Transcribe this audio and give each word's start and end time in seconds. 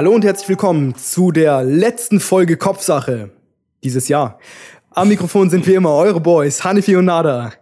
Hallo 0.00 0.12
und 0.12 0.24
herzlich 0.24 0.48
willkommen 0.48 0.94
zu 0.96 1.30
der 1.30 1.62
letzten 1.62 2.20
Folge 2.20 2.56
Kopfsache 2.56 3.28
dieses 3.84 4.08
Jahr. 4.08 4.38
Am 4.92 5.08
Mikrofon 5.08 5.50
sind 5.50 5.66
wie 5.66 5.74
immer 5.74 5.94
eure 5.94 6.22
Boys, 6.22 6.64
Hanifi 6.64 6.96
und 6.96 7.04
Nada. 7.04 7.52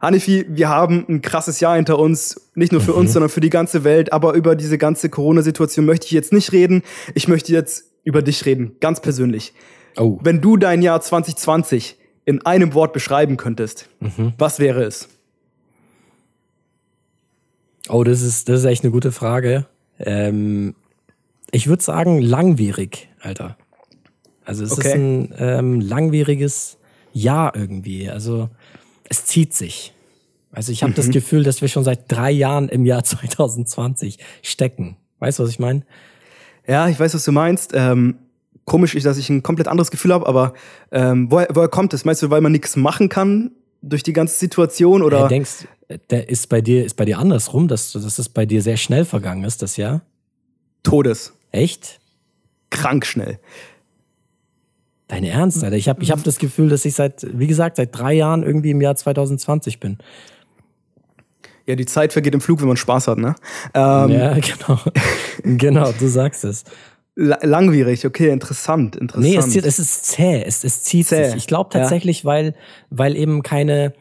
Hanifi, 0.00 0.46
wir 0.48 0.68
haben 0.68 1.04
ein 1.08 1.22
krasses 1.22 1.58
Jahr 1.58 1.74
hinter 1.74 1.98
uns, 1.98 2.52
nicht 2.54 2.70
nur 2.70 2.80
für 2.80 2.92
mhm. 2.92 2.98
uns, 2.98 3.14
sondern 3.14 3.30
für 3.30 3.40
die 3.40 3.50
ganze 3.50 3.82
Welt. 3.82 4.12
Aber 4.12 4.34
über 4.34 4.54
diese 4.54 4.78
ganze 4.78 5.08
Corona-Situation 5.08 5.86
möchte 5.86 6.06
ich 6.06 6.12
jetzt 6.12 6.32
nicht 6.32 6.52
reden. 6.52 6.84
Ich 7.16 7.26
möchte 7.26 7.50
jetzt 7.50 7.90
über 8.04 8.22
dich 8.22 8.46
reden, 8.46 8.76
ganz 8.78 9.00
persönlich. 9.00 9.52
Oh. 9.96 10.20
Wenn 10.22 10.40
du 10.40 10.56
dein 10.56 10.82
Jahr 10.82 11.00
2020 11.00 11.96
in 12.24 12.46
einem 12.46 12.74
Wort 12.74 12.92
beschreiben 12.92 13.36
könntest, 13.36 13.88
mhm. 13.98 14.34
was 14.38 14.60
wäre 14.60 14.84
es? 14.84 15.08
Oh, 17.88 18.04
das 18.04 18.22
ist, 18.22 18.48
das 18.48 18.60
ist 18.60 18.66
echt 18.66 18.84
eine 18.84 18.92
gute 18.92 19.10
Frage. 19.10 19.66
Ähm, 19.98 20.76
ich 21.50 21.66
würde 21.66 21.82
sagen, 21.82 22.20
langwierig, 22.20 23.08
Alter. 23.20 23.56
Also 24.44 24.64
es 24.64 24.72
okay. 24.72 24.88
ist 24.88 24.94
ein 24.94 25.34
ähm, 25.38 25.80
langwieriges 25.80 26.78
Jahr 27.12 27.54
irgendwie. 27.54 28.08
Also 28.08 28.48
es 29.08 29.24
zieht 29.26 29.54
sich. 29.54 29.92
Also 30.52 30.72
ich 30.72 30.82
habe 30.82 30.92
mhm. 30.92 30.96
das 30.96 31.10
Gefühl, 31.10 31.42
dass 31.42 31.60
wir 31.60 31.68
schon 31.68 31.84
seit 31.84 32.10
drei 32.10 32.30
Jahren 32.30 32.68
im 32.68 32.84
Jahr 32.84 33.04
2020 33.04 34.18
stecken. 34.42 34.96
Weißt 35.18 35.38
du, 35.38 35.42
was 35.42 35.50
ich 35.50 35.58
meine? 35.58 35.82
Ja, 36.66 36.88
ich 36.88 36.98
weiß, 36.98 37.14
was 37.14 37.24
du 37.24 37.32
meinst. 37.32 37.72
Ähm, 37.74 38.16
komisch 38.64 38.94
ist, 38.94 39.06
dass 39.06 39.18
ich 39.18 39.30
ein 39.30 39.42
komplett 39.42 39.68
anderes 39.68 39.90
Gefühl 39.90 40.12
habe, 40.12 40.26
aber 40.26 40.54
ähm, 40.92 41.30
woher, 41.30 41.48
woher 41.52 41.68
kommt 41.68 41.94
es? 41.94 42.04
Meinst 42.04 42.22
du, 42.22 42.30
weil 42.30 42.40
man 42.40 42.52
nichts 42.52 42.76
machen 42.76 43.08
kann 43.08 43.50
durch 43.82 44.02
die 44.02 44.12
ganze 44.12 44.38
Situation 44.38 45.02
oder? 45.02 45.20
Ja, 45.20 45.28
denkst, 45.28 45.66
der 46.10 46.28
ist 46.28 46.48
bei 46.48 46.60
dir 46.60 46.84
ist 46.84 46.96
bei 46.96 47.04
dir 47.04 47.18
andersrum, 47.18 47.68
dass 47.68 47.92
dass 47.92 48.18
es 48.18 48.28
bei 48.28 48.44
dir 48.44 48.62
sehr 48.62 48.76
schnell 48.76 49.04
vergangen 49.04 49.44
ist, 49.44 49.62
das 49.62 49.76
Jahr? 49.76 50.02
Todes. 50.82 51.32
Echt? 51.52 52.00
Krank 52.70 53.06
schnell. 53.06 53.38
Dein 55.08 55.24
Ernst, 55.24 55.64
Alter? 55.64 55.76
Ich 55.76 55.88
habe 55.88 56.02
ich 56.02 56.10
hab 56.10 56.22
das 56.22 56.38
Gefühl, 56.38 56.68
dass 56.68 56.84
ich 56.84 56.94
seit, 56.94 57.26
wie 57.32 57.46
gesagt, 57.46 57.76
seit 57.76 57.98
drei 57.98 58.12
Jahren 58.12 58.42
irgendwie 58.42 58.70
im 58.70 58.80
Jahr 58.80 58.94
2020 58.94 59.80
bin. 59.80 59.98
Ja, 61.66 61.76
die 61.76 61.86
Zeit 61.86 62.12
vergeht 62.12 62.34
im 62.34 62.40
Flug, 62.40 62.60
wenn 62.60 62.68
man 62.68 62.76
Spaß 62.76 63.08
hat, 63.08 63.18
ne? 63.18 63.34
Ähm, 63.74 64.10
ja, 64.10 64.34
genau. 64.38 64.78
genau, 65.42 65.92
du 65.92 66.08
sagst 66.08 66.44
es. 66.44 66.64
Langwierig, 67.14 68.06
okay, 68.06 68.28
interessant, 68.28 68.94
interessant. 68.94 69.26
Nee, 69.26 69.36
es, 69.36 69.56
es 69.56 69.78
ist 69.78 70.06
zäh, 70.06 70.42
es, 70.42 70.62
es 70.62 70.84
zieht 70.84 71.08
zäh. 71.08 71.24
sich. 71.24 71.34
Ich 71.34 71.46
glaube 71.46 71.70
tatsächlich, 71.70 72.20
ja. 72.20 72.24
weil, 72.26 72.54
weil 72.90 73.16
eben 73.16 73.42
keine, 73.42 73.92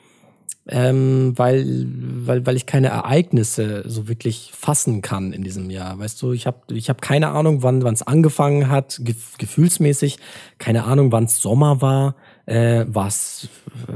ähm, 0.70 1.34
weil, 1.38 1.88
weil, 2.26 2.46
weil 2.46 2.56
ich 2.56 2.66
keine 2.66 2.88
Ereignisse 2.88 3.84
so 3.88 4.08
wirklich 4.08 4.52
fassen 4.54 5.02
kann 5.02 5.32
in 5.32 5.44
diesem 5.44 5.70
Jahr. 5.70 5.98
Weißt 5.98 6.22
du, 6.22 6.34
ich 6.34 6.46
habe 6.46 6.74
ich 6.74 6.90
hab 6.90 7.02
keine 7.02 7.30
Ahnung, 7.30 7.64
wann 7.64 7.82
es 7.86 8.02
angefangen 8.02 8.70
hat, 8.70 9.00
gef 9.02 9.38
gefühlsmäßig, 9.38 10.18
keine 10.58 10.84
Ahnung, 10.84 11.12
wann 11.12 11.26
es 11.26 11.42
Sommer 11.42 11.82
war, 11.82 12.16
äh, 12.46 12.86
was, 12.88 13.48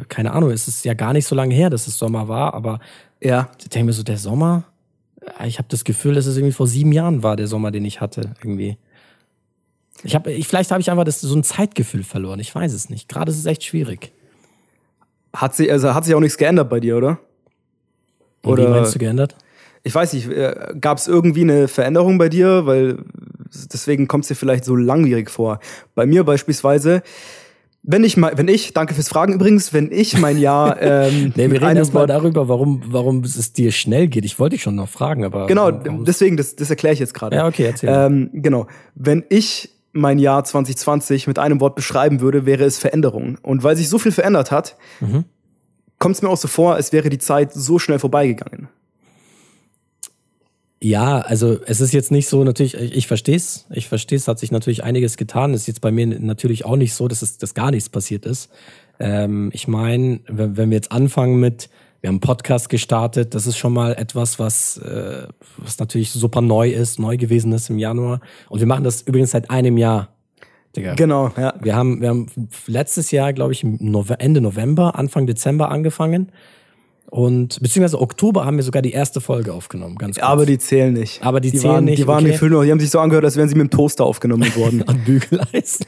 keine 0.07 0.31
Ahnung, 0.31 0.51
es 0.51 0.67
ist 0.67 0.85
ja 0.85 0.93
gar 0.93 1.13
nicht 1.13 1.25
so 1.25 1.35
lange 1.35 1.53
her, 1.53 1.69
dass 1.69 1.87
es 1.87 1.97
Sommer 1.97 2.27
war, 2.27 2.53
aber 2.53 2.79
ja, 3.21 3.49
ich 3.59 3.69
denke 3.69 3.87
mir 3.87 3.93
so, 3.93 4.03
der 4.03 4.17
Sommer, 4.17 4.63
ich 5.45 5.57
habe 5.57 5.67
das 5.69 5.83
Gefühl, 5.83 6.15
dass 6.15 6.25
es 6.25 6.37
irgendwie 6.37 6.53
vor 6.53 6.67
sieben 6.67 6.91
Jahren 6.91 7.21
war, 7.21 7.35
der 7.35 7.47
Sommer, 7.47 7.71
den 7.71 7.85
ich 7.85 8.01
hatte, 8.01 8.33
irgendwie. 8.39 8.77
Ich 10.03 10.15
hab, 10.15 10.25
ich, 10.25 10.47
vielleicht 10.47 10.71
habe 10.71 10.81
ich 10.81 10.89
einfach 10.89 11.03
das, 11.03 11.21
so 11.21 11.35
ein 11.35 11.43
Zeitgefühl 11.43 12.03
verloren, 12.03 12.39
ich 12.39 12.53
weiß 12.53 12.73
es 12.73 12.89
nicht. 12.89 13.07
Gerade 13.07 13.31
ist 13.31 13.37
es 13.37 13.45
echt 13.45 13.63
schwierig. 13.63 14.11
Hat 15.33 15.55
sich, 15.55 15.71
also 15.71 15.93
hat 15.93 16.05
sich 16.05 16.15
auch 16.15 16.19
nichts 16.19 16.37
geändert 16.37 16.69
bei 16.69 16.79
dir, 16.79 16.97
oder? 16.97 17.19
Oder 18.43 18.67
wie 18.67 18.69
meinst 18.69 18.95
du 18.95 18.99
geändert? 18.99 19.35
Ich 19.83 19.95
weiß 19.95 20.13
nicht, 20.13 20.29
äh, 20.29 20.73
gab 20.79 20.97
es 20.97 21.07
irgendwie 21.07 21.41
eine 21.41 21.67
Veränderung 21.67 22.17
bei 22.17 22.29
dir? 22.29 22.65
Weil 22.65 22.97
deswegen 23.73 24.07
kommt 24.07 24.25
es 24.25 24.27
dir 24.29 24.35
vielleicht 24.35 24.65
so 24.65 24.75
langwierig 24.75 25.29
vor. 25.29 25.59
Bei 25.95 26.05
mir 26.05 26.23
beispielsweise, 26.23 27.01
wenn 27.83 28.03
ich 28.03 28.15
mal, 28.15 28.33
wenn 28.35 28.47
ich, 28.47 28.73
danke 28.73 28.93
fürs 28.93 29.09
Fragen 29.09 29.33
übrigens, 29.33 29.73
wenn 29.73 29.91
ich 29.91 30.17
mein 30.19 30.37
Jahr. 30.37 30.77
Ähm, 30.81 31.33
nee, 31.35 31.49
wir 31.49 31.61
reden 31.61 31.77
erstmal 31.77 32.07
darüber, 32.07 32.47
warum, 32.47 32.81
warum 32.87 33.23
es 33.23 33.53
dir 33.53 33.71
schnell 33.71 34.07
geht. 34.07 34.25
Ich 34.25 34.39
wollte 34.39 34.55
dich 34.55 34.63
schon 34.63 34.75
noch 34.75 34.89
fragen, 34.89 35.23
aber. 35.23 35.47
Genau, 35.47 35.71
deswegen, 35.71 36.37
das, 36.37 36.55
das 36.55 36.69
erkläre 36.69 36.93
ich 36.93 36.99
jetzt 36.99 37.13
gerade. 37.13 37.35
Ja, 37.35 37.47
okay, 37.47 37.65
erzähl. 37.65 37.89
Ähm, 37.91 38.29
genau. 38.33 38.67
Wenn 38.95 39.23
ich 39.29 39.69
mein 39.93 40.19
Jahr 40.19 40.43
2020 40.43 41.27
mit 41.27 41.39
einem 41.39 41.59
Wort 41.59 41.75
beschreiben 41.75 42.21
würde, 42.21 42.45
wäre 42.45 42.63
es 42.63 42.77
Veränderung. 42.77 43.37
Und 43.41 43.63
weil 43.63 43.75
sich 43.75 43.89
so 43.89 43.99
viel 43.99 44.11
verändert 44.11 44.51
hat, 44.51 44.77
mhm. 44.99 45.25
kommt 45.99 46.15
es 46.15 46.21
mir 46.21 46.29
auch 46.29 46.37
so 46.37 46.47
vor, 46.47 46.75
als 46.75 46.91
wäre 46.93 47.09
die 47.09 47.19
Zeit 47.19 47.53
so 47.53 47.79
schnell 47.79 47.99
vorbeigegangen. 47.99 48.69
Ja, 50.83 51.19
also 51.19 51.59
es 51.67 51.79
ist 51.79 51.93
jetzt 51.93 52.09
nicht 52.09 52.27
so, 52.27 52.43
natürlich, 52.43 52.73
ich, 52.73 53.05
verstehe 53.05 53.35
es, 53.35 53.67
ich 53.69 53.87
verstehe 53.87 54.17
es, 54.17 54.27
hat 54.27 54.39
sich 54.39 54.51
natürlich 54.51 54.83
einiges 54.83 55.15
getan. 55.15 55.53
Es 55.53 55.61
ist 55.61 55.67
jetzt 55.67 55.81
bei 55.81 55.91
mir 55.91 56.07
natürlich 56.07 56.65
auch 56.65 56.75
nicht 56.75 56.95
so, 56.95 57.07
dass 57.07 57.21
es 57.21 57.37
dass 57.37 57.53
gar 57.53 57.69
nichts 57.69 57.89
passiert 57.89 58.25
ist. 58.25 58.49
Ähm, 58.99 59.51
ich 59.53 59.67
meine, 59.67 60.21
wenn, 60.27 60.57
wenn 60.57 60.71
wir 60.71 60.77
jetzt 60.77 60.91
anfangen 60.91 61.39
mit, 61.39 61.69
wir 62.01 62.07
haben 62.07 62.15
einen 62.15 62.19
Podcast 62.19 62.69
gestartet. 62.69 63.35
Das 63.35 63.45
ist 63.45 63.57
schon 63.57 63.73
mal 63.73 63.93
etwas, 63.93 64.39
was, 64.39 64.77
äh, 64.77 65.27
was 65.57 65.77
natürlich 65.77 66.11
super 66.11 66.41
neu 66.41 66.71
ist, 66.71 66.99
neu 66.99 67.15
gewesen 67.15 67.51
ist 67.53 67.69
im 67.69 67.77
Januar. 67.77 68.21
Und 68.49 68.59
wir 68.59 68.67
machen 68.67 68.83
das 68.83 69.03
übrigens 69.03 69.31
seit 69.31 69.49
einem 69.51 69.77
Jahr. 69.77 70.09
Digga. 70.75 70.95
Genau, 70.95 71.31
ja. 71.37 71.53
Wir 71.61 71.75
haben, 71.75 72.01
wir 72.01 72.09
haben 72.09 72.27
letztes 72.65 73.11
Jahr, 73.11 73.33
glaube 73.33 73.53
ich, 73.53 73.63
Ende 73.63 74.41
November, 74.41 74.97
Anfang 74.97 75.27
Dezember 75.27 75.69
angefangen. 75.69 76.31
Und 77.11 77.61
beziehungsweise 77.61 77.99
Oktober 77.99 78.45
haben 78.45 78.55
wir 78.55 78.63
sogar 78.63 78.81
die 78.81 78.93
erste 78.93 79.19
Folge 79.19 79.53
aufgenommen, 79.53 79.97
ganz 79.97 80.15
kurz. 80.15 80.25
Aber 80.25 80.45
die 80.45 80.57
zählen 80.57 80.93
nicht. 80.93 81.21
Aber 81.21 81.41
die, 81.41 81.51
die 81.51 81.57
zählen 81.57 81.73
waren, 81.73 81.83
nicht. 81.83 81.99
Die 81.99 82.07
waren 82.07 82.23
okay. 82.23 82.31
gefüllt, 82.31 82.65
die 82.65 82.71
haben 82.71 82.79
sich 82.79 82.89
so 82.89 82.99
angehört, 82.99 83.25
als 83.25 83.35
wären 83.35 83.49
sie 83.49 83.55
mit 83.55 83.69
dem 83.69 83.69
Toaster 83.69 84.05
aufgenommen 84.05 84.55
worden. 84.55 84.81
An 84.87 85.03
Bügeleisen. 85.03 85.85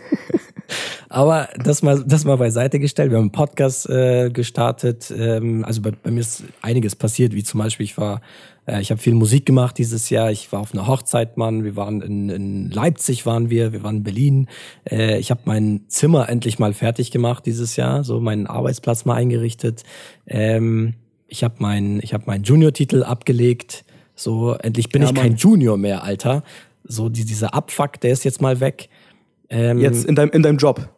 Aber 1.10 1.50
das 1.64 1.82
mal, 1.84 2.04
das 2.06 2.26
mal 2.26 2.38
beiseite 2.38 2.80
gestellt. 2.80 3.12
Wir 3.12 3.18
haben 3.18 3.26
einen 3.26 3.32
Podcast 3.32 3.90
äh, 3.90 4.30
gestartet. 4.30 5.14
Ähm, 5.16 5.64
also 5.66 5.82
bei, 5.82 5.92
bei, 5.92 6.12
mir 6.12 6.22
ist 6.22 6.44
einiges 6.62 6.96
passiert, 6.96 7.34
wie 7.34 7.44
zum 7.44 7.60
Beispiel, 7.60 7.86
ich 7.86 7.98
war, 7.98 8.22
äh, 8.66 8.82
ich 8.82 8.92
habe 8.92 9.02
viel 9.02 9.14
Musik 9.14 9.46
gemacht 9.46 9.78
dieses 9.78 10.10
Jahr. 10.10 10.32
Ich 10.32 10.52
war 10.52 10.60
auf 10.60 10.74
einer 10.74 10.88
Hochzeit, 10.88 11.38
Mann. 11.38 11.64
Wir 11.64 11.76
waren 11.76 12.02
in, 12.02 12.30
in 12.30 12.72
Leipzig, 12.72 13.26
waren 13.26 13.50
wir, 13.50 13.74
wir 13.74 13.84
waren 13.84 13.98
in 13.98 14.04
Berlin. 14.04 14.48
Äh, 14.90 15.20
ich 15.20 15.32
habe 15.32 15.42
mein 15.46 15.82
Zimmer 15.88 16.30
endlich 16.30 16.60
mal 16.60 16.74
fertig 16.74 17.12
gemacht 17.12 17.46
dieses 17.46 17.76
Jahr, 17.76 18.04
so 18.04 18.20
meinen 18.20 18.48
Arbeitsplatz 18.48 19.06
mal 19.06 19.16
eingerichtet. 19.16 19.84
Ähm, 20.28 20.96
ich 21.28 21.44
habe 21.44 21.56
meinen, 21.60 22.00
ich 22.04 22.14
habe 22.14 22.26
meinen 22.28 22.44
Junior-Titel 22.44 23.04
abgelegt. 23.04 23.86
So 24.16 24.54
endlich 24.54 24.90
bin 24.90 25.02
ja, 25.02 25.10
ich 25.10 25.16
kein 25.16 25.36
Junior 25.36 25.78
mehr, 25.78 26.04
Alter. 26.04 26.44
So 26.84 27.10
die, 27.10 27.26
dieser 27.26 27.54
Abfuck, 27.54 28.00
der 28.02 28.12
ist 28.12 28.24
jetzt 28.24 28.42
mal 28.42 28.60
weg. 28.60 28.90
Ähm, 29.54 29.80
Jetzt 29.80 30.06
in 30.06 30.16
deinem, 30.16 30.32
in 30.32 30.42
deinem 30.42 30.58
Job. 30.58 30.90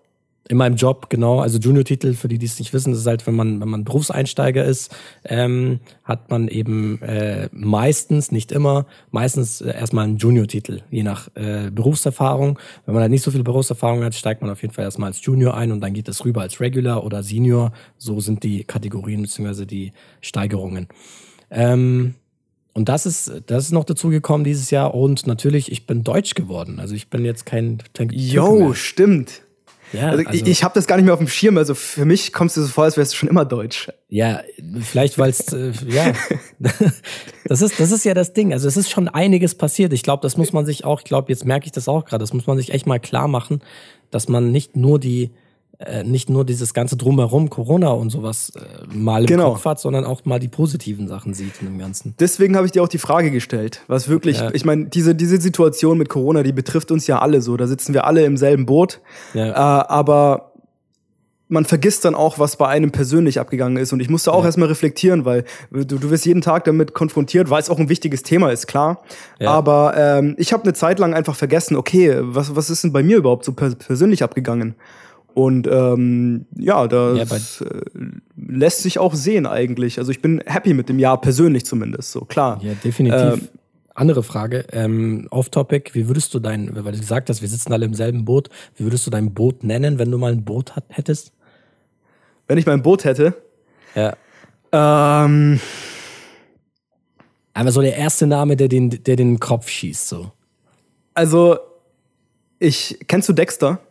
In 0.47 0.57
meinem 0.57 0.75
Job, 0.75 1.09
genau. 1.09 1.39
Also 1.39 1.57
Junior-Titel, 1.57 2.13
für 2.13 2.27
die, 2.27 2.37
die 2.37 2.45
es 2.45 2.59
nicht 2.59 2.71
wissen, 2.71 2.91
das 2.91 3.01
ist 3.01 3.07
halt, 3.07 3.25
wenn 3.25 3.33
man, 3.33 3.59
wenn 3.59 3.67
man 3.67 3.83
Berufseinsteiger 3.83 4.63
ist, 4.63 4.95
ähm, 5.25 5.79
hat 6.03 6.29
man 6.29 6.47
eben 6.47 7.01
äh, 7.01 7.49
meistens, 7.51 8.31
nicht 8.31 8.51
immer, 8.51 8.85
meistens 9.09 9.59
äh, 9.61 9.73
erstmal 9.73 10.05
einen 10.05 10.17
Junior-Titel, 10.17 10.81
je 10.91 11.01
nach 11.01 11.29
äh, 11.35 11.71
Berufserfahrung. 11.71 12.59
Wenn 12.85 12.93
man 12.93 13.01
halt 13.01 13.11
nicht 13.11 13.23
so 13.23 13.31
viel 13.31 13.43
Berufserfahrung 13.43 14.03
hat, 14.03 14.13
steigt 14.13 14.41
man 14.41 14.51
auf 14.51 14.61
jeden 14.61 14.73
Fall 14.73 14.85
erstmal 14.85 15.09
als 15.09 15.25
Junior 15.25 15.57
ein 15.57 15.71
und 15.71 15.81
dann 15.81 15.93
geht 15.93 16.07
es 16.07 16.23
rüber 16.23 16.41
als 16.41 16.61
Regular 16.61 17.03
oder 17.03 17.23
Senior. 17.23 17.73
So 17.97 18.19
sind 18.19 18.43
die 18.43 18.63
Kategorien 18.63 19.23
bzw. 19.23 19.65
die 19.65 19.93
Steigerungen. 20.21 20.87
Ähm, 21.49 22.13
und 22.75 22.89
das 22.89 23.05
ist, 23.05 23.31
das 23.47 23.65
ist 23.65 23.71
noch 23.71 23.85
dazu 23.85 24.09
gekommen 24.09 24.43
dieses 24.43 24.69
Jahr. 24.69 24.93
Und 24.93 25.27
natürlich, 25.27 25.71
ich 25.71 25.87
bin 25.87 26.03
deutsch 26.03 26.35
geworden. 26.35 26.79
Also 26.81 26.93
ich 26.93 27.09
bin 27.09 27.23
jetzt 27.23 27.45
kein. 27.45 27.81
kein 27.93 28.09
Jo, 28.09 28.73
stimmt. 28.73 29.43
Ja, 29.93 30.09
also, 30.09 30.25
also 30.25 30.45
ich 30.45 30.61
habe 30.61 30.73
das 30.73 30.85
gar 30.85 30.97
nicht 30.97 31.05
mehr 31.05 31.13
auf 31.13 31.19
dem 31.19 31.29
Schirm. 31.29 31.57
Also 31.57 31.73
für 31.73 32.03
mich 32.03 32.33
kommst 32.33 32.57
du 32.57 32.61
so 32.61 32.67
vor, 32.67 32.83
als 32.83 32.97
wärst 32.97 33.13
du 33.13 33.17
schon 33.17 33.29
immer 33.29 33.45
deutsch. 33.45 33.89
Ja, 34.09 34.41
vielleicht 34.81 35.17
weil 35.17 35.29
es 35.29 35.53
äh, 35.53 35.71
ja, 35.87 36.11
das 37.45 37.61
ist 37.61 37.79
das 37.79 37.91
ist 37.91 38.03
ja 38.03 38.13
das 38.13 38.33
Ding. 38.33 38.51
Also 38.51 38.67
es 38.67 38.75
ist 38.75 38.89
schon 38.89 39.07
einiges 39.07 39.55
passiert. 39.55 39.93
Ich 39.93 40.03
glaube, 40.03 40.21
das 40.21 40.35
muss 40.35 40.51
man 40.51 40.65
sich 40.65 40.83
auch. 40.83 40.99
Ich 40.99 41.05
glaube, 41.05 41.31
jetzt 41.31 41.45
merke 41.45 41.67
ich 41.67 41.71
das 41.71 41.87
auch 41.87 42.03
gerade. 42.03 42.23
Das 42.23 42.33
muss 42.33 42.45
man 42.45 42.57
sich 42.57 42.73
echt 42.73 42.87
mal 42.87 42.99
klar 42.99 43.29
machen, 43.29 43.61
dass 44.11 44.27
man 44.27 44.51
nicht 44.51 44.75
nur 44.75 44.99
die 44.99 45.31
nicht 46.03 46.29
nur 46.29 46.45
dieses 46.45 46.73
ganze 46.73 46.95
Drumherum, 46.95 47.49
Corona 47.49 47.89
und 47.89 48.09
sowas 48.09 48.53
äh, 48.55 48.95
mal 48.95 49.21
im 49.21 49.27
genau. 49.27 49.51
Kopf 49.51 49.65
hat, 49.65 49.79
sondern 49.79 50.05
auch 50.05 50.23
mal 50.23 50.39
die 50.39 50.47
positiven 50.47 51.07
Sachen 51.07 51.33
sieht 51.33 51.59
in 51.59 51.67
dem 51.67 51.77
Ganzen. 51.77 52.15
Deswegen 52.19 52.55
habe 52.55 52.65
ich 52.65 52.71
dir 52.71 52.81
auch 52.81 52.87
die 52.87 52.97
Frage 52.97 53.29
gestellt, 53.31 53.81
was 53.87 54.07
wirklich, 54.07 54.39
ja. 54.39 54.51
ich 54.53 54.63
meine, 54.63 54.85
diese, 54.85 55.15
diese 55.15 55.39
Situation 55.41 55.97
mit 55.97 56.07
Corona, 56.09 56.43
die 56.43 56.53
betrifft 56.53 56.91
uns 56.91 57.07
ja 57.07 57.19
alle 57.19 57.41
so, 57.41 57.57
da 57.57 57.67
sitzen 57.67 57.93
wir 57.93 58.05
alle 58.05 58.23
im 58.23 58.37
selben 58.37 58.65
Boot, 58.65 59.01
ja. 59.33 59.49
äh, 59.49 59.85
aber 59.87 60.53
man 61.47 61.65
vergisst 61.65 62.05
dann 62.05 62.15
auch, 62.15 62.39
was 62.39 62.55
bei 62.55 62.67
einem 62.67 62.91
persönlich 62.91 63.39
abgegangen 63.39 63.77
ist. 63.77 63.93
Und 63.93 63.99
ich 63.99 64.09
musste 64.09 64.33
auch 64.33 64.39
ja. 64.39 64.45
erstmal 64.45 64.67
reflektieren, 64.67 65.25
weil 65.25 65.45
du, 65.71 65.83
du 65.85 66.09
wirst 66.09 66.25
jeden 66.25 66.41
Tag 66.41 66.63
damit 66.63 66.93
konfrontiert, 66.93 67.49
weil 67.49 67.61
es 67.61 67.69
auch 67.69 67.77
ein 67.77 67.89
wichtiges 67.89 68.23
Thema 68.23 68.49
ist, 68.51 68.65
klar. 68.65 69.03
Ja. 69.39 69.51
Aber 69.51 69.93
ähm, 69.95 70.35
ich 70.39 70.53
habe 70.53 70.63
eine 70.63 70.73
Zeit 70.73 70.97
lang 70.97 71.13
einfach 71.13 71.35
vergessen, 71.35 71.75
okay, 71.75 72.17
was, 72.19 72.55
was 72.55 72.69
ist 72.69 72.83
denn 72.83 72.93
bei 72.93 73.03
mir 73.03 73.17
überhaupt 73.17 73.45
so 73.45 73.53
persönlich 73.53 74.23
abgegangen? 74.23 74.75
Und 75.35 75.67
ähm, 75.67 76.45
ja, 76.57 76.87
das 76.87 77.59
ja, 77.59 77.67
äh, 77.67 77.81
lässt 78.37 78.79
sich 78.83 78.99
auch 78.99 79.13
sehen 79.13 79.45
eigentlich. 79.45 79.99
Also 79.99 80.09
ich 80.09 80.21
bin 80.21 80.41
happy 80.45 80.73
mit 80.73 80.87
dem 80.87 80.97
Jahr 80.97 81.19
persönlich 81.19 81.65
zumindest, 81.65 82.13
so 82.13 82.21
klar. 82.21 82.57
Ja, 82.63 82.71
definitiv. 82.73 83.19
Ähm, 83.19 83.49
andere 83.93 84.23
Frage, 84.23 84.65
ähm, 84.71 85.27
off-topic, 85.31 85.93
wie 85.93 86.07
würdest 86.07 86.33
du 86.33 86.39
dein, 86.39 86.73
weil 86.73 86.93
du 86.93 86.99
gesagt 86.99 87.29
hast, 87.29 87.41
wir 87.41 87.49
sitzen 87.49 87.73
alle 87.73 87.85
im 87.85 87.93
selben 87.93 88.23
Boot, 88.23 88.49
wie 88.77 88.85
würdest 88.85 89.05
du 89.07 89.11
dein 89.11 89.33
Boot 89.33 89.65
nennen, 89.65 89.99
wenn 89.99 90.09
du 90.09 90.17
mal 90.17 90.31
ein 90.31 90.45
Boot 90.45 90.77
hat, 90.77 90.85
hättest? 90.87 91.33
Wenn 92.47 92.57
ich 92.57 92.65
mein 92.65 92.81
Boot 92.81 93.03
hätte? 93.03 93.33
Ja. 93.93 94.15
Ähm. 94.71 95.59
Einfach 97.53 97.73
so 97.73 97.81
der 97.81 97.97
erste 97.97 98.25
Name, 98.25 98.55
der 98.55 98.69
den, 98.69 98.89
der 98.89 99.17
den 99.17 99.41
Kopf 99.41 99.67
schießt, 99.67 100.07
so. 100.07 100.31
Also, 101.13 101.57
ich, 102.59 102.99
kennst 103.07 103.27
du 103.27 103.33
Dexter? 103.33 103.81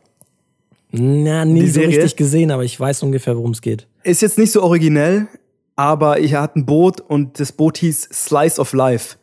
Na, 0.96 1.44
nie 1.44 1.66
so 1.66 1.80
richtig 1.80 2.14
gesehen, 2.14 2.50
aber 2.52 2.62
ich 2.62 2.78
weiß 2.78 3.02
ungefähr, 3.02 3.36
worum 3.36 3.50
es 3.50 3.60
geht. 3.60 3.88
Ist 4.04 4.22
jetzt 4.22 4.38
nicht 4.38 4.52
so 4.52 4.62
originell, 4.62 5.26
aber 5.74 6.20
ich 6.20 6.34
hatte 6.34 6.60
ein 6.60 6.66
Boot 6.66 7.00
und 7.00 7.40
das 7.40 7.50
Boot 7.50 7.78
hieß 7.78 8.08
Slice 8.12 8.60
of 8.60 8.72
Life. 8.72 9.16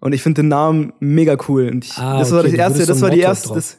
Und 0.00 0.12
ich 0.12 0.22
finde 0.22 0.42
den 0.42 0.48
Namen 0.48 0.92
mega 1.00 1.38
cool. 1.48 1.70
Und 1.70 1.86
ich, 1.86 1.96
ah, 1.96 2.18
das 2.18 2.28
okay. 2.28 2.36
war 2.36 2.42
das 2.42 2.52
erste, 2.52 2.86
das 2.86 3.00
war 3.00 3.10
die 3.10 3.20
erste. 3.20 3.54
Das, 3.54 3.78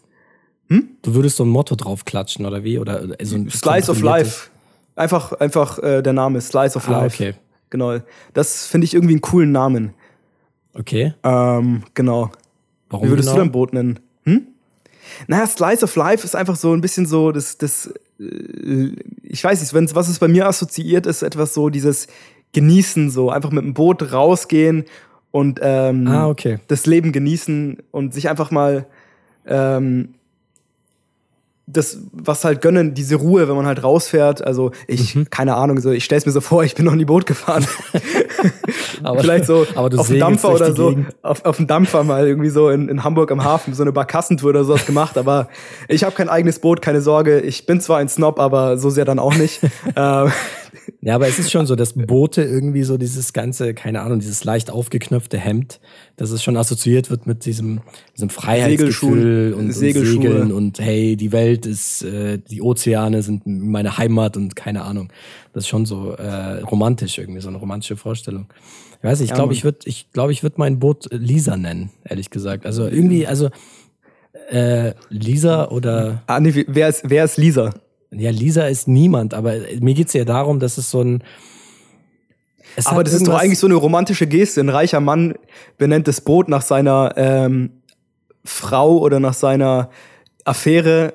hm? 0.68 0.89
Du 1.04 1.13
würdest 1.13 1.38
so 1.38 1.45
ein 1.45 1.50
Motto 1.50 1.75
draufklatschen 1.75 2.45
oder 2.45 2.63
wie? 2.63 2.80
Oder 2.80 3.07
so 3.22 3.36
ein 3.36 3.50
Slice 3.51 3.92
of 3.92 4.01
Life. 4.01 4.50
Einfach, 4.95 5.33
einfach 5.33 5.78
äh, 5.80 6.01
der 6.01 6.13
Name 6.13 6.42
Slice 6.42 6.75
of 6.75 6.90
ah, 6.90 7.04
Life. 7.04 7.24
Okay. 7.24 7.36
Genau. 7.69 8.00
Das 8.33 8.66
finde 8.66 8.86
ich 8.86 8.95
irgendwie 8.95 9.13
einen 9.13 9.22
coolen 9.22 9.51
Namen. 9.51 9.94
Okay. 10.74 11.13
Ähm, 11.24 11.83
genau. 11.94 12.31
Warum 12.90 13.06
Wie 13.06 13.12
würdest 13.12 13.30
genau? 13.30 13.42
du 13.42 13.45
dein 13.45 13.51
Boot 13.51 13.74
nennen? 13.74 14.00
Hm? 14.24 14.48
Naja, 15.27 15.48
Slice 15.48 15.83
of 15.83 15.95
Life 15.95 16.24
ist 16.25 16.36
einfach 16.36 16.56
so 16.56 16.74
ein 16.74 16.81
bisschen 16.81 17.06
so, 17.06 17.31
das, 17.31 17.57
das, 17.57 17.94
äh, 18.19 18.92
ich 19.24 19.44
weiß 19.44 19.62
nicht, 19.62 19.74
wenn's, 19.74 19.95
was 19.95 20.07
es 20.07 20.19
bei 20.19 20.27
mir 20.27 20.48
assoziiert 20.48 21.06
ist, 21.06 21.21
etwas 21.21 21.54
so 21.54 21.69
dieses 21.69 22.07
Genießen, 22.54 23.09
so 23.09 23.30
einfach 23.30 23.51
mit 23.51 23.63
dem 23.63 23.74
Boot 23.74 24.12
rausgehen 24.12 24.86
und 25.31 25.59
ähm, 25.62 26.07
ah, 26.07 26.27
okay. 26.27 26.59
das 26.68 26.86
Leben 26.86 27.12
genießen 27.12 27.77
und 27.92 28.13
sich 28.13 28.30
einfach 28.30 28.50
mal 28.51 28.86
ähm, 29.45 30.13
das, 31.69 32.00
was 32.13 32.45
halt 32.45 32.62
gönnen, 32.62 32.94
diese 32.94 33.15
Ruhe, 33.18 33.50
wenn 33.50 33.56
man 33.57 33.65
halt 33.65 33.83
rausfährt. 33.83 34.42
Also 34.42 34.71
ich, 34.88 35.15
Mhm. 35.15 35.30
keine 35.30 35.56
Ahnung, 35.56 35.80
so 35.81 35.92
ich 35.92 36.06
stell's 36.06 36.25
mir 36.25 36.31
so 36.31 36.39
vor, 36.39 36.63
ich 36.63 36.75
bin 36.75 36.86
noch 36.86 36.95
nie 36.95 37.04
Boot 37.06 37.25
gefahren. 37.25 37.68
Aber- 39.04 39.19
Vielleicht 39.22 39.45
so 39.45 39.66
auf 39.75 39.89
dem 40.07 40.19
Dampfer 40.19 40.54
oder 40.54 40.74
so, 40.75 40.89
Gegend. 40.89 41.16
auf, 41.22 41.44
auf 41.45 41.57
dem 41.57 41.68
Dampfer 41.68 42.04
mal 42.04 42.28
irgendwie 42.28 42.50
so 42.50 42.69
in, 42.69 42.89
in 42.89 43.04
Hamburg 43.04 43.31
am 43.31 43.44
Hafen, 43.44 43.74
so 43.74 43.84
eine 43.84 43.92
Barkassentour 43.92 44.50
oder 44.51 44.63
sowas 44.63 44.86
gemacht. 44.86 45.18
Aber 45.18 45.48
ich 45.88 46.04
habe 46.04 46.16
kein 46.16 46.30
eigenes 46.30 46.60
Boot, 46.60 46.81
keine 46.81 47.01
Sorge. 47.01 47.39
Ich 47.42 47.66
bin 47.66 47.81
zwar 47.81 47.98
ein 48.00 48.10
Snob, 48.10 48.39
aber 48.39 48.78
so 48.78 48.89
sehr 48.89 49.06
dann 49.06 49.19
auch 49.19 49.36
nicht. 49.36 49.62
Ja, 51.01 51.13
aber 51.13 51.27
es 51.27 51.38
ist 51.38 51.51
schon 51.51 51.67
so, 51.67 51.75
dass 51.75 51.94
Boote 51.94 52.41
irgendwie 52.41 52.81
so 52.81 52.97
dieses 52.97 53.31
ganze, 53.31 53.75
keine 53.75 54.01
Ahnung, 54.01 54.19
dieses 54.19 54.44
leicht 54.44 54.71
aufgeknöpfte 54.71 55.38
Hemd, 55.38 55.79
dass 56.15 56.31
es 56.31 56.44
schon 56.44 56.57
assoziiert 56.57 57.11
wird 57.11 57.27
mit 57.27 57.45
diesem, 57.45 57.81
diesem 58.15 58.29
Freiheitsgefühl 58.29 59.53
und, 59.53 59.67
und. 59.67 59.71
Segeln 59.73 60.51
und 60.51 60.79
hey, 60.79 61.15
die 61.15 61.31
Welt 61.31 61.67
ist, 61.67 62.03
äh, 62.03 62.39
die 62.39 62.63
Ozeane 62.63 63.21
sind 63.21 63.45
meine 63.45 63.99
Heimat 63.99 64.38
und 64.38 64.55
keine 64.55 64.83
Ahnung. 64.83 65.13
Das 65.53 65.65
ist 65.65 65.67
schon 65.69 65.85
so 65.85 66.13
äh, 66.13 66.61
romantisch 66.61 67.19
irgendwie, 67.19 67.41
so 67.41 67.49
eine 67.49 67.57
romantische 67.57 67.95
Vorstellung. 67.95 68.47
Ich 68.97 69.03
weiß 69.03 69.19
nicht, 69.19 69.29
ich 69.29 69.35
glaube, 69.35 69.53
ich 69.53 69.63
würde, 69.63 69.79
ich 69.85 70.11
glaube, 70.11 70.31
ich 70.31 70.41
würde 70.41 70.55
mein 70.57 70.79
Boot 70.79 71.07
Lisa 71.11 71.57
nennen, 71.57 71.91
ehrlich 72.03 72.31
gesagt. 72.31 72.65
Also 72.65 72.88
irgendwie, 72.88 73.27
also 73.27 73.49
äh, 74.49 74.94
Lisa 75.09 75.69
oder 75.69 76.23
ah, 76.25 76.39
nee, 76.39 76.65
wer 76.67 76.89
ist, 76.89 77.03
wer 77.05 77.25
ist 77.25 77.38
Lisa? 77.38 77.73
Ja, 78.19 78.31
Lisa 78.31 78.68
ist 78.68 78.88
niemand, 78.88 79.34
aber 79.34 79.56
mir 79.80 79.94
geht's 79.94 80.14
ja 80.14 80.25
darum, 80.25 80.60
dass 80.60 80.78
es 80.78 80.90
so 80.92 81.02
ein. 81.02 81.24
Es 82.75 82.86
Aber 82.86 83.04
das 83.04 83.14
ist 83.14 83.28
doch 83.28 83.40
eigentlich 83.40 83.60
so 83.60 83.68
eine 83.68 83.75
romantische 83.75 84.28
Geste. 84.28 84.62
Ein 84.62 84.69
reicher 84.69 85.00
Mann 85.00 85.34
benennt 85.78 86.08
das 86.08 86.22
Boot 86.22 86.48
nach 86.48 86.62
seiner 86.62 87.14
ähm, 87.16 87.72
Frau 88.46 88.98
oder 89.00 89.19
nach 89.19 89.34
seiner 89.34 89.90
Affäre 90.46 91.14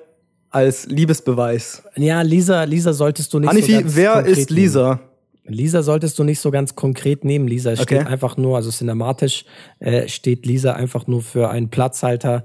als 0.50 0.86
Liebesbeweis. 0.86 1.82
Ja, 1.96 2.20
Lisa, 2.22 2.64
Lisa 2.64 2.92
solltest 2.92 3.32
du 3.32 3.38
nicht 3.38 3.48
Hanifi, 3.48 3.72
so 3.72 3.80
ganz 3.80 3.96
wer 3.96 4.26
ist 4.26 4.50
Lisa? 4.50 5.00
Nehmen. 5.44 5.56
Lisa 5.58 5.82
solltest 5.82 6.18
du 6.18 6.24
nicht 6.24 6.40
so 6.40 6.50
ganz 6.50 6.74
konkret 6.76 7.24
nehmen. 7.24 7.48
Lisa 7.48 7.74
steht 7.74 8.00
Okay. 8.00 8.06
einfach 8.06 8.36
nur, 8.36 8.56
also 8.56 8.70
cinematisch 8.70 9.44
äh, 9.80 10.08
steht 10.08 10.46
Lisa 10.46 10.72
einfach 10.74 11.06
nur 11.06 11.22
für 11.22 11.50
einen 11.50 11.68
Platzhalter, 11.68 12.44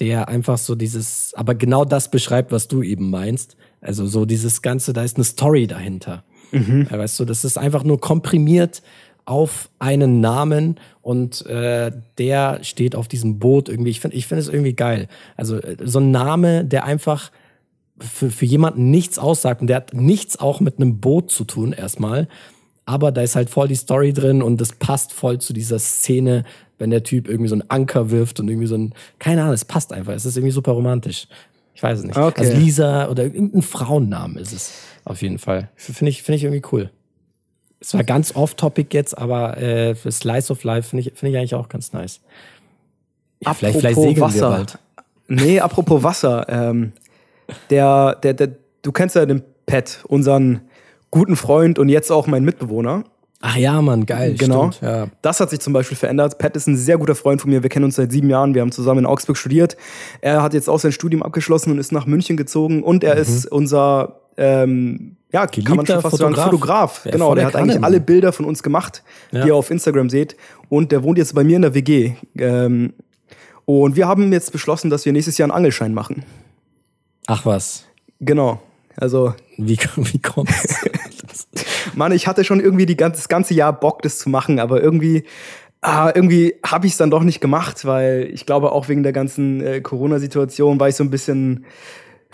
der 0.00 0.28
einfach 0.28 0.58
so 0.58 0.74
dieses, 0.74 1.32
aber 1.34 1.54
genau 1.54 1.84
das 1.84 2.10
beschreibt, 2.10 2.52
was 2.52 2.68
du 2.68 2.82
eben 2.82 3.10
meinst. 3.10 3.56
Also 3.80 4.06
so 4.06 4.24
dieses 4.24 4.62
Ganze, 4.62 4.92
da 4.92 5.04
ist 5.04 5.16
eine 5.16 5.24
Story 5.24 5.66
dahinter. 5.66 6.24
Ja, 6.90 6.98
weißt 6.98 7.20
du, 7.20 7.24
das 7.24 7.44
ist 7.44 7.58
einfach 7.58 7.84
nur 7.84 8.00
komprimiert 8.00 8.82
auf 9.24 9.70
einen 9.78 10.20
Namen 10.20 10.80
und 11.02 11.46
äh, 11.46 11.92
der 12.18 12.64
steht 12.64 12.96
auf 12.96 13.06
diesem 13.06 13.38
Boot 13.38 13.68
irgendwie. 13.68 13.90
Ich 13.90 14.00
finde 14.00 14.16
ich 14.16 14.26
finde 14.26 14.40
es 14.42 14.48
irgendwie 14.48 14.74
geil. 14.74 15.06
Also 15.36 15.58
äh, 15.58 15.76
so 15.84 16.00
ein 16.00 16.10
Name, 16.10 16.64
der 16.64 16.84
einfach 16.84 17.30
für, 18.00 18.30
für 18.30 18.46
jemanden 18.46 18.90
nichts 18.90 19.18
aussagt 19.18 19.60
und 19.60 19.68
der 19.68 19.76
hat 19.76 19.94
nichts 19.94 20.40
auch 20.40 20.60
mit 20.60 20.78
einem 20.78 20.98
Boot 20.98 21.30
zu 21.30 21.44
tun 21.44 21.72
erstmal. 21.72 22.26
Aber 22.86 23.12
da 23.12 23.22
ist 23.22 23.36
halt 23.36 23.50
voll 23.50 23.68
die 23.68 23.76
Story 23.76 24.12
drin 24.12 24.42
und 24.42 24.60
das 24.60 24.72
passt 24.72 25.12
voll 25.12 25.38
zu 25.38 25.52
dieser 25.52 25.78
Szene, 25.78 26.44
wenn 26.80 26.90
der 26.90 27.04
Typ 27.04 27.28
irgendwie 27.28 27.48
so 27.48 27.54
einen 27.54 27.68
Anker 27.68 28.10
wirft 28.10 28.40
und 28.40 28.48
irgendwie 28.48 28.66
so 28.66 28.76
ein, 28.76 28.94
keine 29.18 29.42
Ahnung, 29.42 29.54
es 29.54 29.64
passt 29.64 29.92
einfach. 29.92 30.14
Es 30.14 30.24
ist 30.24 30.36
irgendwie 30.36 30.52
super 30.52 30.72
romantisch. 30.72 31.28
Ich 31.74 31.82
weiß 31.82 32.00
es 32.00 32.04
nicht. 32.04 32.16
Okay. 32.16 32.40
Also 32.40 32.54
Lisa 32.54 33.08
oder 33.08 33.24
irgendein 33.24 33.62
Frauennamen 33.62 34.38
ist 34.38 34.52
es 34.52 34.72
auf 35.04 35.22
jeden 35.22 35.38
Fall. 35.38 35.70
Finde 35.76 36.10
ich, 36.10 36.22
finde 36.22 36.36
ich 36.36 36.44
irgendwie 36.44 36.62
cool. 36.72 36.90
Es 37.80 37.94
war 37.94 38.04
ganz 38.04 38.34
off-topic 38.34 38.94
jetzt, 38.94 39.16
aber 39.16 39.56
äh, 39.56 39.94
für 39.94 40.12
Slice 40.12 40.52
of 40.52 40.64
Life 40.64 40.90
finde 40.90 41.08
ich, 41.08 41.18
finde 41.18 41.32
ich 41.32 41.38
eigentlich 41.38 41.54
auch 41.54 41.68
ganz 41.68 41.92
nice. 41.92 42.20
Ja, 43.40 43.54
vielleicht, 43.54 43.78
vielleicht 43.78 43.96
Apropos 43.96 44.08
segeln 44.10 44.26
Wasser. 44.26 44.50
wir 44.50 44.56
bald. 44.56 44.78
Nee, 45.28 45.60
apropos 45.60 46.02
Wasser. 46.02 46.46
Ähm, 46.48 46.92
der, 47.70 48.16
der, 48.16 48.34
der, 48.34 48.50
du 48.82 48.92
kennst 48.92 49.16
ja 49.16 49.24
den 49.24 49.42
Pat, 49.66 50.04
unseren 50.08 50.62
guten 51.10 51.36
Freund 51.36 51.78
und 51.78 51.88
jetzt 51.88 52.10
auch 52.10 52.26
mein 52.26 52.44
Mitbewohner. 52.44 53.04
Ach 53.42 53.56
ja, 53.56 53.80
Mann, 53.80 54.04
geil. 54.04 54.34
Genau. 54.38 54.70
Stimmt, 54.70 54.90
ja. 54.90 55.06
Das 55.22 55.40
hat 55.40 55.48
sich 55.50 55.60
zum 55.60 55.72
Beispiel 55.72 55.96
verändert. 55.96 56.36
Pat 56.38 56.54
ist 56.56 56.66
ein 56.66 56.76
sehr 56.76 56.98
guter 56.98 57.14
Freund 57.14 57.40
von 57.40 57.50
mir. 57.50 57.62
Wir 57.62 57.70
kennen 57.70 57.86
uns 57.86 57.96
seit 57.96 58.12
sieben 58.12 58.28
Jahren. 58.28 58.54
Wir 58.54 58.60
haben 58.60 58.70
zusammen 58.72 59.00
in 59.00 59.06
Augsburg 59.06 59.36
studiert. 59.38 59.78
Er 60.20 60.42
hat 60.42 60.52
jetzt 60.52 60.68
auch 60.68 60.78
sein 60.78 60.92
Studium 60.92 61.22
abgeschlossen 61.22 61.70
und 61.72 61.78
ist 61.78 61.90
nach 61.90 62.04
München 62.04 62.36
gezogen. 62.36 62.82
Und 62.82 63.02
er 63.02 63.16
ist 63.16 63.46
unser, 63.46 64.20
ähm, 64.36 65.16
ja, 65.32 65.46
kann 65.46 65.62
man 65.64 65.70
Mhm. 65.70 65.84
Geliebter 65.84 65.92
schon 65.94 66.02
fast 66.02 66.16
sagen, 66.18 66.34
Fotograf. 66.34 66.50
Fotograf. 66.50 67.04
Ja, 67.06 67.10
genau, 67.12 67.34
der 67.34 67.46
hat 67.46 67.56
eigentlich 67.56 67.82
alle 67.82 68.00
Bilder 68.00 68.32
von 68.34 68.44
uns 68.44 68.62
gemacht, 68.62 69.02
Ja. 69.30 69.40
die 69.42 69.48
ihr 69.48 69.54
auf 69.56 69.70
Instagram 69.70 70.10
seht. 70.10 70.36
Und 70.68 70.92
der 70.92 71.02
wohnt 71.02 71.16
jetzt 71.16 71.34
bei 71.34 71.42
mir 71.42 71.56
in 71.56 71.62
der 71.62 71.72
WG. 71.74 72.12
Ähm, 72.36 72.92
und 73.64 73.96
wir 73.96 74.06
haben 74.06 74.30
jetzt 74.32 74.52
beschlossen, 74.52 74.90
dass 74.90 75.06
wir 75.06 75.12
nächstes 75.14 75.38
Jahr 75.38 75.46
einen 75.46 75.56
Angelschein 75.56 75.94
machen. 75.94 76.24
Ach 77.26 77.46
was. 77.46 77.84
Genau. 78.20 78.60
Also, 78.96 79.32
Wie, 79.56 79.78
wie 79.96 80.18
kommt's? 80.18 80.76
Mann, 81.94 82.12
ich 82.12 82.26
hatte 82.26 82.44
schon 82.44 82.60
irgendwie 82.60 82.86
ganze, 82.96 83.18
das 83.20 83.28
ganze 83.28 83.54
Jahr 83.54 83.72
Bock, 83.72 84.02
das 84.02 84.18
zu 84.18 84.28
machen, 84.30 84.58
aber 84.58 84.82
irgendwie, 84.82 85.24
ah, 85.80 86.10
irgendwie 86.14 86.54
habe 86.64 86.86
ich 86.86 86.92
es 86.92 86.98
dann 86.98 87.10
doch 87.10 87.22
nicht 87.22 87.40
gemacht, 87.40 87.84
weil 87.84 88.28
ich 88.32 88.46
glaube 88.46 88.72
auch 88.72 88.88
wegen 88.88 89.02
der 89.02 89.12
ganzen 89.12 89.60
äh, 89.62 89.80
Corona-Situation 89.80 90.78
war 90.80 90.88
ich 90.88 90.96
so 90.96 91.04
ein 91.04 91.10
bisschen, 91.10 91.64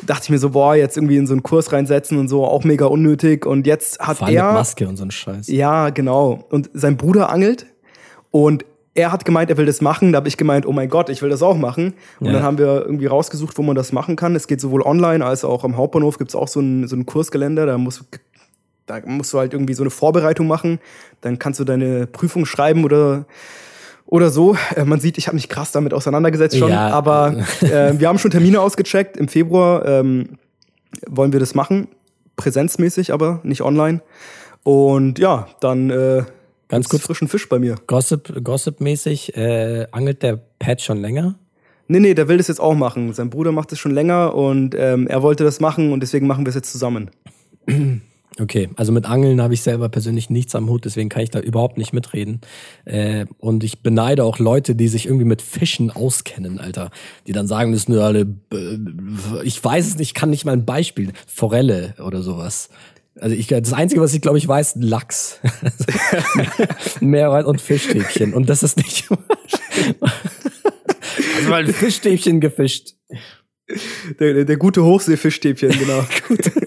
dachte 0.04 0.22
ich 0.24 0.30
mir 0.30 0.38
so, 0.38 0.50
boah, 0.50 0.74
jetzt 0.74 0.96
irgendwie 0.96 1.16
in 1.16 1.26
so 1.26 1.32
einen 1.34 1.42
Kurs 1.42 1.72
reinsetzen 1.72 2.18
und 2.18 2.28
so, 2.28 2.44
auch 2.44 2.64
mega 2.64 2.86
unnötig. 2.86 3.46
Und 3.46 3.66
jetzt 3.66 3.98
hat 4.00 4.18
Vor 4.18 4.26
allem 4.26 4.34
mit 4.36 4.42
er, 4.44 4.52
Maske 4.52 4.88
und 4.88 4.96
so 4.96 5.04
ein 5.04 5.10
Scheiß. 5.10 5.48
ja, 5.48 5.90
genau, 5.90 6.44
und 6.50 6.70
sein 6.74 6.96
Bruder 6.96 7.30
angelt 7.30 7.66
und 8.30 8.64
er 8.98 9.12
hat 9.12 9.26
gemeint, 9.26 9.50
er 9.50 9.58
will 9.58 9.66
das 9.66 9.82
machen. 9.82 10.12
Da 10.12 10.16
habe 10.16 10.28
ich 10.28 10.38
gemeint, 10.38 10.64
oh 10.64 10.72
mein 10.72 10.88
Gott, 10.88 11.10
ich 11.10 11.20
will 11.20 11.28
das 11.28 11.42
auch 11.42 11.58
machen. 11.58 11.92
Und 12.18 12.28
Ja. 12.28 12.32
dann 12.32 12.42
haben 12.42 12.56
wir 12.56 12.80
irgendwie 12.86 13.04
rausgesucht, 13.04 13.58
wo 13.58 13.62
man 13.62 13.76
das 13.76 13.92
machen 13.92 14.16
kann. 14.16 14.34
Es 14.34 14.46
geht 14.46 14.58
sowohl 14.58 14.80
online 14.80 15.22
als 15.22 15.44
auch 15.44 15.64
am 15.64 15.76
Hauptbahnhof 15.76 16.16
gibt 16.16 16.30
es 16.30 16.34
auch 16.34 16.48
so 16.48 16.60
ein, 16.60 16.88
so 16.88 16.96
ein 16.96 17.04
Kursgelände. 17.04 17.66
Da 17.66 17.76
musst, 17.76 18.00
du- 18.00 18.04
da 18.86 19.00
musst 19.04 19.32
du 19.32 19.38
halt 19.38 19.52
irgendwie 19.52 19.74
so 19.74 19.82
eine 19.82 19.90
Vorbereitung 19.90 20.46
machen. 20.46 20.78
Dann 21.20 21.38
kannst 21.38 21.60
du 21.60 21.64
deine 21.64 22.06
Prüfung 22.06 22.46
schreiben 22.46 22.84
oder, 22.84 23.26
oder 24.06 24.30
so. 24.30 24.56
Äh, 24.74 24.84
man 24.84 25.00
sieht, 25.00 25.18
ich 25.18 25.26
habe 25.26 25.34
mich 25.34 25.48
krass 25.48 25.72
damit 25.72 25.92
auseinandergesetzt 25.92 26.56
schon. 26.56 26.70
Ja. 26.70 26.88
Aber 26.90 27.36
äh, 27.60 27.98
wir 27.98 28.08
haben 28.08 28.18
schon 28.18 28.30
Termine 28.30 28.60
ausgecheckt. 28.60 29.16
Im 29.16 29.28
Februar 29.28 29.84
ähm, 29.86 30.38
wollen 31.08 31.32
wir 31.32 31.40
das 31.40 31.54
machen. 31.54 31.88
Präsenzmäßig, 32.36 33.12
aber 33.12 33.40
nicht 33.42 33.62
online. 33.62 34.02
Und 34.62 35.18
ja, 35.18 35.48
dann 35.60 35.90
äh, 35.90 36.22
Ganz 36.68 36.88
kurz, 36.88 37.04
frischen 37.04 37.28
Fisch 37.28 37.48
bei 37.48 37.58
mir. 37.58 37.76
Gossip, 37.86 38.42
Gossip-mäßig, 38.42 39.36
äh, 39.36 39.86
angelt 39.92 40.22
der 40.22 40.40
Pat 40.58 40.82
schon 40.82 40.98
länger? 40.98 41.36
Nee, 41.86 42.00
nee, 42.00 42.14
der 42.14 42.26
will 42.26 42.38
das 42.38 42.48
jetzt 42.48 42.60
auch 42.60 42.74
machen. 42.74 43.12
Sein 43.12 43.30
Bruder 43.30 43.52
macht 43.52 43.70
das 43.70 43.78
schon 43.78 43.92
länger 43.92 44.34
und 44.34 44.74
ähm, 44.76 45.06
er 45.06 45.22
wollte 45.22 45.44
das 45.44 45.60
machen 45.60 45.92
und 45.92 46.00
deswegen 46.00 46.26
machen 46.26 46.44
wir 46.44 46.48
es 46.48 46.56
jetzt 46.56 46.72
zusammen. 46.72 47.10
Okay, 48.38 48.68
also 48.76 48.92
mit 48.92 49.06
Angeln 49.06 49.40
habe 49.40 49.54
ich 49.54 49.62
selber 49.62 49.88
persönlich 49.88 50.28
nichts 50.28 50.54
am 50.54 50.68
Hut, 50.68 50.84
deswegen 50.84 51.08
kann 51.08 51.22
ich 51.22 51.30
da 51.30 51.40
überhaupt 51.40 51.78
nicht 51.78 51.94
mitreden. 51.94 52.42
Äh, 52.84 53.24
und 53.38 53.64
ich 53.64 53.80
beneide 53.80 54.24
auch 54.24 54.38
Leute, 54.38 54.74
die 54.74 54.88
sich 54.88 55.06
irgendwie 55.06 55.24
mit 55.24 55.40
Fischen 55.40 55.90
auskennen, 55.90 56.60
Alter. 56.60 56.90
Die 57.26 57.32
dann 57.32 57.46
sagen, 57.46 57.72
das 57.72 57.82
sind 57.82 57.94
nur 57.94 58.04
alle, 58.04 58.26
ich 59.42 59.64
weiß 59.64 59.86
es 59.86 59.96
nicht, 59.96 60.08
ich 60.08 60.14
kann 60.14 60.28
nicht 60.28 60.44
mal 60.44 60.52
ein 60.52 60.66
Beispiel. 60.66 61.12
Forelle 61.26 61.94
oder 61.98 62.22
sowas. 62.22 62.68
Also 63.18 63.34
ich, 63.34 63.46
das 63.46 63.72
Einzige, 63.72 64.02
was 64.02 64.12
ich 64.12 64.20
glaube 64.20 64.36
ich 64.36 64.46
weiß, 64.46 64.74
Lachs. 64.80 65.40
Meerreis 67.00 67.46
und 67.46 67.62
Fischstäbchen. 67.62 68.34
Und 68.34 68.50
das 68.50 68.62
ist 68.62 68.76
nicht. 68.76 69.08
also 71.36 71.48
mal 71.48 71.64
ein 71.64 71.72
Fischstäbchen 71.72 72.40
gefischt. 72.40 72.96
Der, 74.20 74.34
der, 74.34 74.44
der 74.44 74.56
gute 74.58 74.84
Hochseefischstäbchen, 74.84 75.70
genau. 75.70 76.04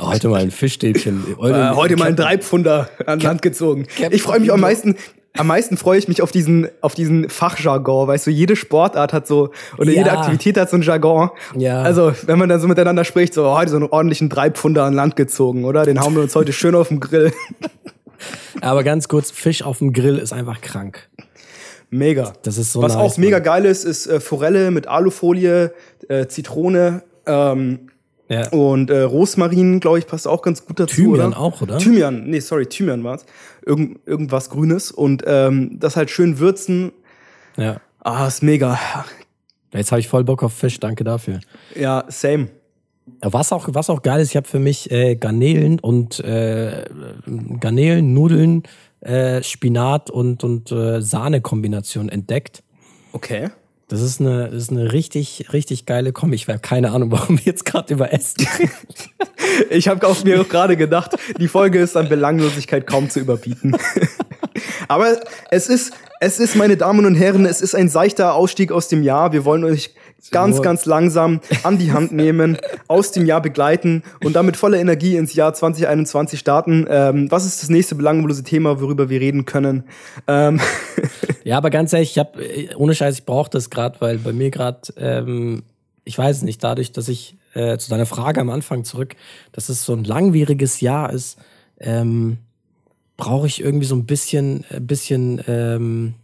heute 0.00 0.28
mal 0.28 0.40
ein 0.40 0.50
Fischstäbchen. 0.50 1.36
Heute, 1.38 1.58
äh, 1.58 1.74
heute 1.74 1.96
mal 1.96 2.08
ein 2.08 2.16
Dreipfunder 2.16 2.88
an 3.06 3.20
Land 3.20 3.42
gezogen. 3.42 3.86
Ich 4.10 4.22
freue 4.22 4.40
mich 4.40 4.52
am 4.52 4.60
meisten, 4.60 4.96
am 5.36 5.46
meisten 5.46 5.76
freue 5.76 5.98
ich 5.98 6.08
mich 6.08 6.22
auf 6.22 6.32
diesen, 6.32 6.68
auf 6.80 6.94
diesen 6.94 7.28
Fachjargon, 7.28 8.08
weißt 8.08 8.26
du, 8.26 8.30
jede 8.30 8.56
Sportart 8.56 9.12
hat 9.12 9.26
so, 9.26 9.50
oder 9.76 9.90
ja. 9.90 9.98
jede 9.98 10.12
Aktivität 10.12 10.56
hat 10.56 10.70
so 10.70 10.76
ein 10.76 10.82
Jargon. 10.82 11.30
Ja. 11.56 11.82
Also, 11.82 12.12
wenn 12.26 12.38
man 12.38 12.48
dann 12.48 12.60
so 12.60 12.68
miteinander 12.68 13.04
spricht, 13.04 13.34
so, 13.34 13.56
heute 13.56 13.70
so 13.70 13.76
einen 13.76 13.86
ordentlichen 13.86 14.28
Dreipfunder 14.28 14.84
an 14.84 14.94
Land 14.94 15.16
gezogen, 15.16 15.64
oder? 15.64 15.84
Den 15.84 16.00
hauen 16.00 16.14
wir 16.14 16.22
uns 16.22 16.34
heute 16.34 16.52
schön 16.52 16.74
auf 16.74 16.88
dem 16.88 17.00
Grill. 17.00 17.32
Aber 18.60 18.82
ganz 18.82 19.08
kurz, 19.08 19.30
Fisch 19.30 19.62
auf 19.62 19.78
dem 19.78 19.92
Grill 19.92 20.18
ist 20.18 20.32
einfach 20.32 20.60
krank. 20.60 21.08
Mega. 21.90 22.32
Das 22.42 22.58
ist 22.58 22.72
so 22.72 22.82
Was 22.82 22.94
nice, 22.94 23.02
auch 23.02 23.16
mega 23.18 23.38
geil 23.38 23.64
ist, 23.64 23.84
ist 23.84 24.06
äh, 24.06 24.20
Forelle 24.20 24.70
mit 24.70 24.88
Alufolie, 24.88 25.72
äh, 26.08 26.26
Zitrone, 26.26 27.02
ähm, 27.26 27.88
ja. 28.28 28.48
Und 28.50 28.90
äh, 28.90 29.02
Rosmarin, 29.02 29.80
glaube 29.80 29.98
ich, 29.98 30.06
passt 30.06 30.28
auch 30.28 30.42
ganz 30.42 30.64
gut 30.64 30.78
dazu. 30.78 30.96
Thymian 30.96 31.28
oder? 31.28 31.38
auch, 31.38 31.62
oder? 31.62 31.78
Thymian, 31.78 32.24
nee, 32.24 32.40
sorry, 32.40 32.66
Thymian 32.66 33.02
war's. 33.04 33.24
Irgend, 33.64 34.06
irgendwas 34.06 34.50
Grünes. 34.50 34.90
Und 34.90 35.24
ähm, 35.26 35.78
das 35.78 35.96
halt 35.96 36.10
schön 36.10 36.38
würzen. 36.38 36.92
Ja. 37.56 37.80
Ah, 38.00 38.26
ist 38.26 38.42
mega. 38.42 38.78
Jetzt 39.72 39.92
habe 39.92 40.00
ich 40.00 40.08
voll 40.08 40.24
Bock 40.24 40.42
auf 40.42 40.52
Fisch, 40.52 40.78
danke 40.78 41.04
dafür. 41.04 41.40
Ja, 41.74 42.04
same. 42.08 42.48
Was 43.22 43.52
auch, 43.52 43.68
was 43.72 43.88
auch 43.88 44.02
geil 44.02 44.20
ist, 44.20 44.30
ich 44.30 44.36
habe 44.36 44.46
für 44.46 44.58
mich 44.58 44.90
äh, 44.90 45.16
Garnelen 45.16 45.80
und 45.80 46.20
äh, 46.20 46.84
Garnelen, 47.58 48.12
Nudeln, 48.12 48.62
äh, 49.00 49.42
Spinat 49.42 50.10
und, 50.10 50.44
und 50.44 50.70
äh, 50.70 51.00
Sahne-Kombination 51.00 52.08
entdeckt. 52.08 52.62
Okay. 53.12 53.48
Das 53.88 54.02
ist 54.02 54.20
eine, 54.20 54.50
das 54.50 54.64
ist 54.64 54.70
eine 54.70 54.92
richtig, 54.92 55.46
richtig 55.52 55.86
geile 55.86 56.12
Kombi. 56.12 56.36
Ich 56.36 56.46
habe 56.46 56.58
keine 56.58 56.90
Ahnung, 56.92 57.10
warum 57.10 57.38
wir 57.38 57.44
jetzt 57.44 57.64
gerade 57.64 57.92
über 57.92 58.12
Essen 58.12 58.46
ich 59.70 59.88
habe 59.88 60.06
auch 60.06 60.24
mir 60.24 60.44
gerade 60.44 60.76
gedacht, 60.76 61.16
die 61.38 61.48
Folge 61.48 61.80
ist 61.80 61.96
an 61.96 62.08
Belanglosigkeit 62.08 62.86
kaum 62.86 63.10
zu 63.10 63.20
überbieten. 63.20 63.76
Aber 64.88 65.18
es 65.50 65.68
ist, 65.68 65.92
es 66.20 66.38
ist, 66.38 66.56
meine 66.56 66.76
Damen 66.76 67.06
und 67.06 67.14
Herren, 67.14 67.46
es 67.46 67.60
ist 67.60 67.74
ein 67.74 67.88
seichter 67.88 68.34
Ausstieg 68.34 68.72
aus 68.72 68.88
dem 68.88 69.02
Jahr. 69.02 69.32
Wir 69.32 69.44
wollen 69.44 69.64
euch 69.64 69.94
ganz, 70.30 70.62
ganz 70.62 70.84
langsam 70.84 71.40
an 71.62 71.78
die 71.78 71.92
Hand 71.92 72.12
nehmen, 72.12 72.58
aus 72.88 73.12
dem 73.12 73.26
Jahr 73.26 73.40
begleiten 73.40 74.02
und 74.22 74.34
damit 74.34 74.56
voller 74.56 74.78
Energie 74.78 75.16
ins 75.16 75.34
Jahr 75.34 75.54
2021 75.54 76.38
starten. 76.38 76.86
Ähm, 76.88 77.30
was 77.30 77.46
ist 77.46 77.62
das 77.62 77.70
nächste 77.70 77.94
belanglose 77.94 78.42
Thema, 78.42 78.80
worüber 78.80 79.08
wir 79.08 79.20
reden 79.20 79.44
können? 79.44 79.84
Ähm 80.26 80.60
ja, 81.44 81.56
aber 81.56 81.70
ganz 81.70 81.92
ehrlich, 81.92 82.10
ich 82.10 82.18
habe 82.18 82.38
ohne 82.76 82.94
Scheiß, 82.94 83.18
ich 83.20 83.24
brauche 83.24 83.50
das 83.50 83.70
gerade, 83.70 84.00
weil 84.00 84.18
bei 84.18 84.32
mir 84.32 84.50
gerade, 84.50 84.80
ähm, 84.96 85.62
ich 86.04 86.18
weiß 86.18 86.38
es 86.38 86.42
nicht, 86.42 86.62
dadurch, 86.62 86.92
dass 86.92 87.08
ich 87.08 87.36
äh, 87.54 87.78
zu 87.78 87.90
deiner 87.90 88.06
Frage 88.06 88.40
am 88.40 88.50
Anfang 88.50 88.84
zurück, 88.84 89.14
dass 89.52 89.68
es 89.68 89.84
so 89.84 89.94
ein 89.94 90.04
langwieriges 90.04 90.80
Jahr 90.80 91.12
ist, 91.12 91.38
ähm, 91.80 92.38
brauche 93.16 93.46
ich 93.46 93.60
irgendwie 93.60 93.86
so 93.86 93.96
ein 93.96 94.06
bisschen, 94.06 94.64
ein 94.70 94.86
bisschen 94.86 95.42
ähm, 95.46 96.14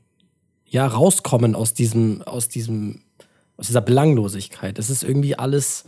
ja 0.66 0.86
rauskommen 0.86 1.54
aus 1.54 1.74
diesem, 1.74 2.22
aus 2.22 2.48
diesem 2.48 3.03
aus 3.56 3.66
dieser 3.66 3.80
Belanglosigkeit. 3.80 4.78
Es 4.78 4.90
ist 4.90 5.02
irgendwie 5.02 5.36
alles, 5.36 5.84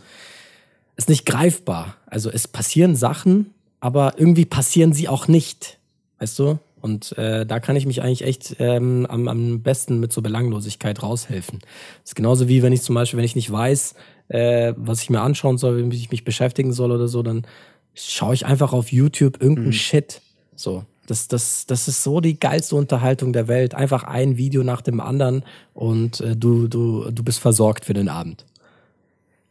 ist 0.95 1.09
nicht 1.09 1.25
greifbar. 1.25 1.95
Also 2.05 2.29
es 2.29 2.47
passieren 2.47 2.95
Sachen, 2.95 3.53
aber 3.79 4.13
irgendwie 4.17 4.45
passieren 4.45 4.93
sie 4.93 5.07
auch 5.07 5.27
nicht. 5.27 5.77
Weißt 6.19 6.39
du? 6.39 6.59
Und 6.81 7.17
äh, 7.17 7.45
da 7.45 7.59
kann 7.59 7.75
ich 7.75 7.85
mich 7.85 8.01
eigentlich 8.01 8.23
echt 8.23 8.55
ähm, 8.59 9.05
am, 9.09 9.27
am 9.27 9.61
besten 9.61 9.99
mit 9.99 10.13
so 10.13 10.21
Belanglosigkeit 10.21 11.01
raushelfen. 11.01 11.59
Das 11.59 12.11
ist 12.11 12.15
genauso 12.15 12.47
wie 12.47 12.61
wenn 12.61 12.73
ich 12.73 12.81
zum 12.81 12.95
Beispiel, 12.95 13.17
wenn 13.17 13.25
ich 13.25 13.35
nicht 13.35 13.51
weiß, 13.51 13.95
äh, 14.29 14.73
was 14.77 15.01
ich 15.01 15.09
mir 15.09 15.21
anschauen 15.21 15.57
soll, 15.57 15.91
wie 15.91 15.95
ich 15.95 16.11
mich 16.11 16.23
beschäftigen 16.23 16.73
soll 16.73 16.91
oder 16.91 17.07
so, 17.07 17.23
dann 17.23 17.45
schaue 17.93 18.33
ich 18.35 18.45
einfach 18.45 18.73
auf 18.73 18.91
YouTube 18.91 19.41
irgendeinen 19.41 19.67
mhm. 19.67 19.73
Shit. 19.73 20.21
So. 20.55 20.85
Das, 21.07 21.27
das, 21.27 21.65
das 21.65 21.87
ist 21.87 22.03
so 22.03 22.21
die 22.21 22.39
geilste 22.39 22.75
Unterhaltung 22.75 23.33
der 23.33 23.47
Welt. 23.47 23.73
Einfach 23.73 24.03
ein 24.03 24.37
Video 24.37 24.63
nach 24.63 24.81
dem 24.81 24.99
anderen 24.99 25.43
und 25.73 26.21
äh, 26.21 26.35
du, 26.35 26.67
du, 26.67 27.09
du 27.09 27.23
bist 27.23 27.39
versorgt 27.39 27.85
für 27.85 27.93
den 27.93 28.09
Abend. 28.09 28.45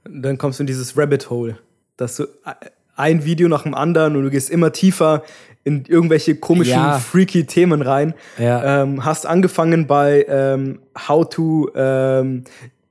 Dann 0.05 0.39
kommst 0.39 0.61
du 0.61 0.63
in 0.63 0.67
dieses 0.69 0.97
Rabbit 0.97 1.31
Hole, 1.31 1.59
dass 1.97 2.17
du 2.17 2.25
äh, 2.25 2.55
ein 2.95 3.25
Video 3.25 3.49
nach 3.49 3.65
dem 3.65 3.75
anderen 3.75 4.17
und 4.17 4.23
du 4.23 4.31
gehst 4.31 4.51
immer 4.51 4.71
tiefer 4.73 5.23
in 5.65 5.85
irgendwelche 5.87 6.37
komischen, 6.37 6.75
ja. 6.75 6.99
freaky 6.99 7.45
Themen 7.45 7.83
rein. 7.83 8.15
Ja. 8.39 8.83
Ähm, 8.83 9.05
hast 9.05 9.27
angefangen 9.27 9.87
bei 9.87 10.25
ähm, 10.29 10.79
How 11.09 11.29
to. 11.29 11.71
Ähm, 11.75 12.45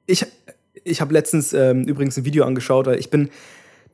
ich 0.05 0.25
ich 0.83 1.01
habe 1.01 1.13
letztens 1.13 1.53
ähm, 1.53 1.83
übrigens 1.83 2.17
ein 2.17 2.25
Video 2.25 2.45
angeschaut, 2.45 2.85
weil 2.85 2.99
ich 2.99 3.09
bin 3.09 3.29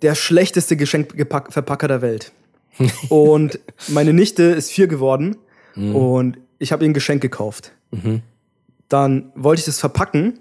der 0.01 0.15
schlechteste 0.15 0.75
Geschenkverpacker 0.77 1.87
der 1.87 2.01
Welt. 2.01 2.31
und 3.09 3.59
meine 3.87 4.13
Nichte 4.13 4.43
ist 4.43 4.71
vier 4.71 4.87
geworden 4.87 5.37
mhm. 5.75 5.95
und 5.95 6.37
ich 6.59 6.71
habe 6.71 6.83
ihr 6.83 6.89
ein 6.89 6.93
Geschenk 6.93 7.21
gekauft. 7.21 7.73
Mhm. 7.91 8.21
Dann 8.89 9.31
wollte 9.35 9.59
ich 9.59 9.65
das 9.65 9.79
verpacken. 9.79 10.39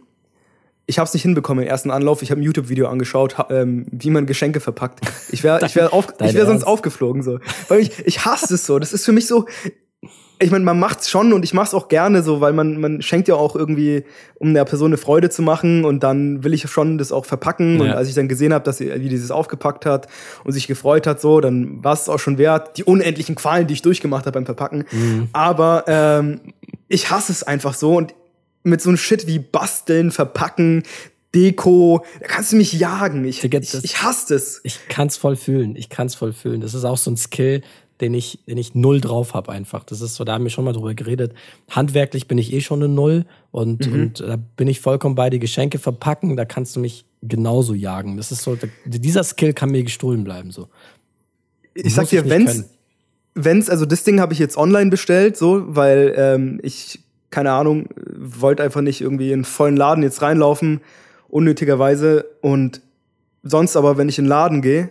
Ich 0.86 0.98
habe 0.98 1.06
es 1.06 1.14
nicht 1.14 1.22
hinbekommen 1.22 1.62
im 1.62 1.70
ersten 1.70 1.90
Anlauf. 1.90 2.20
Ich 2.22 2.30
habe 2.30 2.40
ein 2.40 2.44
YouTube-Video 2.44 2.88
angeschaut, 2.88 3.36
ähm, 3.48 3.86
wie 3.90 4.10
man 4.10 4.26
Geschenke 4.26 4.58
verpackt. 4.58 5.00
Ich 5.30 5.44
wäre 5.44 5.64
ich 5.64 5.76
wär, 5.76 5.92
auf, 5.94 6.08
ich 6.20 6.34
wär 6.34 6.46
sonst 6.46 6.64
aufgeflogen 6.64 7.22
so. 7.22 7.38
Weil 7.68 7.80
ich, 7.80 8.06
ich 8.06 8.24
hasse 8.24 8.54
es 8.54 8.66
so. 8.66 8.78
Das 8.78 8.92
ist 8.92 9.04
für 9.04 9.12
mich 9.12 9.26
so, 9.26 9.46
ich 10.42 10.50
meine, 10.50 10.64
man 10.64 10.78
macht's 10.78 11.10
schon 11.10 11.32
und 11.32 11.44
ich 11.44 11.52
mach's 11.52 11.74
auch 11.74 11.88
gerne 11.88 12.22
so, 12.22 12.40
weil 12.40 12.52
man, 12.52 12.80
man 12.80 13.02
schenkt 13.02 13.28
ja 13.28 13.34
auch 13.34 13.54
irgendwie, 13.54 14.04
um 14.36 14.54
der 14.54 14.64
Person 14.64 14.88
eine 14.88 14.96
Freude 14.96 15.28
zu 15.28 15.42
machen 15.42 15.84
und 15.84 16.02
dann 16.02 16.42
will 16.42 16.54
ich 16.54 16.68
schon 16.70 16.96
das 16.96 17.12
auch 17.12 17.26
verpacken. 17.26 17.78
Ja. 17.78 17.82
Und 17.82 17.90
als 17.90 18.08
ich 18.08 18.14
dann 18.14 18.26
gesehen 18.26 18.54
habe, 18.54 18.64
dass 18.64 18.78
sie 18.78 18.90
wie 19.02 19.08
dieses 19.10 19.30
aufgepackt 19.30 19.84
hat 19.84 20.08
und 20.44 20.52
sich 20.52 20.66
gefreut 20.66 21.06
hat, 21.06 21.20
so, 21.20 21.40
dann 21.40 21.84
war 21.84 21.92
es 21.92 22.08
auch 22.08 22.18
schon 22.18 22.38
wert, 22.38 22.78
die 22.78 22.84
unendlichen 22.84 23.34
Qualen, 23.34 23.66
die 23.66 23.74
ich 23.74 23.82
durchgemacht 23.82 24.24
habe 24.26 24.32
beim 24.32 24.46
Verpacken. 24.46 24.84
Mhm. 24.90 25.28
Aber 25.32 25.84
ähm, 25.86 26.40
ich 26.88 27.10
hasse 27.10 27.32
es 27.32 27.42
einfach 27.42 27.74
so 27.74 27.96
und 27.96 28.14
mit 28.62 28.80
so 28.80 28.88
einem 28.88 28.96
Shit 28.96 29.26
wie 29.26 29.38
basteln, 29.38 30.10
verpacken, 30.10 30.84
Deko, 31.34 32.04
da 32.20 32.26
kannst 32.26 32.52
du 32.52 32.56
mich 32.56 32.72
jagen. 32.72 33.24
Ich, 33.24 33.44
ich, 33.44 33.84
ich 33.84 34.02
hasse 34.02 34.34
es. 34.34 34.60
Ich 34.64 34.80
kann's 34.88 35.16
voll 35.16 35.36
fühlen. 35.36 35.76
Ich 35.76 35.88
kann's 35.88 36.14
voll 36.14 36.32
fühlen. 36.32 36.60
Das 36.60 36.74
ist 36.74 36.84
auch 36.84 36.98
so 36.98 37.10
ein 37.10 37.16
Skill, 37.16 37.62
den 38.00 38.14
ich, 38.14 38.40
den 38.46 38.58
ich 38.58 38.74
null 38.74 39.00
drauf 39.00 39.34
habe 39.34 39.52
einfach. 39.52 39.84
Das 39.84 40.00
ist 40.00 40.14
so, 40.14 40.24
da 40.24 40.34
haben 40.34 40.44
wir 40.44 40.50
schon 40.50 40.64
mal 40.64 40.72
drüber 40.72 40.94
geredet. 40.94 41.34
Handwerklich 41.70 42.28
bin 42.28 42.38
ich 42.38 42.52
eh 42.52 42.60
schon 42.60 42.82
eine 42.82 42.92
Null 42.92 43.26
und, 43.50 43.86
mhm. 43.86 43.92
und 43.92 44.20
da 44.20 44.36
bin 44.56 44.68
ich 44.68 44.80
vollkommen 44.80 45.14
bei 45.14 45.30
die 45.30 45.38
Geschenke 45.38 45.78
verpacken, 45.78 46.36
da 46.36 46.44
kannst 46.44 46.76
du 46.76 46.80
mich 46.80 47.04
genauso 47.22 47.74
jagen. 47.74 48.16
Das 48.16 48.32
ist 48.32 48.42
so, 48.42 48.56
dieser 48.86 49.24
Skill 49.24 49.52
kann 49.52 49.70
mir 49.70 49.82
gestohlen 49.82 50.24
bleiben. 50.24 50.50
So. 50.50 50.68
Ich 51.74 51.94
sag 51.94 52.08
dir, 52.08 52.28
wenn's, 52.28 52.64
wenn's, 53.34 53.68
also 53.68 53.84
das 53.84 54.04
Ding 54.04 54.20
habe 54.20 54.32
ich 54.32 54.38
jetzt 54.38 54.56
online 54.56 54.90
bestellt, 54.90 55.36
so, 55.36 55.64
weil 55.66 56.14
ähm, 56.16 56.60
ich, 56.62 57.00
keine 57.30 57.52
Ahnung, 57.52 57.88
wollte 58.16 58.62
einfach 58.62 58.80
nicht 58.80 59.00
irgendwie 59.00 59.28
in 59.28 59.40
einen 59.40 59.44
vollen 59.44 59.76
Laden 59.76 60.02
jetzt 60.02 60.22
reinlaufen, 60.22 60.80
unnötigerweise. 61.28 62.24
Und 62.40 62.80
sonst 63.42 63.76
aber, 63.76 63.98
wenn 63.98 64.08
ich 64.08 64.18
in 64.18 64.24
den 64.24 64.30
Laden 64.30 64.62
gehe 64.62 64.90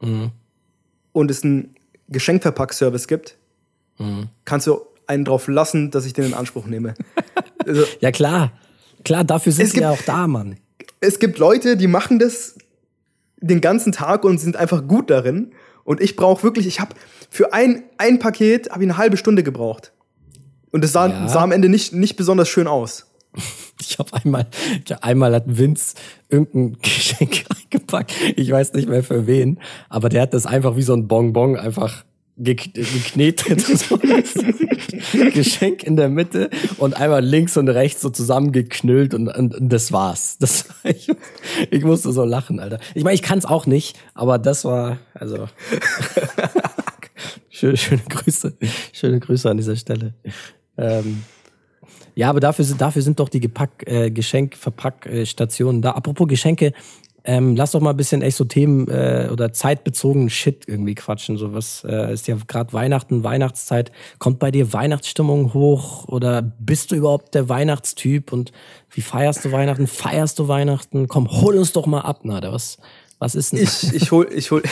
mhm. 0.00 0.30
und 1.12 1.30
es 1.30 1.44
ein 1.44 1.74
Geschenkverpack-Service 2.12 3.08
gibt, 3.08 3.36
mhm. 3.98 4.28
kannst 4.44 4.66
du 4.66 4.80
einen 5.06 5.24
drauf 5.24 5.48
lassen, 5.48 5.90
dass 5.90 6.04
ich 6.04 6.12
den 6.12 6.26
in 6.26 6.34
Anspruch 6.34 6.66
nehme. 6.66 6.94
Also, 7.64 7.84
ja, 8.00 8.10
klar. 8.10 8.50
Klar, 9.04 9.22
dafür 9.22 9.52
sind 9.52 9.70
sie 9.70 9.82
ja 9.82 9.90
auch 9.92 10.02
da, 10.02 10.26
Mann. 10.26 10.56
Es 10.98 11.20
gibt 11.20 11.38
Leute, 11.38 11.76
die 11.76 11.86
machen 11.86 12.18
das 12.18 12.56
den 13.36 13.60
ganzen 13.60 13.92
Tag 13.92 14.24
und 14.24 14.38
sind 14.38 14.56
einfach 14.56 14.88
gut 14.88 15.10
darin. 15.10 15.52
Und 15.84 16.00
ich 16.00 16.16
brauche 16.16 16.42
wirklich, 16.42 16.66
ich 16.66 16.80
habe 16.80 16.96
für 17.30 17.52
ein, 17.52 17.84
ein 17.98 18.18
Paket 18.18 18.70
habe 18.70 18.82
ich 18.82 18.90
eine 18.90 18.98
halbe 18.98 19.16
Stunde 19.16 19.44
gebraucht. 19.44 19.92
Und 20.72 20.84
es 20.84 20.90
sah, 20.90 21.06
ja. 21.06 21.28
sah 21.28 21.42
am 21.42 21.52
Ende 21.52 21.68
nicht, 21.68 21.92
nicht 21.92 22.16
besonders 22.16 22.48
schön 22.48 22.66
aus. 22.66 23.12
Ich 23.88 23.98
habe 23.98 24.12
einmal, 24.14 24.46
einmal 25.00 25.34
hat 25.34 25.44
Vince 25.46 25.94
irgendein 26.28 26.78
Geschenk 26.82 27.44
eingepackt. 27.48 28.12
Ich 28.36 28.50
weiß 28.50 28.72
nicht 28.74 28.88
mehr 28.88 29.02
für 29.02 29.26
wen, 29.26 29.58
aber 29.88 30.08
der 30.08 30.22
hat 30.22 30.34
das 30.34 30.46
einfach 30.46 30.76
wie 30.76 30.82
so 30.82 30.94
ein 30.94 31.08
Bonbon 31.08 31.56
einfach 31.56 32.04
geknetet. 32.36 33.64
So 35.12 35.30
Geschenk 35.30 35.82
in 35.82 35.96
der 35.96 36.08
Mitte 36.08 36.48
und 36.78 36.94
einmal 36.94 37.24
links 37.24 37.56
und 37.56 37.68
rechts 37.68 38.00
so 38.02 38.10
zusammengeknüllt 38.10 39.14
und, 39.14 39.28
und, 39.28 39.54
und 39.54 39.68
das 39.68 39.92
war's. 39.92 40.38
Das, 40.38 40.66
ich, 40.84 41.10
ich 41.70 41.84
musste 41.84 42.12
so 42.12 42.24
lachen, 42.24 42.60
Alter. 42.60 42.78
Ich 42.94 43.02
meine, 43.02 43.14
ich 43.14 43.22
kann 43.22 43.38
es 43.38 43.44
auch 43.44 43.66
nicht, 43.66 43.98
aber 44.14 44.38
das 44.38 44.64
war, 44.64 44.98
also. 45.14 45.48
schöne, 47.50 47.76
schöne 47.76 48.02
Grüße. 48.08 48.54
Schöne 48.92 49.20
Grüße 49.20 49.50
an 49.50 49.56
dieser 49.56 49.76
Stelle. 49.76 50.14
Ähm, 50.76 51.22
ja, 52.14 52.28
aber 52.28 52.40
dafür 52.40 52.64
sind, 52.64 52.80
dafür 52.80 53.02
sind 53.02 53.18
doch 53.20 53.28
die 53.28 53.40
Gepack, 53.40 53.84
äh, 53.86 54.10
Geschenkverpackstationen 54.10 55.82
da. 55.82 55.92
Apropos 55.92 56.28
Geschenke, 56.28 56.72
Ähm, 57.24 57.54
lass 57.54 57.70
doch 57.70 57.80
mal 57.80 57.90
ein 57.90 57.96
bisschen 57.96 58.20
echt 58.20 58.36
so 58.36 58.44
Themen 58.44 58.88
äh, 58.88 59.28
oder 59.30 59.52
zeitbezogenen 59.52 60.28
Shit 60.28 60.64
irgendwie 60.66 60.96
quatschen. 60.96 61.36
So 61.36 61.54
was 61.54 61.84
äh, 61.88 62.12
ist 62.12 62.26
ja 62.26 62.36
gerade 62.48 62.72
Weihnachten, 62.72 63.22
Weihnachtszeit. 63.22 63.92
Kommt 64.18 64.40
bei 64.40 64.50
dir 64.50 64.72
Weihnachtsstimmung 64.72 65.54
hoch 65.54 66.08
oder 66.08 66.42
bist 66.42 66.90
du 66.90 66.96
überhaupt 66.96 67.36
der 67.36 67.48
Weihnachtstyp 67.48 68.32
und 68.32 68.50
wie 68.90 69.02
feierst 69.02 69.44
du 69.44 69.52
Weihnachten? 69.52 69.86
Feierst 69.86 70.40
du 70.40 70.48
Weihnachten? 70.48 71.06
Komm, 71.06 71.30
hol 71.30 71.56
uns 71.56 71.72
doch 71.72 71.86
mal 71.86 72.00
ab, 72.00 72.22
na, 72.24 72.40
was 72.52 72.78
was 73.20 73.36
ist 73.36 73.52
denn? 73.52 73.62
Ich 73.62 73.94
ich 73.94 74.10
hol 74.10 74.28
ich 74.34 74.50
hol 74.50 74.62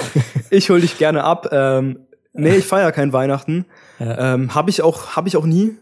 ich 0.50 0.70
hol 0.70 0.80
dich 0.80 0.96
gerne 0.96 1.24
ab. 1.24 1.48
Ähm, 1.52 1.98
nee, 2.32 2.56
ich 2.56 2.64
feiere 2.64 2.90
kein 2.92 3.12
Weihnachten. 3.12 3.66
Ja. 3.98 4.34
Ähm, 4.34 4.54
habe 4.54 4.70
ich 4.70 4.80
auch 4.80 5.14
habe 5.14 5.28
ich 5.28 5.36
auch 5.36 5.44
nie 5.44 5.76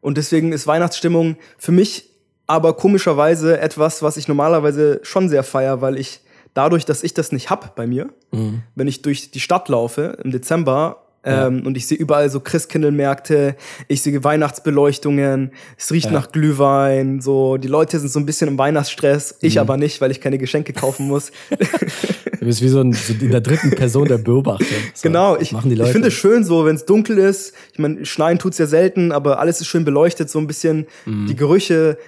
und 0.00 0.18
deswegen 0.18 0.52
ist 0.52 0.66
Weihnachtsstimmung 0.66 1.36
für 1.58 1.72
mich 1.72 2.08
aber 2.48 2.72
komischerweise 2.72 3.60
etwas, 3.60 4.02
was 4.02 4.16
ich 4.16 4.26
normalerweise 4.26 5.00
schon 5.02 5.28
sehr 5.28 5.42
feier, 5.42 5.80
weil 5.80 5.98
ich 5.98 6.20
dadurch, 6.54 6.84
dass 6.84 7.04
ich 7.04 7.14
das 7.14 7.30
nicht 7.30 7.50
hab 7.50 7.76
bei 7.76 7.86
mir, 7.86 8.08
mhm. 8.32 8.62
wenn 8.74 8.88
ich 8.88 9.02
durch 9.02 9.30
die 9.30 9.40
Stadt 9.40 9.68
laufe 9.68 10.18
im 10.24 10.30
Dezember 10.32 11.04
ja. 11.24 11.46
ähm, 11.46 11.66
und 11.66 11.76
ich 11.76 11.86
sehe 11.86 11.98
überall 11.98 12.30
so 12.30 12.40
Christkindlmärkte, 12.40 13.54
ich 13.86 14.02
sehe 14.02 14.24
Weihnachtsbeleuchtungen, 14.24 15.52
es 15.76 15.92
riecht 15.92 16.06
ja. 16.06 16.12
nach 16.12 16.32
Glühwein, 16.32 17.20
so 17.20 17.58
die 17.58 17.68
Leute 17.68 17.98
sind 18.00 18.10
so 18.10 18.18
ein 18.18 18.26
bisschen 18.26 18.48
im 18.48 18.58
Weihnachtsstress, 18.58 19.36
ich 19.42 19.56
mhm. 19.56 19.60
aber 19.60 19.76
nicht, 19.76 20.00
weil 20.00 20.10
ich 20.10 20.20
keine 20.20 20.38
Geschenke 20.38 20.72
kaufen 20.72 21.06
muss. 21.06 21.30
Du 22.38 22.46
bist 22.46 22.62
wie 22.62 22.68
so, 22.68 22.80
ein, 22.80 22.92
so 22.92 23.12
in 23.12 23.30
der 23.30 23.40
dritten 23.40 23.70
Person 23.70 24.06
der 24.06 24.18
Beobachter. 24.18 24.64
So, 24.94 25.02
genau, 25.02 25.36
ich, 25.36 25.52
ich 25.52 25.88
finde 25.88 26.08
es 26.08 26.14
schön 26.14 26.44
so, 26.44 26.64
wenn 26.64 26.76
es 26.76 26.84
dunkel 26.84 27.18
ist. 27.18 27.52
Ich 27.72 27.78
meine, 27.78 28.04
schneien 28.06 28.38
tut's 28.38 28.58
ja 28.58 28.66
selten, 28.66 29.12
aber 29.12 29.38
alles 29.40 29.60
ist 29.60 29.66
schön 29.66 29.84
beleuchtet, 29.84 30.30
so 30.30 30.38
ein 30.38 30.46
bisschen 30.46 30.86
mhm. 31.06 31.26
die 31.26 31.36
Gerüche 31.36 31.98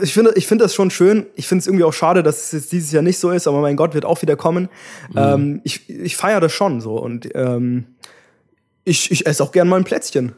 ich 0.00 0.14
finde, 0.14 0.32
ich 0.36 0.46
finde 0.46 0.64
das 0.64 0.74
schon 0.74 0.90
schön. 0.90 1.26
Ich 1.34 1.46
finde 1.46 1.60
es 1.60 1.66
irgendwie 1.66 1.84
auch 1.84 1.92
schade, 1.92 2.22
dass 2.22 2.46
es 2.46 2.52
jetzt 2.52 2.72
dieses 2.72 2.92
Jahr 2.92 3.02
nicht 3.02 3.18
so 3.18 3.30
ist, 3.30 3.46
aber 3.46 3.60
mein 3.60 3.76
Gott 3.76 3.94
wird 3.94 4.04
auch 4.04 4.22
wieder 4.22 4.36
kommen. 4.36 4.68
Mhm. 5.10 5.16
Ähm, 5.16 5.60
ich 5.64 5.88
ich 5.90 6.16
feiere 6.16 6.40
das 6.40 6.52
schon 6.52 6.80
so 6.80 6.96
und 6.96 7.28
ähm, 7.34 7.86
ich, 8.84 9.10
ich 9.10 9.26
esse 9.26 9.42
auch 9.42 9.52
gern 9.52 9.68
mal 9.68 9.76
ein 9.76 9.84
Plätzchen. 9.84 10.32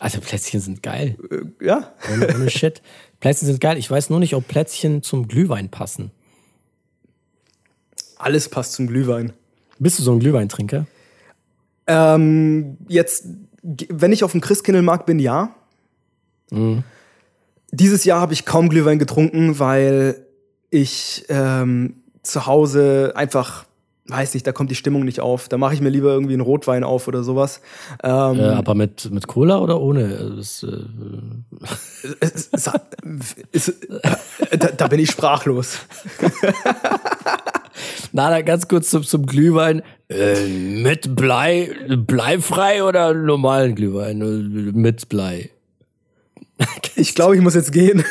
Also 0.00 0.20
Plätzchen 0.20 0.60
sind 0.60 0.82
geil. 0.82 1.16
Äh, 1.30 1.64
ja. 1.64 1.94
Ohne, 2.12 2.34
ohne 2.34 2.50
Shit. 2.50 2.82
Plätzchen 3.20 3.46
sind 3.46 3.60
geil. 3.60 3.78
Ich 3.78 3.90
weiß 3.90 4.10
nur 4.10 4.20
nicht, 4.20 4.34
ob 4.34 4.46
Plätzchen 4.46 5.02
zum 5.02 5.28
Glühwein 5.28 5.70
passen. 5.70 6.10
Alles 8.24 8.48
passt 8.48 8.72
zum 8.72 8.86
Glühwein. 8.86 9.34
Bist 9.78 9.98
du 9.98 10.02
so 10.02 10.12
ein 10.12 10.18
Glühweintrinker? 10.18 10.86
Ähm, 11.86 12.78
jetzt, 12.88 13.26
wenn 13.62 14.12
ich 14.12 14.24
auf 14.24 14.32
dem 14.32 14.40
Christkindlmarkt 14.40 15.04
bin, 15.04 15.18
ja. 15.18 15.54
Mhm. 16.50 16.84
Dieses 17.70 18.04
Jahr 18.04 18.22
habe 18.22 18.32
ich 18.32 18.46
kaum 18.46 18.70
Glühwein 18.70 18.98
getrunken, 18.98 19.58
weil 19.58 20.24
ich 20.70 21.26
ähm, 21.28 21.96
zu 22.22 22.46
Hause 22.46 23.12
einfach 23.14 23.66
weiß 24.06 24.34
nicht, 24.34 24.46
da 24.46 24.52
kommt 24.52 24.70
die 24.70 24.74
Stimmung 24.74 25.04
nicht 25.04 25.20
auf. 25.20 25.48
Da 25.48 25.58
mache 25.58 25.74
ich 25.74 25.82
mir 25.82 25.88
lieber 25.90 26.10
irgendwie 26.10 26.34
einen 26.34 26.42
Rotwein 26.42 26.82
auf 26.84 27.08
oder 27.08 27.22
sowas. 27.22 27.60
Ähm, 28.02 28.38
äh, 28.38 28.42
aber 28.42 28.74
mit, 28.74 29.10
mit 29.10 29.26
Cola 29.26 29.58
oder 29.58 29.80
ohne? 29.80 30.34
Das, 30.36 30.62
äh, 30.62 30.76
es, 32.20 32.48
es, 32.52 32.70
es, 33.52 33.72
da, 34.58 34.68
da, 34.68 34.88
bin 34.88 35.00
ich 35.00 35.10
sprachlos. 35.10 35.78
Na, 38.12 38.30
dann 38.30 38.44
ganz 38.44 38.68
kurz 38.68 38.90
zum, 38.90 39.02
zum 39.02 39.26
Glühwein. 39.26 39.82
Äh, 40.08 40.46
mit 40.46 41.16
Blei, 41.16 41.70
bleifrei 41.88 42.84
oder 42.84 43.14
normalen 43.14 43.74
Glühwein? 43.74 44.18
Mit 44.72 45.08
Blei. 45.08 45.50
ich 46.96 47.14
glaube, 47.14 47.36
ich 47.36 47.42
muss 47.42 47.54
jetzt 47.54 47.72
gehen. 47.72 48.04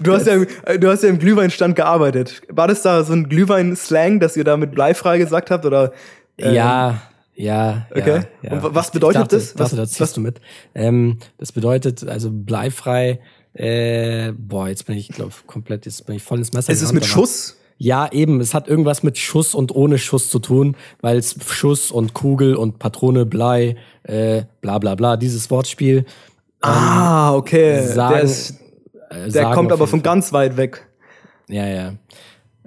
Du 0.00 0.12
hast, 0.12 0.26
ja, 0.26 0.36
du 0.78 0.88
hast 0.88 1.02
ja 1.02 1.08
im 1.08 1.18
Glühweinstand 1.18 1.76
gearbeitet. 1.76 2.42
War 2.48 2.68
das 2.68 2.82
da 2.82 3.04
so 3.04 3.12
ein 3.12 3.28
Glühwein-Slang, 3.28 4.20
dass 4.20 4.36
ihr 4.36 4.44
da 4.44 4.56
mit 4.56 4.72
bleifrei 4.72 5.18
gesagt 5.18 5.50
habt? 5.50 5.66
Oder, 5.66 5.92
ähm, 6.38 6.54
ja, 6.54 7.02
ja. 7.34 7.86
Okay. 7.90 8.22
Ja. 8.42 8.52
Und 8.52 8.74
was 8.74 8.90
bedeutet 8.90 9.22
dachte, 9.22 9.36
das? 9.36 9.58
Was, 9.58 9.74
das 9.74 9.92
ziehst 9.92 10.16
du 10.16 10.20
mit? 10.20 10.40
Ähm, 10.74 11.18
das 11.38 11.52
bedeutet, 11.52 12.06
also 12.08 12.30
bleifrei, 12.32 13.20
äh, 13.54 14.32
boah, 14.32 14.68
jetzt 14.68 14.86
bin 14.86 14.96
ich, 14.96 15.08
glaube 15.08 15.32
komplett, 15.46 15.86
jetzt 15.86 16.06
bin 16.06 16.16
ich 16.16 16.22
voll 16.22 16.38
ins 16.38 16.52
Messer. 16.52 16.72
Ist 16.72 16.82
es 16.82 16.92
mit 16.92 17.04
Schuss? 17.04 17.56
Ja, 17.78 18.10
eben. 18.10 18.40
Es 18.40 18.54
hat 18.54 18.68
irgendwas 18.68 19.04
mit 19.04 19.18
Schuss 19.18 19.54
und 19.54 19.74
ohne 19.74 19.98
Schuss 19.98 20.28
zu 20.28 20.40
tun, 20.40 20.76
weil 21.00 21.16
es 21.16 21.36
Schuss 21.46 21.92
und 21.92 22.12
Kugel 22.12 22.56
und 22.56 22.80
Patrone, 22.80 23.24
Blei, 23.24 23.76
äh, 24.02 24.42
bla 24.60 24.78
bla 24.78 24.96
bla, 24.96 25.16
dieses 25.16 25.48
Wortspiel. 25.50 26.04
Ah, 26.60 27.34
okay. 27.34 27.86
Sagen, 27.86 28.14
der, 28.14 28.22
ist, 28.24 28.60
äh, 29.10 29.30
der 29.30 29.50
kommt 29.52 29.70
aber 29.70 29.86
von 29.86 30.02
ganz 30.02 30.32
weit 30.32 30.56
weg. 30.56 30.88
Ja, 31.48 31.66
ja. 31.66 31.92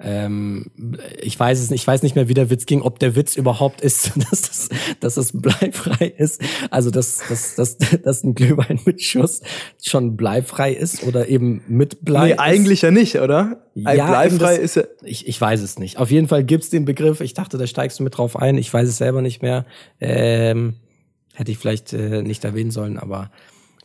Ähm, 0.04 0.66
ich 1.20 1.38
weiß 1.38 1.60
es 1.60 1.70
nicht, 1.70 1.82
ich 1.82 1.86
weiß 1.86 2.02
nicht 2.02 2.16
mehr, 2.16 2.28
wie 2.28 2.34
der 2.34 2.50
Witz 2.50 2.66
ging, 2.66 2.82
ob 2.82 2.98
der 2.98 3.14
Witz 3.14 3.36
überhaupt 3.36 3.80
ist, 3.80 4.12
dass 4.30 4.42
das, 4.42 4.68
dass 5.00 5.14
das 5.14 5.32
bleifrei 5.32 6.12
ist. 6.16 6.40
Also, 6.70 6.90
dass, 6.90 7.20
dass, 7.28 7.54
dass, 7.54 7.78
dass 7.78 8.24
ein 8.24 8.34
Glühwein 8.34 8.80
mit 8.84 9.02
Schuss 9.02 9.42
schon 9.80 10.16
bleifrei 10.16 10.72
ist 10.72 11.04
oder 11.04 11.28
eben 11.28 11.62
mit 11.68 12.04
Blei. 12.04 12.28
Nee, 12.28 12.36
eigentlich 12.38 12.82
ja 12.82 12.90
nicht, 12.90 13.16
oder? 13.16 13.62
Ein 13.84 13.96
ja, 13.96 14.08
bleifrei 14.08 14.56
das, 14.56 14.58
ist 14.58 14.76
ja. 14.76 14.82
Ich, 15.02 15.28
ich 15.28 15.40
weiß 15.40 15.62
es 15.62 15.78
nicht. 15.78 15.98
Auf 15.98 16.10
jeden 16.10 16.28
Fall 16.28 16.42
gibt's 16.42 16.70
den 16.70 16.84
Begriff. 16.84 17.20
Ich 17.20 17.34
dachte, 17.34 17.56
da 17.56 17.66
steigst 17.66 18.00
du 18.00 18.02
mit 18.02 18.18
drauf 18.18 18.36
ein. 18.36 18.58
Ich 18.58 18.72
weiß 18.72 18.88
es 18.88 18.98
selber 18.98 19.22
nicht 19.22 19.40
mehr. 19.40 19.66
Ähm, 20.00 20.74
hätte 21.34 21.52
ich 21.52 21.58
vielleicht 21.58 21.92
äh, 21.92 22.22
nicht 22.22 22.44
erwähnen 22.44 22.70
sollen, 22.70 22.98
aber 22.98 23.30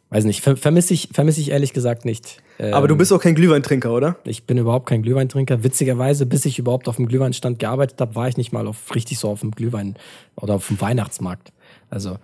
Weiß 0.10 0.24
nicht, 0.24 0.42
ver 0.42 0.56
vermisse 0.56 0.94
ich, 0.94 1.10
vermiss 1.12 1.38
ich 1.38 1.52
ehrlich 1.52 1.74
gesagt 1.74 2.06
nicht. 2.06 2.38
Ähm, 2.60 2.74
Aber 2.74 2.88
du 2.88 2.96
bist 2.96 3.12
auch 3.12 3.20
kein 3.20 3.36
Glühweintrinker, 3.36 3.92
oder? 3.92 4.16
Ich 4.24 4.46
bin 4.46 4.58
überhaupt 4.58 4.88
kein 4.88 5.02
Glühweintrinker. 5.02 5.64
Witzigerweise, 5.64 6.26
bis 6.26 6.46
ich 6.46 6.60
überhaupt 6.60 6.88
auf 6.88 6.96
dem 6.96 7.08
Glühweinstand 7.08 7.60
gearbeitet 7.60 8.00
habe, 8.00 8.16
war 8.16 8.30
ich 8.30 8.38
nicht 8.38 8.54
mal 8.54 8.68
auf 8.68 8.96
richtig 8.96 9.20
so 9.20 9.30
auf 9.30 9.42
dem 9.42 9.52
Glühwein 9.52 9.98
oder 10.36 10.56
auf 10.56 10.68
dem 10.68 10.80
Weihnachtsmarkt. 10.80 11.52
Also 11.90 12.18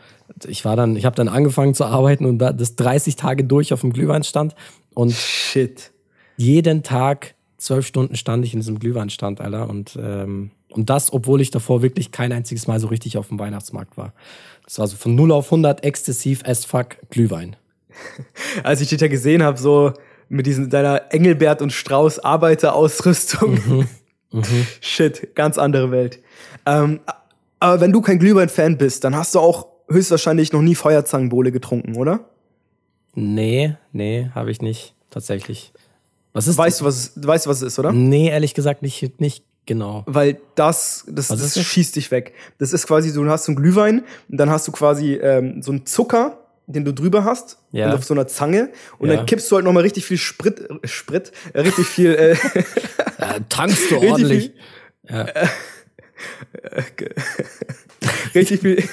ich 0.48 0.64
war 0.64 0.78
dann, 0.78 0.96
ich 0.96 1.06
habe 1.06 1.16
dann 1.16 1.28
angefangen 1.28 1.74
zu 1.74 1.84
arbeiten 1.86 2.26
und 2.26 2.40
da, 2.40 2.54
das 2.54 2.76
30 2.78 3.18
Tage 3.18 3.44
durch 3.44 3.74
auf 3.74 3.82
dem 3.82 3.92
Glühweinstand 3.92 4.56
und 4.94 5.12
Shit. 5.12 5.92
jeden 6.38 6.84
Tag 6.84 7.36
zwölf 7.58 7.86
Stunden 7.86 8.16
stand 8.16 8.46
ich 8.46 8.54
in 8.54 8.62
diesem 8.62 8.80
Glühweinstand, 8.80 9.42
Alter. 9.42 9.70
Und, 9.70 9.98
ähm, 10.02 10.52
und 10.70 10.90
das, 10.90 11.12
obwohl 11.12 11.42
ich 11.42 11.52
davor 11.52 11.82
wirklich 11.82 12.12
kein 12.12 12.32
einziges 12.32 12.68
Mal 12.68 12.80
so 12.80 12.88
richtig 12.88 13.18
auf 13.18 13.28
dem 13.28 13.40
Weihnachtsmarkt 13.40 13.98
war. 13.98 14.14
Das 14.66 14.80
war 14.80 14.88
so 14.88 14.96
von 14.96 15.16
0 15.16 15.32
auf 15.34 15.48
100 15.48 15.84
exzessiv 15.84 16.44
as 16.46 16.64
fuck 16.66 16.98
Glühwein. 17.10 17.56
als 18.64 18.82
ich 18.82 18.90
dich 18.90 19.02
ja 19.02 19.08
gesehen 19.08 19.44
habe, 19.44 19.58
so 19.58 19.94
mit 20.30 20.46
diesen 20.46 20.70
deiner 20.70 21.14
Engelbert 21.14 21.62
und 21.62 21.72
Strauß 21.72 22.20
Arbeiterausrüstung. 22.20 23.54
Mhm. 23.54 23.88
Mhm. 24.34 24.66
Shit, 24.82 25.36
ganz 25.36 25.60
andere 25.60 25.92
Welt. 25.92 26.18
Ähm, 26.66 27.02
aber 27.60 27.82
wenn 27.82 27.92
du 27.92 28.02
kein 28.02 28.18
Glühwein-Fan 28.18 28.80
bist, 28.80 29.04
dann 29.04 29.16
hast 29.16 29.36
du 29.36 29.40
auch 29.40 29.68
höchstwahrscheinlich 29.90 30.52
noch 30.52 30.64
nie 30.64 30.74
Feuerzangenbowle 30.74 31.52
getrunken, 31.52 31.96
oder? 31.96 32.22
Nee, 33.14 33.76
nee, 33.92 34.32
habe 34.34 34.50
ich 34.50 34.62
nicht, 34.62 34.96
tatsächlich. 35.12 35.72
Was 36.34 36.48
ist 36.48 36.58
weißt 36.58 36.82
du, 36.82 36.86
was, 36.86 37.14
weißt 37.16 37.46
du, 37.46 37.50
was 37.52 37.58
es 37.58 37.74
ist, 37.74 37.80
oder? 37.80 37.92
Nee, 37.92 38.30
ehrlich 38.30 38.56
gesagt 38.56 38.82
nicht, 38.82 39.22
nicht 39.22 39.44
genau. 39.66 40.04
Weil 40.08 40.40
das, 40.56 41.06
das, 41.08 41.28
das 41.28 41.60
schießt 41.60 41.96
dich 41.96 42.10
weg. 42.10 42.34
Das 42.58 42.74
ist 42.74 42.88
quasi, 42.88 43.14
du 43.14 43.30
hast 43.30 43.46
so 43.46 43.52
einen 43.52 43.58
Glühwein 43.58 44.04
und 44.30 44.38
dann 44.38 44.50
hast 44.50 44.68
du 44.68 44.72
quasi 44.72 45.14
ähm, 45.14 45.62
so 45.62 45.72
einen 45.72 45.86
Zucker, 45.86 46.40
den 46.68 46.86
du 46.86 46.94
drüber 46.94 47.24
hast 47.24 47.58
ja. 47.72 47.88
und 47.88 47.94
auf 47.94 48.04
so 48.04 48.14
einer 48.14 48.28
Zange 48.28 48.70
und 48.98 49.10
ja. 49.10 49.18
dann 49.18 49.26
kippst 49.26 49.52
du 49.52 49.56
halt 49.56 49.66
noch 49.66 49.74
mal 49.74 49.82
richtig 49.82 50.06
viel 50.06 50.18
Sprit, 50.18 50.62
äh, 50.62 50.88
Sprit, 50.88 51.32
äh, 51.54 51.62
richtig 51.62 51.88
viel. 51.88 52.14
Äh, 52.14 52.36
ja, 53.20 53.40
tankst 53.50 53.92
du 53.92 53.98
ordentlich. 54.10 54.52
Viel, 55.06 55.16
ja. 55.16 55.24
Äh, 55.26 55.48
richtig 58.36 58.62
viel, 58.62 58.84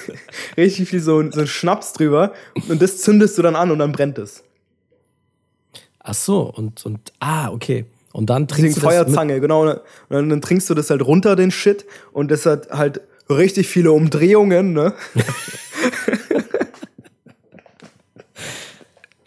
richtig 0.56 0.88
viel 0.88 1.00
so, 1.00 1.30
so 1.30 1.46
Schnaps 1.46 1.92
drüber 1.92 2.32
und 2.68 2.82
das 2.82 2.98
zündest 2.98 3.38
du 3.38 3.42
dann 3.42 3.54
an 3.54 3.70
und 3.70 3.78
dann 3.78 3.92
brennt 3.92 4.18
es. 4.18 4.42
Ach 6.00 6.14
so 6.14 6.42
und 6.42 6.84
und 6.84 7.12
ah 7.20 7.50
okay. 7.50 7.86
Und 8.12 8.28
dann 8.28 8.48
trinkst 8.48 8.76
Deswegen 8.76 8.80
du 8.80 8.80
das 8.80 9.06
Feuerzange, 9.06 9.40
genau. 9.40 9.62
Und 9.62 9.80
dann, 10.08 10.28
dann 10.28 10.40
trinkst 10.40 10.68
du 10.68 10.74
das 10.74 10.90
halt 10.90 11.02
runter, 11.02 11.36
den 11.36 11.52
Shit. 11.52 11.86
Und 12.12 12.32
das 12.32 12.44
hat 12.44 12.68
halt 12.70 13.02
richtig 13.28 13.68
viele 13.68 13.92
Umdrehungen, 13.92 14.72
ne? 14.72 14.94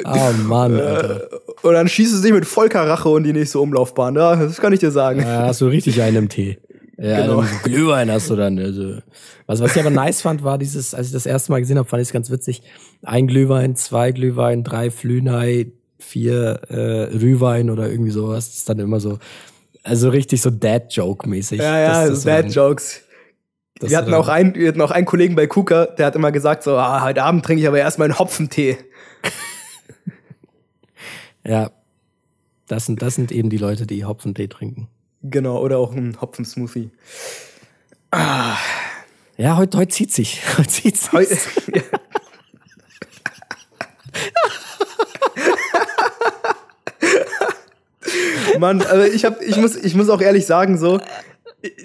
Oh 0.05 0.33
Mann, 0.47 0.79
Alter. 0.79 1.29
Und 1.61 1.73
dann 1.73 1.87
schießt 1.87 2.13
es 2.13 2.21
dich 2.21 2.33
mit 2.33 2.45
Volker 2.45 3.05
und 3.05 3.23
die 3.23 3.33
nächste 3.33 3.59
Umlaufbahn. 3.59 4.15
Ja, 4.15 4.35
das 4.35 4.59
kann 4.59 4.73
ich 4.73 4.79
dir 4.79 4.91
sagen. 4.91 5.21
Ja, 5.21 5.47
hast 5.47 5.61
du 5.61 5.67
richtig 5.67 6.01
einen 6.01 6.17
im 6.17 6.29
Tee. 6.29 6.57
Ja, 6.97 7.21
genau. 7.21 7.43
Glühwein 7.63 8.11
hast 8.11 8.29
du 8.29 8.35
dann. 8.35 8.59
Also. 8.59 8.97
Was, 9.45 9.61
was 9.61 9.75
ich 9.75 9.81
aber 9.81 9.89
nice 9.89 10.21
fand, 10.21 10.43
war 10.43 10.57
dieses, 10.57 10.93
als 10.93 11.07
ich 11.07 11.13
das 11.13 11.25
erste 11.25 11.51
Mal 11.51 11.59
gesehen 11.59 11.77
habe, 11.77 11.87
fand 11.87 12.01
ich 12.01 12.09
es 12.09 12.13
ganz 12.13 12.29
witzig. 12.29 12.61
Ein 13.01 13.27
Glühwein, 13.27 13.75
zwei 13.75 14.11
Glühwein, 14.11 14.63
drei 14.63 14.91
Flühnei, 14.91 15.71
vier 15.99 16.61
äh, 16.69 17.15
Rühwein 17.15 17.69
oder 17.69 17.89
irgendwie 17.89 18.11
sowas. 18.11 18.47
Das 18.47 18.57
ist 18.57 18.69
dann 18.69 18.79
immer 18.79 18.99
so, 18.99 19.19
also 19.83 20.09
richtig 20.09 20.41
so 20.41 20.49
Dad-Joke-mäßig. 20.49 21.59
Ja, 21.59 22.07
ja, 22.07 22.09
Dad-Jokes. 22.09 23.01
Wir 23.81 23.97
hatten, 23.97 24.13
auch 24.13 24.29
einen, 24.29 24.55
wir 24.55 24.69
hatten 24.69 24.81
auch 24.81 24.91
einen 24.91 25.05
Kollegen 25.05 25.35
bei 25.35 25.47
Kuka, 25.47 25.87
der 25.87 26.05
hat 26.05 26.15
immer 26.15 26.31
gesagt 26.31 26.63
so, 26.63 26.77
ah, 26.77 27.03
heute 27.03 27.23
Abend 27.23 27.43
trinke 27.43 27.61
ich 27.61 27.67
aber 27.67 27.79
erstmal 27.79 28.07
einen 28.07 28.19
Hopfentee. 28.19 28.77
Ja, 31.45 31.71
das 32.67 32.85
sind, 32.85 33.01
das 33.01 33.15
sind 33.15 33.31
eben 33.31 33.49
die 33.49 33.57
Leute, 33.57 33.85
die 33.85 34.05
Hopfentee 34.05 34.47
trinken. 34.47 34.87
Genau, 35.21 35.59
oder 35.59 35.77
auch 35.77 35.93
ein 35.93 36.19
Hopfen-Smoothie. 36.19 36.89
Ah. 38.11 38.57
Ja, 39.37 39.57
heute, 39.57 39.77
heute 39.77 39.91
zieht 39.91 40.11
sich. 40.11 40.41
Heute 40.57 40.69
zieht 40.69 40.97
sich. 40.97 41.11
Heute, 41.11 41.37
ja. 41.73 41.81
Mann, 48.59 48.81
also 48.81 49.11
ich, 49.11 49.25
hab, 49.25 49.41
ich, 49.41 49.57
muss, 49.57 49.75
ich 49.75 49.95
muss 49.95 50.09
auch 50.09 50.21
ehrlich 50.21 50.45
sagen, 50.45 50.77
so, 50.77 50.99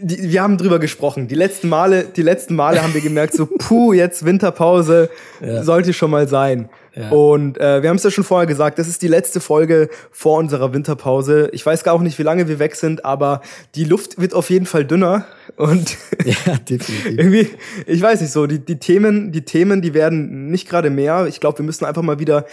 die, 0.00 0.30
wir 0.30 0.42
haben 0.42 0.58
drüber 0.58 0.78
gesprochen. 0.78 1.28
Die 1.28 1.34
letzten 1.34 1.68
Male, 1.68 2.04
die 2.04 2.22
letzten 2.22 2.54
Male 2.54 2.82
haben 2.82 2.94
wir 2.94 3.00
gemerkt, 3.00 3.34
so, 3.34 3.46
puh, 3.46 3.92
jetzt 3.92 4.24
Winterpause 4.24 5.10
ja. 5.40 5.62
sollte 5.62 5.92
schon 5.92 6.10
mal 6.10 6.28
sein. 6.28 6.68
Ja. 6.98 7.10
Und 7.10 7.58
äh, 7.58 7.80
wir 7.82 7.90
haben 7.90 7.96
es 7.96 8.02
ja 8.02 8.10
schon 8.10 8.24
vorher 8.24 8.46
gesagt, 8.46 8.78
das 8.78 8.88
ist 8.88 9.02
die 9.02 9.08
letzte 9.08 9.40
Folge 9.40 9.88
vor 10.10 10.36
unserer 10.38 10.72
Winterpause. 10.72 11.48
Ich 11.52 11.64
weiß 11.64 11.84
gar 11.84 11.94
auch 11.94 12.00
nicht, 12.00 12.18
wie 12.18 12.24
lange 12.24 12.48
wir 12.48 12.58
weg 12.58 12.74
sind, 12.74 13.04
aber 13.04 13.40
die 13.76 13.84
Luft 13.84 14.20
wird 14.20 14.34
auf 14.34 14.50
jeden 14.50 14.66
Fall 14.66 14.84
dünner. 14.84 15.24
Und 15.56 15.96
ja, 16.24 16.56
definitiv. 16.56 17.18
irgendwie, 17.18 17.50
ich 17.86 18.02
weiß 18.02 18.20
nicht 18.20 18.32
so, 18.32 18.48
die, 18.48 18.58
die 18.58 18.80
Themen, 18.80 19.30
die 19.30 19.44
Themen, 19.44 19.80
die 19.80 19.94
werden 19.94 20.50
nicht 20.50 20.68
gerade 20.68 20.90
mehr. 20.90 21.26
Ich 21.28 21.38
glaube, 21.38 21.58
wir 21.58 21.64
müssen 21.64 21.84
einfach 21.84 22.02
mal 22.02 22.18
wieder 22.18 22.46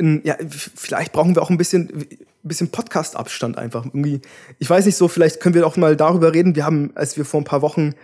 ja, 0.00 0.36
vielleicht 0.74 1.12
brauchen 1.12 1.36
wir 1.36 1.42
auch 1.42 1.50
ein 1.50 1.56
bisschen, 1.56 2.06
bisschen 2.42 2.70
Podcast-Abstand 2.70 3.56
einfach. 3.56 3.84
Irgendwie, 3.86 4.20
ich 4.58 4.68
weiß 4.68 4.86
nicht 4.86 4.96
so, 4.96 5.06
vielleicht 5.06 5.40
können 5.40 5.54
wir 5.54 5.66
auch 5.66 5.76
mal 5.76 5.96
darüber 5.96 6.34
reden. 6.34 6.56
Wir 6.56 6.66
haben, 6.66 6.90
als 6.96 7.16
wir 7.16 7.24
vor 7.24 7.40
ein 7.40 7.44
paar 7.44 7.62
Wochen 7.62 7.94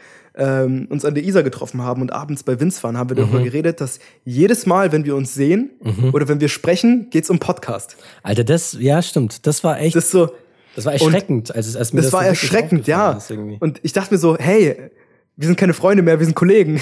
ähm, 0.41 0.89
uns 0.91 1.05
an 1.05 1.15
der 1.15 1.23
Isar 1.23 1.45
getroffen 1.45 1.83
haben 1.83 2.03
und 2.03 2.13
abends 2.13 2.43
bei 2.43 2.59
Vince 2.59 2.83
waren, 2.83 2.99
haben 2.99 3.11
wir 3.11 3.17
mhm. 3.17 3.31
darüber 3.31 3.45
geredet, 3.45 3.81
dass 3.81 4.01
jedes 4.25 4.67
Mal, 4.67 4.91
wenn 4.91 5.05
wir 5.05 5.15
uns 5.15 5.35
sehen 5.35 5.71
mhm. 5.83 6.11
oder 6.13 6.27
wenn 6.27 6.41
wir 6.41 6.49
sprechen, 6.49 7.09
geht's 7.11 7.31
um 7.31 7.39
Podcast. 7.39 7.97
Alter, 8.23 8.43
das, 8.43 8.77
ja, 8.81 9.01
stimmt. 9.03 9.47
Das 9.47 9.63
war 9.63 9.79
echt. 9.79 9.95
Das, 9.95 10.11
so, 10.11 10.31
das 10.75 10.85
war 10.87 10.95
erschreckend, 10.95 11.55
als, 11.55 11.77
als 11.77 11.93
mir 11.93 12.01
das, 12.01 12.11
das 12.11 12.13
war 12.13 12.27
erschreckend, 12.27 12.89
ja. 12.89 13.19
Und 13.61 13.79
ich 13.83 13.93
dachte 13.93 14.15
mir 14.15 14.19
so, 14.19 14.37
hey, 14.37 14.91
wir 15.37 15.47
sind 15.47 15.57
keine 15.57 15.75
Freunde 15.75 16.03
mehr, 16.03 16.19
wir 16.19 16.27
sind 16.27 16.35
Kollegen. 16.35 16.81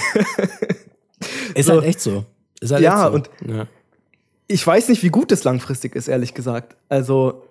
Ist 1.54 1.66
so. 1.66 1.72
halt 1.72 1.84
echt 1.84 2.00
so. 2.00 2.24
Ist 2.60 2.72
halt 2.72 2.82
ja, 2.82 3.08
so. 3.08 3.14
und 3.14 3.30
ja 3.46 3.66
ich 4.48 4.66
weiß 4.66 4.88
nicht, 4.88 5.02
wie 5.02 5.10
gut 5.10 5.30
das 5.30 5.44
langfristig 5.44 5.94
ist, 5.94 6.08
ehrlich 6.08 6.34
gesagt. 6.34 6.76
Also 6.88 7.44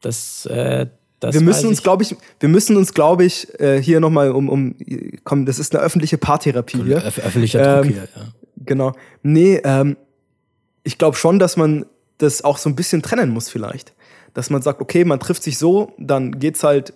das, 0.00 0.46
äh, 0.46 0.86
das 1.20 1.34
wir 1.34 1.40
müssen 1.40 1.66
uns, 1.66 1.82
glaube 1.82 2.04
ich, 2.04 2.16
wir 2.38 2.48
müssen 2.48 2.76
uns, 2.76 2.94
glaube 2.94 3.24
ich, 3.24 3.48
äh, 3.60 3.82
hier 3.82 4.00
nochmal 4.00 4.30
um, 4.30 4.48
um, 4.48 4.74
komm, 5.24 5.46
das 5.46 5.58
ist 5.58 5.74
eine 5.74 5.84
öffentliche 5.84 6.16
Paartherapie 6.18 6.82
hier. 6.84 6.98
Öf 6.98 7.18
öffentlicher 7.18 7.76
Druck 7.76 7.86
ähm, 7.86 7.92
hier, 7.92 8.08
ja. 8.14 8.22
Genau. 8.64 8.92
Nee, 9.22 9.60
ähm, 9.64 9.96
ich 10.84 10.98
glaube 10.98 11.16
schon, 11.16 11.38
dass 11.38 11.56
man 11.56 11.86
das 12.18 12.44
auch 12.44 12.58
so 12.58 12.68
ein 12.68 12.76
bisschen 12.76 13.02
trennen 13.02 13.30
muss 13.30 13.48
vielleicht. 13.48 13.94
Dass 14.34 14.50
man 14.50 14.62
sagt, 14.62 14.80
okay, 14.80 15.04
man 15.04 15.18
trifft 15.18 15.42
sich 15.42 15.58
so, 15.58 15.92
dann 15.98 16.38
geht's 16.38 16.62
halt, 16.62 16.92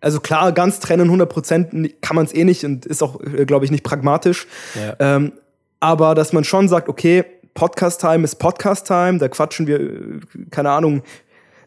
also 0.00 0.20
klar, 0.20 0.52
ganz 0.52 0.80
trennen, 0.80 1.04
100 1.04 1.28
Prozent 1.28 2.02
kann 2.02 2.16
man 2.16 2.26
es 2.26 2.34
eh 2.34 2.44
nicht 2.44 2.64
und 2.64 2.86
ist 2.86 3.02
auch, 3.02 3.20
äh, 3.20 3.44
glaube 3.44 3.64
ich, 3.64 3.70
nicht 3.70 3.84
pragmatisch. 3.84 4.46
Ja. 4.74 4.96
Ähm, 4.98 5.32
aber 5.80 6.14
dass 6.14 6.32
man 6.32 6.44
schon 6.44 6.68
sagt, 6.68 6.88
okay, 6.88 7.24
Podcast-Time 7.54 8.24
ist 8.24 8.36
Podcast-Time, 8.36 9.18
da 9.18 9.28
quatschen 9.28 9.66
wir, 9.66 9.80
äh, 9.80 10.20
keine 10.50 10.70
Ahnung, 10.70 11.02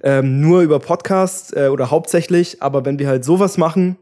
ähm, 0.04 0.42
nur 0.42 0.62
über 0.62 0.80
Podcasts 0.80 1.54
äh, 1.54 1.70
oder 1.72 1.92
hauptsächlich, 1.92 2.62
aber 2.62 2.86
wenn 2.86 3.00
wir 3.00 3.08
halt 3.08 3.26
sowas 3.26 3.58
machen, 3.58 3.98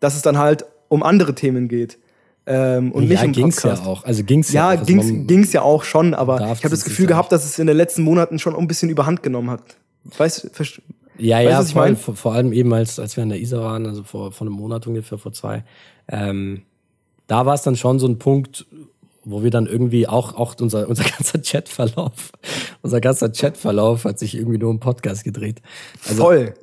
dass 0.00 0.14
es 0.14 0.22
dann 0.22 0.38
halt 0.38 0.66
um 0.88 1.02
andere 1.02 1.34
Themen 1.34 1.68
geht. 1.68 1.98
Ähm, 2.48 2.92
und 2.92 3.04
ja, 3.04 3.08
nicht 3.08 3.24
um 3.24 3.32
ging's 3.32 3.56
Podcast. 3.56 3.84
ja 3.84 3.88
auch. 3.88 4.04
Also 4.04 4.22
ging's 4.22 4.52
ja, 4.52 4.72
ja 4.72 4.80
auch. 4.80 4.86
ging's, 4.86 5.06
also 5.06 5.24
ging's 5.24 5.52
ja 5.52 5.62
auch 5.62 5.82
schon, 5.82 6.14
aber 6.14 6.36
ich 6.36 6.64
habe 6.64 6.68
das 6.68 6.84
Gefühl 6.84 7.06
gehabt, 7.06 7.32
dass 7.32 7.44
es 7.44 7.58
in 7.58 7.66
den 7.66 7.76
letzten 7.76 8.02
Monaten 8.02 8.38
schon 8.38 8.54
ein 8.54 8.68
bisschen 8.68 8.88
überhand 8.88 9.22
genommen 9.22 9.50
hat. 9.50 9.62
Weißt 10.16 10.44
du, 10.44 10.48
ja, 11.18 11.38
weißt, 11.38 11.48
ja, 11.48 11.58
was 11.58 11.68
ich 11.68 11.72
vor, 11.72 11.96
vor, 11.96 12.14
vor, 12.14 12.32
allem 12.34 12.52
eben, 12.52 12.72
als, 12.72 13.00
als 13.00 13.16
wir 13.16 13.24
in 13.24 13.30
der 13.30 13.40
Isar 13.40 13.62
waren, 13.62 13.86
also 13.86 14.04
vor, 14.04 14.30
vor 14.32 14.46
einem 14.46 14.56
Monat 14.56 14.86
ungefähr, 14.86 15.18
vor 15.18 15.32
zwei, 15.32 15.64
ähm, 16.08 16.62
da 17.26 17.46
war 17.46 17.54
es 17.54 17.62
dann 17.62 17.74
schon 17.74 17.98
so 17.98 18.06
ein 18.06 18.18
Punkt, 18.18 18.66
wo 19.26 19.42
wir 19.42 19.50
dann 19.50 19.66
irgendwie 19.66 20.08
auch, 20.08 20.34
auch 20.34 20.54
unser, 20.60 20.88
unser 20.88 21.04
ganzer 21.04 21.40
Chatverlauf, 21.42 22.32
unser 22.80 23.00
ganzer 23.00 23.30
Chatverlauf 23.30 24.04
hat 24.04 24.18
sich 24.18 24.34
irgendwie 24.36 24.58
nur 24.58 24.70
im 24.70 24.80
Podcast 24.80 25.24
gedreht. 25.24 25.60
Also, 26.08 26.22
Voll. 26.22 26.54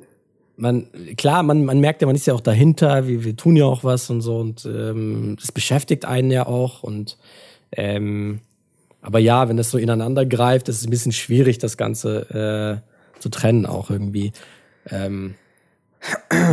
Man, 0.56 0.86
klar, 1.16 1.42
man, 1.42 1.64
man 1.64 1.80
merkt 1.80 2.00
ja, 2.00 2.06
man 2.06 2.14
ist 2.14 2.26
ja 2.26 2.34
auch 2.34 2.40
dahinter, 2.40 3.08
wir, 3.08 3.24
wir 3.24 3.36
tun 3.36 3.56
ja 3.56 3.64
auch 3.64 3.82
was 3.82 4.08
und 4.08 4.20
so 4.20 4.38
und 4.38 4.64
ähm, 4.64 5.36
das 5.40 5.50
beschäftigt 5.50 6.04
einen 6.04 6.30
ja 6.30 6.46
auch 6.46 6.84
und 6.84 7.18
ähm, 7.72 8.40
aber 9.02 9.18
ja, 9.18 9.48
wenn 9.48 9.56
das 9.56 9.70
so 9.70 9.78
ineinander 9.78 10.24
greift, 10.24 10.68
ist 10.68 10.78
es 10.78 10.86
ein 10.86 10.90
bisschen 10.90 11.12
schwierig, 11.12 11.58
das 11.58 11.76
Ganze 11.76 12.80
äh, 12.80 13.20
zu 13.20 13.28
trennen 13.28 13.66
auch 13.66 13.90
irgendwie. 13.90 14.32
Ähm, 14.88 15.34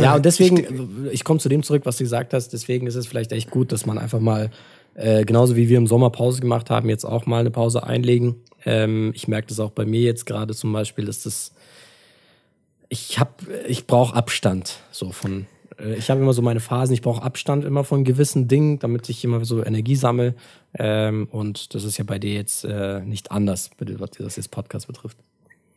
ja, 0.00 0.16
und 0.16 0.24
deswegen, 0.24 1.08
ich 1.12 1.24
komme 1.24 1.38
zu 1.38 1.48
dem 1.48 1.62
zurück, 1.62 1.82
was 1.84 1.96
du 1.98 2.04
gesagt 2.04 2.34
hast, 2.34 2.48
deswegen 2.52 2.86
ist 2.86 2.96
es 2.96 3.06
vielleicht 3.06 3.32
echt 3.32 3.50
gut, 3.50 3.70
dass 3.72 3.86
man 3.86 3.98
einfach 3.98 4.20
mal 4.20 4.50
äh, 4.94 5.24
genauso 5.24 5.56
wie 5.56 5.68
wir 5.68 5.78
im 5.78 5.86
Sommer 5.86 6.10
Pause 6.10 6.40
gemacht 6.40 6.70
haben, 6.70 6.88
jetzt 6.88 7.04
auch 7.04 7.26
mal 7.26 7.40
eine 7.40 7.50
Pause 7.50 7.84
einlegen. 7.84 8.36
Ähm, 8.64 9.12
ich 9.14 9.28
merke 9.28 9.48
das 9.48 9.60
auch 9.60 9.70
bei 9.70 9.84
mir 9.84 10.00
jetzt 10.00 10.26
gerade 10.26 10.54
zum 10.54 10.72
Beispiel, 10.72 11.04
dass 11.04 11.22
das 11.22 11.52
ich 12.92 13.18
habe, 13.18 13.30
ich 13.66 13.86
brauche 13.86 14.14
Abstand 14.14 14.80
so 14.90 15.12
von. 15.12 15.46
Äh, 15.78 15.94
ich 15.94 16.10
habe 16.10 16.20
immer 16.20 16.34
so 16.34 16.42
meine 16.42 16.60
Phasen. 16.60 16.92
Ich 16.92 17.00
brauche 17.00 17.22
Abstand 17.22 17.64
immer 17.64 17.84
von 17.84 18.04
gewissen 18.04 18.48
Dingen, 18.48 18.78
damit 18.80 19.08
ich 19.08 19.24
immer 19.24 19.42
so 19.46 19.64
Energie 19.64 19.96
sammle. 19.96 20.34
Ähm, 20.78 21.26
und 21.30 21.74
das 21.74 21.84
ist 21.84 21.96
ja 21.96 22.04
bei 22.04 22.18
dir 22.18 22.34
jetzt 22.34 22.64
äh, 22.64 23.00
nicht 23.00 23.32
anders, 23.32 23.70
was 23.78 24.10
das 24.10 24.36
jetzt 24.36 24.50
Podcast 24.50 24.88
betrifft. 24.88 25.16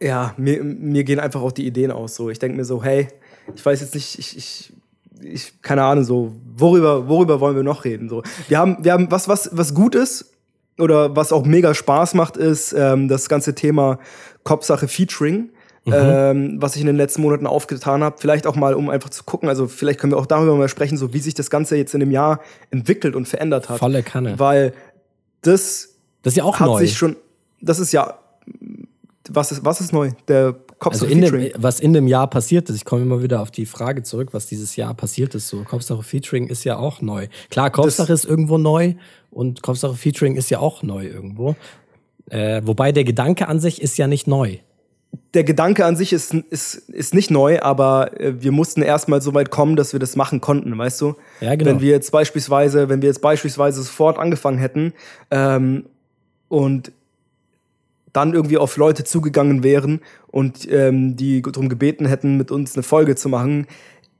Ja, 0.01 0.35
mir, 0.37 0.61
mir 0.61 1.05
gehen 1.05 1.21
einfach 1.21 1.41
auch 1.41 1.53
die 1.53 1.65
Ideen 1.65 1.91
aus. 1.91 2.15
So, 2.15 2.29
ich 2.29 2.39
denke 2.39 2.57
mir 2.57 2.65
so, 2.65 2.83
hey, 2.83 3.07
ich 3.55 3.65
weiß 3.65 3.79
jetzt 3.79 3.95
nicht, 3.95 4.19
ich, 4.19 4.35
ich 4.35 4.73
ich, 5.21 5.61
keine 5.61 5.83
Ahnung, 5.83 6.03
so, 6.03 6.31
worüber, 6.55 7.07
worüber 7.07 7.39
wollen 7.39 7.55
wir 7.55 7.63
noch 7.63 7.85
reden? 7.85 8.09
So, 8.09 8.23
wir 8.47 8.57
haben, 8.57 8.77
wir 8.81 8.93
haben 8.93 9.11
was, 9.11 9.27
was, 9.27 9.49
was 9.53 9.73
gut 9.73 9.95
ist 9.95 10.33
oder 10.77 11.15
was 11.15 11.31
auch 11.31 11.45
mega 11.45 11.73
Spaß 11.73 12.13
macht, 12.13 12.37
ist 12.37 12.73
ähm, 12.73 13.07
das 13.07 13.29
ganze 13.29 13.55
Thema 13.55 13.99
Kopfsache 14.43 14.87
Featuring. 14.87 15.49
Mhm. 15.87 15.93
Ähm, 15.93 16.57
was 16.59 16.75
ich 16.75 16.81
in 16.81 16.87
den 16.87 16.95
letzten 16.95 17.21
Monaten 17.21 17.45
aufgetan 17.45 18.03
habe. 18.03 18.15
Vielleicht 18.17 18.47
auch 18.47 18.55
mal, 18.55 18.73
um 18.73 18.89
einfach 18.89 19.11
zu 19.11 19.23
gucken, 19.23 19.49
also 19.49 19.67
vielleicht 19.67 19.99
können 19.99 20.13
wir 20.13 20.17
auch 20.17 20.25
darüber 20.25 20.55
mal 20.55 20.67
sprechen, 20.67 20.97
so 20.97 21.13
wie 21.13 21.19
sich 21.19 21.35
das 21.35 21.51
Ganze 21.51 21.77
jetzt 21.77 21.93
in 21.93 21.99
dem 21.99 22.09
Jahr 22.09 22.39
entwickelt 22.71 23.15
und 23.15 23.27
verändert 23.27 23.69
hat. 23.69 23.77
Volle 23.77 24.01
Kanne. 24.01 24.39
Weil 24.39 24.73
das, 25.41 25.89
das 26.23 26.33
ist 26.33 26.37
ja 26.37 26.43
auch 26.43 26.59
hat 26.59 26.65
neu. 26.65 26.79
sich 26.79 26.97
schon, 26.97 27.15
das 27.61 27.77
ist 27.77 27.91
ja, 27.93 28.17
was 29.29 29.51
ist, 29.51 29.63
was 29.63 29.79
ist 29.79 29.93
neu? 29.93 30.09
Der 30.27 30.55
also 30.93 31.05
in 31.05 31.21
dem, 31.21 31.51
was 31.55 31.79
in 31.79 31.93
dem 31.93 32.07
Jahr 32.07 32.29
passiert 32.29 32.69
ist, 32.69 32.75
ich 32.75 32.85
komme 32.85 33.01
immer 33.01 33.21
wieder 33.21 33.41
auf 33.41 33.51
die 33.51 33.65
Frage 33.65 34.03
zurück, 34.03 34.29
was 34.31 34.47
dieses 34.47 34.75
Jahr 34.75 34.93
passiert 34.93 35.35
ist. 35.35 35.47
So, 35.47 35.63
Kopfsache 35.63 36.03
Featuring 36.03 36.47
ist 36.47 36.63
ja 36.63 36.77
auch 36.77 37.01
neu. 37.01 37.27
Klar, 37.49 37.69
Kopfsache 37.69 38.13
ist 38.13 38.25
irgendwo 38.25 38.57
neu 38.57 38.95
und 39.31 39.61
Kopfsache 39.61 39.95
Featuring 39.95 40.35
ist 40.35 40.49
ja 40.49 40.59
auch 40.59 40.83
neu 40.83 41.05
irgendwo. 41.05 41.55
Äh, 42.29 42.61
wobei 42.65 42.91
der 42.91 43.03
Gedanke 43.03 43.47
an 43.47 43.59
sich 43.59 43.81
ist 43.81 43.97
ja 43.97 44.07
nicht 44.07 44.27
neu. 44.27 44.57
Der 45.33 45.43
Gedanke 45.43 45.85
an 45.85 45.95
sich 45.95 46.11
ist, 46.11 46.33
ist, 46.33 46.75
ist 46.89 47.13
nicht 47.13 47.31
neu, 47.31 47.61
aber 47.61 48.19
äh, 48.19 48.41
wir 48.41 48.51
mussten 48.51 48.81
erstmal 48.81 49.21
so 49.21 49.33
weit 49.33 49.51
kommen, 49.51 49.75
dass 49.75 49.93
wir 49.93 49.99
das 49.99 50.15
machen 50.15 50.41
konnten, 50.41 50.77
weißt 50.77 50.99
du? 51.01 51.15
Ja, 51.39 51.55
genau. 51.55 51.71
Wenn 51.71 51.81
wir 51.81 51.91
jetzt 51.91 52.11
beispielsweise, 52.11 52.89
wenn 52.89 53.01
wir 53.01 53.07
jetzt 53.07 53.21
beispielsweise 53.21 53.83
sofort 53.83 54.17
angefangen 54.17 54.57
hätten 54.57 54.93
ähm, 55.31 55.85
und 56.49 56.91
dann 58.15 58.33
irgendwie 58.33 58.57
auf 58.57 58.77
Leute 58.77 59.03
zugegangen 59.03 59.63
wären 59.63 60.01
und 60.27 60.71
ähm, 60.71 61.15
die 61.15 61.41
darum 61.41 61.69
gebeten 61.69 62.05
hätten, 62.05 62.37
mit 62.37 62.51
uns 62.51 62.75
eine 62.75 62.83
Folge 62.83 63.15
zu 63.15 63.29
machen. 63.29 63.67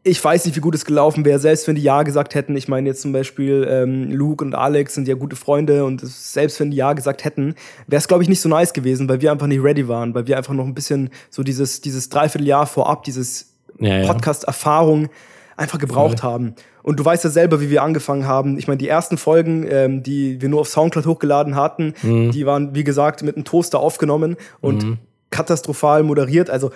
Ich 0.04 0.24
weiß 0.24 0.46
nicht, 0.46 0.56
wie 0.56 0.60
gut 0.60 0.76
es 0.76 0.86
gelaufen 0.86 1.26
wäre, 1.26 1.40
selbst 1.40 1.68
wenn 1.68 1.76
die 1.76 1.82
Ja 1.82 2.04
gesagt 2.04 2.36
hätten. 2.36 2.56
Ich 2.56 2.68
meine 2.68 2.90
jetzt 2.90 3.02
zum 3.02 3.12
Beispiel 3.12 3.66
ähm, 3.68 4.12
Luke 4.12 4.44
und 4.44 4.54
Alex 4.54 4.94
sind 4.94 5.08
ja 5.08 5.16
gute 5.16 5.36
Freunde 5.36 5.84
und 5.86 6.02
selbst 6.02 6.60
wenn 6.60 6.70
die 6.70 6.78
Ja 6.78 6.94
gesagt 6.94 7.24
hätten, 7.24 7.56
wäre 7.88 8.00
es 8.00 8.08
glaube 8.08 8.22
ich 8.22 8.30
nicht 8.30 8.42
so 8.42 8.50
nice 8.50 8.74
gewesen, 8.74 9.10
weil 9.10 9.22
wir 9.22 9.32
einfach 9.32 9.48
nicht 9.48 9.64
ready 9.64 9.88
waren, 9.88 10.14
weil 10.14 10.28
wir 10.28 10.38
einfach 10.38 10.54
noch 10.54 10.66
ein 10.66 10.76
bisschen 10.76 11.10
so 11.30 11.42
dieses 11.42 11.82
dieses 11.82 12.10
Dreivierteljahr 12.10 12.68
vorab, 12.68 13.04
dieses 13.04 13.54
ja, 13.80 14.00
ja. 14.00 14.08
Podcast-Erfahrung 14.08 15.10
einfach 15.58 15.80
gebraucht 15.80 16.20
Voll. 16.22 16.30
haben. 16.30 16.56
Und 16.84 17.00
du 17.00 17.06
weißt 17.06 17.24
ja 17.24 17.30
selber, 17.30 17.62
wie 17.62 17.70
wir 17.70 17.84
angefangen 17.84 18.28
haben. 18.28 18.58
Ich 18.58 18.68
meine, 18.68 18.78
die 18.78 18.88
ersten 18.88 19.18
Folgen, 19.18 19.66
ähm, 19.70 20.04
die 20.04 20.42
wir 20.42 20.50
nur 20.50 20.62
auf 20.62 20.68
Soundcloud 20.68 21.06
hochgeladen 21.06 21.56
hatten, 21.56 21.94
mhm. 22.04 22.32
die 22.32 22.46
waren, 22.46 22.76
wie 22.76 22.84
gesagt, 22.84 23.24
mit 23.24 23.36
einem 23.36 23.46
Toaster 23.46 23.80
aufgenommen 23.80 24.38
und 24.62 24.84
mhm 24.84 24.98
katastrophal 25.36 26.04
moderiert. 26.04 26.50
Also 26.50 26.72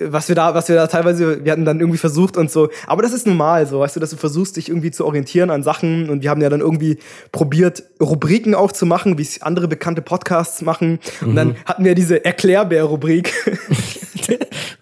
was 0.00 0.28
wir 0.28 0.34
da, 0.34 0.54
was 0.54 0.68
wir 0.68 0.76
da 0.76 0.86
teilweise, 0.86 1.44
wir 1.44 1.52
hatten 1.52 1.66
dann 1.66 1.80
irgendwie 1.80 1.98
versucht 1.98 2.38
und 2.38 2.50
so. 2.50 2.70
Aber 2.86 3.02
das 3.02 3.12
ist 3.12 3.26
normal, 3.26 3.66
so 3.66 3.80
weißt 3.80 3.96
du, 3.96 4.00
dass 4.00 4.10
du 4.10 4.16
versuchst, 4.16 4.56
dich 4.56 4.70
irgendwie 4.70 4.90
zu 4.90 5.04
orientieren 5.04 5.50
an 5.50 5.62
Sachen. 5.62 6.08
Und 6.08 6.22
wir 6.22 6.30
haben 6.30 6.40
ja 6.40 6.48
dann 6.48 6.60
irgendwie 6.60 6.98
probiert, 7.30 7.82
Rubriken 8.00 8.54
auch 8.54 8.72
zu 8.72 8.86
machen, 8.86 9.18
wie 9.18 9.22
es 9.22 9.42
andere 9.42 9.68
bekannte 9.68 10.00
Podcasts 10.00 10.62
machen. 10.62 10.98
Mhm. 11.20 11.28
Und 11.28 11.36
dann 11.36 11.48
mhm. 11.48 11.56
hatten 11.66 11.84
wir 11.84 11.94
diese 11.94 12.24
Erklärbär-Rubrik. 12.24 13.32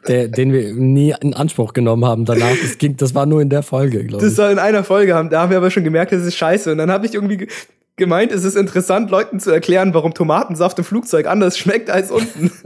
Der, 0.09 0.27
den 0.27 0.53
wir 0.53 0.73
nie 0.75 1.15
in 1.21 1.35
Anspruch 1.35 1.73
genommen 1.73 2.05
haben 2.05 2.25
danach. 2.25 2.57
Das, 2.61 2.79
ging, 2.79 2.97
das 2.97 3.15
war 3.15 3.25
nur 3.25 3.41
in 3.41 3.49
der 3.51 3.62
Folge, 3.62 4.05
glaube 4.05 4.25
ich. 4.25 4.31
Das 4.31 4.38
war 4.38 4.51
in 4.51 4.59
einer 4.59 4.83
Folge, 4.83 5.12
da 5.12 5.43
haben 5.43 5.51
wir 5.51 5.57
aber 5.57 5.71
schon 5.71 5.85
gemerkt, 5.85 6.11
das 6.11 6.25
ist 6.25 6.37
scheiße. 6.37 6.73
Und 6.73 6.79
dann 6.79 6.91
habe 6.91 7.07
ich 7.07 7.15
irgendwie 7.15 7.47
gemeint, 7.96 8.33
es 8.33 8.44
ist 8.44 8.57
interessant, 8.57 9.11
Leuten 9.11 9.40
zu 9.40 9.50
erklären, 9.50 9.94
warum 9.94 10.14
Tomatensaft 10.14 10.78
im 10.78 10.85
Flugzeug 10.85 11.26
anders 11.26 11.59
schmeckt 11.59 11.90
als 11.90 12.11
unten. 12.11 12.52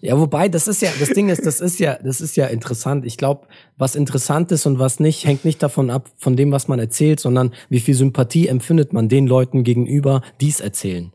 Ja, 0.00 0.18
wobei, 0.18 0.48
das 0.48 0.68
ist 0.68 0.80
ja, 0.80 0.90
das 1.00 1.08
Ding 1.10 1.28
ist, 1.28 1.44
das 1.44 1.60
ist 1.60 1.80
ja, 1.80 1.98
das 2.00 2.20
ist 2.20 2.36
ja 2.36 2.46
interessant. 2.46 3.04
Ich 3.04 3.16
glaube, 3.16 3.48
was 3.76 3.96
interessant 3.96 4.52
ist 4.52 4.64
und 4.64 4.78
was 4.78 5.00
nicht, 5.00 5.24
hängt 5.24 5.44
nicht 5.44 5.60
davon 5.62 5.90
ab, 5.90 6.08
von 6.16 6.36
dem, 6.36 6.52
was 6.52 6.68
man 6.68 6.78
erzählt, 6.78 7.18
sondern 7.18 7.52
wie 7.68 7.80
viel 7.80 7.94
Sympathie 7.94 8.46
empfindet 8.46 8.92
man 8.92 9.08
den 9.08 9.26
Leuten 9.26 9.64
gegenüber, 9.64 10.22
die 10.40 10.50
es 10.50 10.60
erzählen. 10.60 11.12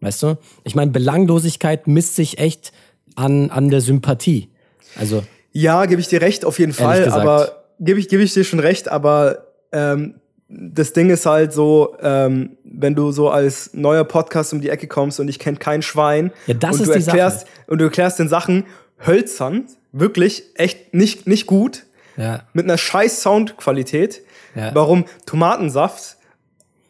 Weißt 0.00 0.22
du? 0.22 0.38
Ich 0.64 0.74
meine, 0.74 0.90
Belanglosigkeit 0.90 1.86
misst 1.86 2.16
sich 2.16 2.38
echt 2.38 2.72
an, 3.14 3.50
an 3.50 3.68
der 3.68 3.80
Sympathie. 3.80 4.48
Also. 4.96 5.22
Ja, 5.52 5.84
gebe 5.84 6.00
ich 6.00 6.08
dir 6.08 6.20
recht, 6.20 6.44
auf 6.44 6.58
jeden 6.58 6.72
Fall, 6.72 7.08
aber 7.10 7.64
gebe 7.78 8.00
ich, 8.00 8.08
gebe 8.08 8.22
ich 8.22 8.32
dir 8.32 8.44
schon 8.44 8.58
recht, 8.58 8.88
aber 8.88 9.48
ähm, 9.72 10.14
das 10.56 10.92
Ding 10.92 11.10
ist 11.10 11.26
halt 11.26 11.52
so, 11.52 11.96
ähm, 12.00 12.56
wenn 12.64 12.94
du 12.94 13.10
so 13.12 13.28
als 13.30 13.70
neuer 13.74 14.04
Podcast 14.04 14.52
um 14.52 14.60
die 14.60 14.68
Ecke 14.68 14.86
kommst 14.86 15.20
und 15.20 15.28
ich 15.28 15.38
kenne 15.38 15.56
kein 15.58 15.82
Schwein 15.82 16.32
ja, 16.46 16.54
das 16.54 16.76
und 16.76 16.82
ist 16.82 16.88
du 16.94 16.98
die 16.98 17.04
erklärst 17.06 17.40
Sache. 17.40 17.50
und 17.66 17.78
du 17.78 17.84
erklärst 17.84 18.18
den 18.18 18.28
Sachen 18.28 18.64
hölzern, 19.04 19.66
wirklich 19.92 20.44
echt 20.54 20.94
nicht 20.94 21.26
nicht 21.26 21.46
gut, 21.46 21.84
ja. 22.16 22.42
mit 22.52 22.64
einer 22.64 22.78
scheiß 22.78 23.22
Soundqualität, 23.22 24.22
Ja. 24.54 24.70
warum 24.74 25.04
Tomatensaft 25.26 26.16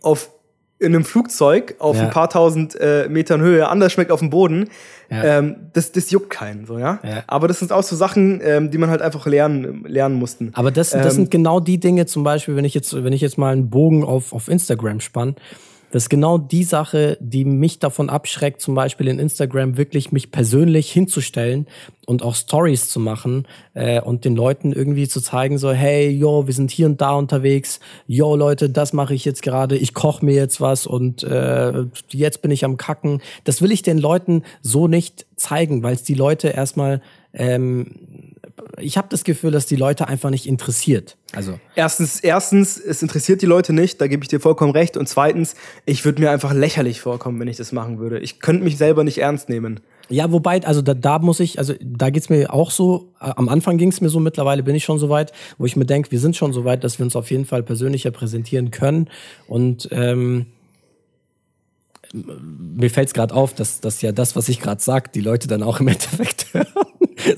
auf 0.03 0.31
in 0.79 0.95
einem 0.95 1.05
Flugzeug 1.05 1.77
auf 1.79 1.97
Ja. 1.97 2.03
ein 2.05 2.11
paar 2.11 2.29
tausend 2.29 2.75
äh, 2.81 3.09
Metern 3.09 3.41
Höhe 3.41 3.69
anders 3.69 3.93
schmeckt 3.93 4.11
auf 4.11 4.21
dem 4.21 4.31
Boden, 4.31 4.69
Ja. 5.11 5.39
ähm, 5.39 5.57
das, 5.73 5.93
das 5.93 6.11
juckt 6.11 6.31
keinen, 6.31 6.67
so, 6.67 6.79
ja? 6.79 6.99
Ja. 7.05 7.23
Aber 7.27 7.47
das 7.49 7.61
sind 7.61 7.73
auch 7.73 7.83
so 7.85 7.95
Sachen, 7.97 8.41
ähm, 8.43 8.71
die 8.71 8.79
man 8.79 8.91
halt 8.91 9.01
einfach 9.01 9.25
lernen, 9.27 9.85
lernen 9.87 10.17
mussten. 10.17 10.51
Aber 10.55 10.71
das, 10.71 10.91
das 10.91 11.05
Ähm, 11.07 11.11
sind 11.11 11.31
genau 11.31 11.61
die 11.61 11.79
Dinge, 11.79 12.07
zum 12.07 12.25
Beispiel, 12.25 12.57
wenn 12.57 12.65
ich 12.65 12.75
jetzt, 12.75 12.93
wenn 13.05 13.13
ich 13.13 13.21
jetzt 13.21 13.39
mal 13.39 13.53
einen 13.53 13.71
Bogen 13.71 14.03
auf, 14.05 14.33
auf 14.33 14.49
Instagram 14.49 15.01
spann, 15.01 15.37
das 15.95 16.03
ist 16.03 16.09
genau 16.09 16.39
die 16.39 16.65
Sache, 16.65 17.17
die 17.21 17.45
mich 17.45 17.79
davon 17.79 18.11
abschreckt, 18.11 18.61
zum 18.61 18.75
Beispiel 18.75 19.07
in 19.07 19.21
Instagram 19.21 19.77
wirklich 19.77 20.11
mich 20.11 20.33
persönlich 20.33 20.91
hinzustellen 20.91 21.69
und 22.05 22.25
auch 22.25 22.35
Stories 22.35 22.91
zu 22.91 22.99
machen 22.99 23.47
äh, 23.75 24.01
und 24.01 24.25
den 24.25 24.35
Leuten 24.35 24.73
irgendwie 24.73 25.07
zu 25.07 25.21
zeigen, 25.21 25.57
so, 25.57 25.71
hey, 25.71 26.09
yo, 26.11 26.49
wir 26.49 26.53
sind 26.53 26.73
hier 26.73 26.87
und 26.87 27.01
da 27.01 27.13
unterwegs, 27.13 27.79
yo, 28.09 28.35
Leute, 28.35 28.71
das 28.71 28.93
mache 28.93 29.15
ich 29.15 29.25
jetzt 29.25 29.43
gerade, 29.43 29.77
ich 29.77 29.95
koche 29.95 30.25
mir 30.25 30.35
jetzt 30.35 30.61
was 30.61 30.89
und 30.89 31.23
äh, 31.23 31.85
jetzt 32.09 32.43
bin 32.43 32.51
ich 32.51 32.65
am 32.65 32.77
Kacken. 32.77 33.23
Das 33.45 33.63
will 33.63 33.71
ich 33.71 33.83
den 33.83 33.99
Leuten 33.99 34.43
so 34.63 34.89
nicht 34.89 35.27
zeigen, 35.37 35.85
weil 35.85 35.95
es 35.95 36.03
die 36.03 36.15
Leute 36.15 36.49
erstmal 36.49 37.03
ähm, 37.33 38.34
ich 38.79 38.97
habe 38.97 39.09
das 39.11 39.25
Gefühl, 39.25 39.51
dass 39.51 39.67
die 39.67 39.77
Leute 39.77 40.09
einfach 40.09 40.31
nicht 40.31 40.47
interessiert. 40.47 41.17
Also 41.33 41.59
Erstens, 41.75 42.21
erstens, 42.21 42.79
es 42.79 43.03
interessiert 43.03 43.43
die 43.43 43.47
Leute 43.47 43.73
nicht, 43.73 44.01
da 44.01 44.07
gebe 44.07 44.23
ich 44.25 44.29
dir 44.29 44.41
vollkommen 44.41 44.73
recht. 44.73 44.97
Und 44.97 45.09
zweitens, 45.09 45.55
ich 45.87 46.05
würde 46.05 46.21
mir 46.23 46.31
einfach 46.31 46.53
lächerlich 46.53 47.01
vorkommen, 47.01 47.39
wenn 47.41 47.49
ich 47.49 47.57
das 47.57 47.73
machen 47.73 47.99
würde. 47.99 48.19
Ich 48.21 48.41
könnte 48.41 48.65
mich 48.65 48.77
selber 48.77 49.05
nicht 49.05 49.19
ernst 49.19 49.49
nehmen. 49.49 49.81
ja, 50.09 50.31
wobei, 50.33 50.63
also 50.65 50.83
da, 50.83 50.95
da 50.95 51.19
muss 51.19 51.41
ich, 51.41 51.59
also 51.59 51.75
da 51.83 52.11
geht's 52.11 52.29
mir 52.31 52.53
auch 52.53 52.71
so. 52.71 53.13
äh, 53.21 53.33
Am 53.37 53.49
Anfang 53.49 53.79
ging's 53.79 54.01
mir 54.01 54.09
so, 54.09 54.21
mittlerweile 54.21 54.63
bin 54.63 54.75
ich 54.75 54.85
schon 54.85 54.99
so 54.99 55.09
weit, 55.09 55.33
wo 55.59 55.67
ich 55.67 55.77
mir 55.77 55.87
denke, 55.87 56.11
wir 56.11 56.21
sind 56.21 56.37
schon 56.37 56.53
so 56.53 56.65
weit, 56.65 56.85
dass 56.85 56.99
wir 56.99 57.05
uns 57.05 57.17
auf 57.17 57.31
jeden 57.31 57.45
Fall 57.47 57.63
persönlicher 57.63 58.11
präsentieren 58.11 58.71
können. 58.71 59.09
Und 59.47 59.89
ähm, 59.93 60.47
mir 62.13 62.91
fällt's 62.91 63.13
grad 63.13 63.31
gerade 63.31 63.41
auf, 63.41 63.55
dass, 63.55 63.81
dass 63.81 64.01
ja 64.03 64.13
das, 64.13 64.37
was 64.37 64.49
ich 64.49 64.61
gerade 64.61 64.81
sag, 64.81 65.13
die 65.13 65.21
Leute 65.21 65.49
dann 65.49 65.63
auch 65.63 65.81
im 65.81 65.89
Endeffekt 65.95 66.53
hören. 66.53 66.67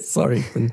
Sorry, 0.00 0.38
ich 0.38 0.52
bin, 0.52 0.70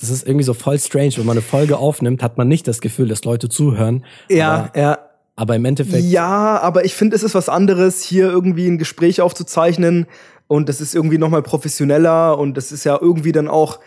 das 0.00 0.10
ist 0.10 0.26
irgendwie 0.26 0.44
so 0.44 0.54
voll 0.54 0.78
strange. 0.78 1.12
Wenn 1.16 1.26
man 1.26 1.36
eine 1.36 1.42
Folge 1.42 1.78
aufnimmt, 1.78 2.22
hat 2.22 2.38
man 2.38 2.48
nicht 2.48 2.68
das 2.68 2.80
Gefühl, 2.80 3.08
dass 3.08 3.24
Leute 3.24 3.48
zuhören. 3.48 4.04
Ja, 4.28 4.70
aber, 4.72 4.80
ja. 4.80 4.98
aber 5.36 5.56
im 5.56 5.64
Endeffekt. 5.64 6.04
Ja, 6.04 6.60
aber 6.60 6.84
ich 6.84 6.94
finde, 6.94 7.16
es 7.16 7.22
ist 7.22 7.34
was 7.34 7.48
anderes, 7.48 8.02
hier 8.02 8.28
irgendwie 8.28 8.66
ein 8.66 8.78
Gespräch 8.78 9.20
aufzuzeichnen. 9.20 10.06
Und 10.48 10.68
das 10.68 10.80
ist 10.80 10.94
irgendwie 10.94 11.18
nochmal 11.18 11.42
professioneller 11.42 12.38
und 12.38 12.56
das 12.56 12.70
ist 12.70 12.84
ja 12.84 12.96
irgendwie 13.00 13.32
dann 13.32 13.48
auch, 13.48 13.80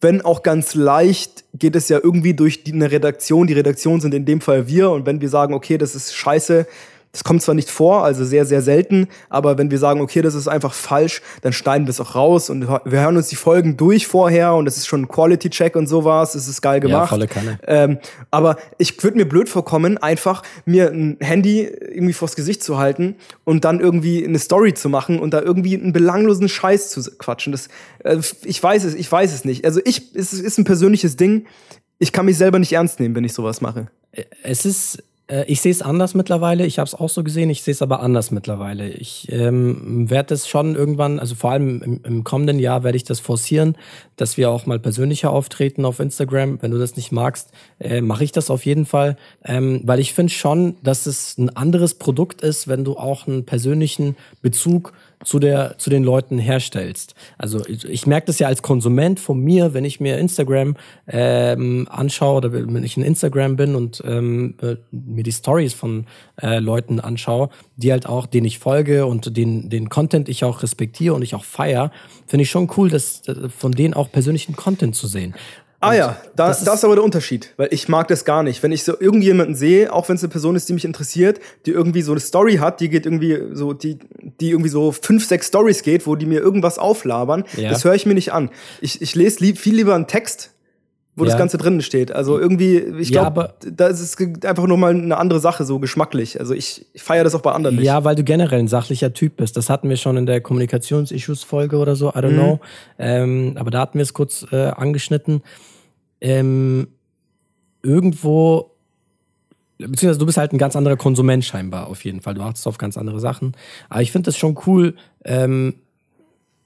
wenn 0.00 0.22
auch 0.22 0.42
ganz 0.42 0.74
leicht, 0.74 1.44
geht 1.54 1.74
es 1.74 1.88
ja 1.88 1.98
irgendwie 2.00 2.34
durch 2.34 2.62
die, 2.62 2.72
eine 2.72 2.92
Redaktion. 2.92 3.46
Die 3.46 3.54
Redaktion 3.54 4.00
sind 4.00 4.14
in 4.14 4.24
dem 4.24 4.40
Fall 4.40 4.68
wir. 4.68 4.90
Und 4.90 5.06
wenn 5.06 5.20
wir 5.20 5.28
sagen, 5.28 5.54
okay, 5.54 5.78
das 5.78 5.94
ist 5.94 6.14
scheiße, 6.14 6.66
das 7.16 7.24
kommt 7.24 7.40
zwar 7.40 7.54
nicht 7.54 7.70
vor, 7.70 8.04
also 8.04 8.26
sehr, 8.26 8.44
sehr 8.44 8.60
selten, 8.60 9.08
aber 9.30 9.56
wenn 9.56 9.70
wir 9.70 9.78
sagen, 9.78 10.02
okay, 10.02 10.20
das 10.20 10.34
ist 10.34 10.48
einfach 10.48 10.74
falsch, 10.74 11.22
dann 11.40 11.54
schneiden 11.54 11.86
wir 11.86 11.90
es 11.90 11.98
auch 11.98 12.14
raus 12.14 12.50
und 12.50 12.68
wir 12.68 13.00
hören 13.00 13.16
uns 13.16 13.28
die 13.28 13.36
Folgen 13.36 13.78
durch 13.78 14.06
vorher 14.06 14.52
und 14.52 14.66
das 14.66 14.76
ist 14.76 14.86
schon 14.86 15.04
ein 15.04 15.08
Quality-Check 15.08 15.76
und 15.76 15.86
sowas, 15.86 16.34
es 16.34 16.46
ist 16.46 16.60
geil 16.60 16.78
gemacht. 16.78 17.08
volle 17.08 17.26
Kanne. 17.26 17.58
Ähm, 17.66 18.00
aber 18.30 18.58
ich 18.76 19.02
würde 19.02 19.16
mir 19.16 19.26
blöd 19.26 19.48
vorkommen, 19.48 19.96
einfach 19.96 20.42
mir 20.66 20.90
ein 20.90 21.16
Handy 21.20 21.62
irgendwie 21.62 22.12
vors 22.12 22.36
Gesicht 22.36 22.62
zu 22.62 22.76
halten 22.76 23.16
und 23.44 23.64
dann 23.64 23.80
irgendwie 23.80 24.22
eine 24.22 24.38
Story 24.38 24.74
zu 24.74 24.90
machen 24.90 25.18
und 25.18 25.32
da 25.32 25.40
irgendwie 25.40 25.74
einen 25.74 25.94
belanglosen 25.94 26.50
Scheiß 26.50 26.90
zu 26.90 27.00
quatschen. 27.16 27.52
Das, 27.52 27.68
äh, 28.04 28.18
ich 28.44 28.62
weiß 28.62 28.84
es, 28.84 28.94
ich 28.94 29.10
weiß 29.10 29.32
es 29.32 29.46
nicht. 29.46 29.64
Also 29.64 29.80
ich, 29.86 30.14
es 30.14 30.34
ist 30.34 30.58
ein 30.58 30.64
persönliches 30.64 31.16
Ding. 31.16 31.46
Ich 31.98 32.12
kann 32.12 32.26
mich 32.26 32.36
selber 32.36 32.58
nicht 32.58 32.74
ernst 32.74 33.00
nehmen, 33.00 33.14
wenn 33.14 33.24
ich 33.24 33.32
sowas 33.32 33.62
mache. 33.62 33.86
Es 34.42 34.66
ist, 34.66 34.98
äh, 34.98 35.02
ich 35.46 35.60
sehe 35.60 35.72
es 35.72 35.82
anders 35.82 36.14
mittlerweile. 36.14 36.64
Ich 36.66 36.78
habe 36.78 36.86
es 36.86 36.94
auch 36.94 37.08
so 37.08 37.24
gesehen, 37.24 37.50
ich 37.50 37.62
sehe 37.62 37.72
es 37.72 37.82
aber 37.82 38.00
anders 38.00 38.30
mittlerweile. 38.30 38.88
Ich 38.88 39.26
ähm, 39.32 40.08
werde 40.08 40.34
es 40.34 40.46
schon 40.46 40.76
irgendwann, 40.76 41.18
also 41.18 41.34
vor 41.34 41.50
allem 41.50 41.82
im, 41.82 42.00
im 42.04 42.24
kommenden 42.24 42.60
Jahr 42.60 42.84
werde 42.84 42.96
ich 42.96 43.02
das 43.02 43.18
forcieren, 43.18 43.76
dass 44.14 44.36
wir 44.36 44.50
auch 44.50 44.66
mal 44.66 44.78
persönlicher 44.78 45.30
auftreten 45.30 45.84
auf 45.84 45.98
Instagram. 45.98 46.62
Wenn 46.62 46.70
du 46.70 46.78
das 46.78 46.96
nicht 46.96 47.10
magst, 47.10 47.50
äh, 47.80 48.02
mache 48.02 48.22
ich 48.22 48.30
das 48.30 48.50
auf 48.50 48.64
jeden 48.64 48.86
Fall, 48.86 49.16
ähm, 49.44 49.80
weil 49.84 49.98
ich 49.98 50.14
finde 50.14 50.32
schon, 50.32 50.76
dass 50.84 51.06
es 51.06 51.36
ein 51.38 51.50
anderes 51.56 51.94
Produkt 51.94 52.42
ist, 52.42 52.68
wenn 52.68 52.84
du 52.84 52.96
auch 52.96 53.26
einen 53.26 53.44
persönlichen 53.44 54.16
Bezug 54.42 54.92
zu 55.24 55.38
der 55.38 55.78
zu 55.78 55.90
den 55.90 56.04
Leuten 56.04 56.38
herstellst. 56.38 57.14
Also 57.38 57.64
ich, 57.66 58.06
merke 58.06 58.26
das 58.26 58.38
ja 58.38 58.48
als 58.48 58.62
Konsument 58.62 59.18
von 59.18 59.40
mir, 59.40 59.74
wenn 59.74 59.84
ich 59.84 60.00
mir 60.00 60.18
Instagram 60.18 60.76
ähm, 61.08 61.88
anschaue 61.90 62.36
oder 62.36 62.52
wenn 62.52 62.84
ich 62.84 62.96
in 62.96 63.02
Instagram 63.02 63.56
bin 63.56 63.74
und 63.74 64.02
ähm, 64.06 64.54
äh, 64.62 64.76
mir 64.90 65.22
die 65.22 65.32
Stories 65.32 65.74
von 65.74 66.06
äh, 66.40 66.58
Leuten 66.58 67.00
anschaue, 67.00 67.48
die 67.76 67.92
halt 67.92 68.06
auch, 68.06 68.26
denen 68.26 68.46
ich 68.46 68.58
folge 68.58 69.06
und 69.06 69.36
den 69.36 69.70
den 69.70 69.88
Content 69.88 70.28
ich 70.28 70.44
auch 70.44 70.62
respektiere 70.62 71.14
und 71.14 71.22
ich 71.22 71.34
auch 71.34 71.44
feier, 71.44 71.90
finde 72.26 72.42
ich 72.42 72.50
schon 72.50 72.70
cool, 72.76 72.90
dass 72.90 73.26
äh, 73.26 73.48
von 73.48 73.72
denen 73.72 73.94
auch 73.94 74.10
persönlichen 74.12 74.54
Content 74.54 74.94
zu 74.94 75.06
sehen. 75.06 75.34
Ah 75.80 75.90
Und 75.90 75.96
ja, 75.96 76.16
da, 76.36 76.48
das 76.48 76.58
das, 76.64 76.68
ist- 76.68 76.78
ist 76.78 76.84
aber 76.84 76.94
der 76.94 77.04
Unterschied, 77.04 77.52
weil 77.58 77.68
ich 77.70 77.88
mag 77.88 78.08
das 78.08 78.24
gar 78.24 78.42
nicht. 78.42 78.62
Wenn 78.62 78.72
ich 78.72 78.82
so 78.82 78.98
irgendjemanden 78.98 79.54
sehe, 79.54 79.92
auch 79.92 80.08
wenn 80.08 80.16
es 80.16 80.22
eine 80.22 80.30
Person 80.30 80.56
ist, 80.56 80.68
die 80.68 80.72
mich 80.72 80.84
interessiert, 80.86 81.38
die 81.66 81.70
irgendwie 81.72 82.00
so 82.02 82.12
eine 82.12 82.20
Story 82.20 82.56
hat, 82.56 82.80
die 82.80 82.88
geht 82.88 83.04
irgendwie 83.04 83.38
so, 83.52 83.72
die, 83.74 83.98
die 84.40 84.50
irgendwie 84.50 84.70
so 84.70 84.90
fünf, 84.92 85.26
sechs 85.26 85.48
Stories 85.48 85.82
geht, 85.82 86.06
wo 86.06 86.16
die 86.16 86.26
mir 86.26 86.40
irgendwas 86.40 86.78
auflabern, 86.78 87.44
Ja. 87.56 87.68
das 87.70 87.84
höre 87.84 87.94
ich 87.94 88.06
mir 88.06 88.14
nicht 88.14 88.32
an. 88.32 88.48
Ich, 88.80 89.02
ich 89.02 89.14
lese 89.14 89.40
lieb, 89.40 89.58
viel 89.58 89.74
lieber 89.76 89.94
einen 89.94 90.06
Text, 90.06 90.50
wo 91.18 91.24
Ja. 91.24 91.30
das 91.30 91.38
Ganze 91.38 91.56
drinnen 91.56 91.80
steht. 91.80 92.12
Also 92.12 92.38
irgendwie, 92.38 92.76
ich 92.76 93.10
glaube, 93.10 93.54
da 93.66 93.86
ist 93.86 94.00
es 94.00 94.16
einfach 94.44 94.66
nur 94.66 94.76
mal 94.76 94.94
eine 94.94 95.16
andere 95.16 95.40
Sache, 95.40 95.64
so 95.64 95.78
geschmacklich. 95.78 96.38
Also 96.38 96.52
ich, 96.52 96.84
ich 96.92 97.02
feiere 97.02 97.24
das 97.24 97.34
auch 97.34 97.40
bei 97.40 97.52
anderen 97.52 97.76
nicht. 97.76 97.86
Ja, 97.86 98.04
weil 98.04 98.14
du 98.16 98.22
generell 98.22 98.58
ein 98.58 98.68
sachlicher 98.68 99.12
Typ 99.14 99.36
bist. 99.38 99.56
Das 99.56 99.70
hatten 99.70 99.88
wir 99.88 99.96
schon 99.96 100.18
in 100.18 100.26
der 100.26 100.42
Kommunikations-Issues-Folge 100.42 101.78
oder 101.78 101.96
so, 101.96 102.10
I 102.10 102.18
don't 102.18 102.30
Mhm. 102.32 102.34
know. 102.36 102.60
Ähm, 102.98 103.54
aber 103.58 103.70
da 103.70 103.80
hatten 103.80 103.94
wir 103.98 104.02
es 104.02 104.12
kurz 104.12 104.46
äh, 104.52 104.66
angeschnitten. 104.66 105.42
Ähm, 106.20 106.88
irgendwo, 107.82 108.72
beziehungsweise 109.78 110.18
du 110.18 110.26
bist 110.26 110.38
halt 110.38 110.52
ein 110.52 110.58
ganz 110.58 110.76
anderer 110.76 110.96
Konsument 110.96 111.44
scheinbar 111.44 111.86
auf 111.88 112.04
jeden 112.04 112.20
Fall. 112.20 112.34
Du 112.34 112.42
achtest 112.42 112.66
auf 112.66 112.78
ganz 112.78 112.96
andere 112.98 113.20
Sachen. 113.20 113.52
Aber 113.88 114.02
ich 114.02 114.12
finde 114.12 114.26
das 114.26 114.36
schon 114.36 114.58
cool, 114.66 114.94
ähm, 115.24 115.74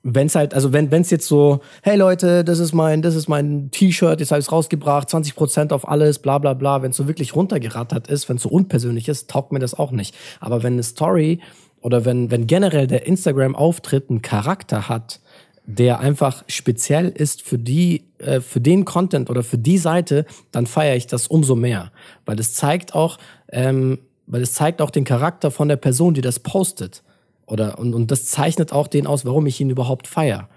wenn 0.02 0.28
es 0.28 0.34
halt, 0.34 0.54
also 0.54 0.72
wenn 0.72 0.90
es 0.92 1.10
jetzt 1.10 1.26
so, 1.26 1.60
hey 1.82 1.96
Leute, 1.96 2.42
das 2.42 2.58
ist 2.58 2.72
mein, 2.72 3.02
das 3.02 3.14
ist 3.14 3.28
mein 3.28 3.70
T-Shirt, 3.70 4.20
jetzt 4.20 4.30
habe 4.30 4.40
ich 4.40 4.50
rausgebracht, 4.50 5.08
20% 5.08 5.72
auf 5.72 5.86
alles, 5.86 6.18
bla 6.18 6.38
bla 6.38 6.54
bla, 6.54 6.82
wenn 6.82 6.90
es 6.92 6.96
so 6.96 7.06
wirklich 7.06 7.36
runtergerattert 7.36 8.08
ist, 8.08 8.28
wenn 8.28 8.36
es 8.36 8.42
so 8.42 8.48
unpersönlich 8.48 9.08
ist, 9.08 9.28
taugt 9.28 9.52
mir 9.52 9.58
das 9.58 9.74
auch 9.74 9.90
nicht. 9.90 10.14
Aber 10.40 10.62
wenn 10.62 10.74
eine 10.74 10.82
Story 10.82 11.40
oder 11.82 12.04
wenn, 12.04 12.30
wenn 12.30 12.46
generell 12.46 12.86
der 12.86 13.06
Instagram-Auftritt 13.06 14.08
einen 14.08 14.22
Charakter 14.22 14.88
hat, 14.88 15.20
der 15.66 16.00
einfach 16.00 16.44
speziell 16.48 17.08
ist 17.08 17.42
für 17.42 17.58
die, 17.58 18.04
äh, 18.18 18.40
für 18.40 18.60
den 18.60 18.84
Content 18.84 19.30
oder 19.30 19.42
für 19.42 19.58
die 19.58 19.78
Seite, 19.78 20.24
dann 20.50 20.66
feiere 20.66 20.96
ich 20.96 21.06
das 21.06 21.26
umso 21.26 21.54
mehr. 21.54 21.92
Weil 22.24 22.40
es 22.40 22.54
zeigt 22.54 22.94
auch, 22.94 23.18
ähm, 23.52 23.98
weil 24.26 24.42
es 24.42 24.54
zeigt 24.54 24.80
auch 24.80 24.90
den 24.90 25.04
Charakter 25.04 25.50
von 25.50 25.68
der 25.68 25.76
Person, 25.76 26.14
die 26.14 26.22
das 26.22 26.40
postet. 26.40 27.02
Oder, 27.50 27.78
und, 27.78 27.94
und 27.94 28.10
das 28.10 28.26
zeichnet 28.26 28.72
auch 28.72 28.86
den 28.86 29.06
aus, 29.06 29.24
warum 29.24 29.46
ich 29.46 29.60
ihn 29.60 29.70
überhaupt 29.70 30.06
feier. 30.06 30.48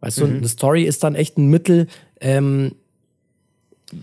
Weißt 0.00 0.20
du, 0.20 0.24
eine 0.24 0.48
Story 0.48 0.84
ist 0.84 1.04
dann 1.04 1.14
echt 1.14 1.36
ein 1.36 1.48
Mittel, 1.48 1.86
ähm, 2.20 2.74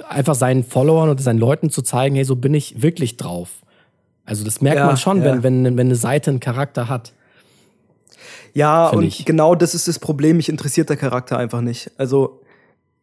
einfach 0.07 0.35
seinen 0.35 0.63
Followern 0.63 1.09
oder 1.09 1.21
seinen 1.21 1.39
Leuten 1.39 1.71
zu 1.71 1.81
zeigen, 1.81 2.15
hey, 2.15 2.23
so 2.23 2.35
bin 2.35 2.53
ich 2.53 2.81
wirklich 2.81 3.17
drauf. 3.17 3.49
Also 4.25 4.43
das 4.43 4.61
merkt 4.61 4.77
Ja, 4.79 4.85
man 4.85 4.97
schon, 4.97 5.19
ja. 5.19 5.25
wenn, 5.25 5.43
wenn, 5.43 5.77
wenn 5.77 5.87
eine 5.87 5.95
Seite 5.95 6.29
einen 6.29 6.39
Charakter 6.39 6.89
hat. 6.89 7.13
Ja, 8.53 8.89
und 8.89 9.03
ich. 9.03 9.25
genau 9.25 9.55
das 9.55 9.73
ist 9.73 9.87
das 9.87 9.99
Problem. 9.99 10.37
Mich 10.37 10.49
interessiert 10.49 10.89
der 10.89 10.97
Charakter 10.97 11.37
einfach 11.37 11.61
nicht. 11.61 11.91
Also, 11.97 12.41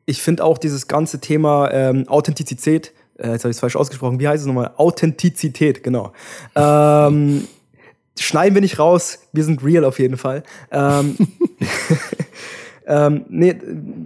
ich 0.06 0.20
finde 0.20 0.44
auch 0.44 0.58
dieses 0.58 0.86
ganze 0.86 1.20
Thema 1.20 1.70
ähm, 1.72 2.08
Authentizität, 2.08 2.92
äh, 3.18 3.30
jetzt 3.30 3.44
habe 3.44 3.50
ich 3.50 3.56
es 3.56 3.60
falsch 3.60 3.76
ausgesprochen, 3.76 4.20
wie 4.20 4.28
heißt 4.28 4.42
es 4.42 4.46
nochmal? 4.46 4.72
Authentizität, 4.76 5.82
genau. 5.82 6.12
Ähm, 6.54 7.48
schneiden 8.18 8.54
wir 8.54 8.62
nicht 8.62 8.78
raus, 8.78 9.18
wir 9.32 9.44
sind 9.44 9.64
real 9.64 9.84
auf 9.84 9.98
jeden 9.98 10.16
Fall. 10.16 10.42
Ähm, 10.70 11.16
Ähm, 12.86 13.24
nee, 13.28 13.56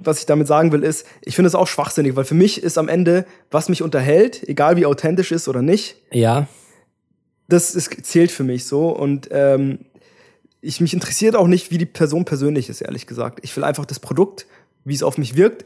was 0.04 0.20
ich 0.20 0.26
damit 0.26 0.46
sagen 0.46 0.70
will, 0.72 0.82
ist, 0.82 1.06
ich 1.22 1.34
finde 1.34 1.48
es 1.48 1.54
auch 1.54 1.66
schwachsinnig, 1.66 2.14
weil 2.16 2.24
für 2.24 2.34
mich 2.34 2.62
ist 2.62 2.78
am 2.78 2.88
Ende, 2.88 3.24
was 3.50 3.68
mich 3.68 3.82
unterhält, 3.82 4.48
egal 4.48 4.76
wie 4.76 4.86
authentisch 4.86 5.32
ist 5.32 5.48
oder 5.48 5.62
nicht. 5.62 5.96
Ja. 6.12 6.46
Das 7.48 7.74
ist, 7.74 8.06
zählt 8.06 8.30
für 8.30 8.44
mich 8.44 8.66
so. 8.66 8.90
Und 8.90 9.28
ähm, 9.32 9.80
ich 10.60 10.80
mich 10.80 10.94
interessiert 10.94 11.34
auch 11.34 11.46
nicht, 11.46 11.70
wie 11.70 11.78
die 11.78 11.86
Person 11.86 12.24
persönlich 12.24 12.68
ist, 12.68 12.80
ehrlich 12.80 13.06
gesagt. 13.06 13.40
Ich 13.42 13.56
will 13.56 13.64
einfach 13.64 13.84
das 13.84 13.98
Produkt, 13.98 14.46
wie 14.84 14.94
es 14.94 15.02
auf 15.02 15.18
mich 15.18 15.34
wirkt, 15.34 15.64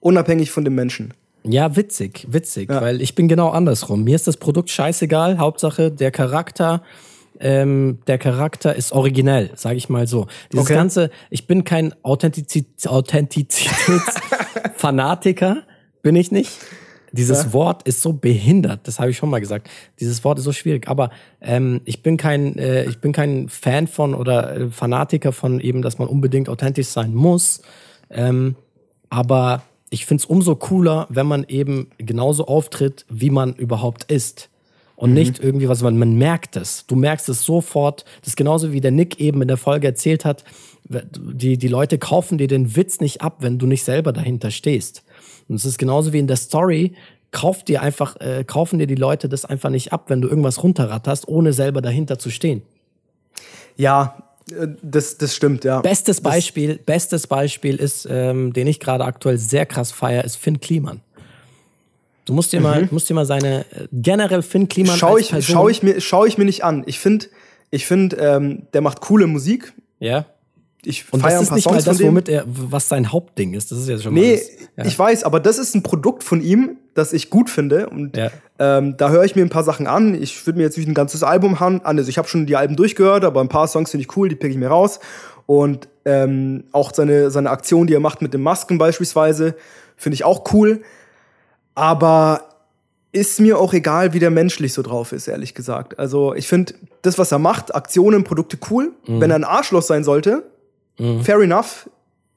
unabhängig 0.00 0.50
von 0.50 0.64
dem 0.64 0.74
Menschen. 0.74 1.14
Ja, 1.44 1.76
witzig, 1.76 2.26
witzig, 2.28 2.70
ja. 2.70 2.80
weil 2.80 3.02
ich 3.02 3.14
bin 3.14 3.28
genau 3.28 3.50
andersrum. 3.50 4.04
Mir 4.04 4.14
ist 4.14 4.26
das 4.26 4.36
Produkt 4.36 4.70
scheißegal. 4.70 5.38
Hauptsache 5.38 5.90
der 5.90 6.10
Charakter, 6.10 6.82
ähm, 7.42 7.98
der 8.06 8.16
Charakter 8.18 8.74
ist 8.74 8.92
originell, 8.92 9.50
sage 9.54 9.76
ich 9.76 9.88
mal 9.88 10.06
so. 10.06 10.26
Dieses 10.52 10.66
okay. 10.66 10.74
ganze, 10.74 11.10
ich 11.28 11.46
bin 11.46 11.64
kein 11.64 11.94
Authentizität, 12.02 12.88
Authentizitätsfanatiker, 12.88 15.62
bin 16.02 16.16
ich 16.16 16.30
nicht. 16.30 16.52
Dieses 17.14 17.44
ja. 17.44 17.52
Wort 17.52 17.82
ist 17.82 18.00
so 18.00 18.14
behindert, 18.14 18.88
das 18.88 18.98
habe 18.98 19.10
ich 19.10 19.18
schon 19.18 19.28
mal 19.28 19.40
gesagt. 19.40 19.68
Dieses 20.00 20.24
Wort 20.24 20.38
ist 20.38 20.44
so 20.44 20.52
schwierig, 20.52 20.88
aber 20.88 21.10
ähm, 21.42 21.82
ich 21.84 22.02
bin 22.02 22.16
kein, 22.16 22.56
äh, 22.56 22.84
ich 22.84 23.00
bin 23.00 23.12
kein 23.12 23.50
Fan 23.50 23.86
von 23.86 24.14
oder 24.14 24.56
äh, 24.56 24.70
Fanatiker 24.70 25.32
von 25.32 25.60
eben, 25.60 25.82
dass 25.82 25.98
man 25.98 26.08
unbedingt 26.08 26.48
authentisch 26.48 26.86
sein 26.86 27.14
muss. 27.14 27.60
Ähm, 28.08 28.56
aber 29.10 29.62
ich 29.90 30.06
finde 30.06 30.22
es 30.22 30.26
umso 30.26 30.56
cooler, 30.56 31.06
wenn 31.10 31.26
man 31.26 31.44
eben 31.48 31.90
genauso 31.98 32.46
auftritt, 32.46 33.04
wie 33.10 33.28
man 33.28 33.52
überhaupt 33.54 34.10
ist. 34.10 34.48
Und 34.96 35.10
mhm. 35.10 35.16
nicht 35.16 35.38
irgendwie 35.42 35.68
was, 35.68 35.82
man, 35.82 35.98
man 35.98 36.16
merkt 36.16 36.56
es. 36.56 36.86
Du 36.86 36.96
merkst 36.96 37.28
es 37.28 37.42
sofort. 37.42 38.04
Das 38.20 38.28
ist 38.28 38.36
genauso 38.36 38.72
wie 38.72 38.80
der 38.80 38.90
Nick 38.90 39.20
eben 39.20 39.42
in 39.42 39.48
der 39.48 39.56
Folge 39.56 39.86
erzählt 39.86 40.24
hat. 40.24 40.44
Die, 40.84 41.56
die 41.58 41.68
Leute 41.68 41.98
kaufen 41.98 42.38
dir 42.38 42.48
den 42.48 42.76
Witz 42.76 43.00
nicht 43.00 43.22
ab, 43.22 43.36
wenn 43.40 43.58
du 43.58 43.66
nicht 43.66 43.84
selber 43.84 44.12
dahinter 44.12 44.50
stehst. 44.50 45.02
Und 45.48 45.56
es 45.56 45.64
ist 45.64 45.78
genauso 45.78 46.12
wie 46.12 46.18
in 46.18 46.26
der 46.26 46.36
Story. 46.36 46.94
Kauft 47.30 47.68
dir 47.68 47.82
einfach, 47.82 48.16
äh, 48.20 48.44
kaufen 48.44 48.78
dir 48.78 48.86
die 48.86 48.94
Leute 48.94 49.28
das 49.28 49.44
einfach 49.44 49.70
nicht 49.70 49.92
ab, 49.92 50.04
wenn 50.08 50.20
du 50.20 50.28
irgendwas 50.28 50.62
runterratterst, 50.62 51.26
ohne 51.28 51.52
selber 51.52 51.80
dahinter 51.80 52.18
zu 52.18 52.30
stehen. 52.30 52.62
Ja, 53.76 54.22
das, 54.82 55.18
das 55.18 55.34
stimmt, 55.34 55.64
ja. 55.64 55.80
Bestes 55.80 56.20
Beispiel, 56.20 56.76
das 56.76 56.84
bestes 56.84 57.26
Beispiel 57.26 57.76
ist, 57.76 58.06
ähm, 58.10 58.52
den 58.52 58.66
ich 58.66 58.80
gerade 58.80 59.04
aktuell 59.04 59.38
sehr 59.38 59.66
krass 59.66 59.92
feiere, 59.92 60.24
ist 60.24 60.36
Finn 60.36 60.60
Kliman. 60.60 61.00
Du 62.24 62.32
musst 62.32 62.52
dir 62.52 62.60
mhm. 62.60 62.62
mal, 62.62 62.88
musst 62.90 63.08
dir 63.08 63.14
mal 63.14 63.26
seine 63.26 63.60
äh, 63.72 63.88
generell 63.92 64.42
Finn 64.42 64.68
Kliman 64.68 64.96
schau 64.96 65.16
ich, 65.16 65.30
Person 65.30 65.54
schau 65.54 65.68
ich 65.68 65.82
mir, 65.82 66.00
schau 66.00 66.24
ich 66.24 66.38
mir 66.38 66.44
nicht 66.44 66.64
an. 66.64 66.84
Ich 66.86 66.98
finde, 66.98 67.26
ich 67.70 67.86
finde, 67.86 68.16
ähm, 68.16 68.66
der 68.72 68.80
macht 68.80 69.00
coole 69.00 69.26
Musik. 69.26 69.72
Ja. 69.98 70.26
Ich 70.84 71.12
und 71.12 71.24
das 71.24 71.40
ist 71.40 71.52
nicht 71.52 71.62
Songs 71.62 71.86
mal 71.86 71.92
das, 71.92 72.02
womit 72.02 72.28
er, 72.28 72.44
was 72.46 72.88
sein 72.88 73.12
Hauptding 73.12 73.54
ist. 73.54 73.70
Das 73.70 73.78
ist 73.78 73.88
ja 73.88 73.98
schon 73.98 74.14
nee, 74.14 74.34
mal. 74.34 74.40
Nee, 74.58 74.68
ja. 74.78 74.84
ich 74.84 74.98
weiß, 74.98 75.22
aber 75.22 75.38
das 75.38 75.58
ist 75.58 75.76
ein 75.76 75.84
Produkt 75.84 76.24
von 76.24 76.40
ihm, 76.40 76.76
das 76.94 77.12
ich 77.12 77.30
gut 77.30 77.50
finde. 77.50 77.88
Und 77.88 78.16
ja. 78.16 78.30
ähm, 78.58 78.96
da 78.96 79.10
höre 79.10 79.24
ich 79.24 79.36
mir 79.36 79.42
ein 79.42 79.48
paar 79.48 79.62
Sachen 79.62 79.86
an. 79.86 80.20
Ich 80.20 80.44
würde 80.44 80.58
mir 80.58 80.64
jetzt 80.64 80.76
nicht 80.76 80.88
ein 80.88 80.94
ganzes 80.94 81.22
Album 81.22 81.56
an. 81.56 81.80
Also 81.84 82.08
ich 82.08 82.18
habe 82.18 82.26
schon 82.26 82.46
die 82.46 82.56
Alben 82.56 82.74
durchgehört, 82.74 83.24
aber 83.24 83.40
ein 83.40 83.48
paar 83.48 83.68
Songs 83.68 83.92
finde 83.92 84.02
ich 84.02 84.16
cool, 84.16 84.28
die 84.28 84.34
pick 84.34 84.50
ich 84.50 84.56
mir 84.56 84.68
raus. 84.68 84.98
Und 85.46 85.88
ähm, 86.04 86.64
auch 86.72 86.92
seine, 86.92 87.30
seine 87.30 87.50
Aktion, 87.50 87.86
die 87.86 87.94
er 87.94 88.00
macht 88.00 88.20
mit 88.20 88.34
den 88.34 88.42
Masken 88.42 88.78
beispielsweise, 88.78 89.54
finde 89.96 90.14
ich 90.14 90.24
auch 90.24 90.52
cool. 90.52 90.82
Aber 91.74 92.48
ist 93.12 93.40
mir 93.40 93.58
auch 93.58 93.74
egal, 93.74 94.14
wie 94.14 94.18
der 94.18 94.30
menschlich 94.30 94.72
so 94.72 94.82
drauf 94.82 95.12
ist, 95.12 95.28
ehrlich 95.28 95.54
gesagt. 95.54 95.98
Also 95.98 96.34
ich 96.34 96.48
finde 96.48 96.74
das, 97.02 97.18
was 97.18 97.30
er 97.30 97.38
macht, 97.38 97.74
Aktionen, 97.74 98.24
Produkte 98.24 98.58
cool. 98.70 98.92
Mhm. 99.06 99.20
Wenn 99.20 99.30
er 99.30 99.36
ein 99.36 99.44
Arschloch 99.44 99.82
sein 99.82 100.02
sollte, 100.02 100.44
mhm. 100.98 101.22
fair 101.22 101.38
enough, 101.40 101.90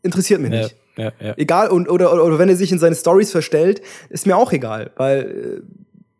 interessiert 0.03 0.41
mich 0.41 0.51
nicht. 0.51 0.75
Ja, 0.97 1.11
ja. 1.19 1.33
Egal, 1.37 1.69
und, 1.69 1.89
oder, 1.89 2.13
oder, 2.13 2.23
oder 2.23 2.39
wenn 2.39 2.49
er 2.49 2.55
sich 2.55 2.71
in 2.71 2.79
seine 2.79 2.95
Stories 2.95 3.31
verstellt, 3.31 3.81
ist 4.09 4.27
mir 4.27 4.37
auch 4.37 4.51
egal, 4.51 4.91
weil 4.95 5.63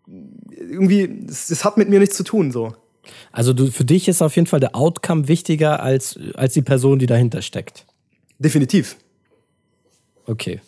äh, 0.07 0.11
irgendwie, 0.59 1.21
das, 1.27 1.47
das, 1.47 1.63
hat 1.63 1.77
mit 1.77 1.89
mir 1.89 1.99
nichts 1.99 2.17
zu 2.17 2.23
tun, 2.23 2.51
so. 2.51 2.73
Also 3.31 3.53
du, 3.53 3.71
für 3.71 3.85
dich 3.85 4.07
ist 4.07 4.21
auf 4.21 4.35
jeden 4.35 4.47
Fall 4.47 4.59
der 4.59 4.75
Outcome 4.75 5.27
wichtiger 5.27 5.81
als, 5.81 6.19
als 6.33 6.53
die 6.53 6.61
Person, 6.61 6.99
die 6.99 7.05
dahinter 7.05 7.41
steckt. 7.41 7.85
Definitiv. 8.39 8.97
Okay. 10.25 10.59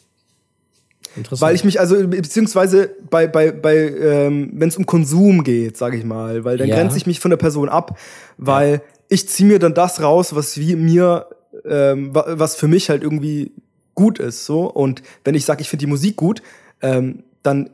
Weil 1.31 1.55
ich 1.55 1.63
mich 1.63 1.79
also, 1.79 2.07
beziehungsweise 2.07 2.91
bei, 3.09 3.27
bei, 3.27 3.51
bei 3.51 3.75
ähm, 3.75 4.51
wenn 4.53 4.69
es 4.69 4.77
um 4.77 4.85
Konsum 4.85 5.43
geht, 5.43 5.77
sage 5.77 5.97
ich 5.97 6.03
mal, 6.03 6.43
weil 6.43 6.57
dann 6.57 6.67
ja. 6.67 6.75
grenze 6.75 6.97
ich 6.97 7.05
mich 7.05 7.19
von 7.19 7.31
der 7.31 7.37
Person 7.37 7.69
ab, 7.69 7.97
weil 8.37 8.73
ja. 8.73 8.81
ich 9.09 9.27
ziehe 9.29 9.47
mir 9.47 9.59
dann 9.59 9.73
das 9.73 10.01
raus, 10.01 10.35
was 10.35 10.57
wie 10.57 10.75
mir, 10.75 11.27
ähm, 11.65 12.09
was 12.13 12.55
für 12.55 12.67
mich 12.67 12.89
halt 12.89 13.03
irgendwie 13.03 13.51
gut 13.95 14.19
ist. 14.19 14.45
So. 14.45 14.71
Und 14.71 15.01
wenn 15.23 15.35
ich 15.35 15.45
sage, 15.45 15.61
ich 15.61 15.69
finde 15.69 15.85
die 15.85 15.89
Musik 15.89 16.15
gut, 16.15 16.41
ähm, 16.81 17.23
dann 17.43 17.69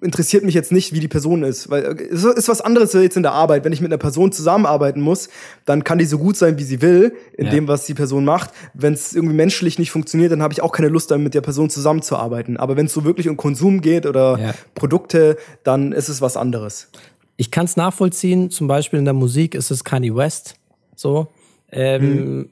interessiert 0.00 0.44
mich 0.44 0.54
jetzt 0.54 0.72
nicht, 0.72 0.92
wie 0.92 1.00
die 1.00 1.08
Person 1.08 1.42
ist, 1.42 1.70
weil 1.70 1.84
äh, 1.84 2.02
es 2.12 2.24
ist 2.24 2.48
was 2.48 2.60
anderes 2.60 2.92
jetzt 2.92 3.16
in 3.16 3.22
der 3.22 3.32
Arbeit. 3.32 3.64
Wenn 3.64 3.72
ich 3.72 3.80
mit 3.80 3.90
einer 3.90 3.98
Person 3.98 4.32
zusammenarbeiten 4.32 5.00
muss, 5.00 5.28
dann 5.64 5.84
kann 5.84 5.98
die 5.98 6.04
so 6.04 6.18
gut 6.18 6.36
sein, 6.36 6.58
wie 6.58 6.64
sie 6.64 6.82
will, 6.82 7.14
in 7.36 7.46
ja. 7.46 7.52
dem, 7.52 7.68
was 7.68 7.86
die 7.86 7.94
Person 7.94 8.24
macht. 8.24 8.50
Wenn 8.74 8.92
es 8.92 9.14
irgendwie 9.14 9.34
menschlich 9.34 9.78
nicht 9.78 9.90
funktioniert, 9.90 10.32
dann 10.32 10.42
habe 10.42 10.52
ich 10.52 10.62
auch 10.62 10.72
keine 10.72 10.88
Lust, 10.88 11.10
dann 11.10 11.22
mit 11.22 11.34
der 11.34 11.40
Person 11.40 11.70
zusammenzuarbeiten. 11.70 12.56
Aber 12.56 12.76
wenn 12.76 12.86
es 12.86 12.92
so 12.92 13.04
wirklich 13.04 13.28
um 13.28 13.36
Konsum 13.36 13.80
geht 13.80 14.06
oder 14.06 14.38
ja. 14.38 14.54
Produkte, 14.74 15.36
dann 15.64 15.92
ist 15.92 16.08
es 16.08 16.20
was 16.20 16.36
anderes. 16.36 16.90
Ich 17.36 17.50
kann 17.50 17.66
es 17.66 17.76
nachvollziehen. 17.76 18.50
Zum 18.50 18.66
Beispiel 18.66 18.98
in 18.98 19.04
der 19.04 19.14
Musik 19.14 19.54
ist 19.54 19.70
es 19.70 19.84
Kanye 19.84 20.14
West. 20.14 20.54
So. 20.96 21.28
Ähm, 21.70 22.02
hm 22.02 22.50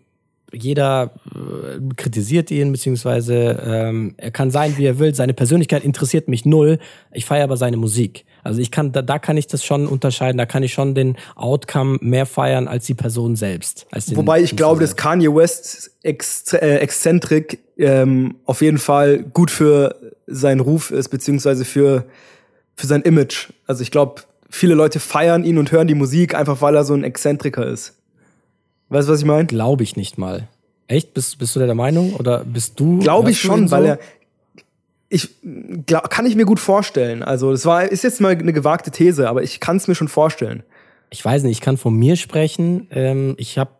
jeder 0.52 1.12
äh, 1.34 1.94
kritisiert 1.96 2.50
ihn, 2.50 2.72
beziehungsweise 2.72 3.60
ähm, 3.64 4.14
er 4.16 4.30
kann 4.30 4.50
sein, 4.50 4.76
wie 4.76 4.84
er 4.84 4.98
will. 4.98 5.14
Seine 5.14 5.34
Persönlichkeit 5.34 5.84
interessiert 5.84 6.28
mich 6.28 6.44
null. 6.44 6.78
Ich 7.12 7.24
feiere 7.24 7.44
aber 7.44 7.56
seine 7.56 7.76
Musik. 7.76 8.24
Also 8.44 8.60
ich 8.60 8.70
kann, 8.70 8.92
da, 8.92 9.02
da 9.02 9.18
kann 9.18 9.36
ich 9.36 9.48
das 9.48 9.64
schon 9.64 9.86
unterscheiden. 9.86 10.38
Da 10.38 10.46
kann 10.46 10.62
ich 10.62 10.72
schon 10.72 10.94
den 10.94 11.16
Outcome 11.34 11.98
mehr 12.00 12.26
feiern 12.26 12.68
als 12.68 12.86
die 12.86 12.94
Person 12.94 13.34
selbst. 13.34 13.86
Den, 13.92 14.16
Wobei 14.16 14.40
ich 14.40 14.56
glaube, 14.56 14.80
dass 14.80 14.94
Kanye 14.94 15.34
West 15.34 15.90
Ex 16.02 16.52
äh, 16.52 16.76
Exzentrik 16.76 17.58
ähm, 17.76 18.36
auf 18.44 18.62
jeden 18.62 18.78
Fall 18.78 19.24
gut 19.24 19.50
für 19.50 19.96
seinen 20.26 20.60
Ruf 20.60 20.90
ist, 20.90 21.08
beziehungsweise 21.08 21.64
für, 21.64 22.06
für 22.76 22.86
sein 22.86 23.02
Image. 23.02 23.48
Also 23.66 23.82
ich 23.82 23.90
glaube, 23.90 24.22
viele 24.48 24.74
Leute 24.74 25.00
feiern 25.00 25.44
ihn 25.44 25.58
und 25.58 25.72
hören 25.72 25.88
die 25.88 25.94
Musik 25.94 26.34
einfach, 26.34 26.60
weil 26.60 26.76
er 26.76 26.84
so 26.84 26.94
ein 26.94 27.02
Exzentriker 27.04 27.66
ist. 27.66 27.94
Weißt 28.88 29.08
du, 29.08 29.12
was 29.12 29.20
ich 29.20 29.26
meine? 29.26 29.46
Glaube 29.46 29.82
ich 29.82 29.96
nicht 29.96 30.18
mal. 30.18 30.48
Echt? 30.88 31.14
Bist, 31.14 31.38
bist 31.38 31.56
du 31.56 31.60
der 31.60 31.74
Meinung? 31.74 32.14
Oder 32.14 32.44
bist 32.44 32.78
du. 32.78 32.98
Glaube 32.98 33.30
ich 33.30 33.40
schon, 33.40 33.68
so? 33.68 33.76
weil 33.76 33.84
er. 33.86 33.98
Ich 35.08 35.30
glaub, 35.86 36.10
kann 36.10 36.26
ich 36.26 36.34
mir 36.34 36.44
gut 36.44 36.58
vorstellen. 36.58 37.22
Also, 37.22 37.52
das 37.52 37.64
war, 37.64 37.84
ist 37.84 38.02
jetzt 38.02 38.20
mal 38.20 38.32
eine 38.32 38.52
gewagte 38.52 38.90
These, 38.90 39.28
aber 39.28 39.42
ich 39.42 39.60
kann 39.60 39.76
es 39.76 39.86
mir 39.86 39.94
schon 39.94 40.08
vorstellen. 40.08 40.64
Ich 41.10 41.24
weiß 41.24 41.44
nicht, 41.44 41.52
ich 41.52 41.60
kann 41.60 41.76
von 41.76 41.94
mir 41.94 42.16
sprechen. 42.16 42.88
Ähm, 42.90 43.34
ich 43.38 43.58
habe 43.58 43.70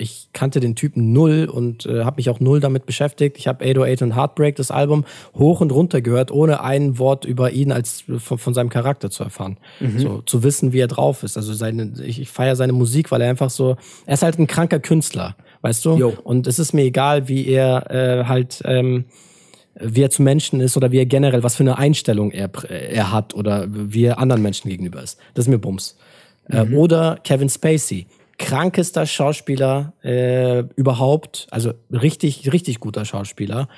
ich 0.00 0.28
kannte 0.32 0.60
den 0.60 0.74
Typen 0.74 1.12
null 1.12 1.48
und 1.52 1.86
äh, 1.86 2.04
habe 2.04 2.16
mich 2.16 2.30
auch 2.30 2.40
null 2.40 2.60
damit 2.60 2.86
beschäftigt. 2.86 3.36
Ich 3.38 3.46
habe 3.46 3.64
808 3.64 4.02
und 4.02 4.16
Heartbreak, 4.16 4.56
das 4.56 4.70
Album, 4.70 5.04
hoch 5.36 5.60
und 5.60 5.72
runter 5.72 6.00
gehört, 6.00 6.30
ohne 6.30 6.62
ein 6.62 6.98
Wort 6.98 7.24
über 7.24 7.50
ihn 7.50 7.70
als 7.70 8.04
von, 8.18 8.38
von 8.38 8.54
seinem 8.54 8.70
Charakter 8.70 9.10
zu 9.10 9.22
erfahren. 9.22 9.58
Mhm. 9.78 9.98
So 9.98 10.22
zu 10.22 10.42
wissen, 10.42 10.72
wie 10.72 10.80
er 10.80 10.88
drauf 10.88 11.22
ist. 11.22 11.36
Also 11.36 11.52
seine, 11.52 11.92
ich, 12.02 12.20
ich 12.20 12.30
feiere 12.30 12.56
seine 12.56 12.72
Musik, 12.72 13.10
weil 13.10 13.20
er 13.20 13.30
einfach 13.30 13.50
so, 13.50 13.76
er 14.06 14.14
ist 14.14 14.22
halt 14.22 14.38
ein 14.38 14.46
kranker 14.46 14.80
Künstler, 14.80 15.36
weißt 15.60 15.84
du? 15.84 15.96
Jo. 15.96 16.14
Und 16.24 16.46
es 16.46 16.58
ist 16.58 16.72
mir 16.72 16.84
egal, 16.84 17.28
wie 17.28 17.46
er 17.46 17.90
äh, 17.90 18.24
halt 18.24 18.62
ähm, 18.64 19.04
wie 19.82 20.02
er 20.02 20.10
zu 20.10 20.22
Menschen 20.22 20.60
ist 20.60 20.76
oder 20.76 20.90
wie 20.90 20.98
er 20.98 21.06
generell, 21.06 21.42
was 21.42 21.56
für 21.56 21.62
eine 21.62 21.78
Einstellung 21.78 22.32
er, 22.32 22.50
er 22.68 23.12
hat 23.12 23.34
oder 23.34 23.66
wie 23.70 24.04
er 24.04 24.18
anderen 24.18 24.42
Menschen 24.42 24.68
gegenüber 24.68 25.02
ist. 25.02 25.18
Das 25.34 25.46
ist 25.46 25.48
mir 25.48 25.58
Bums. 25.58 25.96
Äh, 26.48 26.64
mhm. 26.64 26.72
Äh, 26.72 26.76
oder 26.76 27.18
Kevin 27.22 27.48
Spacey 27.48 28.06
krankester 28.40 29.04
Schauspieler 29.04 29.92
äh, 30.02 30.64
überhaupt, 30.74 31.46
also 31.50 31.74
richtig, 31.92 32.50
richtig 32.52 32.80
guter 32.80 33.04
Schauspieler. 33.04 33.68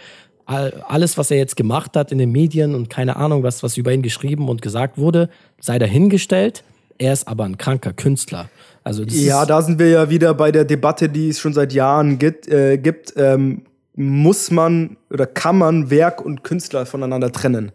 All, 0.47 0.85
alles, 0.87 1.19
was 1.19 1.31
er 1.31 1.37
jetzt 1.37 1.57
gemacht 1.57 1.97
hat 1.97 2.13
in 2.13 2.19
den 2.19 2.31
Medien 2.31 2.75
und 2.75 2.89
keine 2.89 3.17
Ahnung, 3.17 3.43
was, 3.43 3.63
was 3.63 3.77
über 3.77 3.93
ihn 3.93 4.03
geschrieben 4.03 4.49
und 4.49 4.63
gesagt 4.63 4.99
wurde, 4.99 5.29
sei 5.61 5.79
dahingestellt. 5.79 6.63
Er 6.99 7.13
ist 7.13 7.27
aber 7.27 7.45
ein 7.45 7.59
kranker 7.59 7.93
Künstler. 7.93 8.51
Also 8.85 9.03
ja, 9.03 9.45
da 9.47 9.63
sind 9.63 9.81
wir 9.81 9.89
ja 9.89 10.11
wieder 10.11 10.33
bei 10.35 10.53
der 10.53 10.65
Debatte, 10.65 11.09
die 11.09 11.29
es 11.29 11.41
schon 11.41 11.53
seit 11.53 11.73
Jahren 11.73 12.19
gibt. 12.19 12.49
Äh, 12.49 12.79
gibt 12.79 13.15
ähm, 13.17 13.63
muss 13.95 14.53
man 14.53 14.97
oder 15.11 15.27
kann 15.27 15.59
man 15.59 15.91
Werk 15.91 16.25
und 16.25 16.45
Künstler 16.45 16.87
voneinander 16.87 17.33
trennen? 17.33 17.73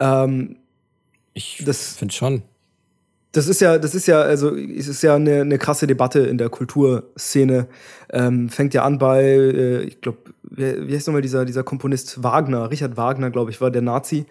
Ähm, 0.00 0.56
ich 1.34 1.58
finde 1.58 2.12
schon 2.12 2.42
das 3.36 3.48
ist 3.48 3.60
ja, 3.60 3.76
das 3.78 3.94
ist 3.94 4.06
ja, 4.06 4.22
also 4.22 4.56
es 4.56 4.88
ist 4.88 5.02
ja 5.02 5.14
eine, 5.14 5.42
eine 5.42 5.58
krasse 5.58 5.86
Debatte 5.86 6.20
in 6.20 6.38
der 6.38 6.48
Kulturszene. 6.48 7.66
Ähm, 8.10 8.48
fängt 8.48 8.72
ja 8.72 8.82
an 8.82 8.98
bei, 8.98 9.22
äh, 9.24 9.82
ich 9.82 10.00
glaube, 10.00 10.18
wie, 10.42 10.94
heißt 10.94 11.06
nochmal 11.06 11.20
dieser, 11.20 11.44
dieser 11.44 11.62
Komponist 11.62 12.22
Wagner, 12.22 12.70
Richard 12.70 12.96
Wagner, 12.96 13.30
glaube 13.30 13.50
ich, 13.50 13.60
war 13.60 13.70
der 13.70 13.82
Nazi, 13.82 14.24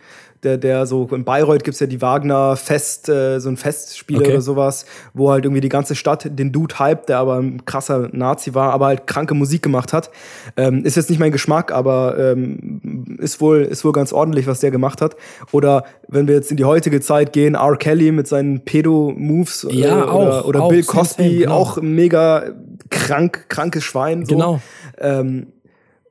der, 0.45 0.57
der 0.57 0.85
so, 0.85 1.07
in 1.11 1.25
Bayreuth 1.25 1.63
gibt's 1.63 1.79
ja 1.79 1.87
die 1.87 2.01
Wagner-Fest, 2.01 3.09
äh, 3.09 3.39
so 3.39 3.49
ein 3.49 3.57
Festspiel 3.57 4.19
okay. 4.19 4.31
oder 4.31 4.41
sowas, 4.41 4.85
wo 5.13 5.31
halt 5.31 5.45
irgendwie 5.45 5.61
die 5.61 5.69
ganze 5.69 5.95
Stadt 5.95 6.29
den 6.31 6.51
Dude 6.51 6.77
hype, 6.79 7.07
der 7.07 7.17
aber 7.17 7.37
ein 7.37 7.65
krasser 7.65 8.09
Nazi 8.11 8.53
war, 8.53 8.71
aber 8.71 8.85
halt 8.85 9.07
kranke 9.07 9.33
Musik 9.33 9.63
gemacht 9.63 9.91
hat. 9.91 10.11
Ähm, 10.55 10.85
ist 10.85 10.95
jetzt 10.95 11.09
nicht 11.09 11.19
mein 11.19 11.31
Geschmack, 11.31 11.71
aber 11.71 12.17
ähm, 12.17 13.17
ist, 13.19 13.41
wohl, 13.41 13.63
ist 13.63 13.83
wohl 13.83 13.91
ganz 13.91 14.13
ordentlich, 14.13 14.47
was 14.47 14.59
der 14.59 14.71
gemacht 14.71 15.01
hat. 15.01 15.15
Oder 15.51 15.83
wenn 16.07 16.27
wir 16.27 16.35
jetzt 16.35 16.51
in 16.51 16.57
die 16.57 16.65
heutige 16.65 17.01
Zeit 17.01 17.33
gehen, 17.33 17.55
R. 17.55 17.75
Kelly 17.77 18.11
mit 18.11 18.27
seinen 18.27 18.63
Pedo-Moves 18.63 19.67
ja, 19.71 20.01
äh, 20.01 20.03
oder, 20.03 20.47
oder 20.47 20.63
auch, 20.63 20.69
Bill 20.69 20.83
Cosby, 20.83 21.39
genau. 21.39 21.55
auch 21.55 21.81
mega 21.81 22.51
krank, 22.89 23.45
krankes 23.49 23.83
Schwein. 23.83 24.25
So. 24.25 24.35
Genau. 24.35 24.61
Ähm, 24.99 25.47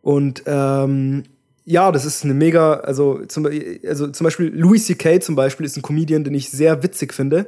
und 0.03 0.43
ähm, 0.47 1.23
ja, 1.65 1.91
das 1.93 2.05
ist 2.05 2.25
eine 2.25 2.35
mega, 2.35 2.75
also 2.75 3.25
zum, 3.27 3.49
also 3.87 4.09
zum 4.09 4.25
Beispiel 4.25 4.53
Louis 4.55 4.85
C.K. 4.87 5.21
zum 5.21 5.35
Beispiel 5.35 5.65
ist 5.65 5.77
ein 5.77 5.83
Comedian, 5.83 6.25
den 6.25 6.35
ich 6.35 6.51
sehr 6.51 6.83
witzig 6.83 7.15
finde. 7.15 7.47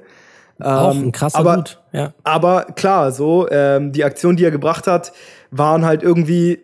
Auch 0.59 0.95
ein 0.95 1.05
ähm, 1.05 1.13
krasser 1.13 1.39
aber, 1.39 1.57
Gut, 1.57 1.83
ja. 1.93 2.15
Aber 2.25 2.65
klar, 2.77 3.13
so, 3.13 3.47
ähm, 3.51 3.93
die 3.93 4.05
Aktionen, 4.05 4.37
die 4.39 4.45
er 4.45 4.51
gebracht 4.51 4.87
hat, 4.87 5.13
waren 5.51 5.85
halt 5.85 6.03
irgendwie 6.03 6.61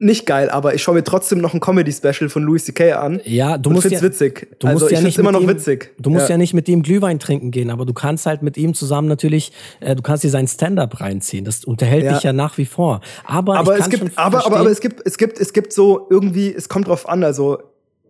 nicht 0.00 0.26
geil, 0.26 0.48
aber 0.48 0.74
ich 0.74 0.82
schaue 0.82 0.94
mir 0.94 1.02
trotzdem 1.02 1.40
noch 1.40 1.54
ein 1.54 1.60
Comedy-Special 1.60 2.28
von 2.28 2.44
Louis 2.44 2.64
C.K. 2.64 2.92
an. 2.92 3.20
Ja, 3.24 3.58
du 3.58 3.70
musst 3.70 3.90
ja, 3.90 4.00
witzig. 4.00 4.56
Du 4.60 4.68
musst 4.68 4.84
also, 4.84 4.94
ja 4.94 5.00
nicht 5.00 5.18
immer 5.18 5.32
noch 5.32 5.40
ihm, 5.40 5.48
witzig. 5.48 5.92
Du 5.98 6.10
musst 6.10 6.28
ja. 6.28 6.34
ja. 6.34 6.38
nicht 6.38 6.54
mit 6.54 6.68
ihm 6.68 6.82
Glühwein 6.82 7.18
trinken 7.18 7.50
gehen, 7.50 7.70
aber 7.70 7.84
du 7.84 7.92
kannst 7.92 8.24
halt 8.24 8.42
mit 8.42 8.56
ihm 8.56 8.74
zusammen 8.74 9.08
natürlich, 9.08 9.52
äh, 9.80 9.96
du 9.96 10.02
kannst 10.02 10.22
dir 10.22 10.30
sein 10.30 10.46
Stand-up 10.46 11.00
reinziehen. 11.00 11.44
Das 11.44 11.64
unterhält 11.64 12.04
ja. 12.04 12.14
dich 12.14 12.22
ja 12.22 12.32
nach 12.32 12.58
wie 12.58 12.66
vor. 12.66 13.00
Aber, 13.24 13.58
aber 13.58 13.76
es 13.76 13.88
gibt, 13.88 14.16
aber, 14.16 14.46
aber, 14.46 14.60
aber 14.60 14.70
es 14.70 14.80
gibt, 14.80 15.04
es 15.04 15.18
gibt, 15.18 15.40
es 15.40 15.52
gibt 15.52 15.72
so 15.72 16.06
irgendwie, 16.10 16.54
es 16.54 16.68
kommt 16.68 16.86
drauf 16.86 17.08
an. 17.08 17.24
Also 17.24 17.58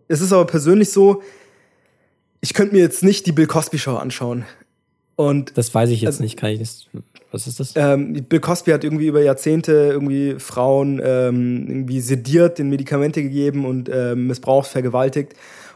es 0.07 0.21
ist 0.21 0.31
aber 0.31 0.45
persönlich 0.45 0.91
so, 0.91 1.23
ich 2.41 2.53
könnte 2.53 2.75
mir 2.75 2.81
jetzt 2.81 3.03
nicht 3.03 3.25
die 3.25 3.31
Bill 3.31 3.47
Cosby 3.47 3.79
Show 3.79 3.95
anschauen. 3.95 4.45
Und 5.15 5.57
das 5.57 5.73
weiß 5.73 5.89
ich 5.89 6.01
jetzt 6.01 6.07
also, 6.07 6.23
nicht, 6.23 6.37
kann 6.37 6.51
ich 6.51 6.59
nicht. 6.59 6.89
Was 7.31 7.45
ist 7.45 7.59
das? 7.59 7.73
Ähm, 7.75 8.13
Bill 8.27 8.39
Cosby 8.39 8.71
hat 8.71 8.83
irgendwie 8.83 9.07
über 9.07 9.21
Jahrzehnte 9.21 9.71
irgendwie 9.71 10.35
Frauen 10.39 10.99
ähm, 11.03 11.67
irgendwie 11.67 12.01
sediert, 12.01 12.57
den 12.57 12.69
Medikamente 12.69 13.21
gegeben 13.21 13.65
und 13.65 13.89
ähm, 13.93 14.27
missbraucht, 14.27 14.67
vergewaltigt. 14.67 15.33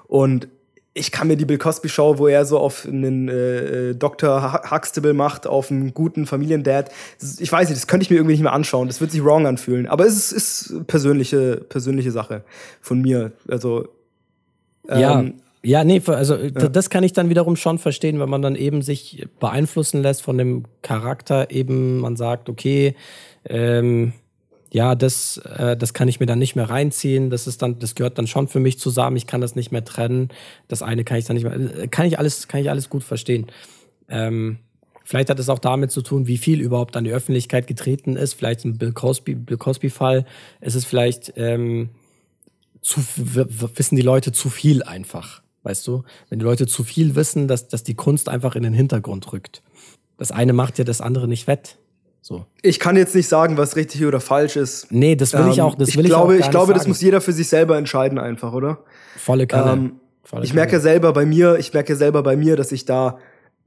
Und 0.08 0.48
ich 0.96 1.12
kann 1.12 1.28
mir 1.28 1.38
die 1.38 1.46
Bill 1.46 1.58
Cosby 1.58 1.90
Show, 1.90 2.18
wo 2.18 2.28
er 2.28 2.46
so 2.46 2.60
auf 2.60 2.86
einen 2.88 3.28
äh, 3.28 3.90
äh 3.90 3.96
Dr. 3.96 4.64
Huxtable 4.70 5.14
macht, 5.14 5.48
auf 5.48 5.72
einen 5.72 5.94
guten 5.94 6.26
Familiendad. 6.26 6.92
Ich 7.40 7.52
weiß 7.52 7.70
nicht, 7.70 7.80
das 7.80 7.88
könnte 7.88 8.04
ich 8.04 8.10
mir 8.10 8.18
irgendwie 8.18 8.34
nicht 8.34 8.44
mehr 8.44 8.54
anschauen. 8.54 8.88
Das 8.88 9.02
wird 9.02 9.12
sich 9.12 9.24
wrong 9.24 9.48
anfühlen. 9.48 9.88
Aber 9.88 10.06
es 10.06 10.32
ist, 10.32 10.72
ist 10.72 10.88
persönliche, 10.88 11.58
persönliche 11.58 12.12
Sache 12.12 12.44
von 12.82 13.02
mir. 13.02 13.32
Also 13.48 13.88
ähm, 14.88 15.00
ja, 15.00 15.24
ja, 15.66 15.84
nee, 15.86 16.02
also 16.06 16.36
ja. 16.36 16.50
das 16.50 16.90
kann 16.90 17.04
ich 17.04 17.14
dann 17.14 17.30
wiederum 17.30 17.56
schon 17.56 17.80
verstehen, 17.80 18.20
wenn 18.20 18.30
man 18.30 18.42
dann 18.42 18.56
eben 18.56 18.82
sich 18.82 19.26
beeinflussen 19.40 20.02
lässt 20.02 20.22
von 20.22 20.38
dem 20.38 20.64
Charakter, 20.82 21.52
eben 21.52 22.00
man 22.00 22.18
sagt, 22.18 22.50
okay, 22.50 22.96
ähm, 23.46 24.12
ja, 24.72 24.96
das, 24.96 25.38
äh, 25.38 25.78
das 25.78 25.94
kann 25.94 26.08
ich 26.08 26.20
mir 26.20 26.26
dann 26.26 26.40
nicht 26.40 26.56
mehr 26.56 26.70
reinziehen, 26.70 27.30
das 27.30 27.48
ist 27.48 27.62
dann, 27.62 27.80
das 27.80 27.96
gehört 27.96 28.18
dann 28.18 28.28
schon 28.28 28.48
für 28.48 28.60
mich 28.60 28.78
zusammen, 28.78 29.16
ich 29.16 29.28
kann 29.28 29.40
das 29.40 29.56
nicht 29.56 29.72
mehr 29.72 29.86
trennen, 29.86 30.30
das 30.68 30.82
eine 30.82 31.06
kann 31.06 31.18
ich 31.18 31.26
dann 31.26 31.36
nicht 31.36 31.46
mehr, 31.46 31.54
äh, 31.56 31.88
kann 31.88 32.08
ich 32.08 32.20
alles, 32.20 32.48
kann 32.48 32.60
ich 32.60 32.70
alles 32.70 32.90
gut 32.90 33.04
verstehen. 33.04 33.48
Ähm, 34.10 34.58
vielleicht 35.06 35.30
hat 35.30 35.40
es 35.40 35.48
auch 35.48 35.60
damit 35.60 35.92
zu 35.92 36.02
tun, 36.02 36.28
wie 36.28 36.38
viel 36.38 36.60
überhaupt 36.60 36.98
an 36.98 37.06
die 37.06 37.14
Öffentlichkeit 37.14 37.68
getreten 37.68 38.18
ist, 38.18 38.34
vielleicht 38.34 38.66
ein 38.66 38.78
Bill 38.78 38.92
Cosby, 38.92 39.36
Bill 39.36 39.58
Cosby 39.58 39.90
Fall, 39.90 40.26
es 40.60 40.76
ist 40.76 40.86
vielleicht, 40.86 41.34
ähm, 41.38 41.92
zu, 42.82 43.00
wissen 43.16 43.96
die 43.96 44.02
Leute 44.02 44.34
zu 44.34 44.50
viel 44.50 44.84
einfach. 44.84 45.43
Weißt 45.64 45.88
du, 45.88 46.04
wenn 46.30 46.40
die 46.40 46.46
Leute 46.46 46.68
zu 46.68 46.84
viel 46.84 47.16
wissen, 47.16 47.48
dass, 47.48 47.68
dass 47.68 47.84
die 47.84 47.96
Kunst 47.96 48.30
einfach 48.30 48.56
in 48.56 48.64
den 48.64 48.74
Hintergrund 48.74 49.32
rückt. 49.32 49.62
Das 50.18 50.32
eine 50.32 50.54
macht 50.54 50.78
ja 50.78 50.84
das 50.84 51.02
andere 51.02 51.28
nicht 51.28 51.48
wett. 51.48 51.78
So. 52.22 52.46
Ich 52.62 52.80
kann 52.80 52.96
jetzt 52.96 53.16
nicht 53.16 53.28
sagen, 53.28 53.58
was 53.58 53.76
richtig 53.76 54.06
oder 54.06 54.22
falsch 54.22 54.56
ist. 54.56 54.92
Nee, 54.92 55.16
das 55.16 55.34
will 55.34 55.42
ähm, 55.42 55.52
ich 55.52 55.62
auch. 55.62 55.76
Das 55.76 55.90
ich 55.90 55.98
will 55.98 56.06
glaube, 56.06 56.36
ich, 56.36 56.42
auch 56.42 56.46
ich 56.46 56.52
glaube, 56.52 56.74
das 56.74 56.88
muss 56.88 57.02
jeder 57.02 57.20
für 57.20 57.34
sich 57.34 57.50
selber 57.50 57.78
entscheiden, 57.78 58.18
einfach, 58.18 58.54
oder? 58.54 58.80
Volle 59.18 59.46
Kanne. 59.48 59.72
Ähm, 59.74 59.92
Volle 60.24 60.46
ich 60.46 60.54
merke 60.54 60.80
selber 60.80 61.12
bei 61.12 61.26
mir, 61.26 61.58
ich 61.58 61.74
merke 61.74 61.98
selber 61.98 62.24
bei 62.24 62.38
mir, 62.38 62.56
dass 62.56 62.72
ich 62.72 62.86
da 62.86 63.18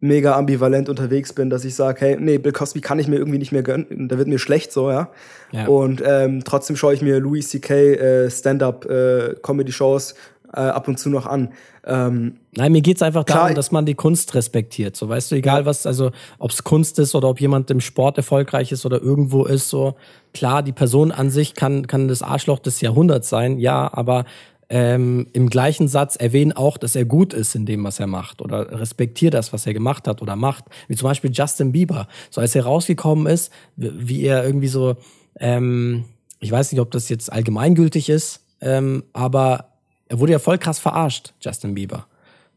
mega 0.00 0.36
ambivalent 0.36 0.88
unterwegs 0.88 1.32
bin, 1.32 1.48
dass 1.50 1.64
ich 1.64 1.74
sage, 1.74 2.00
hey, 2.00 2.16
nee, 2.18 2.38
Bill 2.38 2.52
Cosby 2.52 2.80
kann 2.80 2.98
ich 2.98 3.08
mir 3.08 3.16
irgendwie 3.16 3.38
nicht 3.38 3.52
mehr 3.52 3.62
gönnen, 3.62 4.08
da 4.08 4.18
wird 4.18 4.28
mir 4.28 4.38
schlecht 4.38 4.72
so, 4.72 4.90
ja. 4.90 5.10
ja. 5.52 5.66
Und 5.66 6.02
ähm, 6.04 6.42
trotzdem 6.44 6.76
schaue 6.76 6.94
ich 6.94 7.02
mir 7.02 7.18
Louis 7.18 7.48
C.K. 7.48 7.74
Äh, 7.74 8.30
Stand-up 8.30 8.84
äh, 8.86 9.34
Comedy 9.42 9.72
Shows 9.72 10.14
äh, 10.52 10.60
ab 10.60 10.88
und 10.88 10.98
zu 10.98 11.10
noch 11.10 11.26
an. 11.26 11.52
Ähm, 11.84 12.36
Nein, 12.56 12.72
mir 12.72 12.82
geht's 12.82 13.02
einfach 13.02 13.24
darum, 13.24 13.54
dass 13.54 13.70
man 13.70 13.86
die 13.86 13.94
Kunst 13.94 14.34
respektiert. 14.34 14.96
So, 14.96 15.08
weißt 15.08 15.30
du, 15.30 15.36
egal 15.36 15.66
was, 15.66 15.86
also 15.86 16.10
ob 16.38 16.50
es 16.50 16.64
Kunst 16.64 16.98
ist 16.98 17.14
oder 17.14 17.28
ob 17.28 17.40
jemand 17.40 17.70
im 17.70 17.80
Sport 17.80 18.16
erfolgreich 18.16 18.72
ist 18.72 18.86
oder 18.86 19.00
irgendwo 19.00 19.44
ist, 19.44 19.68
so 19.68 19.94
klar, 20.34 20.62
die 20.62 20.72
Person 20.72 21.12
an 21.12 21.30
sich 21.30 21.54
kann, 21.54 21.86
kann 21.86 22.08
das 22.08 22.22
Arschloch 22.22 22.58
des 22.58 22.80
Jahrhunderts 22.80 23.28
sein, 23.28 23.58
ja, 23.58 23.90
aber 23.92 24.24
ähm, 24.68 25.28
im 25.32 25.48
gleichen 25.48 25.86
Satz 25.86 26.16
erwähnen 26.16 26.52
auch, 26.52 26.76
dass 26.76 26.96
er 26.96 27.04
gut 27.04 27.32
ist 27.32 27.54
in 27.54 27.66
dem, 27.66 27.84
was 27.84 28.00
er 28.00 28.08
macht 28.08 28.42
oder 28.42 28.80
respektiert 28.80 29.34
das, 29.34 29.52
was 29.52 29.66
er 29.66 29.74
gemacht 29.74 30.08
hat 30.08 30.22
oder 30.22 30.34
macht. 30.34 30.64
Wie 30.88 30.96
zum 30.96 31.08
Beispiel 31.08 31.30
Justin 31.32 31.72
Bieber. 31.72 32.08
So 32.30 32.40
als 32.40 32.54
er 32.54 32.64
rausgekommen 32.64 33.26
ist, 33.26 33.52
wie 33.76 34.24
er 34.24 34.44
irgendwie 34.44 34.68
so, 34.68 34.96
ähm, 35.38 36.04
ich 36.40 36.50
weiß 36.50 36.72
nicht, 36.72 36.80
ob 36.80 36.90
das 36.90 37.08
jetzt 37.08 37.32
allgemeingültig 37.32 38.08
ist, 38.08 38.44
ähm, 38.60 39.04
aber 39.12 39.75
er 40.08 40.20
wurde 40.20 40.32
ja 40.32 40.38
voll 40.38 40.58
krass 40.58 40.78
verarscht, 40.78 41.34
Justin 41.40 41.74
Bieber. 41.74 42.06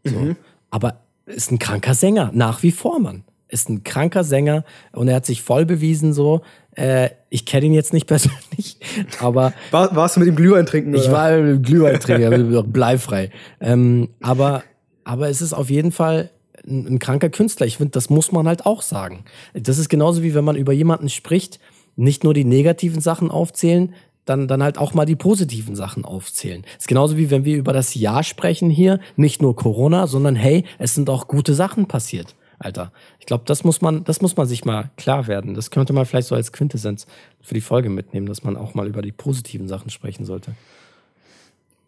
So. 0.04 0.16
Mhm. 0.16 0.36
Aber 0.70 1.02
ist 1.26 1.52
ein 1.52 1.60
kranker 1.60 1.94
Sänger, 1.94 2.32
nach 2.34 2.64
wie 2.64 2.72
vor, 2.72 3.00
Mann. 3.00 3.24
Ist 3.48 3.70
ein 3.70 3.84
kranker 3.84 4.24
Sänger 4.24 4.64
und 4.92 5.08
er 5.08 5.16
hat 5.16 5.26
sich 5.26 5.42
voll 5.42 5.66
bewiesen, 5.66 6.14
so. 6.14 6.42
Äh, 6.76 7.10
ich 7.30 7.46
kenne 7.46 7.66
ihn 7.66 7.74
jetzt 7.74 7.94
nicht 7.94 8.08
persönlich, 8.08 8.78
aber. 9.20 9.54
War, 9.72 9.96
warst 9.96 10.16
du 10.16 10.20
mit 10.20 10.30
ihm 10.30 10.36
Glühwein 10.36 10.66
trinken? 10.66 10.94
Oder? 10.94 11.04
Ich 11.04 11.12
war 11.12 11.38
mit 11.38 11.66
Glühwein 11.66 12.00
trinken, 12.00 12.72
bleifrei. 12.72 13.32
Ähm, 13.60 14.10
aber, 14.22 14.64
aber 15.04 15.30
es 15.30 15.42
ist 15.42 15.54
auf 15.54 15.70
jeden 15.70 15.92
Fall 15.92 16.30
ein, 16.68 16.86
ein 16.88 17.00
kranker 17.00 17.30
Künstler. 17.30 17.66
Ich 17.66 17.78
finde, 17.78 17.92
das 17.92 18.10
muss 18.10 18.32
man 18.32 18.48
halt 18.48 18.66
auch 18.66 18.84
sagen. 18.84 19.26
Das 19.54 19.78
ist 19.78 19.90
genauso 19.90 20.22
wie 20.22 20.36
wenn 20.36 20.46
man 20.46 20.56
über 20.56 20.74
jemanden 20.74 21.10
spricht, 21.10 21.60
nicht 21.96 22.24
nur 22.24 22.34
die 22.34 22.46
negativen 22.46 23.02
Sachen 23.02 23.32
aufzählen, 23.32 23.94
dann, 24.30 24.48
dann 24.48 24.64
halt 24.64 24.78
auch 24.78 24.94
mal 24.94 25.06
die 25.06 25.16
positiven 25.16 25.76
Sachen 25.76 26.06
aufzählen. 26.06 26.64
ist 26.78 26.88
genauso 26.88 27.18
wie 27.18 27.32
wenn 27.32 27.46
wir 27.46 27.58
über 27.58 27.74
das 27.74 27.96
Jahr 27.96 28.24
sprechen 28.24 28.70
hier, 28.70 29.00
nicht 29.16 29.42
nur 29.42 29.56
Corona, 29.56 30.08
sondern 30.08 30.36
hey, 30.36 30.64
es 30.78 30.96
sind 30.96 31.10
auch 31.10 31.28
gute 31.28 31.54
Sachen 31.54 31.88
passiert. 31.88 32.36
Alter, 32.60 32.92
ich 33.20 33.26
glaube, 33.26 33.44
das 33.46 33.64
muss 33.64 33.82
man, 33.82 34.04
das 34.04 34.22
muss 34.22 34.36
man 34.36 34.46
sich 34.46 34.66
mal 34.66 34.90
klar 34.98 35.28
werden. 35.28 35.54
Das 35.54 35.72
könnte 35.72 35.94
man 35.94 36.06
vielleicht 36.06 36.28
so 36.28 36.36
als 36.36 36.52
Quintessenz 36.52 37.08
für 37.42 37.54
die 37.54 37.62
Folge 37.62 37.90
mitnehmen, 37.90 38.28
dass 38.28 38.44
man 38.44 38.58
auch 38.58 38.74
mal 38.74 38.86
über 38.86 39.02
die 39.02 39.14
positiven 39.14 39.70
Sachen 39.70 39.90
sprechen 39.90 40.26
sollte. 40.26 40.52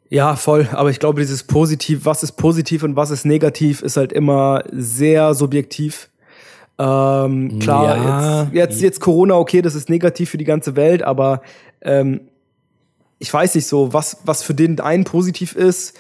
Ja, 0.10 0.36
voll. 0.36 0.68
Aber 0.72 0.90
ich 0.90 1.00
glaube, 1.00 1.20
dieses 1.20 1.44
Positiv, 1.44 2.06
was 2.06 2.24
ist 2.24 2.34
positiv 2.34 2.84
und 2.84 2.96
was 2.96 3.12
ist 3.12 3.26
negativ, 3.26 3.82
ist 3.82 3.98
halt 3.98 4.14
immer 4.14 4.64
sehr 4.72 5.34
subjektiv. 5.34 6.10
Ähm, 6.80 7.60
klar, 7.60 7.98
ja. 7.98 8.44
jetzt, 8.44 8.54
jetzt, 8.54 8.82
jetzt 8.82 9.00
Corona, 9.02 9.36
okay, 9.36 9.62
das 9.62 9.76
ist 9.76 9.90
negativ 9.90 10.30
für 10.30 10.38
die 10.38 10.46
ganze 10.46 10.76
Welt, 10.76 11.04
aber 11.04 11.42
ähm, 11.82 12.22
ich 13.22 13.32
weiß 13.32 13.54
nicht 13.54 13.68
so, 13.68 13.94
was, 13.94 14.18
was 14.26 14.42
für 14.42 14.56
den 14.56 14.80
einen 14.80 15.04
positiv 15.04 15.56
ist, 15.56 15.96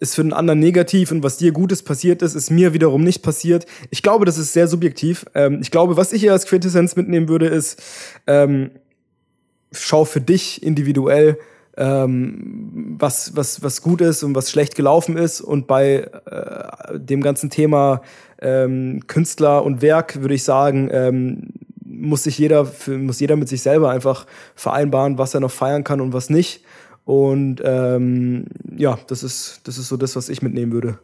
ist 0.00 0.16
für 0.16 0.24
den 0.24 0.32
anderen 0.32 0.58
negativ 0.58 1.12
und 1.12 1.22
was 1.22 1.36
dir 1.36 1.52
Gutes 1.52 1.84
passiert 1.84 2.20
ist, 2.20 2.34
ist 2.34 2.50
mir 2.50 2.74
wiederum 2.74 3.04
nicht 3.04 3.22
passiert. 3.22 3.64
Ich 3.90 4.02
glaube, 4.02 4.24
das 4.24 4.38
ist 4.38 4.52
sehr 4.52 4.66
subjektiv. 4.66 5.24
Ähm, 5.36 5.60
ich 5.62 5.70
glaube, 5.70 5.96
was 5.96 6.12
ich 6.12 6.20
hier 6.20 6.32
als 6.32 6.46
Quintessenz 6.46 6.96
mitnehmen 6.96 7.28
würde, 7.28 7.46
ist, 7.46 7.80
ähm, 8.26 8.72
schau 9.70 10.04
für 10.04 10.20
dich 10.20 10.64
individuell, 10.64 11.38
ähm, 11.76 12.96
was, 12.98 13.36
was, 13.36 13.62
was 13.62 13.80
gut 13.80 14.00
ist 14.00 14.24
und 14.24 14.34
was 14.34 14.50
schlecht 14.50 14.74
gelaufen 14.74 15.16
ist. 15.16 15.40
Und 15.40 15.68
bei 15.68 16.10
äh, 16.26 16.98
dem 16.98 17.20
ganzen 17.20 17.50
Thema 17.50 18.02
ähm, 18.42 19.06
Künstler 19.06 19.64
und 19.64 19.80
Werk 19.80 20.20
würde 20.20 20.34
ich 20.34 20.42
sagen, 20.42 20.88
ähm, 20.92 21.50
muss 22.00 22.24
sich 22.24 22.38
jeder, 22.38 22.70
muss 22.86 23.20
jeder 23.20 23.36
mit 23.36 23.48
sich 23.48 23.62
selber 23.62 23.90
einfach 23.90 24.26
vereinbaren, 24.54 25.18
was 25.18 25.34
er 25.34 25.40
noch 25.40 25.50
feiern 25.50 25.84
kann 25.84 26.00
und 26.00 26.12
was 26.12 26.30
nicht. 26.30 26.62
Und 27.04 27.60
ähm, 27.64 28.46
ja, 28.76 28.98
das 29.08 29.22
ist, 29.22 29.60
das 29.64 29.78
ist 29.78 29.88
so 29.88 29.96
das, 29.96 30.16
was 30.16 30.28
ich 30.28 30.42
mitnehmen 30.42 30.72
würde. 30.72 30.98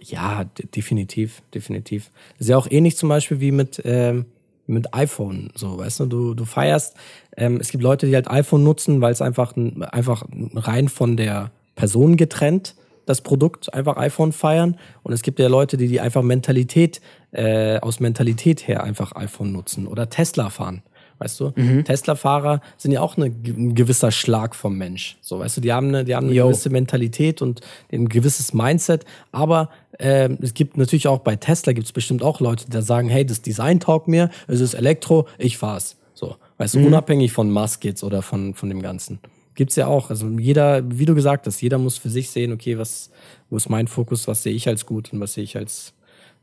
Ja, 0.00 0.44
definitiv, 0.74 1.42
definitiv. 1.54 2.10
Das 2.32 2.46
ist 2.46 2.48
ja 2.48 2.56
auch 2.56 2.70
ähnlich 2.70 2.96
zum 2.96 3.08
Beispiel 3.08 3.40
wie 3.40 3.52
mit, 3.52 3.80
ähm, 3.84 4.26
mit 4.66 4.94
iPhone, 4.94 5.50
so, 5.54 5.78
weißt 5.78 6.00
du, 6.00 6.06
du, 6.06 6.34
du 6.34 6.44
feierst, 6.44 6.96
ähm, 7.36 7.58
es 7.60 7.70
gibt 7.70 7.82
Leute, 7.82 8.06
die 8.06 8.14
halt 8.14 8.30
iPhone 8.30 8.62
nutzen, 8.62 9.00
weil 9.00 9.12
es 9.12 9.22
einfach, 9.22 9.54
einfach 9.90 10.24
rein 10.54 10.88
von 10.88 11.16
der 11.16 11.50
Person 11.74 12.16
getrennt 12.16 12.74
das 13.06 13.20
Produkt 13.20 13.72
einfach 13.74 13.96
iPhone 13.96 14.32
feiern. 14.32 14.76
Und 15.02 15.12
es 15.12 15.22
gibt 15.22 15.38
ja 15.38 15.48
Leute, 15.48 15.76
die 15.76 15.88
die 15.88 16.00
einfach 16.00 16.22
Mentalität, 16.22 17.00
äh, 17.32 17.78
aus 17.80 18.00
Mentalität 18.00 18.68
her 18.68 18.84
einfach 18.84 19.14
iPhone 19.16 19.52
nutzen 19.52 19.86
oder 19.86 20.08
Tesla 20.08 20.50
fahren. 20.50 20.82
Weißt 21.22 21.38
du? 21.38 21.52
Mhm. 21.54 21.84
Tesla-Fahrer 21.84 22.60
sind 22.76 22.90
ja 22.90 23.00
auch 23.00 23.16
eine, 23.16 23.26
ein 23.26 23.76
gewisser 23.76 24.10
Schlag 24.10 24.56
vom 24.56 24.76
Mensch. 24.76 25.18
So, 25.20 25.38
weißt 25.38 25.58
du, 25.58 25.60
die 25.60 25.72
haben 25.72 25.88
eine, 25.88 26.04
die 26.04 26.16
haben 26.16 26.26
eine 26.26 26.34
gewisse 26.34 26.68
Mentalität 26.68 27.42
und 27.42 27.60
ein 27.92 28.08
gewisses 28.08 28.52
Mindset. 28.52 29.04
Aber 29.30 29.70
äh, 29.98 30.30
es 30.40 30.52
gibt 30.52 30.76
natürlich 30.76 31.06
auch 31.06 31.20
bei 31.20 31.36
Tesla 31.36 31.74
gibt 31.74 31.86
es 31.86 31.92
bestimmt 31.92 32.24
auch 32.24 32.40
Leute, 32.40 32.64
die 32.64 32.72
da 32.72 32.82
sagen, 32.82 33.08
hey, 33.08 33.24
das 33.24 33.40
Design 33.40 33.78
taugt 33.78 34.08
mir, 34.08 34.30
es 34.48 34.60
ist 34.60 34.74
Elektro, 34.74 35.28
ich 35.38 35.58
fahr's. 35.58 35.96
So, 36.12 36.36
weißt 36.58 36.74
du, 36.74 36.80
mhm. 36.80 36.86
unabhängig 36.86 37.30
von 37.32 37.52
Musk 37.52 37.84
jetzt 37.84 38.02
oder 38.02 38.22
von, 38.22 38.54
von 38.54 38.68
dem 38.68 38.82
Ganzen. 38.82 39.20
Gibt's 39.54 39.76
ja 39.76 39.86
auch. 39.86 40.10
Also 40.10 40.26
jeder, 40.26 40.82
wie 40.90 41.04
du 41.04 41.14
gesagt 41.14 41.46
hast, 41.46 41.60
jeder 41.60 41.78
muss 41.78 41.98
für 41.98 42.10
sich 42.10 42.30
sehen, 42.30 42.52
okay, 42.52 42.78
was, 42.78 43.10
wo 43.48 43.56
ist 43.56 43.70
mein 43.70 43.86
Fokus, 43.86 44.26
was 44.26 44.42
sehe 44.42 44.54
ich 44.54 44.66
als 44.66 44.86
gut 44.86 45.12
und 45.12 45.20
was 45.20 45.34
sehe 45.34 45.44
ich 45.44 45.56
als 45.56 45.92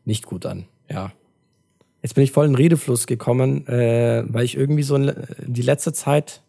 nicht 0.06 0.26
gut 0.26 0.46
an. 0.46 0.68
Ja. 0.90 1.12
Jetzt 2.02 2.16
bin 2.16 2.24
ich 2.24 2.32
voll 2.32 2.46
in 2.46 2.56
Redefluss 2.56 3.08
gekommen, 3.08 3.68
äh, 3.68 4.24
weil 4.28 4.46
ich 4.46 4.56
irgendwie 4.56 4.84
so 4.84 4.96
in, 4.96 5.12
die 5.46 5.62
letzte 5.62 5.92
Zeit, 5.92 6.42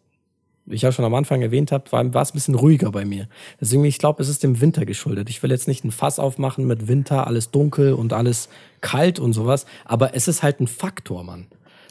wie 0.65 0.75
ich 0.75 0.83
ja 0.83 0.91
schon 0.91 1.03
am 1.03 1.13
Anfang 1.13 1.41
erwähnt 1.41 1.71
habe, 1.71 1.91
war, 1.91 2.13
war 2.13 2.21
es 2.21 2.31
ein 2.31 2.35
bisschen 2.35 2.55
ruhiger 2.55 2.91
bei 2.91 3.03
mir. 3.03 3.27
Deswegen, 3.59 3.83
ich 3.83 3.97
glaube, 3.97 4.21
es 4.23 4.29
ist 4.29 4.43
dem 4.43 4.61
Winter 4.61 4.85
geschuldet. 4.85 5.29
Ich 5.29 5.43
will 5.43 5.51
jetzt 5.51 5.67
nicht 5.67 5.83
ein 5.83 5.91
Fass 5.91 6.19
aufmachen 6.19 6.65
mit 6.65 6.87
Winter, 6.87 7.27
alles 7.27 7.51
dunkel 7.51 7.93
und 7.93 8.13
alles 8.13 8.47
kalt 8.79 9.19
und 9.19 9.33
sowas, 9.33 9.65
aber 9.83 10.15
es 10.15 10.27
ist 10.27 10.41
halt 10.41 10.61
ein 10.61 10.67
Faktor, 10.67 11.23
Mann. 11.23 11.47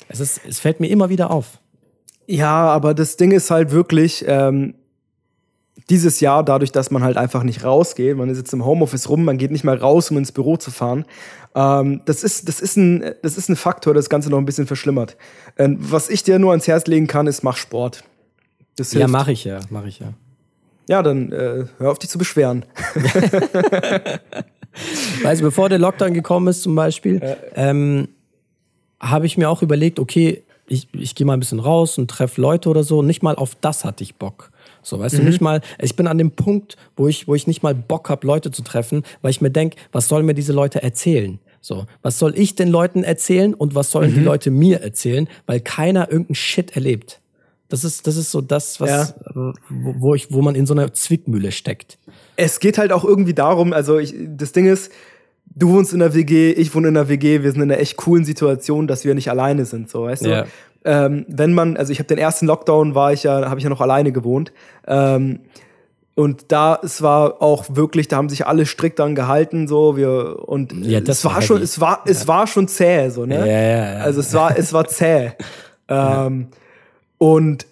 Es, 0.09 0.21
ist, 0.21 0.41
es 0.47 0.59
fällt 0.59 0.81
mir 0.81 0.89
immer 0.89 1.11
wieder 1.11 1.31
auf. 1.31 1.61
Ja, 2.27 2.69
aber 2.69 2.95
das 2.95 3.17
Ding 3.17 3.33
ist 3.33 3.51
halt 3.51 3.73
wirklich, 3.73 4.25
ähm, 4.27 4.75
dieses 5.89 6.21
Jahr, 6.21 6.45
dadurch, 6.45 6.73
dass 6.73 6.91
man 6.91 7.03
halt 7.03 7.17
einfach 7.17 7.43
nicht 7.43 7.65
rausgeht, 7.65 8.17
man 8.17 8.33
sitzt 8.35 8.53
im 8.53 8.65
Homeoffice 8.65 9.09
rum, 9.09 9.25
man 9.25 9.39
geht 9.39 9.51
nicht 9.51 9.65
mal 9.65 9.77
raus, 9.77 10.11
um 10.11 10.19
ins 10.19 10.33
Büro 10.33 10.57
zu 10.57 10.71
fahren, 10.71 11.05
ähm, 11.55 12.03
das, 12.05 12.23
ist, 12.23 12.49
das, 12.49 12.61
ist 12.61 12.77
ein, 12.77 13.15
das 13.23 13.37
ist 13.37 13.49
ein 13.49 13.57
Faktor, 13.57 13.93
der 13.93 14.01
das 14.01 14.11
Ganze 14.11 14.31
noch 14.31 14.39
ein 14.39 14.45
bisschen 14.45 14.67
verschlimmert. 14.67 15.17
Ähm, 15.57 15.77
was 15.81 16.09
ich 16.09 16.23
dir 16.23 16.39
nur 16.39 16.51
ans 16.51 16.69
Herz 16.69 16.87
legen 16.87 17.07
kann, 17.07 17.27
ist, 17.27 17.43
mach 17.43 17.57
Sport. 17.57 18.05
Das 18.77 18.91
hilft. 18.91 19.01
Ja, 19.01 19.09
mache 19.09 19.33
ich 19.33 19.45
ja, 19.45 19.61
mache 19.71 19.89
ich 19.89 19.99
ja. 19.99 20.13
Ja, 20.89 21.03
dann 21.03 21.33
äh, 21.33 21.67
hör 21.79 21.91
auf 21.91 21.99
dich 21.99 22.11
zu 22.11 22.19
beschweren. 22.19 22.65
weißt 25.23 25.41
du, 25.41 25.45
bevor 25.45 25.69
der 25.69 25.79
Lockdown 25.79 26.15
gekommen 26.15 26.49
ist 26.49 26.63
zum 26.63 26.75
Beispiel, 26.75 27.23
äh, 27.23 27.37
ähm, 27.55 28.09
habe 29.01 29.27
ich 29.27 29.39
mir 29.39 29.49
auch 29.49 29.63
überlegt, 29.63 29.99
okay, 29.99 30.43
ich, 30.67 30.89
ich 30.93 31.15
gehe 31.15 31.27
mal 31.27 31.35
ein 31.35 31.41
bisschen 31.41 31.61
raus 31.61 31.99
und 31.99 32.11
treffe 32.11 32.41
Leute 32.41 32.69
oder 32.69 32.85
so. 32.85 33.03
Nicht 33.03 33.23
mal 33.23 33.35
auf 33.35 33.57
das 33.61 33.85
hatte 33.85 34.05
ich 34.05 34.17
Bock. 34.17 34.51
So, 34.83 34.99
weißt 34.99 35.17
mhm. 35.17 35.19
du, 35.19 35.25
nicht 35.25 35.41
mal, 35.41 35.61
ich 35.81 35.97
bin 35.97 36.07
an 36.07 36.19
dem 36.19 36.33
Punkt, 36.33 36.77
wo 36.97 37.09
ich, 37.09 37.29
wo 37.29 37.35
ich 37.35 37.47
nicht 37.47 37.63
mal 37.63 37.75
Bock 37.75 38.09
habe, 38.09 38.27
Leute 38.27 38.51
zu 38.51 38.63
treffen, 38.63 39.03
weil 39.23 39.31
ich 39.31 39.41
mir 39.41 39.51
denke, 39.51 39.77
was 39.93 40.09
sollen 40.09 40.27
mir 40.27 40.35
diese 40.35 40.53
Leute 40.53 40.83
erzählen? 40.83 41.39
So, 41.61 41.87
was 42.03 42.19
soll 42.19 42.39
ich 42.39 42.55
den 42.55 42.69
Leuten 42.69 43.05
erzählen 43.05 43.53
und 43.53 43.75
was 43.75 43.91
sollen 43.91 44.13
mhm. 44.13 44.15
die 44.15 44.21
Leute 44.21 44.51
mir 44.51 44.81
erzählen, 44.81 45.29
weil 45.47 45.61
keiner 45.61 46.11
irgendeinen 46.11 46.37
Shit 46.37 46.75
erlebt. 46.75 47.21
Das 47.69 47.85
ist, 47.85 48.07
das 48.07 48.17
ist 48.17 48.33
so 48.33 48.41
das, 48.41 48.81
was, 48.81 48.91
ja. 48.91 49.15
wo, 49.35 49.53
wo, 49.69 50.15
ich, 50.15 50.33
wo 50.33 50.43
man 50.43 50.55
in 50.55 50.67
so 50.67 50.75
einer 50.75 50.93
Zwickmühle 50.93 51.53
steckt. 51.53 51.99
Es 52.37 52.59
geht 52.59 52.79
halt 52.79 52.93
auch 52.93 53.05
irgendwie 53.05 53.35
darum, 53.35 53.73
also 53.73 53.99
ich, 53.99 54.15
das 54.19 54.53
Ding 54.53 54.67
ist, 54.67 54.91
du 55.55 55.71
wohnst 55.71 55.93
in 55.93 56.01
der 56.01 56.15
WG, 56.15 56.53
ich 56.53 56.75
wohne 56.75 56.89
in 56.89 56.95
der 56.95 57.09
WG, 57.09 57.43
wir 57.43 57.53
sind 57.53 57.63
in 57.63 57.71
einer 57.71 57.81
echt 57.81 57.97
coolen 57.97 58.25
Situation, 58.25 58.87
dass 58.89 59.05
wir 59.05 59.15
nicht 59.15 59.31
alleine 59.31 59.67
sind, 59.67 59.89
so, 59.89 60.03
weißt 60.05 60.25
ja. 60.25 60.47
Ähm, 60.85 61.25
wenn 61.29 61.53
man, 61.53 61.77
also 61.77 61.93
ich 61.93 61.99
habe 61.99 62.07
den 62.07 62.19
ersten 62.19 62.47
Lockdown 62.47 62.95
war 62.95 63.13
ich 63.13 63.23
ja, 63.23 63.49
habe 63.49 63.59
ich 63.59 63.65
ja 63.65 63.71
noch 63.71 63.81
alleine 63.81 64.13
gewohnt. 64.13 64.53
Ähm, 64.87 65.41
und 66.15 66.47
da, 66.49 66.79
es 66.83 67.01
war 67.03 67.41
auch 67.41 67.65
wirklich, 67.71 68.09
da 68.09 68.17
haben 68.17 68.29
sich 68.29 68.47
alle 68.47 68.67
strikt 68.67 68.99
dran 68.99 69.15
gehalten, 69.15 69.69
so, 69.69 69.97
wir, 69.97 70.49
und 70.49 70.73
ja, 70.85 70.99
es 70.99 71.25
war, 71.25 71.37
war 71.37 71.43
schon, 71.43 71.63
es 71.63 71.81
war, 71.81 72.03
ja. 72.05 72.11
es 72.11 72.29
war 72.29 72.47
schon 72.47 72.69
zäh, 72.69 73.09
so, 73.09 73.25
ne? 73.25 73.39
Ja, 73.39 73.97
ja, 73.97 74.05
also 74.05 74.21
es 74.21 74.35
war, 74.35 74.59
es 74.59 74.73
war 74.73 74.87
zäh. 74.87 75.33
ähm, 75.89 76.49
und 77.17 77.67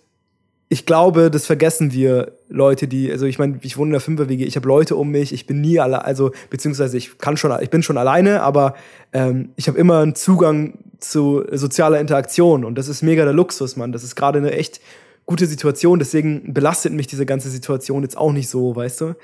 ich 0.71 0.87
glaube, 0.87 1.31
das 1.31 1.47
vergessen 1.47 1.93
wir 1.93 2.33
Leute, 2.49 2.89
die, 2.89 3.11
also 3.11 3.27
ich 3.27 3.39
meine, 3.39 3.59
ich 3.63 3.77
wohne 3.77 3.89
in 3.89 3.93
der 3.93 4.01
Fünfer-WG, 4.01 4.45
ich 4.45 4.57
habe 4.57 4.69
Leute 4.69 4.97
um 4.97 5.11
mich, 5.11 5.33
ich 5.33 5.47
bin 5.47 5.61
nie 5.61 5.81
alle, 5.81 6.05
also 6.05 6.31
beziehungsweise 6.51 6.97
ich 6.97 7.19
kann 7.19 7.37
schon, 7.37 7.53
ich 7.63 7.71
bin 7.71 7.83
schon 7.83 7.99
alleine, 7.99 8.43
aber 8.43 8.75
ähm, 9.13 9.51
ich 9.57 9.69
habe 9.69 9.79
immer 9.79 10.01
einen 10.01 10.15
Zugang 10.15 10.75
zu 11.01 11.45
sozialer 11.53 12.01
Interaktion 12.01 12.65
und 12.65 12.77
das 12.77 12.89
ist 12.89 13.03
mega 13.03 13.25
der 13.25 13.33
Luxus, 13.33 13.77
Mann. 13.77 13.93
Das 13.93 14.03
ist 14.03 14.17
gerade 14.17 14.39
eine 14.39 14.53
echt 14.53 14.81
gute 15.27 15.47
Situation, 15.47 15.99
deswegen 15.99 16.55
belastet 16.55 16.93
mich 16.93 17.07
diese 17.07 17.27
ganze 17.27 17.51
Situation 17.51 18.03
jetzt 18.03 18.17
auch 18.17 18.33
nicht 18.33 18.49
so, 18.49 18.75
weißt 18.75 19.03
du? 19.03 19.15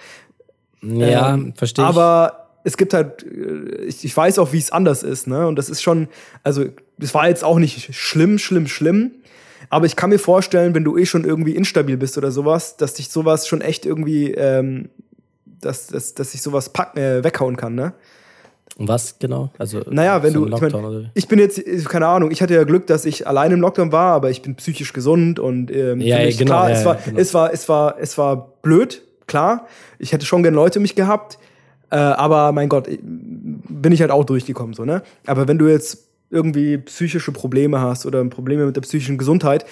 Ja, 0.82 1.34
ähm, 1.34 1.54
verstehe 1.56 1.84
ich. 1.84 1.88
Aber 1.88 2.44
es 2.62 2.76
gibt 2.76 2.94
halt, 2.94 3.24
äh, 3.24 3.84
ich, 3.84 4.04
ich 4.04 4.16
weiß 4.16 4.38
auch, 4.38 4.52
wie 4.52 4.58
es 4.58 4.70
anders 4.72 5.02
ist, 5.02 5.26
ne? 5.26 5.46
Und 5.46 5.56
das 5.56 5.68
ist 5.68 5.82
schon, 5.82 6.08
also, 6.42 6.64
das 6.98 7.14
war 7.14 7.28
jetzt 7.28 7.44
auch 7.44 7.58
nicht 7.58 7.94
schlimm, 7.94 8.38
schlimm, 8.38 8.66
schlimm. 8.66 9.12
Aber 9.70 9.86
ich 9.86 9.96
kann 9.96 10.10
mir 10.10 10.18
vorstellen, 10.18 10.74
wenn 10.74 10.84
du 10.84 10.98
eh 10.98 11.06
schon 11.06 11.24
irgendwie 11.24 11.56
instabil 11.56 11.96
bist 11.96 12.18
oder 12.18 12.30
sowas, 12.30 12.76
dass 12.76 12.94
dich 12.94 13.08
sowas 13.08 13.48
schon 13.48 13.60
echt 13.60 13.86
irgendwie, 13.86 14.32
ähm, 14.32 14.90
dass, 15.46 15.86
dass, 15.86 16.14
dass 16.14 16.32
sich 16.32 16.42
sowas 16.42 16.68
pack, 16.68 16.96
äh, 16.96 17.24
weghauen 17.24 17.56
kann, 17.56 17.74
ne? 17.74 17.94
Und 18.76 18.88
was 18.88 19.18
genau? 19.20 19.50
Also, 19.56 19.82
naja, 19.88 20.22
wenn 20.22 20.32
du. 20.32 20.46
Ich, 20.46 20.60
mein, 20.60 21.10
ich, 21.14 21.28
bin 21.28 21.38
jetzt, 21.38 21.62
keine 21.88 22.08
Ahnung, 22.08 22.32
ich 22.32 22.42
hatte 22.42 22.54
ja 22.54 22.64
Glück, 22.64 22.88
dass 22.88 23.04
ich 23.04 23.26
alleine 23.26 23.54
im 23.54 23.60
Lockdown 23.60 23.92
war, 23.92 24.14
aber 24.14 24.30
ich 24.30 24.42
bin 24.42 24.56
psychisch 24.56 24.92
gesund 24.92 25.38
und 25.38 25.70
ähm, 25.70 26.00
ja, 26.00 26.18
ja, 26.18 26.36
genau, 26.36 26.44
klar, 26.44 26.70
ja, 26.70 26.76
es, 26.76 26.84
war, 26.84 26.96
genau. 26.96 27.18
es, 27.18 27.34
war, 27.34 27.52
es, 27.52 27.68
war, 27.68 27.96
es 28.00 28.18
war 28.18 28.54
blöd, 28.62 29.02
klar. 29.28 29.66
Ich 30.00 30.12
hätte 30.12 30.26
schon 30.26 30.42
gerne 30.42 30.56
Leute 30.56 30.80
mich 30.80 30.96
gehabt, 30.96 31.38
äh, 31.90 31.96
aber 31.96 32.50
mein 32.50 32.68
Gott, 32.68 32.88
bin 33.00 33.92
ich 33.92 34.00
halt 34.00 34.10
auch 34.10 34.24
durchgekommen, 34.24 34.74
so, 34.74 34.84
ne? 34.84 35.02
Aber 35.26 35.46
wenn 35.46 35.58
du 35.58 35.68
jetzt 35.68 36.08
irgendwie 36.30 36.78
psychische 36.78 37.30
Probleme 37.30 37.80
hast 37.80 38.06
oder 38.06 38.24
Probleme 38.24 38.66
mit 38.66 38.74
der 38.74 38.80
psychischen 38.80 39.18
Gesundheit 39.18 39.64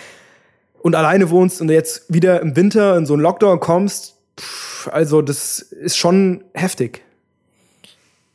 und 0.81 0.95
alleine 0.95 1.29
wohnst 1.31 1.61
und 1.61 1.71
jetzt 1.71 2.13
wieder 2.13 2.41
im 2.41 2.55
Winter 2.55 2.97
in 2.97 3.05
so 3.05 3.15
einen 3.15 3.23
Lockdown 3.23 3.59
kommst, 3.59 4.17
pff, 4.39 4.89
also 4.93 5.23
das 5.23 5.59
ist 5.59 5.97
schon 5.97 6.45
heftig. 6.55 7.03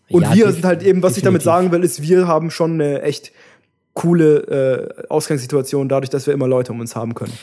Und 0.10 0.24
ja, 0.24 0.34
wir 0.34 0.52
sind 0.52 0.66
halt 0.66 0.84
eben, 0.84 1.04
was 1.04 1.14
definitiv. 1.14 1.18
ich 1.18 1.24
damit 1.24 1.42
sagen 1.44 1.72
will, 1.72 1.84
ist, 1.84 2.02
wir 2.02 2.28
haben 2.28 2.52
schon 2.52 2.74
eine 2.74 3.02
echt 3.02 3.32
coole 3.94 5.00
äh, 5.02 5.08
Ausgangssituation, 5.10 5.90
dadurch, 5.90 6.10
dass 6.10 6.28
wir 6.28 6.34
immer 6.34 6.48
Leute 6.48 6.72
um 6.72 6.80
uns 6.80 6.96
haben 6.96 7.14
können. 7.16 7.34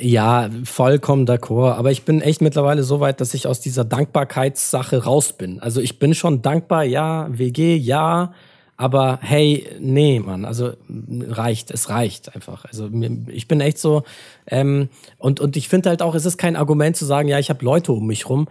Ja, 0.00 0.48
vollkommen 0.62 1.26
d'accord. 1.26 1.72
Aber 1.72 1.90
ich 1.90 2.04
bin 2.04 2.20
echt 2.20 2.40
mittlerweile 2.40 2.84
so 2.84 3.00
weit, 3.00 3.20
dass 3.20 3.34
ich 3.34 3.48
aus 3.48 3.60
dieser 3.60 3.84
Dankbarkeitssache 3.84 5.02
raus 5.02 5.32
bin. 5.32 5.58
Also 5.58 5.80
ich 5.80 5.98
bin 5.98 6.14
schon 6.14 6.40
dankbar, 6.40 6.84
ja, 6.84 7.26
WG, 7.30 7.74
ja, 7.74 8.32
aber 8.76 9.18
hey, 9.22 9.66
nee, 9.80 10.20
Mann, 10.20 10.44
also 10.44 10.70
reicht, 10.88 11.72
es 11.72 11.90
reicht 11.90 12.32
einfach. 12.32 12.64
Also 12.64 12.88
ich 13.26 13.48
bin 13.48 13.60
echt 13.60 13.78
so, 13.78 14.04
ähm, 14.46 14.88
und, 15.18 15.40
und 15.40 15.56
ich 15.56 15.68
finde 15.68 15.88
halt 15.88 16.00
auch, 16.00 16.14
es 16.14 16.24
ist 16.24 16.38
kein 16.38 16.54
Argument 16.54 16.96
zu 16.96 17.04
sagen, 17.04 17.28
ja, 17.28 17.40
ich 17.40 17.50
habe 17.50 17.64
Leute 17.64 17.90
um 17.90 18.06
mich 18.06 18.28
rum. 18.28 18.46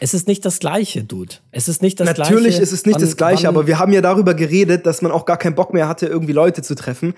Es 0.00 0.14
ist 0.14 0.28
nicht 0.28 0.44
das 0.44 0.58
Gleiche, 0.58 1.04
Dude. 1.04 1.34
Es 1.50 1.68
ist 1.68 1.82
nicht 1.82 1.98
das 2.00 2.06
Natürlich 2.06 2.28
Gleiche. 2.28 2.34
Natürlich 2.34 2.60
ist 2.60 2.72
es 2.72 2.86
nicht 2.86 2.96
wann, 2.96 3.02
das 3.02 3.16
Gleiche, 3.16 3.48
aber 3.48 3.66
wir 3.66 3.78
haben 3.78 3.92
ja 3.92 4.00
darüber 4.00 4.34
geredet, 4.34 4.86
dass 4.86 5.02
man 5.02 5.12
auch 5.12 5.24
gar 5.24 5.36
keinen 5.36 5.54
Bock 5.54 5.72
mehr 5.74 5.88
hatte, 5.88 6.06
irgendwie 6.06 6.32
Leute 6.32 6.62
zu 6.62 6.74
treffen. 6.74 7.14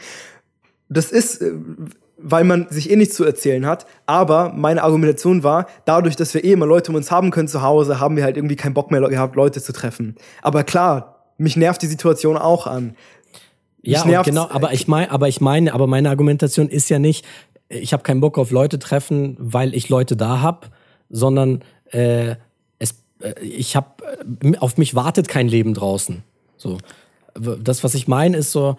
Das 0.88 1.10
ist, 1.10 1.42
äh, 1.42 1.52
weil 2.16 2.44
man 2.44 2.66
sich 2.70 2.90
eh 2.90 2.96
nichts 2.96 3.14
zu 3.14 3.24
erzählen 3.24 3.66
hat. 3.66 3.86
Aber 4.06 4.52
meine 4.52 4.82
Argumentation 4.82 5.42
war, 5.42 5.66
dadurch, 5.84 6.16
dass 6.16 6.34
wir 6.34 6.44
eh 6.44 6.52
immer 6.52 6.66
Leute 6.66 6.90
um 6.90 6.96
uns 6.96 7.10
haben 7.10 7.30
können 7.30 7.48
zu 7.48 7.62
Hause, 7.62 8.00
haben 8.00 8.16
wir 8.16 8.24
halt 8.24 8.36
irgendwie 8.36 8.56
keinen 8.56 8.74
Bock 8.74 8.90
mehr 8.90 9.00
gehabt, 9.08 9.36
Leute 9.36 9.62
zu 9.62 9.72
treffen. 9.72 10.16
Aber 10.42 10.64
klar, 10.64 11.26
mich 11.38 11.56
nervt 11.56 11.82
die 11.82 11.86
Situation 11.86 12.36
auch 12.36 12.66
an. 12.66 12.96
Mich 13.82 14.04
ja, 14.04 14.22
genau, 14.22 14.48
aber 14.50 14.74
ich 14.74 14.88
meine, 14.88 15.10
aber 15.10 15.28
ich 15.28 15.40
meine, 15.40 15.72
aber 15.72 15.86
meine 15.86 16.10
Argumentation 16.10 16.68
ist 16.68 16.90
ja 16.90 16.98
nicht, 16.98 17.24
ich 17.70 17.94
habe 17.94 18.02
keinen 18.02 18.20
Bock 18.20 18.36
auf 18.36 18.50
Leute 18.50 18.78
treffen, 18.78 19.36
weil 19.38 19.74
ich 19.74 19.88
Leute 19.88 20.16
da 20.16 20.42
hab, 20.42 20.70
sondern 21.08 21.62
äh, 21.92 22.30
äh, 22.30 22.36
ich 23.40 23.76
habe 23.76 23.88
äh, 24.42 24.56
auf 24.58 24.76
mich 24.76 24.94
wartet 24.94 25.28
kein 25.28 25.48
Leben 25.48 25.74
draußen. 25.74 26.22
So, 26.56 26.78
das, 27.34 27.84
was 27.84 27.94
ich 27.94 28.08
meine, 28.08 28.36
ist 28.36 28.52
so, 28.52 28.76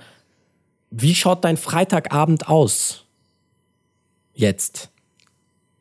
wie 0.90 1.16
schaut 1.16 1.44
dein 1.44 1.58
Freitagabend 1.58 2.48
aus? 2.48 3.06
Jetzt. 4.34 4.90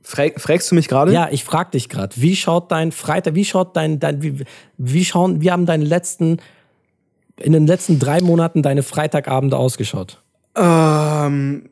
fragst 0.02 0.70
du 0.70 0.74
mich 0.74 0.88
gerade? 0.88 1.12
Ja, 1.12 1.28
ich 1.30 1.44
frag 1.44 1.72
dich 1.72 1.88
gerade. 1.88 2.14
Wie 2.16 2.36
schaut 2.36 2.70
dein 2.70 2.92
Freitag, 2.92 3.34
wie 3.34 3.44
schaut 3.44 3.76
dein, 3.76 4.00
dein 4.00 4.22
wie, 4.22 4.44
wie 4.76 5.04
schauen, 5.04 5.40
wie 5.40 5.50
haben 5.50 5.66
deine 5.66 5.84
letzten 5.84 6.38
in 7.40 7.52
den 7.52 7.66
letzten 7.66 7.98
drei 7.98 8.20
Monaten 8.20 8.62
deine 8.62 8.82
Freitagabende 8.82 9.56
ausgeschaut? 9.56 10.22
Ähm, 10.56 11.70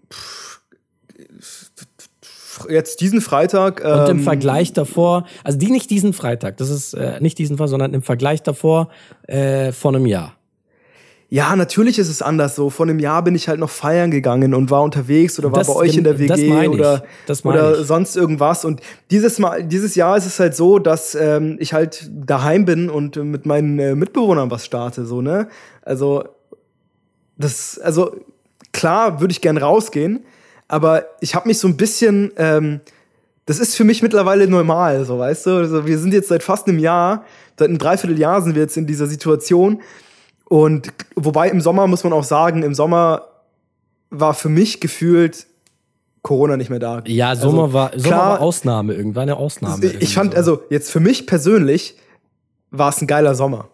jetzt 2.68 3.00
diesen 3.00 3.20
Freitag. 3.20 3.82
Ähm, 3.84 4.00
Und 4.00 4.08
im 4.08 4.18
ähm, 4.18 4.24
Vergleich 4.24 4.72
davor, 4.72 5.24
also 5.44 5.58
die 5.58 5.70
nicht 5.70 5.90
diesen 5.90 6.12
Freitag, 6.12 6.56
das 6.56 6.70
ist 6.70 6.94
äh, 6.94 7.20
nicht 7.20 7.38
diesen 7.38 7.58
Fall, 7.58 7.68
sondern 7.68 7.94
im 7.94 8.02
Vergleich 8.02 8.42
davor 8.42 8.88
äh, 9.26 9.72
von 9.72 9.94
einem 9.94 10.06
Jahr. 10.06 10.34
Ja, 11.30 11.54
natürlich 11.56 11.98
ist 11.98 12.08
es 12.08 12.22
anders 12.22 12.54
so. 12.54 12.70
Vor 12.70 12.86
einem 12.86 12.98
Jahr 12.98 13.22
bin 13.22 13.34
ich 13.34 13.48
halt 13.48 13.60
noch 13.60 13.68
feiern 13.68 14.10
gegangen 14.10 14.54
und 14.54 14.70
war 14.70 14.82
unterwegs 14.82 15.38
oder 15.38 15.52
war 15.52 15.58
das, 15.58 15.66
bei 15.66 15.74
euch 15.74 15.94
in 15.94 16.04
der 16.04 16.18
WG 16.18 16.68
oder, 16.68 17.02
oder 17.44 17.84
sonst 17.84 18.16
irgendwas. 18.16 18.64
Und 18.64 18.80
dieses 19.10 19.38
Mal, 19.38 19.62
dieses 19.62 19.94
Jahr 19.94 20.16
ist 20.16 20.24
es 20.24 20.40
halt 20.40 20.56
so, 20.56 20.78
dass 20.78 21.14
ähm, 21.14 21.56
ich 21.60 21.74
halt 21.74 22.10
daheim 22.10 22.64
bin 22.64 22.88
und 22.88 23.16
mit 23.16 23.44
meinen 23.44 23.78
äh, 23.78 23.94
Mitbewohnern 23.94 24.50
was 24.50 24.64
starte, 24.64 25.04
so, 25.04 25.20
ne? 25.20 25.48
Also, 25.82 26.24
das, 27.36 27.78
also 27.78 28.16
klar 28.72 29.20
würde 29.20 29.32
ich 29.32 29.42
gern 29.42 29.58
rausgehen, 29.58 30.24
aber 30.68 31.06
ich 31.20 31.34
habe 31.34 31.48
mich 31.48 31.58
so 31.58 31.66
ein 31.66 31.76
bisschen, 31.76 32.32
ähm, 32.36 32.80
das 33.46 33.58
ist 33.58 33.74
für 33.74 33.84
mich 33.84 34.02
mittlerweile 34.02 34.46
normal, 34.46 35.04
so 35.06 35.18
weißt 35.18 35.46
du. 35.46 35.50
Also 35.56 35.86
wir 35.86 35.98
sind 35.98 36.12
jetzt 36.12 36.28
seit 36.28 36.42
fast 36.42 36.68
einem 36.68 36.78
Jahr, 36.78 37.24
seit 37.58 37.68
einem 37.68 37.78
Dreivierteljahr 37.78 38.42
sind 38.42 38.54
wir 38.54 38.62
jetzt 38.62 38.76
in 38.76 38.86
dieser 38.86 39.06
Situation. 39.06 39.80
Und 40.44 40.92
wobei 41.16 41.48
im 41.48 41.60
Sommer 41.60 41.86
muss 41.86 42.04
man 42.04 42.12
auch 42.12 42.24
sagen, 42.24 42.62
im 42.62 42.74
Sommer 42.74 43.22
war 44.10 44.34
für 44.34 44.48
mich 44.48 44.80
gefühlt 44.80 45.46
Corona 46.22 46.56
nicht 46.56 46.68
mehr 46.68 46.78
da. 46.78 47.02
Ja, 47.06 47.34
Sommer, 47.36 47.64
also, 47.64 47.72
war, 47.72 47.90
Sommer 47.92 48.02
klar, 48.06 48.30
war 48.32 48.40
Ausnahme, 48.40 48.94
irgendwann 48.94 49.22
eine 49.22 49.36
Ausnahme. 49.36 49.86
Ich 50.00 50.14
fand, 50.14 50.34
also 50.34 50.62
jetzt 50.68 50.90
für 50.90 51.00
mich 51.00 51.26
persönlich 51.26 51.96
war 52.70 52.90
es 52.90 53.00
ein 53.00 53.06
geiler 53.06 53.34
Sommer. 53.34 53.68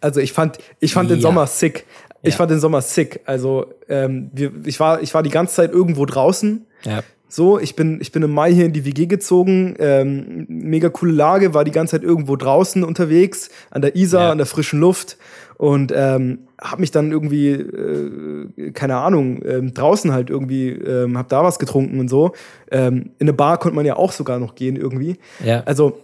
Also 0.00 0.20
ich 0.20 0.32
fand, 0.32 0.58
ich 0.80 0.92
fand 0.92 1.10
ja. 1.10 1.16
den 1.16 1.22
Sommer 1.22 1.46
sick. 1.46 1.86
Ich 2.28 2.36
fand 2.36 2.50
den 2.50 2.60
Sommer 2.60 2.80
sick. 2.80 3.20
Also 3.24 3.66
ähm, 3.88 4.30
wir, 4.32 4.52
ich, 4.64 4.80
war, 4.80 5.02
ich 5.02 5.12
war 5.14 5.22
die 5.22 5.30
ganze 5.30 5.54
Zeit 5.54 5.72
irgendwo 5.72 6.06
draußen. 6.06 6.66
Ja. 6.84 7.02
So, 7.28 7.58
ich 7.58 7.74
bin, 7.74 8.00
ich 8.00 8.12
bin 8.12 8.22
im 8.22 8.30
Mai 8.30 8.52
hier 8.52 8.66
in 8.66 8.72
die 8.72 8.84
WG 8.84 9.06
gezogen. 9.06 9.74
Ähm, 9.78 10.46
mega 10.48 10.88
coole 10.88 11.12
Lage, 11.12 11.52
war 11.52 11.64
die 11.64 11.72
ganze 11.72 11.92
Zeit 11.92 12.04
irgendwo 12.04 12.36
draußen 12.36 12.84
unterwegs, 12.84 13.50
an 13.70 13.82
der 13.82 13.96
Isar, 13.96 14.24
ja. 14.24 14.30
an 14.30 14.38
der 14.38 14.46
frischen 14.46 14.78
Luft 14.78 15.16
und 15.56 15.92
ähm, 15.94 16.40
habe 16.60 16.80
mich 16.80 16.90
dann 16.90 17.10
irgendwie, 17.10 17.50
äh, 17.50 18.70
keine 18.72 18.96
Ahnung, 18.96 19.42
ähm, 19.44 19.74
draußen 19.74 20.12
halt 20.12 20.30
irgendwie, 20.30 20.70
ähm, 20.70 21.16
habe 21.18 21.28
da 21.28 21.42
was 21.42 21.58
getrunken 21.58 22.00
und 22.00 22.08
so. 22.08 22.32
Ähm, 22.70 23.10
in 23.18 23.28
eine 23.28 23.32
Bar 23.32 23.58
konnte 23.58 23.76
man 23.76 23.86
ja 23.86 23.96
auch 23.96 24.12
sogar 24.12 24.38
noch 24.38 24.54
gehen 24.54 24.76
irgendwie. 24.76 25.16
Ja. 25.44 25.62
Also 25.64 26.00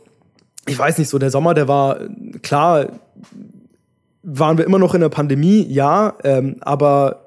ich 0.66 0.78
weiß 0.78 0.98
nicht 0.98 1.08
so, 1.08 1.18
der 1.18 1.30
Sommer, 1.30 1.54
der 1.54 1.68
war 1.68 1.98
klar, 2.42 3.00
waren 4.22 4.58
wir 4.58 4.64
immer 4.64 4.78
noch 4.78 4.94
in 4.94 5.00
der 5.00 5.08
Pandemie, 5.08 5.66
ja, 5.68 6.14
ähm, 6.24 6.56
aber 6.60 7.26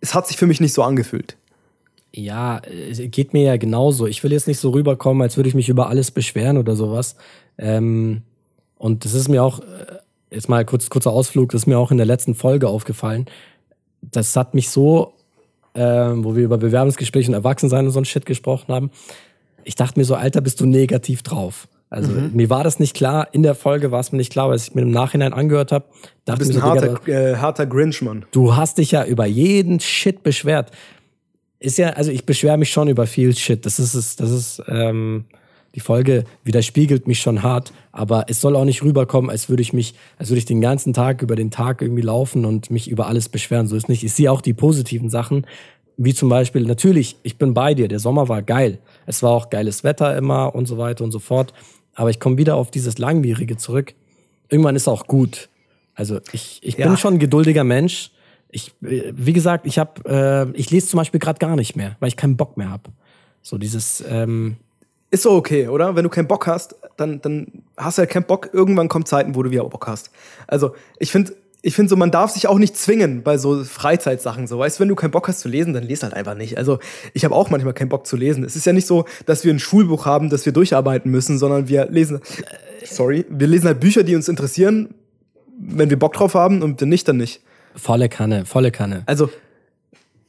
es 0.00 0.14
hat 0.14 0.26
sich 0.26 0.36
für 0.36 0.46
mich 0.46 0.60
nicht 0.60 0.74
so 0.74 0.82
angefühlt. 0.82 1.36
Ja, 2.12 2.62
geht 2.94 3.32
mir 3.32 3.42
ja 3.42 3.56
genauso. 3.56 4.06
Ich 4.06 4.22
will 4.24 4.32
jetzt 4.32 4.48
nicht 4.48 4.58
so 4.58 4.70
rüberkommen, 4.70 5.22
als 5.22 5.36
würde 5.36 5.48
ich 5.48 5.54
mich 5.54 5.68
über 5.68 5.88
alles 5.88 6.10
beschweren 6.10 6.56
oder 6.56 6.74
sowas. 6.74 7.16
Ähm, 7.58 8.22
und 8.76 9.04
das 9.04 9.14
ist 9.14 9.28
mir 9.28 9.42
auch, 9.42 9.60
äh, 9.60 9.64
jetzt 10.30 10.48
mal 10.48 10.64
kurz, 10.64 10.88
kurzer 10.88 11.10
Ausflug, 11.10 11.50
das 11.52 11.62
ist 11.62 11.66
mir 11.66 11.78
auch 11.78 11.90
in 11.90 11.96
der 11.96 12.06
letzten 12.06 12.34
Folge 12.34 12.68
aufgefallen. 12.68 13.26
Das 14.00 14.36
hat 14.36 14.54
mich 14.54 14.70
so, 14.70 15.14
ähm, 15.74 16.24
wo 16.24 16.34
wir 16.34 16.44
über 16.44 16.58
Bewerbungsgespräche 16.58 17.28
und 17.28 17.34
Erwachsensein 17.34 17.86
und 17.86 17.92
so 17.92 18.00
ein 18.00 18.04
Shit 18.04 18.26
gesprochen 18.26 18.72
haben. 18.72 18.90
Ich 19.64 19.74
dachte 19.74 19.98
mir 19.98 20.04
so, 20.04 20.14
Alter, 20.14 20.40
bist 20.40 20.60
du 20.60 20.66
negativ 20.66 21.22
drauf. 21.22 21.68
Also 21.90 22.12
mhm. 22.12 22.32
mir 22.34 22.50
war 22.50 22.64
das 22.64 22.78
nicht 22.80 22.94
klar, 22.94 23.28
in 23.32 23.42
der 23.42 23.54
Folge 23.54 23.90
war 23.90 24.00
es 24.00 24.12
mir 24.12 24.18
nicht 24.18 24.30
klar, 24.30 24.50
weil 24.50 24.56
ich 24.56 24.74
mir 24.74 24.82
im 24.82 24.90
Nachhinein 24.90 25.32
angehört 25.32 25.72
habe. 25.72 25.86
Du 26.26 26.36
bist 26.36 26.50
ein 26.50 26.54
so, 26.54 26.62
harter, 26.62 27.08
äh, 27.08 27.36
harter 27.36 27.66
Grinch, 27.66 28.02
Mann. 28.02 28.26
Du 28.30 28.56
hast 28.56 28.78
dich 28.78 28.90
ja 28.90 29.04
über 29.04 29.24
jeden 29.24 29.80
Shit 29.80 30.22
beschwert. 30.22 30.70
Ist 31.60 31.78
ja, 31.78 31.90
also 31.90 32.10
ich 32.10 32.26
beschwere 32.26 32.58
mich 32.58 32.70
schon 32.70 32.88
über 32.88 33.06
viel 33.06 33.34
Shit. 33.34 33.64
Das 33.64 33.78
ist 33.78 33.94
es, 33.94 34.16
das 34.16 34.30
ist, 34.30 34.62
ähm, 34.68 35.24
die 35.74 35.80
Folge 35.80 36.24
widerspiegelt 36.44 37.06
mich 37.06 37.20
schon 37.20 37.42
hart, 37.42 37.72
aber 37.92 38.26
es 38.28 38.40
soll 38.40 38.56
auch 38.56 38.64
nicht 38.64 38.82
rüberkommen, 38.82 39.30
als 39.30 39.48
würde 39.48 39.62
ich 39.62 39.72
mich, 39.72 39.94
als 40.18 40.28
würde 40.28 40.38
ich 40.38 40.44
den 40.44 40.60
ganzen 40.60 40.92
Tag 40.92 41.22
über 41.22 41.36
den 41.36 41.50
Tag 41.50 41.82
irgendwie 41.82 42.02
laufen 42.02 42.44
und 42.44 42.70
mich 42.70 42.90
über 42.90 43.06
alles 43.06 43.28
beschweren. 43.28 43.66
So 43.66 43.76
ist 43.76 43.88
nicht. 43.88 44.04
Ich 44.04 44.12
sehe 44.12 44.30
auch 44.30 44.40
die 44.40 44.54
positiven 44.54 45.10
Sachen, 45.10 45.46
wie 45.96 46.14
zum 46.14 46.28
Beispiel, 46.28 46.62
natürlich, 46.62 47.16
ich 47.24 47.38
bin 47.38 47.54
bei 47.54 47.74
dir, 47.74 47.88
der 47.88 47.98
Sommer 47.98 48.28
war 48.28 48.40
geil. 48.42 48.78
Es 49.04 49.22
war 49.22 49.32
auch 49.32 49.50
geiles 49.50 49.82
Wetter 49.82 50.16
immer 50.16 50.54
und 50.54 50.66
so 50.66 50.78
weiter 50.78 51.02
und 51.02 51.10
so 51.10 51.18
fort. 51.18 51.52
Aber 51.98 52.10
ich 52.10 52.20
komme 52.20 52.38
wieder 52.38 52.54
auf 52.54 52.70
dieses 52.70 52.98
Langwierige 52.98 53.56
zurück. 53.56 53.92
Irgendwann 54.48 54.76
ist 54.76 54.86
auch 54.86 55.08
gut. 55.08 55.48
Also 55.96 56.20
ich, 56.30 56.60
ich 56.62 56.78
ja. 56.78 56.86
bin 56.86 56.96
schon 56.96 57.14
ein 57.14 57.18
geduldiger 57.18 57.64
Mensch. 57.64 58.12
Ich, 58.50 58.72
wie 58.80 59.32
gesagt, 59.32 59.66
ich 59.66 59.80
habe, 59.80 60.48
äh, 60.54 60.56
ich 60.56 60.70
lese 60.70 60.86
zum 60.86 60.98
Beispiel 60.98 61.18
gerade 61.18 61.40
gar 61.40 61.56
nicht 61.56 61.74
mehr, 61.74 61.96
weil 61.98 62.06
ich 62.06 62.16
keinen 62.16 62.36
Bock 62.36 62.56
mehr 62.56 62.70
habe. 62.70 62.84
So 63.42 63.58
dieses. 63.58 64.04
Ähm, 64.08 64.58
ist 65.10 65.24
so 65.24 65.32
okay, 65.32 65.66
oder? 65.66 65.96
Wenn 65.96 66.04
du 66.04 66.08
keinen 66.08 66.28
Bock 66.28 66.46
hast, 66.46 66.76
dann, 66.96 67.20
dann 67.20 67.64
hast 67.76 67.98
du 67.98 68.02
halt 68.02 68.10
keinen 68.10 68.26
Bock. 68.26 68.50
Irgendwann 68.52 68.88
kommen 68.88 69.04
Zeiten, 69.04 69.34
wo 69.34 69.42
du 69.42 69.50
wieder 69.50 69.64
Bock 69.64 69.88
hast. 69.88 70.12
Also 70.46 70.76
ich 71.00 71.10
finde, 71.10 71.34
ich 71.60 71.74
finde 71.74 71.90
so, 71.90 71.96
man 71.96 72.10
darf 72.10 72.30
sich 72.30 72.46
auch 72.46 72.58
nicht 72.58 72.76
zwingen 72.76 73.22
bei 73.22 73.36
so 73.36 73.64
Freizeitsachen. 73.64 74.46
So, 74.46 74.58
weißt 74.58 74.78
du, 74.78 74.80
wenn 74.82 74.88
du 74.88 74.94
keinen 74.94 75.10
Bock 75.10 75.26
hast 75.26 75.40
zu 75.40 75.48
lesen, 75.48 75.74
dann 75.74 75.82
lese 75.82 76.02
halt 76.02 76.14
einfach 76.14 76.34
nicht. 76.34 76.56
Also, 76.56 76.78
ich 77.14 77.24
habe 77.24 77.34
auch 77.34 77.50
manchmal 77.50 77.74
keinen 77.74 77.88
Bock 77.88 78.06
zu 78.06 78.16
lesen. 78.16 78.44
Es 78.44 78.54
ist 78.54 78.64
ja 78.64 78.72
nicht 78.72 78.86
so, 78.86 79.06
dass 79.26 79.44
wir 79.44 79.52
ein 79.52 79.58
Schulbuch 79.58 80.06
haben, 80.06 80.30
das 80.30 80.46
wir 80.46 80.52
durcharbeiten 80.52 81.10
müssen, 81.10 81.36
sondern 81.36 81.68
wir 81.68 81.86
lesen, 81.86 82.20
sorry, 82.84 83.24
wir 83.28 83.48
lesen 83.48 83.66
halt 83.66 83.80
Bücher, 83.80 84.04
die 84.04 84.14
uns 84.14 84.28
interessieren, 84.28 84.94
wenn 85.58 85.90
wir 85.90 85.98
Bock 85.98 86.12
drauf 86.12 86.34
haben 86.34 86.62
und 86.62 86.80
wenn 86.80 86.88
nicht, 86.88 87.08
dann 87.08 87.16
nicht. 87.16 87.40
Volle 87.74 88.08
Kanne, 88.08 88.46
volle 88.46 88.70
Kanne. 88.70 89.02
Also, 89.06 89.28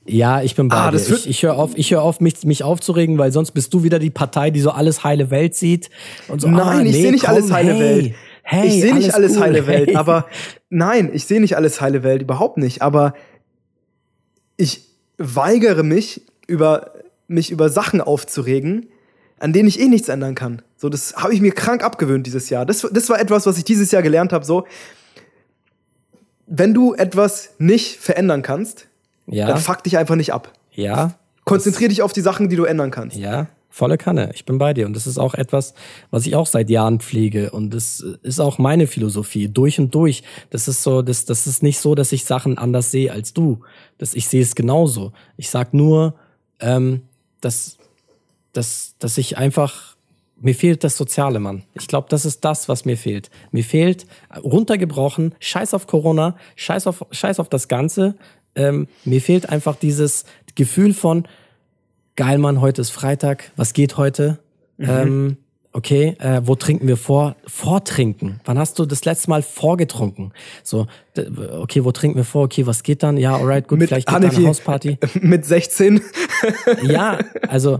ja, 0.07 0.41
ich 0.41 0.55
bin 0.55 0.69
bei 0.69 0.77
ah, 0.77 0.91
dir. 0.91 0.97
Ich, 0.97 1.29
ich 1.29 1.43
höre 1.43 1.55
auf, 1.55 1.71
ich 1.75 1.91
höre 1.91 2.01
auf, 2.01 2.19
mich, 2.19 2.43
mich 2.43 2.63
aufzuregen, 2.63 3.19
weil 3.19 3.31
sonst 3.31 3.51
bist 3.51 3.71
du 3.73 3.83
wieder 3.83 3.99
die 3.99 4.09
Partei, 4.09 4.49
die 4.49 4.61
so 4.61 4.71
alles 4.71 5.03
heile 5.03 5.29
Welt 5.29 5.53
sieht 5.53 5.91
und 6.27 6.41
so. 6.41 6.47
Nein, 6.47 6.59
ah, 6.59 6.81
nee, 6.81 6.89
ich 6.89 6.95
sehe 6.95 7.11
nicht 7.11 7.25
komm, 7.25 7.35
alles 7.35 7.51
heile 7.51 7.73
hey. 7.73 7.79
Welt. 7.79 8.15
Hey, 8.51 8.67
ich 8.67 8.81
sehe 8.81 8.95
nicht 8.95 9.13
alles, 9.13 9.33
alles 9.33 9.39
heile 9.39 9.67
Welt, 9.67 9.89
hey. 9.89 9.95
aber 9.95 10.25
nein, 10.71 11.11
ich 11.13 11.25
sehe 11.25 11.39
nicht 11.39 11.55
alles 11.55 11.81
heile 11.81 12.01
Welt, 12.01 12.23
überhaupt 12.23 12.57
nicht. 12.57 12.81
Aber 12.81 13.13
ich 14.57 14.89
weigere 15.19 15.83
mich, 15.83 16.23
über, 16.47 16.93
mich 17.27 17.51
über 17.51 17.69
Sachen 17.69 18.01
aufzuregen, 18.01 18.87
an 19.37 19.53
denen 19.53 19.69
ich 19.69 19.79
eh 19.79 19.87
nichts 19.87 20.09
ändern 20.09 20.33
kann. 20.33 20.63
So, 20.77 20.89
das 20.89 21.15
habe 21.17 21.31
ich 21.35 21.41
mir 21.41 21.51
krank 21.51 21.83
abgewöhnt 21.83 22.25
dieses 22.25 22.49
Jahr. 22.49 22.65
Das, 22.65 22.87
das 22.91 23.07
war 23.09 23.19
etwas, 23.19 23.45
was 23.45 23.55
ich 23.59 23.65
dieses 23.65 23.91
Jahr 23.91 24.01
gelernt 24.01 24.33
habe. 24.33 24.43
So, 24.43 24.65
wenn 26.47 26.73
du 26.73 26.95
etwas 26.95 27.51
nicht 27.59 27.97
verändern 27.99 28.41
kannst, 28.41 28.87
ja. 29.27 29.45
dann 29.45 29.59
fuck 29.59 29.83
dich 29.83 29.99
einfach 29.99 30.15
nicht 30.15 30.33
ab. 30.33 30.53
Ja. 30.71 31.19
Konzentrier 31.45 31.89
dich 31.89 32.01
auf 32.01 32.13
die 32.13 32.21
Sachen, 32.21 32.49
die 32.49 32.55
du 32.55 32.63
ändern 32.63 32.89
kannst. 32.89 33.15
Ja. 33.15 33.45
Volle 33.71 33.97
Kanne. 33.97 34.31
Ich 34.33 34.45
bin 34.45 34.57
bei 34.57 34.73
dir. 34.73 34.87
Und 34.87 34.95
das 34.95 35.05
ist 35.05 35.19
auch 35.19 35.35
etwas, 35.35 35.75
was 36.09 36.25
ich 36.25 36.35
auch 36.35 36.47
seit 36.47 36.69
Jahren 36.69 36.99
pflege. 36.99 37.51
Und 37.51 37.71
das 37.71 37.99
ist 38.23 38.39
auch 38.39 38.57
meine 38.57 38.87
Philosophie. 38.87 39.47
Durch 39.47 39.79
und 39.79 39.93
durch. 39.93 40.23
Das 40.49 40.67
ist 40.67 40.81
so, 40.81 41.03
das, 41.03 41.25
das 41.25 41.45
ist 41.45 41.61
nicht 41.61 41.79
so, 41.79 41.93
dass 41.93 42.11
ich 42.11 42.25
Sachen 42.25 42.57
anders 42.57 42.89
sehe 42.89 43.11
als 43.11 43.33
du. 43.33 43.59
Das, 43.99 44.15
ich 44.15 44.27
sehe 44.27 44.41
es 44.41 44.55
genauso. 44.55 45.13
Ich 45.37 45.49
sag 45.51 45.73
nur, 45.73 46.15
ähm, 46.59 47.01
dass, 47.41 47.77
dass, 48.53 48.95
dass 48.97 49.17
ich 49.19 49.37
einfach, 49.37 49.95
mir 50.41 50.55
fehlt 50.55 50.83
das 50.83 50.97
Soziale, 50.97 51.39
Mann. 51.39 51.63
Ich 51.75 51.87
glaube, 51.87 52.07
das 52.09 52.25
ist 52.25 52.43
das, 52.43 52.69
was 52.69 52.85
mir 52.85 52.97
fehlt. 52.97 53.29
Mir 53.51 53.63
fehlt, 53.63 54.07
runtergebrochen, 54.35 55.35
scheiß 55.39 55.75
auf 55.75 55.85
Corona, 55.85 56.35
scheiß 56.55 56.87
auf, 56.87 57.05
scheiß 57.11 57.39
auf 57.39 57.49
das 57.49 57.67
Ganze. 57.67 58.15
Ähm, 58.55 58.87
mir 59.05 59.21
fehlt 59.21 59.47
einfach 59.47 59.75
dieses 59.75 60.25
Gefühl 60.55 60.93
von, 60.93 61.27
geil, 62.19 62.37
Mann, 62.37 62.59
heute 62.59 62.81
ist 62.81 62.89
Freitag, 62.89 63.49
was 63.55 63.71
geht 63.71 63.95
heute? 63.95 64.39
Mhm. 64.75 64.89
Ähm, 64.89 65.37
okay, 65.71 66.17
äh, 66.19 66.41
wo 66.43 66.55
trinken 66.55 66.85
wir 66.85 66.97
vor? 66.97 67.37
Vortrinken. 67.47 68.41
Wann 68.43 68.59
hast 68.59 68.77
du 68.77 68.85
das 68.85 69.05
letzte 69.05 69.29
Mal 69.29 69.41
vorgetrunken? 69.41 70.33
So, 70.61 70.87
okay, 71.15 71.85
wo 71.85 71.93
trinken 71.93 72.17
wir 72.17 72.25
vor? 72.25 72.43
Okay, 72.43 72.67
was 72.67 72.83
geht 72.83 73.03
dann? 73.03 73.15
Ja, 73.15 73.37
alright, 73.37 73.69
gut, 73.69 73.79
mit 73.79 73.87
vielleicht 73.87 74.07
geht 74.07 74.13
Hanneke, 74.13 74.35
eine 74.35 74.47
Hausparty. 74.47 74.97
Mit 75.21 75.45
16? 75.45 76.01
ja, 76.83 77.19
also 77.47 77.79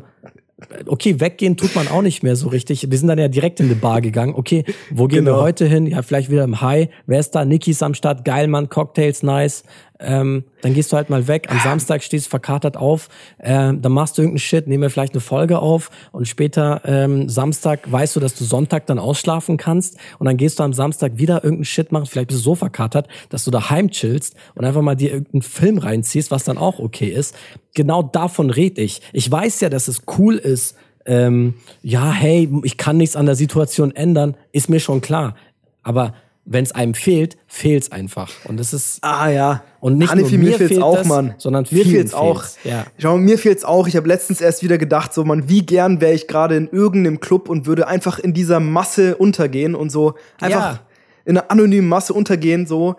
okay, 0.85 1.19
weggehen 1.19 1.57
tut 1.57 1.75
man 1.75 1.89
auch 1.89 2.01
nicht 2.01 2.23
mehr 2.23 2.37
so 2.37 2.47
richtig. 2.47 2.89
Wir 2.89 2.97
sind 2.97 3.07
dann 3.07 3.19
ja 3.19 3.27
direkt 3.27 3.59
in 3.59 3.67
die 3.67 3.75
Bar 3.75 3.99
gegangen. 3.99 4.33
Okay, 4.35 4.63
wo 4.89 5.07
gehen 5.07 5.25
genau. 5.25 5.37
wir 5.37 5.41
heute 5.41 5.65
hin? 5.65 5.85
Ja, 5.85 6.01
vielleicht 6.01 6.29
wieder 6.29 6.45
im 6.45 6.61
High. 6.61 6.89
Wer 7.07 7.19
ist 7.19 7.31
da? 7.31 7.43
Niki 7.43 7.71
ist 7.71 7.83
am 7.83 7.93
Start. 7.93 8.23
Geil, 8.23 8.47
Mann. 8.47 8.69
Cocktails, 8.69 9.23
nice. 9.23 9.63
Ähm, 9.99 10.45
dann 10.61 10.73
gehst 10.73 10.91
du 10.91 10.97
halt 10.97 11.09
mal 11.09 11.27
weg. 11.27 11.47
Am 11.49 11.59
Samstag 11.59 12.03
stehst 12.03 12.27
du 12.27 12.29
verkatert 12.29 12.77
auf. 12.77 13.09
Ähm, 13.39 13.81
dann 13.81 13.91
machst 13.91 14.17
du 14.17 14.21
irgendeinen 14.21 14.39
Shit, 14.39 14.67
nehmen 14.67 14.83
wir 14.83 14.89
vielleicht 14.89 15.13
eine 15.13 15.21
Folge 15.21 15.59
auf. 15.59 15.91
Und 16.11 16.27
später, 16.27 16.81
ähm, 16.85 17.27
Samstag, 17.27 17.91
weißt 17.91 18.15
du, 18.15 18.19
dass 18.19 18.35
du 18.35 18.45
Sonntag 18.45 18.85
dann 18.85 18.97
ausschlafen 18.97 19.57
kannst. 19.57 19.97
Und 20.17 20.25
dann 20.25 20.37
gehst 20.37 20.59
du 20.59 20.63
am 20.63 20.73
Samstag 20.73 21.17
wieder 21.17 21.43
irgendeinen 21.43 21.65
Shit 21.65 21.91
machen. 21.91 22.05
Vielleicht 22.05 22.29
bist 22.29 22.39
du 22.39 22.43
so 22.43 22.55
verkatert, 22.55 23.07
dass 23.29 23.43
du 23.43 23.51
daheim 23.51 23.91
chillst 23.91 24.35
und 24.55 24.63
einfach 24.63 24.81
mal 24.81 24.95
dir 24.95 25.11
irgendeinen 25.11 25.41
Film 25.41 25.77
reinziehst, 25.77 26.31
was 26.31 26.45
dann 26.45 26.57
auch 26.57 26.79
okay 26.79 27.09
ist. 27.09 27.35
Genau 27.73 28.01
davon 28.01 28.49
red 28.49 28.77
ich. 28.77 29.01
Ich 29.11 29.29
weiß 29.29 29.59
ja, 29.61 29.69
dass 29.69 29.87
es 29.87 30.03
cool 30.17 30.35
ist, 30.35 30.75
ähm, 31.05 31.55
ja, 31.81 32.11
hey, 32.11 32.49
ich 32.63 32.77
kann 32.77 32.97
nichts 32.97 33.15
an 33.15 33.25
der 33.25 33.35
Situation 33.35 33.95
ändern, 33.95 34.35
ist 34.51 34.69
mir 34.69 34.79
schon 34.79 35.01
klar. 35.01 35.35
Aber 35.81 36.13
wenn 36.51 36.63
es 36.63 36.71
einem 36.71 36.95
fehlt, 36.95 37.37
fehlt 37.45 37.83
es 37.83 37.91
einfach. 37.91 38.31
Und 38.45 38.59
das 38.59 38.73
ist. 38.73 39.03
Ah 39.03 39.29
ja. 39.29 39.63
Und 39.79 39.99
nicht 39.99 40.09
Hanni, 40.09 40.23
nur 40.23 40.31
mir, 40.31 40.39
mir 40.39 40.57
fehlt's 40.57 40.73
fehlt 40.73 40.81
auch, 40.81 40.97
das, 40.97 41.07
Mann. 41.07 41.35
sondern 41.37 41.67
mir 41.69 41.85
fehlt's 41.85 42.13
auch. 42.15 42.43
Ja. 42.63 42.87
Schau, 42.97 43.17
mir 43.17 43.37
fehlt's 43.37 43.63
auch. 43.63 43.87
Ich 43.87 43.95
habe 43.95 44.07
letztens 44.07 44.41
erst 44.41 44.63
wieder 44.63 44.79
gedacht, 44.79 45.13
so 45.13 45.23
man, 45.23 45.47
wie 45.47 45.63
gern 45.63 46.01
wäre 46.01 46.13
ich 46.13 46.27
gerade 46.27 46.57
in 46.57 46.67
irgendeinem 46.69 47.19
Club 47.19 47.49
und 47.49 47.67
würde 47.67 47.87
einfach 47.87 48.17
in 48.17 48.33
dieser 48.33 48.59
Masse 48.59 49.15
untergehen 49.15 49.75
und 49.75 49.91
so 49.91 50.15
einfach 50.41 50.73
ja. 50.73 50.79
in 51.25 51.37
einer 51.37 51.51
anonymen 51.51 51.87
Masse 51.87 52.13
untergehen, 52.13 52.65
so 52.65 52.95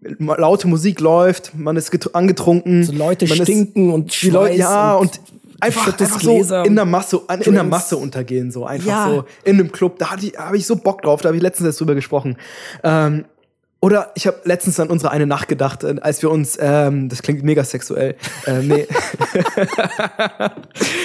laute 0.00 0.66
Musik 0.66 0.98
läuft, 1.00 1.52
man 1.54 1.76
ist 1.76 2.14
angetrunken, 2.14 2.82
so 2.82 2.92
Leute 2.92 3.26
stinken 3.26 3.92
und 3.92 4.22
die 4.22 4.30
Leute, 4.30 4.56
ja 4.56 4.94
und 4.94 5.20
einfach, 5.60 5.98
einfach 5.98 6.20
so 6.20 6.42
in 6.64 6.74
der 6.74 6.84
Masse, 6.84 7.20
in 7.44 7.54
der 7.54 7.64
Masse 7.64 7.96
untergehen, 7.96 8.50
so 8.50 8.66
einfach 8.66 8.86
ja. 8.86 9.08
so 9.08 9.24
in 9.44 9.58
einem 9.58 9.72
Club. 9.72 9.98
Da, 9.98 10.10
habe 10.10 10.56
ich 10.56 10.66
so 10.66 10.76
Bock 10.76 11.02
drauf. 11.02 11.20
Da 11.20 11.28
habe 11.28 11.36
ich 11.36 11.42
letztens 11.42 11.66
erst 11.66 11.80
drüber 11.80 11.94
gesprochen. 11.94 12.36
Ähm, 12.82 13.24
Oder 13.80 14.12
ich 14.14 14.26
habe 14.26 14.38
letztens 14.44 14.80
an 14.80 14.88
unsere 14.88 15.10
eine 15.12 15.26
Nacht 15.26 15.48
gedacht, 15.48 15.84
äh, 15.84 15.96
als 16.00 16.22
wir 16.22 16.30
uns, 16.30 16.58
ähm, 16.60 17.08
das 17.08 17.22
klingt 17.22 17.42
mega 17.42 17.62
sexuell. 17.64 18.16
Ähm, 18.46 18.68
nee. 18.68 18.86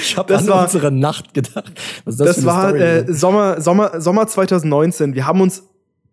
ich 0.02 0.18
habe 0.18 0.38
an 0.38 0.48
war, 0.48 0.64
unsere 0.64 0.92
Nacht 0.92 1.34
gedacht. 1.34 1.74
Was 2.06 2.18
das, 2.18 2.38
das 2.38 2.46
war 2.46 2.74
äh, 2.76 3.06
Sommer, 3.14 3.62
Sommer, 3.62 4.00
Sommer 4.02 4.28
2019. 4.28 5.16
Wir 5.16 5.28
haben 5.28 5.42
uns 5.42 5.64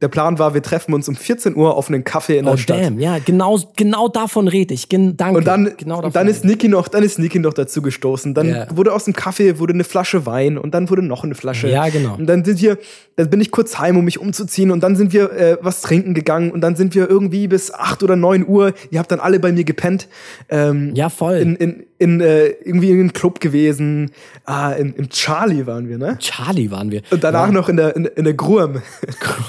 der 0.01 0.09
Plan 0.09 0.39
war, 0.39 0.55
wir 0.55 0.63
treffen 0.63 0.95
uns 0.95 1.09
um 1.09 1.17
14 1.17 1.57
Uhr 1.57 1.77
auf 1.77 1.89
einen 1.89 2.05
Kaffee 2.05 2.39
in 2.39 2.47
oh, 2.47 2.53
der 2.53 2.57
Stadt. 2.57 2.81
Damn, 2.81 3.01
ja, 3.01 3.19
genau, 3.19 3.59
genau 3.77 4.09
davon 4.09 4.47
rede 4.47 4.73
ich. 4.73 4.89
Gen 4.89 5.17
danke. 5.17 5.39
Und 5.39 5.47
dann, 5.47 5.73
genau 5.77 6.09
dann 6.09 6.29
ist 6.29 6.45
Niki 6.45 6.69
noch, 6.69 6.87
dann 6.87 7.03
ist 7.03 7.19
Niki 7.19 7.41
noch 7.41 7.53
dazu 7.53 7.83
gestoßen. 7.83 8.33
Dann 8.33 8.47
yeah. 8.47 8.69
wurde 8.73 8.93
aus 8.93 9.07
dem 9.07 9.15
Kaffee 9.15 9.59
wurde 9.59 9.73
eine 9.73 9.83
Flasche 9.83 10.25
Wein 10.25 10.57
und 10.57 10.73
dann 10.73 10.89
wurde 10.89 11.03
noch 11.03 11.25
eine 11.25 11.35
Flasche. 11.35 11.69
Ja, 11.69 11.89
genau. 11.89 12.15
Und 12.15 12.27
dann 12.27 12.45
sind 12.45 12.63
wir, 12.63 12.79
dann 13.17 13.29
bin 13.29 13.41
ich 13.41 13.51
kurz 13.51 13.81
heim, 13.81 13.97
um 13.97 14.05
mich 14.05 14.21
umzuziehen 14.21 14.71
und 14.71 14.85
dann 14.85 14.95
sind 14.95 15.13
wir 15.13 15.33
äh, 15.33 15.57
was 15.63 15.83
trinken 15.83 16.15
gegangen 16.15 16.53
und 16.53 16.61
dann 16.61 16.77
sind 16.77 16.95
wir 16.95 17.11
irgendwie 17.11 17.49
bis 17.49 17.75
8 17.75 18.05
oder 18.05 18.15
9 18.15 18.47
Uhr. 18.47 18.75
Ihr 18.93 19.01
habt 19.01 19.11
dann 19.11 19.19
alle 19.19 19.41
bei 19.41 19.51
mir 19.51 19.65
gepennt. 19.65 20.07
Ähm, 20.49 20.93
ja, 20.95 21.09
voll. 21.09 21.39
In, 21.39 21.57
in, 21.57 21.83
in 21.99 22.21
äh, 22.21 22.47
irgendwie 22.47 22.93
in 22.93 23.01
einem 23.01 23.13
Club 23.13 23.41
gewesen. 23.41 24.13
Ah, 24.45 24.71
in, 24.71 24.95
im 24.95 25.09
Charlie 25.09 25.67
waren 25.67 25.89
wir, 25.89 25.99
ne? 25.99 26.19
Charlie 26.21 26.71
waren 26.71 26.93
wir. 26.93 27.03
Und 27.11 27.25
danach 27.25 27.47
ja. 27.47 27.53
noch 27.53 27.69
in 27.69 27.77
der, 27.77 27.97
in, 27.97 28.05
in 28.05 28.23
der 28.23 28.35
Gruam. 28.35 28.81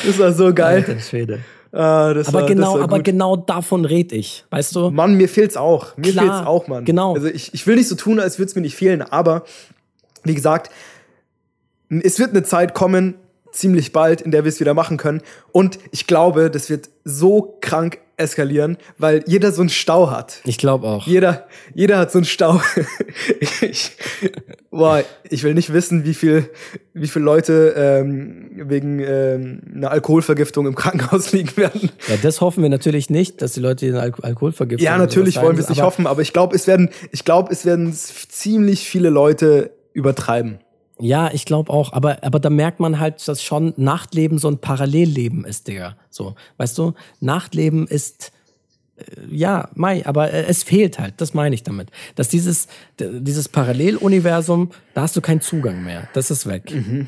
das 0.05 0.19
war 0.19 0.33
so 0.33 0.53
geil. 0.53 0.85
Alter 0.87 0.99
Schwede. 0.99 1.39
Ah, 1.73 2.09
aber 2.09 2.33
war, 2.33 2.45
genau, 2.47 2.79
aber 2.81 2.99
genau 2.99 3.37
davon 3.37 3.85
red 3.85 4.11
ich, 4.11 4.43
weißt 4.49 4.75
du? 4.75 4.89
Mann, 4.89 5.15
mir 5.15 5.29
fehlt's 5.29 5.55
auch. 5.55 5.95
Mir 5.95 6.11
Klar, 6.11 6.25
fehlt's 6.25 6.47
auch, 6.47 6.67
Mann. 6.67 6.83
Genau. 6.83 7.13
Also 7.13 7.27
ich, 7.27 7.53
ich 7.53 7.65
will 7.65 7.77
nicht 7.77 7.87
so 7.87 7.95
tun, 7.95 8.19
als 8.19 8.39
würde 8.39 8.49
es 8.49 8.55
mir 8.55 8.61
nicht 8.61 8.75
fehlen, 8.75 9.01
aber 9.01 9.45
wie 10.23 10.35
gesagt, 10.35 10.69
es 11.89 12.19
wird 12.19 12.31
eine 12.31 12.43
Zeit 12.43 12.73
kommen, 12.73 13.15
ziemlich 13.53 13.93
bald, 13.93 14.21
in 14.21 14.31
der 14.31 14.43
wir 14.43 14.49
es 14.49 14.59
wieder 14.59 14.73
machen 14.73 14.97
können. 14.97 15.21
Und 15.51 15.79
ich 15.91 16.07
glaube, 16.07 16.49
das 16.49 16.69
wird 16.69 16.89
so 17.05 17.57
krank 17.61 17.99
eskalieren, 18.21 18.77
weil 18.97 19.23
jeder 19.27 19.51
so 19.51 19.61
einen 19.61 19.69
Stau 19.69 20.09
hat. 20.09 20.41
Ich 20.45 20.57
glaube 20.57 20.87
auch. 20.87 21.05
Jeder, 21.05 21.47
jeder 21.73 21.97
hat 21.97 22.11
so 22.11 22.19
einen 22.19 22.25
Stau. 22.25 22.61
ich, 23.61 23.91
boah, 24.69 25.03
ich 25.29 25.43
will 25.43 25.53
nicht 25.53 25.73
wissen, 25.73 26.05
wie 26.05 26.13
viel, 26.13 26.49
wie 26.93 27.07
viele 27.07 27.25
Leute 27.25 27.73
ähm, 27.75 28.51
wegen 28.55 28.99
ähm, 28.99 29.61
einer 29.75 29.91
Alkoholvergiftung 29.91 30.67
im 30.67 30.75
Krankenhaus 30.75 31.31
liegen 31.33 31.55
werden. 31.57 31.89
Ja, 32.07 32.15
das 32.21 32.41
hoffen 32.41 32.63
wir 32.63 32.69
natürlich 32.69 33.09
nicht, 33.09 33.41
dass 33.41 33.53
die 33.53 33.59
Leute 33.59 33.85
eine 33.87 33.99
Al 33.99 34.13
Alkoholvergiftung. 34.21 34.85
Ja, 34.85 34.97
natürlich 34.97 35.41
wollen 35.41 35.57
wir 35.57 35.63
es 35.63 35.69
nicht 35.69 35.81
hoffen, 35.81 36.07
aber 36.07 36.21
ich 36.21 36.33
glaube, 36.33 36.55
es 36.55 36.67
werden, 36.67 36.89
ich 37.11 37.25
glaube, 37.25 37.51
es 37.51 37.65
werden 37.65 37.93
ziemlich 37.93 38.87
viele 38.87 39.09
Leute 39.09 39.71
übertreiben. 39.93 40.59
Ja, 41.01 41.31
ich 41.33 41.45
glaube 41.45 41.71
auch, 41.71 41.93
aber, 41.93 42.23
aber 42.23 42.39
da 42.39 42.49
merkt 42.49 42.79
man 42.79 42.99
halt, 42.99 43.27
dass 43.27 43.41
schon 43.41 43.73
Nachtleben 43.75 44.37
so 44.37 44.47
ein 44.47 44.59
Parallelleben 44.59 45.45
ist, 45.45 45.67
Digga. 45.67 45.97
So, 46.09 46.35
weißt 46.57 46.77
du, 46.77 46.93
Nachtleben 47.19 47.87
ist, 47.87 48.31
äh, 48.97 49.03
ja, 49.29 49.69
Mai, 49.73 50.05
aber 50.05 50.31
äh, 50.31 50.45
es 50.45 50.63
fehlt 50.63 50.99
halt, 50.99 51.15
das 51.17 51.33
meine 51.33 51.55
ich 51.55 51.63
damit. 51.63 51.89
Dass 52.15 52.29
dieses, 52.29 52.67
dieses 52.99 53.49
Paralleluniversum, 53.49 54.71
da 54.93 55.01
hast 55.01 55.15
du 55.15 55.21
keinen 55.21 55.41
Zugang 55.41 55.83
mehr. 55.83 56.07
Das 56.13 56.29
ist 56.29 56.45
weg. 56.45 56.71
Mhm. 56.71 57.07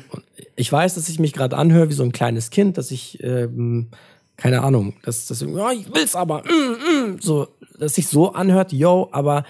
Ich 0.56 0.70
weiß, 0.70 0.96
dass 0.96 1.08
ich 1.08 1.18
mich 1.20 1.32
gerade 1.32 1.56
anhöre 1.56 1.88
wie 1.88 1.94
so 1.94 2.02
ein 2.02 2.12
kleines 2.12 2.50
Kind, 2.50 2.78
dass 2.78 2.90
ich, 2.90 3.22
ähm, 3.22 3.88
keine 4.36 4.62
Ahnung, 4.62 4.94
dass 5.04 5.28
das, 5.28 5.40
ja, 5.42 5.70
ich 5.70 5.86
will's 5.94 6.16
aber, 6.16 6.42
mm, 6.42 7.12
mm, 7.12 7.18
so, 7.20 7.46
dass 7.78 7.94
sich 7.94 8.08
so 8.08 8.32
anhört, 8.32 8.72
yo, 8.72 9.08
aber 9.12 9.44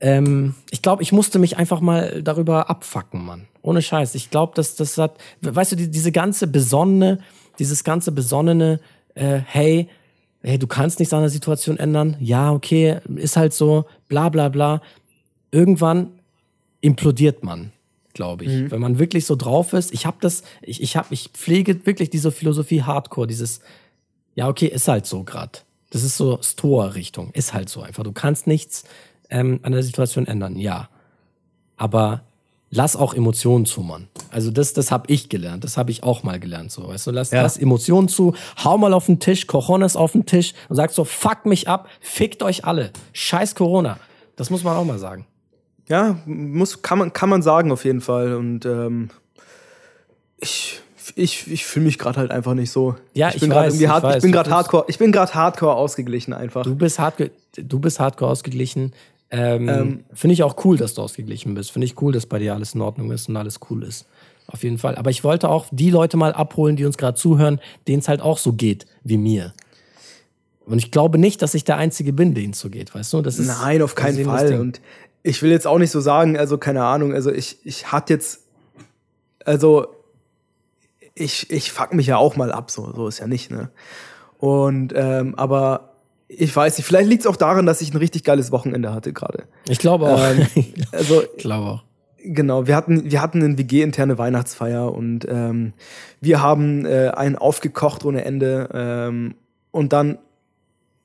ähm, 0.00 0.54
ich 0.70 0.82
glaube, 0.82 1.02
ich 1.02 1.12
musste 1.12 1.38
mich 1.38 1.58
einfach 1.58 1.80
mal 1.80 2.22
darüber 2.22 2.70
abfacken, 2.70 3.24
Mann. 3.24 3.46
Ohne 3.62 3.82
Scheiß. 3.82 4.14
Ich 4.14 4.30
glaube, 4.30 4.54
dass 4.54 4.74
das 4.74 4.96
hat, 4.96 5.18
weißt 5.42 5.72
du, 5.72 5.76
die, 5.76 5.90
diese 5.90 6.10
ganze 6.10 6.46
besonnene, 6.46 7.18
dieses 7.58 7.84
ganze 7.84 8.10
besonnene, 8.10 8.80
äh, 9.14 9.40
hey, 9.44 9.88
hey, 10.42 10.58
du 10.58 10.66
kannst 10.66 10.98
nichts 10.98 11.12
an 11.12 11.20
der 11.20 11.28
Situation 11.28 11.76
ändern. 11.76 12.16
Ja, 12.18 12.50
okay, 12.52 13.00
ist 13.16 13.36
halt 13.36 13.52
so, 13.52 13.84
bla 14.08 14.30
bla 14.30 14.48
bla. 14.48 14.80
Irgendwann 15.50 16.12
implodiert 16.80 17.44
man, 17.44 17.72
glaube 18.14 18.44
ich. 18.44 18.50
Mhm. 18.50 18.70
Wenn 18.70 18.80
man 18.80 18.98
wirklich 18.98 19.26
so 19.26 19.36
drauf 19.36 19.74
ist. 19.74 19.92
Ich 19.92 20.06
habe 20.06 20.16
das, 20.20 20.42
ich, 20.62 20.82
ich, 20.82 20.96
hab, 20.96 21.12
ich 21.12 21.28
pflege 21.34 21.84
wirklich 21.84 22.08
diese 22.08 22.32
Philosophie 22.32 22.82
Hardcore, 22.82 23.26
dieses, 23.26 23.60
ja, 24.34 24.48
okay, 24.48 24.66
ist 24.66 24.88
halt 24.88 25.04
so 25.04 25.24
grad. 25.24 25.66
Das 25.90 26.04
ist 26.04 26.16
so 26.16 26.38
Stoa-Richtung. 26.40 27.32
Ist 27.32 27.52
halt 27.52 27.68
so 27.68 27.82
einfach. 27.82 28.04
Du 28.04 28.12
kannst 28.12 28.46
nichts 28.46 28.84
ähm, 29.30 29.60
an 29.62 29.72
der 29.72 29.82
Situation 29.82 30.26
ändern, 30.26 30.56
ja. 30.56 30.88
Aber 31.76 32.22
lass 32.70 32.96
auch 32.96 33.14
Emotionen 33.14 33.66
zu, 33.66 33.80
Mann. 33.82 34.08
Also 34.30 34.50
das, 34.50 34.72
das 34.72 34.90
habe 34.90 35.12
ich 35.12 35.28
gelernt. 35.28 35.64
Das 35.64 35.76
habe 35.76 35.90
ich 35.90 36.02
auch 36.02 36.22
mal 36.22 36.38
gelernt. 36.38 36.70
So, 36.70 36.88
weißt 36.88 37.08
du, 37.08 37.10
lass, 37.10 37.30
ja. 37.30 37.42
lass 37.42 37.56
Emotionen 37.56 38.08
zu, 38.08 38.34
hau 38.64 38.78
mal 38.78 38.92
auf 38.92 39.06
den 39.06 39.18
Tisch, 39.18 39.46
Cojones 39.46 39.96
auf 39.96 40.12
den 40.12 40.26
Tisch 40.26 40.54
und 40.68 40.76
sag 40.76 40.90
so, 40.92 41.04
fuck 41.04 41.46
mich 41.46 41.68
ab, 41.68 41.88
fickt 42.00 42.42
euch 42.42 42.64
alle. 42.64 42.92
Scheiß 43.12 43.54
Corona. 43.54 43.98
Das 44.36 44.50
muss 44.50 44.64
man 44.64 44.76
auch 44.76 44.84
mal 44.84 44.98
sagen. 44.98 45.26
Ja, 45.88 46.20
muss, 46.24 46.82
kann 46.82 46.98
man, 46.98 47.12
kann 47.12 47.28
man 47.28 47.42
sagen 47.42 47.72
auf 47.72 47.84
jeden 47.84 48.00
Fall. 48.00 48.34
Und 48.36 48.64
ähm, 48.64 49.10
ich, 50.38 50.80
ich, 51.16 51.50
ich 51.50 51.64
fühle 51.64 51.86
mich 51.86 51.98
gerade 51.98 52.18
halt 52.18 52.30
einfach 52.30 52.54
nicht 52.54 52.70
so. 52.70 52.94
Ja, 53.12 53.30
ich, 53.34 53.40
bin 53.40 53.50
gerade 53.50 53.88
hart, 53.88 54.04
ich, 54.04 54.16
ich 54.16 54.22
bin 54.22 54.32
gerade 54.32 54.50
hardcore, 54.50 54.84
ich 54.86 54.98
bin 54.98 55.12
gerade 55.12 55.34
hardcore 55.34 55.74
ausgeglichen 55.74 56.32
einfach. 56.32 56.62
Du 56.62 56.76
bist 56.76 56.98
hardcore, 57.00 57.30
du 57.56 57.80
bist 57.80 57.98
hardcore 57.98 58.30
ausgeglichen. 58.30 58.92
Ähm, 59.30 59.68
ähm, 59.68 60.04
Finde 60.12 60.34
ich 60.34 60.42
auch 60.42 60.64
cool, 60.64 60.76
dass 60.76 60.94
du 60.94 61.02
ausgeglichen 61.02 61.54
bist. 61.54 61.70
Finde 61.70 61.86
ich 61.86 62.00
cool, 62.02 62.12
dass 62.12 62.26
bei 62.26 62.38
dir 62.38 62.54
alles 62.54 62.74
in 62.74 62.80
Ordnung 62.80 63.10
ist 63.12 63.28
und 63.28 63.36
alles 63.36 63.60
cool 63.70 63.84
ist. 63.84 64.06
Auf 64.48 64.64
jeden 64.64 64.78
Fall. 64.78 64.96
Aber 64.96 65.10
ich 65.10 65.22
wollte 65.22 65.48
auch 65.48 65.66
die 65.70 65.90
Leute 65.90 66.16
mal 66.16 66.32
abholen, 66.32 66.74
die 66.74 66.84
uns 66.84 66.98
gerade 66.98 67.16
zuhören, 67.16 67.60
denen 67.86 68.00
es 68.00 68.08
halt 68.08 68.20
auch 68.20 68.38
so 68.38 68.52
geht 68.52 68.86
wie 69.04 69.18
mir. 69.18 69.52
Und 70.66 70.78
ich 70.78 70.90
glaube 70.90 71.18
nicht, 71.18 71.42
dass 71.42 71.54
ich 71.54 71.64
der 71.64 71.76
Einzige 71.76 72.12
bin, 72.12 72.34
denen 72.34 72.52
es 72.52 72.60
so 72.60 72.70
geht, 72.70 72.94
weißt 72.94 73.12
du? 73.12 73.22
Das 73.22 73.38
ist 73.38 73.46
Nein, 73.46 73.82
auf 73.82 73.94
keinen 73.94 74.24
Fall. 74.24 74.58
Und 74.58 74.80
ich 75.22 75.42
will 75.42 75.50
jetzt 75.50 75.66
auch 75.66 75.78
nicht 75.78 75.90
so 75.90 76.00
sagen, 76.00 76.36
also 76.36 76.58
keine 76.58 76.84
Ahnung, 76.84 77.12
also 77.12 77.30
ich, 77.32 77.58
ich 77.64 77.92
hatte 77.92 78.12
jetzt, 78.14 78.40
also 79.44 79.86
ich, 81.14 81.50
ich 81.50 81.72
fuck 81.72 81.92
mich 81.92 82.06
ja 82.06 82.16
auch 82.16 82.36
mal 82.36 82.52
ab, 82.52 82.70
so, 82.70 82.92
so 82.94 83.08
ist 83.08 83.18
ja 83.18 83.26
nicht, 83.26 83.50
ne? 83.50 83.70
Und, 84.38 84.92
ähm, 84.96 85.34
aber 85.36 85.89
ich 86.36 86.54
weiß 86.54 86.78
nicht, 86.78 86.86
vielleicht 86.86 87.08
liegt 87.08 87.22
es 87.22 87.26
auch 87.26 87.36
daran, 87.36 87.66
dass 87.66 87.80
ich 87.80 87.92
ein 87.92 87.96
richtig 87.96 88.24
geiles 88.24 88.52
Wochenende 88.52 88.94
hatte 88.94 89.12
gerade. 89.12 89.44
Ich 89.68 89.78
glaube 89.78 90.06
auch. 90.06 90.22
Ähm, 90.22 90.46
also, 90.92 91.22
ich 91.22 91.42
glaube 91.42 91.66
auch. 91.66 91.84
Genau, 92.22 92.66
wir 92.66 92.76
hatten, 92.76 93.10
wir 93.10 93.22
hatten 93.22 93.42
eine 93.42 93.56
WG-interne 93.56 94.18
Weihnachtsfeier 94.18 94.92
und 94.92 95.26
ähm, 95.28 95.72
wir 96.20 96.42
haben 96.42 96.84
äh, 96.84 97.08
einen 97.08 97.36
aufgekocht 97.36 98.04
ohne 98.04 98.24
Ende. 98.24 98.68
Ähm, 98.74 99.34
und 99.70 99.92
dann 99.92 100.18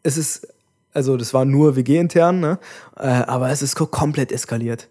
es 0.03 0.17
ist 0.17 0.47
also 0.95 1.17
das 1.17 1.33
war 1.33 1.43
nur 1.43 1.75
WG-intern, 1.75 2.39
ne? 2.39 2.57
Äh, 2.95 3.07
aber 3.07 3.49
es 3.49 3.61
ist 3.61 3.75
komplett 3.75 4.31
eskaliert. 4.31 4.87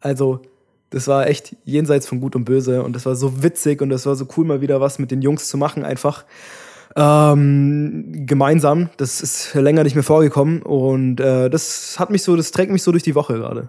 Also, 0.00 0.42
das 0.90 1.06
war 1.06 1.28
echt 1.28 1.56
jenseits 1.64 2.06
von 2.06 2.20
Gut 2.20 2.34
und 2.34 2.44
Böse 2.44 2.82
und 2.82 2.94
das 2.94 3.06
war 3.06 3.14
so 3.14 3.42
witzig 3.42 3.80
und 3.80 3.88
das 3.88 4.06
war 4.06 4.16
so 4.16 4.26
cool, 4.36 4.44
mal 4.44 4.60
wieder 4.60 4.80
was 4.80 4.98
mit 4.98 5.12
den 5.12 5.22
Jungs 5.22 5.48
zu 5.48 5.56
machen, 5.56 5.84
einfach 5.84 6.24
ähm, 6.96 8.26
gemeinsam. 8.26 8.88
Das 8.96 9.20
ist 9.20 9.54
länger 9.54 9.84
nicht 9.84 9.94
mehr 9.94 10.04
vorgekommen 10.04 10.62
und 10.62 11.20
äh, 11.20 11.50
das 11.50 11.98
hat 11.98 12.10
mich 12.10 12.22
so, 12.22 12.36
das 12.36 12.50
trägt 12.50 12.72
mich 12.72 12.82
so 12.82 12.90
durch 12.90 13.02
die 13.02 13.14
Woche 13.14 13.34
gerade. 13.34 13.68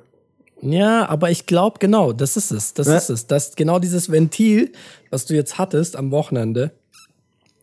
Ja, 0.61 1.07
aber 1.07 1.30
ich 1.30 1.45
glaube 1.45 1.78
genau, 1.80 2.13
das 2.13 2.36
ist 2.36 2.51
es, 2.51 2.73
das 2.73 2.88
ja. 2.88 2.97
ist 2.97 3.09
es, 3.09 3.28
dass 3.28 3.55
genau 3.55 3.78
dieses 3.80 4.11
Ventil, 4.11 4.71
was 5.11 5.25
du 5.25 5.36
jetzt 5.36 5.57
hattest 5.59 5.95
am 5.95 6.09
Wochenende, 6.11 6.71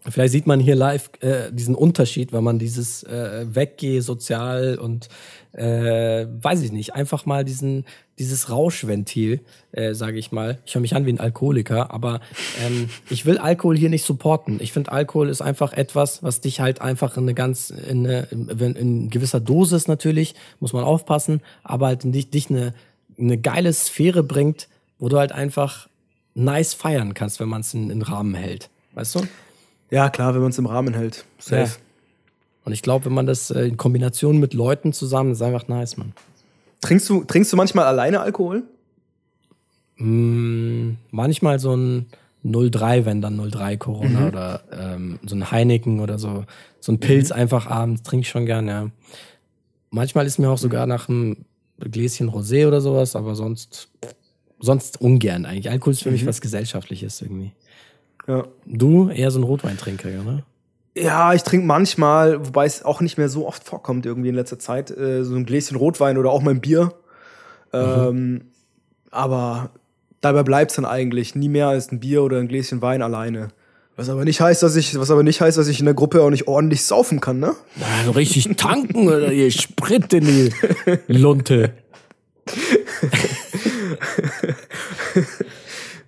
Vielleicht 0.09 0.33
sieht 0.33 0.47
man 0.47 0.61
hier 0.61 0.77
live 0.77 1.11
äh, 1.21 1.51
diesen 1.51 1.75
Unterschied, 1.75 2.33
wenn 2.33 2.45
man 2.45 2.59
dieses 2.59 3.05
äh, 3.05 3.47
Weggeh 3.49 4.01
sozial 4.01 4.79
und 4.79 5.09
äh, 5.53 6.27
weiß 6.27 6.63
ich 6.63 6.73
nicht, 6.73 6.95
einfach 6.95 7.25
mal 7.27 7.45
diesen 7.45 7.85
dieses 8.19 8.51
Rauschventil, 8.51 9.41
äh, 9.73 9.95
sage 9.95 10.19
ich 10.19 10.31
mal. 10.31 10.59
Ich 10.67 10.75
höre 10.75 10.83
mich 10.83 10.95
an 10.95 11.07
wie 11.07 11.13
ein 11.13 11.21
Alkoholiker, 11.21 11.93
aber 11.93 12.21
ähm, 12.65 12.89
ich 13.11 13.27
will 13.27 13.39
Alkohol 13.39 13.77
hier 13.77 13.91
nicht 13.91 14.05
supporten. 14.05 14.61
Ich 14.61 14.73
finde, 14.73 14.93
Alkohol 14.93 15.29
ist 15.29 15.41
einfach 15.41 15.73
etwas, 15.73 16.23
was 16.23 16.41
dich 16.41 16.61
halt 16.61 16.81
einfach 16.81 17.17
in 17.17 17.25
eine 17.25 17.35
ganz, 17.35 17.71
in, 17.71 18.07
eine, 18.07 18.29
in, 18.31 18.77
in 18.77 19.11
gewisser 19.11 19.41
Dosis 19.41 19.89
natürlich, 19.89 20.35
muss 20.61 20.73
man 20.73 20.85
aufpassen, 20.85 21.41
aber 21.65 21.89
halt 21.89 22.05
in 22.05 22.13
dich, 22.13 22.31
dich 22.31 22.51
eine, 22.51 22.75
eine 23.19 23.39
geile 23.39 23.73
Sphäre 23.73 24.23
bringt, 24.23 24.69
wo 24.99 25.09
du 25.09 25.19
halt 25.19 25.33
einfach 25.33 25.89
nice 26.35 26.75
feiern 26.75 27.15
kannst, 27.15 27.41
wenn 27.41 27.49
man 27.49 27.63
es 27.63 27.75
in, 27.75 27.91
in 27.91 28.03
Rahmen 28.03 28.35
hält. 28.35 28.71
Weißt 28.95 29.17
du? 29.17 29.27
Ja, 29.95 30.11
klar, 30.11 30.35
wenn 30.35 30.43
man 30.43 30.51
es 30.51 30.59
im 30.59 30.67
Rahmen 30.67 30.93
hält. 30.93 31.25
Safe. 31.39 31.63
Ja. 31.63 31.69
Und 32.65 32.73
ich 32.73 32.83
glaube, 32.83 33.05
wenn 33.05 33.13
man 33.13 33.27
das 33.27 33.53
äh, 33.53 33.63
in 33.63 33.77
Kombination 33.77 34.41
mit 34.41 34.53
Leuten 34.53 34.93
zusammen, 34.93 35.31
ist 35.31 35.41
einfach 35.41 35.69
nice, 35.69 35.97
man. 35.97 36.15
Trinkst 36.81 37.09
du, 37.09 37.23
trinkst 37.23 37.53
du 37.53 37.57
manchmal 37.57 37.85
alleine 37.85 38.19
Alkohol? 38.19 38.65
Mm, 39.99 40.95
manchmal 41.13 41.61
so 41.61 41.77
ein 41.77 42.07
03, 42.43 43.07
wenn 43.07 43.23
dann 43.23 43.39
03 43.39 43.77
Corona 43.77 44.21
mhm. 44.21 44.27
oder 44.27 44.65
ähm, 44.73 45.21
so 45.25 45.37
ein 45.37 45.53
Heineken 45.53 46.01
oder 46.01 46.19
so. 46.19 46.45
So 46.81 46.91
ein 46.91 46.99
Pilz 46.99 47.31
mhm. 47.31 47.37
einfach 47.37 47.69
abends 47.69 48.03
trinke 48.03 48.23
ich 48.23 48.31
schon 48.31 48.47
gern, 48.47 48.67
ja. 48.67 48.91
Manchmal 49.91 50.27
ist 50.27 50.39
mir 50.39 50.51
auch 50.51 50.59
sogar 50.59 50.89
nach 50.89 51.09
einem 51.09 51.45
Gläschen 51.79 52.29
Rosé 52.29 52.67
oder 52.67 52.81
sowas, 52.81 53.15
aber 53.15 53.37
sonst, 53.37 53.91
sonst 54.59 55.01
ungern 55.01 55.47
eigentlich. 55.47 55.71
Alkohol 55.71 55.93
ist 55.93 56.03
für 56.03 56.09
mhm. 56.09 56.15
mich 56.15 56.27
was 56.27 56.41
Gesellschaftliches 56.41 57.23
irgendwie. 57.23 57.53
Ja. 58.27 58.45
Du 58.67 59.09
eher 59.09 59.31
so 59.31 59.41
ein 59.41 59.45
Rotweintrinker, 59.45 60.09
ne? 60.09 60.43
Ja, 60.97 61.35
ich 61.35 61.43
trinke 61.43 61.67
manchmal, 61.67 62.47
wobei 62.47 62.67
es 62.67 62.85
auch 62.85 63.01
nicht 63.01 63.19
mehr 63.19 63.29
so 63.29 63.47
oft 63.47 63.65
vorkommt 63.65 64.07
irgendwie 64.07 64.29
in 64.29 64.35
letzter 64.35 64.61
Zeit, 64.61 64.97
äh, 64.97 65.25
so 65.25 65.35
ein 65.35 65.45
Gläschen 65.45 65.77
Rotwein 65.77 66.19
oder 66.19 66.31
auch 66.31 66.41
mal 66.41 66.53
ein 66.53 66.61
Bier. 66.61 66.93
Mhm. 67.73 67.79
Ähm, 67.79 68.43
aber 69.11 69.71
dabei 70.21 70.45
bleibt 70.45 70.71
es 70.71 70.77
dann 70.77 70.85
eigentlich 70.85 71.35
nie 71.35 71.49
mehr 71.49 71.69
als 71.69 71.91
ein 71.91 72.01
Bier 72.01 72.23
oder 72.23 72.39
ein 72.39 72.49
Gläschen 72.49 72.81
Wein 72.81 73.03
alleine. 73.03 73.49
Was 73.97 74.09
aber 74.09 74.25
nicht 74.25 74.41
heißt, 74.41 74.63
dass 74.63 74.77
ich, 74.77 74.99
was 74.99 75.11
aber 75.11 75.23
nicht 75.23 75.41
heißt, 75.41 75.59
dass 75.59 75.69
ich 75.69 75.79
in 75.79 75.85
der 75.85 75.95
Gruppe 75.95 76.23
auch 76.23 76.31
nicht 76.31 76.49
ordentlich 76.49 76.85
saufen 76.85 77.21
kann, 77.21 77.39
ne? 77.39 77.55
Ja, 77.77 78.11
richtig 78.11 78.49
tanken 78.57 79.09
oder 79.09 79.33
ihr 79.33 79.51
Sprit 79.51 80.13
in 80.13 80.25
die 80.25 80.51
Lunte. 81.07 81.75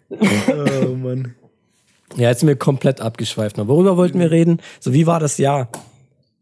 oh 0.09 0.97
Mann. 0.97 1.35
Ja, 2.17 2.31
jetzt 2.31 2.41
sind 2.41 2.49
wir 2.49 2.57
komplett 2.57 3.01
abgeschweift. 3.01 3.59
Worüber 3.59 3.97
wollten 3.97 4.19
wir 4.19 4.31
reden? 4.31 4.61
So, 4.81 4.93
wie 4.93 5.07
war 5.07 5.21
das 5.21 5.37
Jahr? 5.39 5.69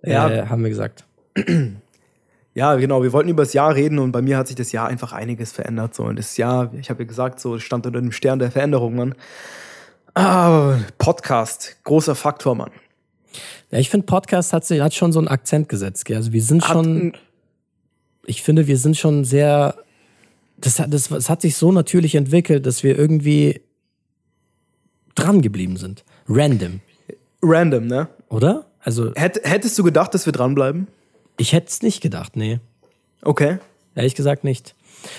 Ja, 0.03 0.31
äh, 0.31 0.47
haben 0.47 0.62
wir 0.62 0.70
gesagt. 0.70 1.05
Ja, 2.57 2.77
genau. 2.77 3.03
Wir 3.03 3.12
wollten 3.12 3.31
über 3.31 3.43
das 3.43 3.53
Jahr 3.53 3.75
reden 3.75 3.99
und 3.99 4.12
bei 4.12 4.22
mir 4.22 4.39
hat 4.39 4.47
sich 4.47 4.55
das 4.55 4.70
Jahr 4.70 4.87
einfach 4.87 5.12
einiges 5.12 5.51
verändert. 5.51 5.93
So. 5.93 6.05
Und 6.05 6.16
das 6.20 6.37
Jahr, 6.37 6.72
ich 6.79 6.89
habe 6.89 7.03
ja 7.03 7.09
gesagt, 7.09 7.41
so 7.41 7.59
stand 7.59 7.85
unter 7.85 8.01
dem 8.01 8.12
Stern 8.12 8.39
der 8.39 8.53
Veränderung, 8.53 8.95
Mann. 8.95 9.16
Ah, 10.14 10.77
Podcast, 10.97 11.79
großer 11.83 12.14
Faktor, 12.14 12.55
Mann. 12.55 12.70
Ja, 13.72 13.81
ich 13.81 13.91
finde, 13.91 14.07
Podcast 14.07 14.53
hat, 14.53 14.70
hat 14.70 14.95
schon 14.95 15.11
so 15.11 15.18
einen 15.18 15.27
Akzent 15.27 15.68
gesetzt. 15.68 16.05
Gell? 16.05 16.16
Also 16.16 16.33
wir 16.33 16.43
sind 16.43 16.62
schon, 16.62 17.14
ich 18.25 18.45
finde, 18.45 18.68
wir 18.68 18.79
sind 18.79 18.97
schon 18.97 19.25
sehr, 19.25 19.75
das 20.57 20.77
das, 20.77 21.09
das 21.09 21.29
hat 21.29 21.43
sich 21.43 21.57
so 21.57 21.72
natürlich 21.72 22.14
entwickelt, 22.14 22.66
dass 22.66 22.85
wir 22.85 22.97
irgendwie 22.97 23.62
dran 25.14 25.42
geblieben 25.42 25.76
sind. 25.76 26.04
Random. 26.28 26.80
Random, 27.42 27.86
ne? 27.86 28.08
Oder? 28.28 28.66
Also. 28.80 29.12
Hätt, 29.14 29.40
hättest 29.44 29.78
du 29.78 29.82
gedacht, 29.82 30.14
dass 30.14 30.26
wir 30.26 30.32
dranbleiben? 30.32 30.88
Ich 31.36 31.52
hätte 31.52 31.68
es 31.68 31.82
nicht 31.82 32.00
gedacht, 32.00 32.36
nee. 32.36 32.60
Okay. 33.22 33.58
Ehrlich 33.94 34.14
gesagt 34.14 34.44
nicht. 34.44 34.74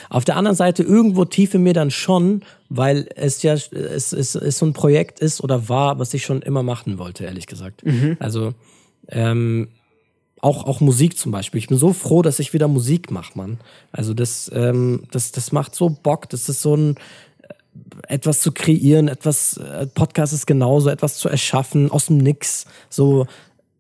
Auf 0.10 0.26
der 0.26 0.36
anderen 0.36 0.56
Seite 0.56 0.84
irgendwo 0.84 1.26
tief 1.26 1.54
in 1.54 1.64
mir 1.64 1.74
dann 1.74 1.92
schon, 1.92 2.44
weil 2.70 3.08
es 3.16 3.44
ja 3.44 3.54
es, 3.54 3.72
es, 3.72 4.36
es 4.36 4.58
so 4.58 4.66
ein 4.66 4.74
Projekt 4.74 5.20
ist 5.20 5.44
oder 5.44 5.70
war, 5.70 6.00
was 6.00 6.14
ich 6.14 6.26
schon 6.26 6.42
immer 6.42 6.64
machen 6.64 6.98
wollte, 6.98 7.26
ehrlich 7.26 7.46
gesagt. 7.46 7.86
Mhm. 7.86 8.18
Also 8.20 8.54
ähm, 9.10 9.70
auch, 10.42 10.66
auch 10.66 10.80
Musik 10.80 11.18
zum 11.18 11.32
Beispiel. 11.32 11.60
Ich 11.60 11.68
bin 11.68 11.78
so 11.78 11.94
froh, 11.94 12.22
dass 12.22 12.40
ich 12.40 12.54
wieder 12.54 12.68
Musik 12.68 13.12
mache, 13.12 13.38
Mann. 13.38 13.60
Also 13.92 14.14
das, 14.14 14.52
ähm, 14.54 15.04
das, 15.12 15.32
das 15.32 15.52
macht 15.52 15.76
so 15.76 15.90
Bock. 15.90 16.30
Das 16.30 16.50
ist 16.50 16.62
so 16.62 16.76
ein 16.76 16.96
etwas 18.08 18.42
zu 18.42 18.52
kreieren, 18.52 19.08
etwas, 19.08 19.58
äh, 19.58 19.88
Podcast 19.88 20.34
ist 20.34 20.48
genauso, 20.48 20.90
etwas 20.90 21.18
zu 21.18 21.30
erschaffen 21.30 21.92
aus 21.92 22.08
dem 22.08 22.18
Nix. 22.18 22.66
So, 22.90 23.24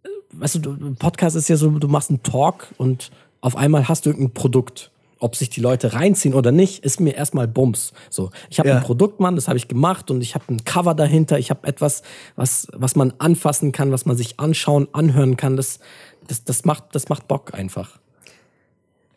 äh, 0.03 0.07
weißt 0.33 0.65
du, 0.65 0.95
Podcast 0.95 1.35
ist 1.35 1.49
ja 1.49 1.57
so, 1.57 1.69
du 1.69 1.87
machst 1.87 2.09
einen 2.09 2.23
Talk 2.23 2.67
und 2.77 3.11
auf 3.41 3.55
einmal 3.55 3.87
hast 3.87 4.05
du 4.05 4.09
irgendein 4.09 4.33
Produkt 4.33 4.91
ob 5.19 5.35
sich 5.35 5.49
die 5.49 5.61
Leute 5.61 5.93
reinziehen 5.93 6.35
oder 6.35 6.51
nicht, 6.51 6.83
ist 6.83 6.99
mir 6.99 7.15
erstmal 7.15 7.47
Bums. 7.47 7.93
So, 8.09 8.31
ich 8.49 8.59
habe 8.59 8.69
ja. 8.69 8.77
ein 8.77 8.83
Produkt, 8.83 9.19
Mann, 9.19 9.35
das 9.35 9.47
habe 9.47 9.57
ich 9.57 9.67
gemacht 9.67 10.11
und 10.11 10.21
ich 10.21 10.35
habe 10.35 10.45
ein 10.49 10.63
Cover 10.65 10.93
dahinter. 10.93 11.39
Ich 11.39 11.49
habe 11.49 11.67
etwas, 11.67 12.03
was, 12.35 12.67
was 12.73 12.95
man 12.95 13.13
anfassen 13.17 13.71
kann, 13.71 13.91
was 13.91 14.05
man 14.05 14.17
sich 14.17 14.39
anschauen, 14.39 14.87
anhören 14.91 15.37
kann. 15.37 15.55
Das, 15.55 15.79
das, 16.27 16.43
das, 16.43 16.65
macht, 16.65 16.83
das 16.93 17.09
macht 17.09 17.27
Bock 17.27 17.53
einfach. 17.53 17.97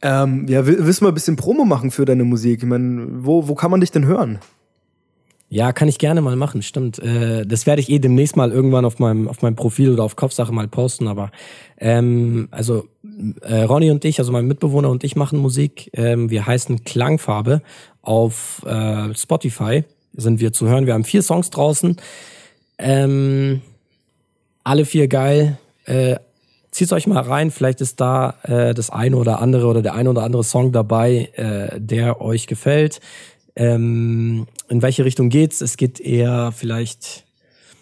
Ähm, 0.00 0.46
ja, 0.48 0.64
willst 0.64 1.00
du 1.00 1.04
mal 1.04 1.10
ein 1.10 1.14
bisschen 1.14 1.36
Promo 1.36 1.64
machen 1.64 1.90
für 1.90 2.04
deine 2.04 2.24
Musik? 2.24 2.62
Ich 2.62 2.68
meine, 2.68 3.06
wo, 3.24 3.48
wo 3.48 3.54
kann 3.54 3.70
man 3.70 3.80
dich 3.80 3.90
denn 3.90 4.06
hören? 4.06 4.38
Ja, 5.50 5.72
kann 5.72 5.88
ich 5.88 5.98
gerne 5.98 6.20
mal 6.20 6.36
machen, 6.36 6.60
stimmt. 6.60 6.98
Äh, 6.98 7.46
das 7.46 7.66
werde 7.66 7.80
ich 7.80 7.88
eh 7.88 7.98
demnächst 7.98 8.36
mal 8.36 8.52
irgendwann 8.52 8.84
auf 8.84 8.98
meinem, 8.98 9.28
auf 9.28 9.40
meinem 9.40 9.56
Profil 9.56 9.92
oder 9.92 10.02
auf 10.04 10.14
Kopfsache 10.14 10.52
mal 10.52 10.68
posten, 10.68 11.08
aber 11.08 11.30
ähm, 11.78 12.48
also 12.50 12.86
äh, 13.40 13.62
Ronny 13.62 13.90
und 13.90 14.04
ich, 14.04 14.18
also 14.18 14.30
mein 14.30 14.46
Mitbewohner 14.46 14.90
und 14.90 15.04
ich 15.04 15.16
machen 15.16 15.38
Musik. 15.38 15.90
Ähm, 15.94 16.28
wir 16.30 16.46
heißen 16.46 16.84
Klangfarbe. 16.84 17.62
Auf 18.02 18.62
äh, 18.66 19.14
Spotify 19.14 19.84
sind 20.14 20.40
wir 20.40 20.52
zu 20.52 20.68
hören. 20.68 20.86
Wir 20.86 20.94
haben 20.94 21.04
vier 21.04 21.22
Songs 21.22 21.48
draußen. 21.48 21.96
Ähm, 22.78 23.62
alle 24.64 24.84
vier 24.84 25.08
geil. 25.08 25.58
Äh, 25.86 26.16
Zieht 26.70 26.92
euch 26.92 27.06
mal 27.06 27.20
rein, 27.22 27.50
vielleicht 27.50 27.80
ist 27.80 27.98
da 27.98 28.34
äh, 28.42 28.74
das 28.74 28.90
eine 28.90 29.16
oder 29.16 29.40
andere 29.40 29.66
oder 29.66 29.82
der 29.82 29.94
eine 29.94 30.10
oder 30.10 30.22
andere 30.22 30.44
Song 30.44 30.70
dabei, 30.70 31.30
äh, 31.34 31.80
der 31.80 32.20
euch 32.20 32.46
gefällt. 32.46 33.00
Ähm, 33.58 34.46
in 34.68 34.82
welche 34.82 35.04
Richtung 35.04 35.30
geht's? 35.30 35.60
Es 35.60 35.76
geht 35.76 35.98
eher 36.00 36.52
vielleicht 36.52 37.24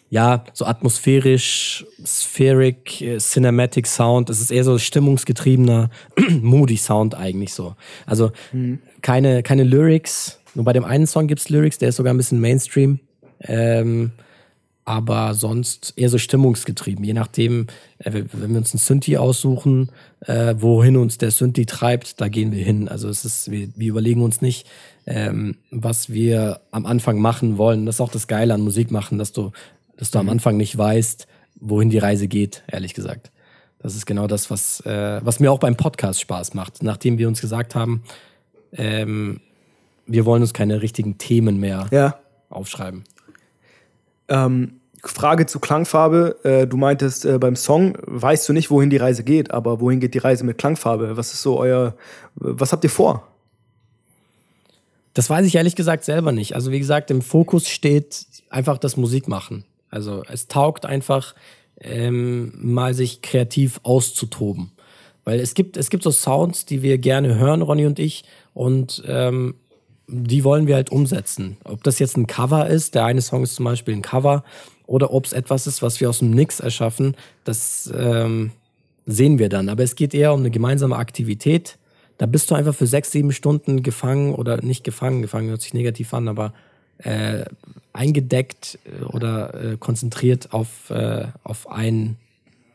ja, 0.08 0.44
so 0.54 0.64
atmosphärisch, 0.64 1.84
spheric, 2.04 3.02
äh, 3.02 3.18
cinematic 3.18 3.86
Sound. 3.86 4.30
Es 4.30 4.40
ist 4.40 4.50
eher 4.50 4.64
so 4.64 4.78
stimmungsgetriebener, 4.78 5.90
moody 6.40 6.76
Sound 6.76 7.14
eigentlich 7.14 7.52
so. 7.52 7.74
Also 8.06 8.30
mhm. 8.52 8.78
keine, 9.02 9.42
keine 9.42 9.64
Lyrics. 9.64 10.38
Nur 10.54 10.64
bei 10.64 10.72
dem 10.72 10.84
einen 10.84 11.06
Song 11.06 11.26
gibt's 11.26 11.50
Lyrics, 11.50 11.78
der 11.78 11.90
ist 11.90 11.96
sogar 11.96 12.14
ein 12.14 12.16
bisschen 12.16 12.40
Mainstream. 12.40 13.00
Ähm, 13.40 14.12
aber 14.86 15.34
sonst 15.34 15.92
eher 15.96 16.08
so 16.08 16.16
stimmungsgetrieben. 16.16 17.04
Je 17.04 17.12
nachdem, 17.12 17.66
äh, 17.98 18.12
wenn 18.32 18.52
wir 18.52 18.58
uns 18.58 18.72
einen 18.72 18.78
Synthi 18.78 19.16
aussuchen, 19.16 19.90
äh, 20.20 20.54
wohin 20.58 20.96
uns 20.96 21.18
der 21.18 21.32
Synthi 21.32 21.66
treibt, 21.66 22.20
da 22.20 22.28
gehen 22.28 22.52
wir 22.52 22.64
hin. 22.64 22.88
Also 22.88 23.08
es 23.08 23.24
ist, 23.24 23.50
wir, 23.50 23.68
wir 23.74 23.88
überlegen 23.88 24.22
uns 24.22 24.40
nicht, 24.40 24.66
ähm, 25.06 25.56
was 25.70 26.10
wir 26.10 26.60
am 26.72 26.84
Anfang 26.84 27.20
machen 27.20 27.58
wollen. 27.58 27.86
Das 27.86 27.96
ist 27.96 28.00
auch 28.00 28.10
das 28.10 28.26
Geile 28.26 28.54
an 28.54 28.60
Musik 28.60 28.90
machen, 28.90 29.18
dass 29.18 29.32
du, 29.32 29.52
dass 29.96 30.10
du 30.10 30.18
am 30.18 30.26
mhm. 30.26 30.32
Anfang 30.32 30.56
nicht 30.56 30.76
weißt, 30.76 31.26
wohin 31.60 31.90
die 31.90 31.98
Reise 31.98 32.28
geht, 32.28 32.62
ehrlich 32.66 32.94
gesagt. 32.94 33.30
Das 33.78 33.94
ist 33.94 34.06
genau 34.06 34.26
das, 34.26 34.50
was, 34.50 34.80
äh, 34.80 35.20
was 35.22 35.38
mir 35.38 35.52
auch 35.52 35.60
beim 35.60 35.76
Podcast 35.76 36.20
Spaß 36.20 36.54
macht. 36.54 36.82
Nachdem 36.82 37.18
wir 37.18 37.28
uns 37.28 37.40
gesagt 37.40 37.74
haben, 37.74 38.02
ähm, 38.72 39.40
wir 40.06 40.24
wollen 40.24 40.42
uns 40.42 40.52
keine 40.52 40.82
richtigen 40.82 41.18
Themen 41.18 41.58
mehr 41.58 41.86
ja. 41.90 42.18
aufschreiben. 42.48 43.04
Ähm, 44.28 44.80
Frage 45.04 45.46
zu 45.46 45.60
Klangfarbe. 45.60 46.36
Äh, 46.42 46.66
du 46.66 46.76
meintest 46.76 47.24
äh, 47.24 47.38
beim 47.38 47.54
Song, 47.54 47.96
weißt 48.06 48.48
du 48.48 48.52
nicht, 48.52 48.70
wohin 48.70 48.90
die 48.90 48.96
Reise 48.96 49.22
geht, 49.22 49.52
aber 49.52 49.80
wohin 49.80 50.00
geht 50.00 50.14
die 50.14 50.18
Reise 50.18 50.44
mit 50.44 50.58
Klangfarbe? 50.58 51.16
Was 51.16 51.32
ist 51.32 51.42
so 51.42 51.58
euer, 51.58 51.94
was 52.34 52.72
habt 52.72 52.82
ihr 52.82 52.90
vor? 52.90 53.28
Das 55.16 55.30
weiß 55.30 55.46
ich 55.46 55.54
ehrlich 55.54 55.76
gesagt 55.76 56.04
selber 56.04 56.30
nicht. 56.30 56.54
Also 56.54 56.70
wie 56.72 56.78
gesagt, 56.78 57.10
im 57.10 57.22
Fokus 57.22 57.70
steht 57.70 58.26
einfach 58.50 58.76
das 58.76 58.98
Musikmachen. 58.98 59.64
Also 59.88 60.22
es 60.30 60.46
taugt 60.46 60.84
einfach, 60.84 61.34
ähm, 61.80 62.52
mal 62.54 62.92
sich 62.92 63.22
kreativ 63.22 63.80
auszutoben. 63.82 64.72
Weil 65.24 65.40
es 65.40 65.54
gibt, 65.54 65.78
es 65.78 65.88
gibt 65.88 66.02
so 66.02 66.10
Sounds, 66.10 66.66
die 66.66 66.82
wir 66.82 66.98
gerne 66.98 67.36
hören, 67.36 67.62
Ronny 67.62 67.86
und 67.86 67.98
ich, 67.98 68.24
und 68.52 69.02
ähm, 69.06 69.54
die 70.06 70.44
wollen 70.44 70.66
wir 70.66 70.74
halt 70.74 70.92
umsetzen. 70.92 71.56
Ob 71.64 71.82
das 71.82 71.98
jetzt 71.98 72.18
ein 72.18 72.26
Cover 72.26 72.66
ist, 72.66 72.94
der 72.94 73.06
eine 73.06 73.22
Song 73.22 73.42
ist 73.42 73.54
zum 73.54 73.64
Beispiel 73.64 73.94
ein 73.94 74.02
Cover, 74.02 74.44
oder 74.84 75.14
ob 75.14 75.24
es 75.24 75.32
etwas 75.32 75.66
ist, 75.66 75.80
was 75.80 75.98
wir 75.98 76.10
aus 76.10 76.18
dem 76.18 76.30
Nix 76.30 76.60
erschaffen, 76.60 77.16
das 77.44 77.90
ähm, 77.96 78.52
sehen 79.06 79.38
wir 79.38 79.48
dann. 79.48 79.70
Aber 79.70 79.82
es 79.82 79.96
geht 79.96 80.12
eher 80.12 80.34
um 80.34 80.40
eine 80.40 80.50
gemeinsame 80.50 80.96
Aktivität. 80.96 81.78
Da 82.18 82.26
bist 82.26 82.50
du 82.50 82.54
einfach 82.54 82.74
für 82.74 82.86
sechs, 82.86 83.12
sieben 83.12 83.32
Stunden 83.32 83.82
gefangen 83.82 84.34
oder 84.34 84.62
nicht 84.62 84.84
gefangen, 84.84 85.22
gefangen 85.22 85.48
hört 85.48 85.60
sich 85.60 85.74
negativ 85.74 86.14
an, 86.14 86.28
aber 86.28 86.52
äh, 86.98 87.44
eingedeckt 87.92 88.78
oder 89.08 89.72
äh, 89.72 89.76
konzentriert 89.76 90.52
auf, 90.52 90.90
äh, 90.90 91.26
auf, 91.42 91.70
ein, 91.70 92.16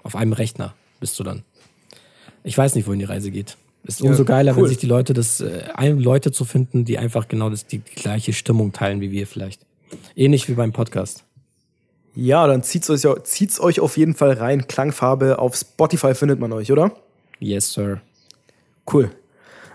auf 0.04 0.16
einem 0.16 0.34
Rechner 0.34 0.76
bist 1.00 1.20
du 1.20 1.24
dann. 1.24 1.44
Ich 2.44 2.58
weiß 2.58 2.76
nicht, 2.76 2.88
wohin 2.88 3.00
die 3.00 3.06
Reise 3.06 3.32
geht. 3.32 3.58
Ist 3.84 4.02
umso 4.02 4.22
ja, 4.22 4.28
geiler, 4.28 4.52
cool. 4.52 4.64
wenn 4.64 4.70
sich 4.70 4.78
die 4.78 4.88
Leute 4.88 5.14
das, 5.14 5.42
äh, 5.42 5.90
Leute 5.90 6.32
zu 6.32 6.46
finden, 6.46 6.86
die 6.86 7.00
einfach 7.00 7.28
genau 7.28 7.50
das, 7.50 7.66
die, 7.66 7.80
die 7.80 7.96
gleiche 7.96 8.34
Stimmung 8.34 8.74
teilen 8.74 9.02
wie 9.02 9.12
wir 9.12 9.26
vielleicht. 9.26 9.62
Ähnlich 10.16 10.48
wie 10.48 10.54
beim 10.54 10.72
Podcast. 10.72 11.24
Ja, 12.14 12.46
dann 12.46 12.62
zieht's 12.62 12.90
euch, 12.90 13.06
zieht's 13.24 13.60
euch 13.60 13.80
auf 13.80 13.98
jeden 13.98 14.14
Fall 14.14 14.34
rein. 14.34 14.68
Klangfarbe 14.68 15.40
auf 15.40 15.56
Spotify 15.56 16.14
findet 16.14 16.40
man 16.40 16.52
euch, 16.52 16.72
oder? 16.72 16.92
Yes, 17.40 17.72
sir. 17.72 18.02
Cool. 18.92 19.12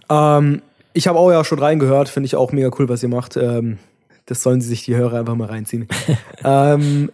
Ähm, 0.08 0.62
ich 0.92 1.08
habe 1.08 1.18
auch 1.18 1.30
ja 1.30 1.44
schon 1.44 1.58
reingehört, 1.58 2.08
finde 2.08 2.26
ich 2.26 2.36
auch 2.36 2.52
mega 2.52 2.70
cool, 2.78 2.88
was 2.88 3.02
ihr 3.02 3.08
macht. 3.08 3.36
Ähm, 3.36 3.78
das 4.26 4.42
sollen 4.42 4.60
sich 4.60 4.84
die 4.84 4.96
Hörer 4.96 5.20
einfach 5.20 5.34
mal 5.34 5.48
reinziehen. 5.48 5.88
ähm, 6.44 7.10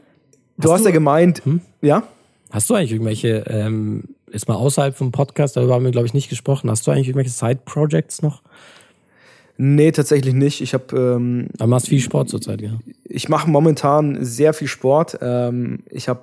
du 0.56 0.72
hast, 0.72 0.82
du, 0.82 0.88
ja 0.88 0.92
gemeint, 0.92 1.44
hm? 1.44 1.60
ja? 1.80 2.04
Hast 2.50 2.70
du 2.70 2.74
eigentlich 2.74 2.92
irgendwelche 2.92 3.44
ähm, 3.48 4.04
ist 4.32 4.48
mal 4.48 4.54
außerhalb 4.54 4.96
vom 4.96 5.12
Podcast, 5.12 5.56
darüber 5.56 5.74
haben 5.74 5.84
wir, 5.84 5.90
glaube 5.90 6.06
ich, 6.06 6.14
nicht 6.14 6.28
gesprochen. 6.28 6.70
Hast 6.70 6.86
du 6.86 6.90
eigentlich 6.90 7.08
irgendwelche 7.08 7.30
Side-Projects 7.30 8.22
noch? 8.22 8.42
Nee, 9.58 9.92
tatsächlich 9.92 10.34
nicht. 10.34 10.60
Ich 10.60 10.74
habe. 10.74 10.96
Ähm, 10.96 11.48
Aber 11.58 11.68
machst 11.68 11.88
viel 11.88 12.00
Sport 12.00 12.30
zurzeit, 12.30 12.62
ja? 12.62 12.78
Ich 13.04 13.28
mache 13.28 13.48
momentan 13.48 14.24
sehr 14.24 14.54
viel 14.54 14.68
Sport. 14.68 15.18
Ähm, 15.20 15.80
ich 15.90 16.08
habe 16.08 16.22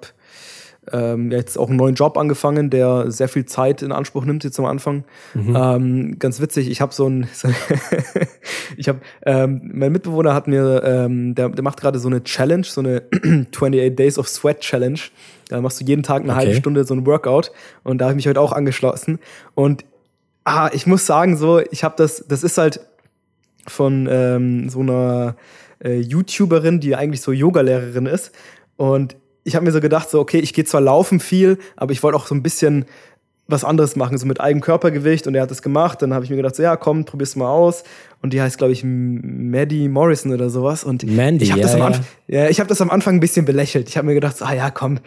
ähm, 0.91 1.31
jetzt 1.31 1.57
auch 1.57 1.69
einen 1.69 1.77
neuen 1.77 1.95
Job 1.95 2.17
angefangen, 2.17 2.69
der 2.69 3.11
sehr 3.11 3.27
viel 3.27 3.45
Zeit 3.45 3.81
in 3.81 3.91
Anspruch 3.91 4.25
nimmt 4.25 4.43
jetzt 4.43 4.59
am 4.59 4.65
Anfang. 4.65 5.03
Mhm. 5.33 5.55
Ähm, 5.55 6.19
ganz 6.19 6.41
witzig, 6.41 6.69
ich 6.69 6.81
habe 6.81 6.93
so 6.93 7.07
ein, 7.07 7.27
so 7.33 7.49
ich 8.77 8.87
habe, 8.87 8.99
ähm, 9.25 9.61
mein 9.73 9.91
Mitbewohner 9.91 10.33
hat 10.33 10.47
mir, 10.47 10.83
ähm, 10.83 11.35
der, 11.35 11.49
der 11.49 11.63
macht 11.63 11.79
gerade 11.79 11.99
so 11.99 12.07
eine 12.07 12.23
Challenge, 12.23 12.63
so 12.63 12.81
eine 12.81 13.03
28 13.53 13.95
Days 13.95 14.17
of 14.17 14.27
Sweat 14.27 14.61
Challenge. 14.61 14.99
Da 15.49 15.61
machst 15.61 15.81
du 15.81 15.85
jeden 15.85 16.03
Tag 16.03 16.23
eine 16.23 16.31
okay. 16.31 16.41
halbe 16.41 16.55
Stunde 16.55 16.83
so 16.83 16.93
ein 16.93 17.05
Workout 17.05 17.51
und 17.83 17.99
da 17.99 18.05
habe 18.05 18.13
ich 18.13 18.17
mich 18.17 18.27
heute 18.27 18.41
auch 18.41 18.53
angeschlossen. 18.53 19.19
Und 19.55 19.85
ah, 20.43 20.69
ich 20.73 20.85
muss 20.85 21.05
sagen, 21.05 21.37
so, 21.37 21.59
ich 21.71 21.83
habe 21.83 21.95
das, 21.97 22.25
das 22.27 22.43
ist 22.43 22.57
halt 22.57 22.81
von 23.67 24.07
ähm, 24.09 24.69
so 24.69 24.81
einer 24.81 25.35
äh, 25.83 25.99
YouTuberin, 25.99 26.79
die 26.79 26.95
eigentlich 26.95 27.21
so 27.21 27.31
Yogalehrerin 27.31 28.05
ist. 28.05 28.31
Und 28.77 29.15
ich 29.43 29.55
habe 29.55 29.65
mir 29.65 29.71
so 29.71 29.79
gedacht, 29.79 30.09
so, 30.09 30.19
okay, 30.19 30.39
ich 30.39 30.53
gehe 30.53 30.65
zwar 30.65 30.81
laufen 30.81 31.19
viel, 31.19 31.57
aber 31.75 31.91
ich 31.91 32.03
wollte 32.03 32.17
auch 32.17 32.27
so 32.27 32.35
ein 32.35 32.43
bisschen 32.43 32.85
was 33.47 33.63
anderes 33.63 33.95
machen, 33.95 34.17
so 34.17 34.27
mit 34.27 34.39
eigenem 34.39 34.61
Körpergewicht. 34.61 35.25
Und 35.25 35.35
er 35.35 35.41
hat 35.41 35.51
das 35.51 35.61
gemacht. 35.61 36.01
Dann 36.01 36.13
habe 36.13 36.23
ich 36.23 36.29
mir 36.29 36.37
gedacht, 36.37 36.55
so, 36.55 36.63
ja, 36.63 36.75
komm, 36.75 37.05
probier's 37.05 37.35
mal 37.35 37.49
aus. 37.49 37.83
Und 38.21 38.33
die 38.33 38.41
heißt, 38.41 38.57
glaube 38.57 38.73
ich, 38.73 38.83
Maddie 38.83 39.87
Morrison 39.87 40.31
oder 40.33 40.49
sowas. 40.49 40.83
Und 40.83 41.03
Mandy, 41.03 41.45
ich 41.45 41.51
habe 41.51 41.61
ja, 41.61 41.67
das, 41.67 41.81
am 41.81 41.93
ja. 42.27 42.43
ja, 42.43 42.49
ich 42.49 42.59
hab 42.59 42.67
das 42.67 42.79
am 42.79 42.91
Anfang 42.91 43.15
ein 43.15 43.19
bisschen 43.19 43.45
belächelt. 43.45 43.89
Ich 43.89 43.97
habe 43.97 44.05
mir 44.05 44.13
gedacht, 44.13 44.37
so, 44.37 44.45
ah 44.45 44.53
ja, 44.53 44.69
komm, 44.69 44.99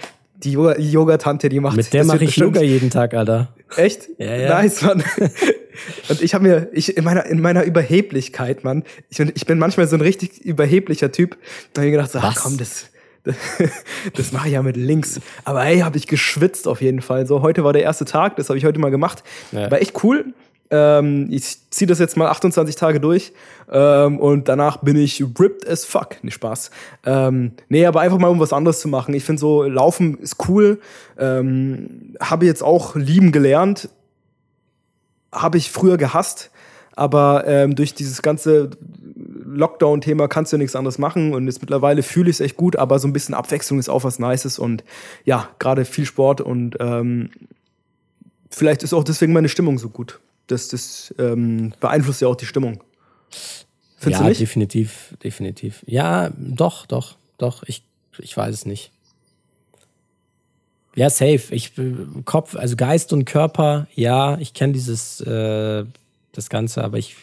die 0.42 0.52
Yoga-Tante, 0.52 1.48
die 1.48 1.60
macht 1.60 1.76
Mit 1.76 1.92
der 1.92 2.04
mache 2.04 2.24
ich 2.24 2.36
Yoga 2.36 2.62
jeden 2.62 2.90
Tag, 2.90 3.14
Alter. 3.14 3.54
Echt? 3.76 4.08
Ja, 4.18 4.36
ja. 4.36 4.48
Nice, 4.60 4.82
Mann. 4.82 5.04
Und 6.08 6.20
ich 6.20 6.34
habe 6.34 6.44
mir, 6.44 6.68
ich 6.72 6.96
in 6.96 7.04
meiner, 7.04 7.24
in 7.26 7.40
meiner 7.40 7.62
Überheblichkeit, 7.62 8.64
Mann, 8.64 8.82
ich 9.08 9.18
bin, 9.18 9.32
ich 9.34 9.46
bin 9.46 9.58
manchmal 9.58 9.86
so 9.86 9.96
ein 9.96 10.02
richtig 10.02 10.40
überheblicher 10.40 11.12
Typ. 11.12 11.38
Da 11.72 11.80
habe 11.80 11.88
ich 11.88 11.92
gedacht, 11.92 12.10
so, 12.10 12.18
ach 12.20 12.36
komm, 12.42 12.58
das, 12.58 12.86
das, 14.16 14.32
mache 14.32 14.48
ich 14.48 14.54
ja 14.54 14.62
mit 14.62 14.76
links. 14.76 15.20
Aber 15.44 15.62
hey, 15.62 15.80
habe 15.80 15.96
ich 15.96 16.06
geschwitzt 16.06 16.66
auf 16.66 16.80
jeden 16.80 17.02
Fall. 17.02 17.26
So, 17.26 17.42
heute 17.42 17.62
war 17.64 17.72
der 17.72 17.82
erste 17.82 18.04
Tag, 18.04 18.36
das 18.36 18.48
habe 18.48 18.58
ich 18.58 18.64
heute 18.64 18.80
mal 18.80 18.90
gemacht. 18.90 19.22
Ja. 19.52 19.70
War 19.70 19.80
echt 19.80 20.02
cool. 20.02 20.34
Ähm, 20.70 21.28
ich 21.30 21.70
ziehe 21.70 21.86
das 21.86 21.98
jetzt 21.98 22.16
mal 22.16 22.28
28 22.28 22.74
Tage 22.76 22.98
durch 22.98 23.32
ähm, 23.70 24.18
und 24.18 24.48
danach 24.48 24.78
bin 24.78 24.96
ich 24.96 25.22
ripped 25.38 25.68
as 25.68 25.84
fuck. 25.84 26.24
Nicht 26.24 26.34
Spaß. 26.34 26.70
Ähm, 27.04 27.52
nee, 27.68 27.84
aber 27.84 28.00
einfach 28.00 28.18
mal 28.18 28.28
um 28.28 28.40
was 28.40 28.52
anderes 28.52 28.80
zu 28.80 28.88
machen. 28.88 29.14
Ich 29.14 29.22
finde 29.22 29.38
so, 29.38 29.62
Laufen 29.64 30.18
ist 30.18 30.48
cool. 30.48 30.80
Ähm, 31.18 32.16
habe 32.20 32.46
jetzt 32.46 32.62
auch 32.62 32.96
lieben 32.96 33.32
gelernt. 33.32 33.90
Habe 35.30 35.58
ich 35.58 35.70
früher 35.70 35.98
gehasst. 35.98 36.50
Aber 36.94 37.44
ähm, 37.46 37.74
durch 37.74 37.94
dieses 37.94 38.22
ganze 38.22 38.70
Lockdown-Thema 39.54 40.28
kannst 40.28 40.52
du 40.52 40.56
ja 40.56 40.58
nichts 40.58 40.76
anderes 40.76 40.98
machen 40.98 41.34
und 41.34 41.46
jetzt 41.46 41.60
mittlerweile 41.60 42.02
fühle 42.02 42.30
ich 42.30 42.36
es 42.36 42.40
echt 42.40 42.56
gut, 42.56 42.76
aber 42.76 42.98
so 42.98 43.08
ein 43.08 43.12
bisschen 43.12 43.34
Abwechslung 43.34 43.78
ist 43.78 43.88
auch 43.88 44.04
was 44.04 44.18
Nices 44.18 44.58
und 44.58 44.84
ja, 45.24 45.48
gerade 45.58 45.84
viel 45.84 46.06
Sport 46.06 46.40
und 46.40 46.76
ähm, 46.80 47.30
vielleicht 48.50 48.82
ist 48.82 48.92
auch 48.92 49.04
deswegen 49.04 49.32
meine 49.32 49.48
Stimmung 49.48 49.78
so 49.78 49.88
gut 49.88 50.20
das, 50.46 50.68
das 50.68 51.14
ähm, 51.18 51.72
beeinflusst 51.80 52.20
ja 52.20 52.28
auch 52.28 52.36
die 52.36 52.46
Stimmung. 52.46 52.82
Findest 53.96 54.20
ja, 54.20 54.24
du 54.24 54.28
nicht? 54.28 54.40
definitiv, 54.40 55.14
definitiv. 55.22 55.82
Ja, 55.86 56.30
doch, 56.36 56.86
doch, 56.86 57.16
doch. 57.38 57.62
Ich, 57.66 57.84
ich 58.18 58.36
weiß 58.36 58.54
es 58.54 58.66
nicht. 58.66 58.90
Ja, 60.94 61.08
safe. 61.08 61.42
Ich 61.50 61.72
Kopf, 62.24 62.54
also 62.56 62.76
Geist 62.76 63.12
und 63.12 63.24
Körper, 63.24 63.86
ja, 63.94 64.36
ich 64.38 64.52
kenne 64.52 64.74
dieses 64.74 65.20
äh, 65.20 65.84
das 66.32 66.50
Ganze, 66.50 66.84
aber 66.84 66.98
ich, 66.98 67.16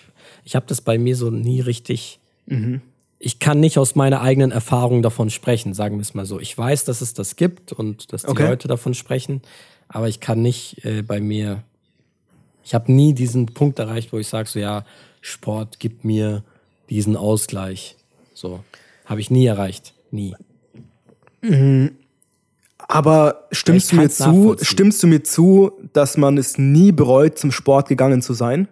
ich 0.49 0.55
habe 0.55 0.65
das 0.67 0.81
bei 0.81 0.97
mir 0.97 1.15
so 1.15 1.29
nie 1.29 1.61
richtig. 1.61 2.19
Mhm. 2.47 2.81
Ich 3.19 3.39
kann 3.39 3.59
nicht 3.59 3.77
aus 3.77 3.95
meiner 3.95 4.21
eigenen 4.21 4.51
Erfahrung 4.51 5.01
davon 5.01 5.29
sprechen, 5.29 5.73
sagen 5.73 5.97
wir 5.97 6.01
es 6.01 6.13
mal 6.13 6.25
so. 6.25 6.39
Ich 6.39 6.57
weiß, 6.57 6.85
dass 6.85 7.01
es 7.01 7.13
das 7.13 7.35
gibt 7.35 7.71
und 7.71 8.11
dass 8.13 8.23
die 8.23 8.29
okay. 8.29 8.47
Leute 8.47 8.67
davon 8.67 8.93
sprechen, 8.93 9.41
aber 9.87 10.07
ich 10.07 10.19
kann 10.19 10.41
nicht 10.41 10.83
äh, 10.85 11.01
bei 11.01 11.19
mir 11.21 11.63
ich 12.63 12.73
habe 12.75 12.91
nie 12.91 13.13
diesen 13.13 13.47
Punkt 13.47 13.79
erreicht, 13.79 14.13
wo 14.13 14.19
ich 14.19 14.27
sage, 14.27 14.47
so 14.47 14.59
ja, 14.59 14.85
Sport 15.21 15.79
gibt 15.79 16.05
mir 16.05 16.43
diesen 16.89 17.15
Ausgleich. 17.15 17.95
So. 18.35 18.63
Habe 19.05 19.21
ich 19.21 19.31
nie 19.31 19.47
erreicht. 19.47 19.93
Nie. 20.11 20.35
Mhm. 21.41 21.95
Aber 22.77 23.47
stimmst 23.51 23.91
du 23.91 23.95
mir 23.95 24.09
zu, 24.09 24.55
stimmst 24.61 25.01
du 25.01 25.07
mir 25.07 25.23
zu, 25.23 25.71
dass 25.93 26.17
man 26.17 26.37
es 26.37 26.57
nie 26.57 26.91
bereut, 26.91 27.37
zum 27.37 27.51
Sport 27.51 27.87
gegangen 27.87 28.21
zu 28.21 28.33
sein? 28.33 28.67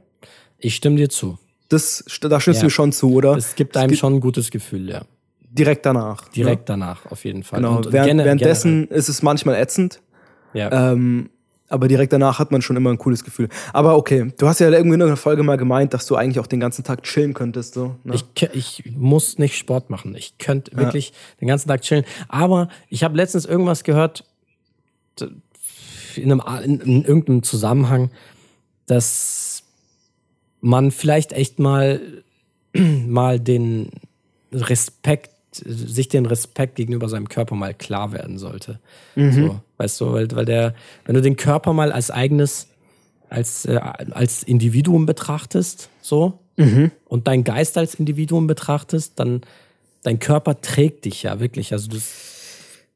Ich 0.60 0.76
stimme 0.76 0.98
dir 0.98 1.10
zu. 1.10 1.40
Das, 1.70 2.04
da 2.22 2.40
stimmst 2.40 2.62
ja. 2.62 2.68
du 2.68 2.70
schon 2.70 2.92
zu, 2.92 3.14
oder? 3.14 3.36
Es 3.36 3.56
gibt 3.56 3.76
einem 3.76 3.86
es 3.86 3.92
gibt 3.92 4.00
schon 4.00 4.16
ein 4.16 4.20
gutes 4.20 4.52
Gefühl, 4.52 4.90
ja. 4.90 5.02
Direkt 5.50 5.86
danach. 5.86 6.28
Direkt 6.30 6.70
ja? 6.70 6.76
danach, 6.76 7.06
auf 7.08 7.26
jeden 7.26 7.44
Fall. 7.44 7.62
Genau. 7.62 7.78
Und, 7.78 7.92
Während, 7.92 8.24
währenddessen 8.24 8.82
generell. 8.82 8.98
ist 8.98 9.10
es 9.10 9.24
manchmal 9.24 9.56
ätzend. 9.56 10.02
Ja. 10.54 10.92
Ähm, 10.92 11.30
aber 11.70 11.88
direkt 11.88 12.14
danach 12.14 12.40
hat 12.40 12.52
man 12.52 12.62
schon 12.62 12.78
immer 12.78 12.92
ein 12.92 12.98
cooles 12.98 13.24
Gefühl. 13.24 13.50
Aber 13.74 13.98
okay, 13.98 14.32
du 14.38 14.48
hast 14.48 14.60
ja 14.60 14.70
irgendwie 14.70 14.96
in 14.96 15.02
einer 15.02 15.18
Folge 15.18 15.44
mal 15.44 15.58
gemeint, 15.58 15.94
dass 15.94 16.06
du 16.06 16.16
eigentlich 16.16 16.40
auch 16.40 16.48
den 16.48 16.62
ganzen 16.62 16.84
Tag 16.84 17.04
chillen 17.04 17.34
könntest. 17.34 17.74
So, 17.74 17.96
ne? 18.04 18.16
ich, 18.16 18.50
ich 18.54 18.84
muss 18.96 19.38
nicht 19.38 19.58
Sport 19.58 19.90
machen. 19.90 20.16
Ich 20.16 20.38
könnte 20.38 20.72
ja. 20.72 20.78
wirklich 20.78 21.12
den 21.42 21.48
ganzen 21.48 21.68
Tag 21.68 21.82
chillen. 21.82 22.06
Aber 22.30 22.70
ich 22.88 23.04
habe 23.04 23.18
letztens 23.18 23.46
irgendwas 23.46 23.84
gehört, 23.84 24.24
in, 26.16 26.32
einem, 26.32 26.42
in, 26.64 26.80
in 26.80 27.04
irgendeinem 27.04 27.44
Zusammenhang, 27.44 28.12
dass 28.86 29.57
man 30.62 30.92
vielleicht 30.92 31.34
echt 31.34 31.60
mal, 31.60 32.02
mal 32.74 33.40
den 33.40 33.90
Respekt 34.52 35.32
sich 35.52 36.08
den 36.08 36.26
Respekt 36.26 36.76
gegenüber 36.76 37.10
seinem 37.10 37.30
Körper 37.30 37.56
mal 37.56 37.74
klar 37.74 38.12
werden 38.12 38.38
sollte. 38.38 38.80
Mhm. 39.16 39.32
So, 39.32 39.60
weißt 39.78 40.02
du, 40.02 40.14
weil, 40.14 40.32
weil 40.32 40.46
der, 40.46 40.76
wenn 41.06 41.16
du 41.16 41.22
den 41.22 41.36
Körper 41.36 41.74
mal 41.74 41.92
als 41.92 42.12
eigenes, 42.12 42.68
als, 43.30 43.66
äh, 43.66 43.80
als 44.12 44.44
Individuum 44.44 45.06
betrachtest, 45.06 45.90
so, 46.02 46.40
mhm. 46.58 46.92
und 47.06 47.28
dein 47.28 47.44
Geist 47.44 47.78
als 47.78 47.96
Individuum 47.96 48.48
betrachtest, 48.48 49.14
dann 49.20 49.42
dein 50.04 50.20
Körper 50.20 50.62
trägt 50.62 51.06
dich 51.06 51.24
ja 51.24 51.40
wirklich. 51.40 51.74
Also 51.74 51.90
das, 51.90 52.37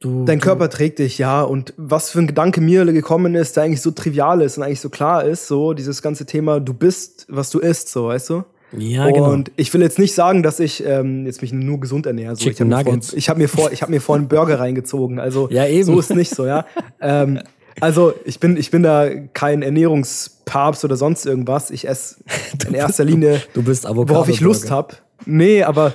du, 0.02 0.26
dein 0.26 0.42
Körper 0.42 0.70
trägt 0.70 1.00
dich, 1.00 1.18
ja. 1.18 1.42
Und 1.42 1.74
was 1.78 2.10
für 2.10 2.20
ein 2.20 2.28
Gedanke 2.28 2.60
mir 2.60 2.86
gekommen 2.86 3.36
ist, 3.36 3.56
der 3.56 3.64
eigentlich 3.64 3.82
so 3.82 3.92
trivial 3.92 4.42
ist 4.42 4.58
und 4.58 4.64
eigentlich 4.64 4.82
so 4.82 4.90
klar 4.90 5.24
ist, 5.24 5.48
so 5.48 5.74
dieses 5.74 6.02
ganze 6.02 6.26
Thema, 6.26 6.60
du 6.60 6.74
bist, 6.74 7.26
was 7.30 7.50
du 7.50 7.60
isst, 7.60 7.90
so, 7.90 8.08
weißt 8.08 8.30
du? 8.32 8.44
Ja, 8.78 9.06
und 9.06 9.14
genau. 9.14 9.32
Und 9.32 9.52
ich 9.58 9.74
will 9.74 9.82
jetzt 9.82 10.00
nicht 10.00 10.14
sagen, 10.14 10.44
dass 10.44 10.60
ich 10.60 10.86
ähm, 10.86 11.26
jetzt 11.26 11.42
mich 11.42 11.52
nur 11.52 11.80
gesund 11.80 12.06
ernähre. 12.06 12.36
So, 12.36 12.44
Chicken 12.46 12.72
ich 12.72 12.78
habe 12.78 12.92
mir, 12.92 13.02
hab 13.02 13.38
mir 13.38 13.50
vor, 13.50 13.72
ich 13.72 13.82
habe 13.82 13.92
mir 13.92 14.02
vor 14.02 14.16
einen 14.16 14.28
Burger 14.28 14.60
reingezogen. 14.60 15.20
Also 15.20 15.50
ja, 15.52 15.66
eben. 15.68 15.86
so 15.86 16.00
ist 16.00 16.16
nicht 16.16 16.34
so, 16.34 16.46
ja. 16.46 16.66
ähm, 17.02 17.40
also 17.80 18.14
ich 18.26 18.40
bin, 18.40 18.58
ich 18.58 18.72
bin 18.72 18.84
da 18.84 19.10
kein 19.34 19.62
Ernährungspapst 19.62 20.84
oder 20.86 20.96
sonst 20.96 21.26
irgendwas. 21.26 21.72
Ich 21.72 21.88
esse 21.88 22.18
in 22.68 22.74
erster 22.74 23.04
Linie, 23.04 23.42
du 23.54 23.64
bist 23.64 23.86
Avocado 23.86 24.16
worauf 24.16 24.30
ich 24.30 24.42
Lust 24.42 24.72
habe. 24.72 24.96
Nee, 25.26 25.64
aber 25.64 25.94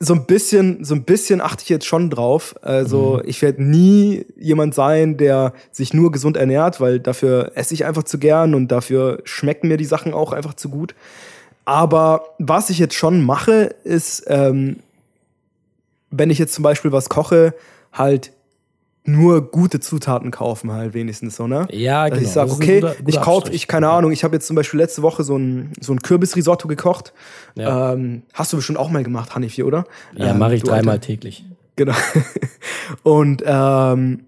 so 0.00 0.14
ein 0.14 0.26
bisschen, 0.26 0.84
so 0.84 0.94
ein 0.94 1.02
bisschen 1.02 1.40
achte 1.40 1.62
ich 1.64 1.68
jetzt 1.68 1.86
schon 1.86 2.10
drauf. 2.10 2.54
Also 2.62 3.20
mhm. 3.22 3.28
ich 3.28 3.42
werde 3.42 3.62
nie 3.62 4.26
jemand 4.36 4.74
sein, 4.74 5.16
der 5.16 5.52
sich 5.72 5.92
nur 5.92 6.12
gesund 6.12 6.36
ernährt, 6.36 6.80
weil 6.80 7.00
dafür 7.00 7.52
esse 7.54 7.74
ich 7.74 7.84
einfach 7.84 8.04
zu 8.04 8.18
gern 8.18 8.54
und 8.54 8.68
dafür 8.68 9.20
schmecken 9.24 9.68
mir 9.68 9.76
die 9.76 9.84
Sachen 9.84 10.14
auch 10.14 10.32
einfach 10.32 10.54
zu 10.54 10.68
gut. 10.68 10.94
Aber 11.64 12.28
was 12.38 12.70
ich 12.70 12.78
jetzt 12.78 12.94
schon 12.94 13.24
mache, 13.24 13.74
ist, 13.84 14.24
ähm, 14.28 14.78
wenn 16.10 16.30
ich 16.30 16.38
jetzt 16.38 16.54
zum 16.54 16.62
Beispiel 16.62 16.92
was 16.92 17.08
koche, 17.08 17.54
halt 17.92 18.32
nur 19.08 19.50
gute 19.50 19.80
Zutaten 19.80 20.30
kaufen 20.30 20.70
halt 20.70 20.92
wenigstens 20.94 21.36
so, 21.36 21.46
ne? 21.46 21.66
Ja, 21.70 22.04
genau. 22.04 22.16
Dass 22.16 22.28
ich 22.28 22.32
sage, 22.32 22.52
okay, 22.52 22.80
guter, 22.80 22.94
guter 22.94 23.08
ich 23.08 23.20
kaufe, 23.20 23.52
ich 23.52 23.66
keine 23.66 23.88
Ahnung, 23.88 24.12
ich 24.12 24.22
habe 24.22 24.36
jetzt 24.36 24.46
zum 24.46 24.54
Beispiel 24.54 24.78
letzte 24.78 25.02
Woche 25.02 25.24
so 25.24 25.36
ein, 25.36 25.72
so 25.80 25.92
ein 25.92 26.00
Kürbisrisotto 26.00 26.68
gekocht. 26.68 27.14
Ja. 27.54 27.94
Ähm, 27.94 28.22
hast 28.34 28.52
du 28.52 28.56
bestimmt 28.58 28.78
auch 28.78 28.90
mal 28.90 29.02
gemacht, 29.02 29.34
Hanifi, 29.34 29.62
oder? 29.62 29.84
Ja, 30.14 30.30
ähm, 30.30 30.38
mache 30.38 30.54
ich 30.54 30.62
dreimal 30.62 30.98
täglich. 31.00 31.44
Genau. 31.76 31.94
Und 33.02 33.42
ähm, 33.46 34.24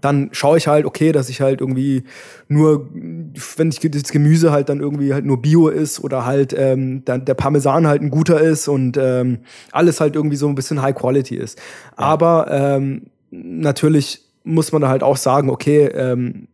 dann 0.00 0.28
schaue 0.32 0.58
ich 0.58 0.68
halt, 0.68 0.86
okay, 0.86 1.10
dass 1.10 1.28
ich 1.28 1.40
halt 1.40 1.60
irgendwie 1.60 2.04
nur, 2.46 2.88
wenn 2.92 3.70
ich 3.70 3.80
das 3.80 4.12
Gemüse 4.12 4.52
halt 4.52 4.68
dann 4.68 4.78
irgendwie 4.78 5.14
halt 5.14 5.24
nur 5.24 5.42
Bio 5.42 5.68
ist 5.68 5.98
oder 5.98 6.24
halt 6.24 6.54
ähm, 6.56 7.04
dann 7.04 7.24
der 7.24 7.34
Parmesan 7.34 7.88
halt 7.88 8.02
ein 8.02 8.10
guter 8.10 8.40
ist 8.40 8.68
und 8.68 8.96
ähm, 8.98 9.38
alles 9.72 10.00
halt 10.00 10.14
irgendwie 10.14 10.36
so 10.36 10.48
ein 10.48 10.54
bisschen 10.54 10.80
High 10.80 10.94
Quality 10.94 11.36
ist. 11.36 11.58
Ja. 11.58 12.04
Aber 12.04 12.46
ähm, 12.50 13.06
natürlich 13.42 14.22
muss 14.44 14.72
man 14.72 14.82
da 14.82 14.88
halt 14.88 15.02
auch 15.02 15.16
sagen, 15.16 15.50
okay, 15.50 15.86
ähm, 15.86 16.48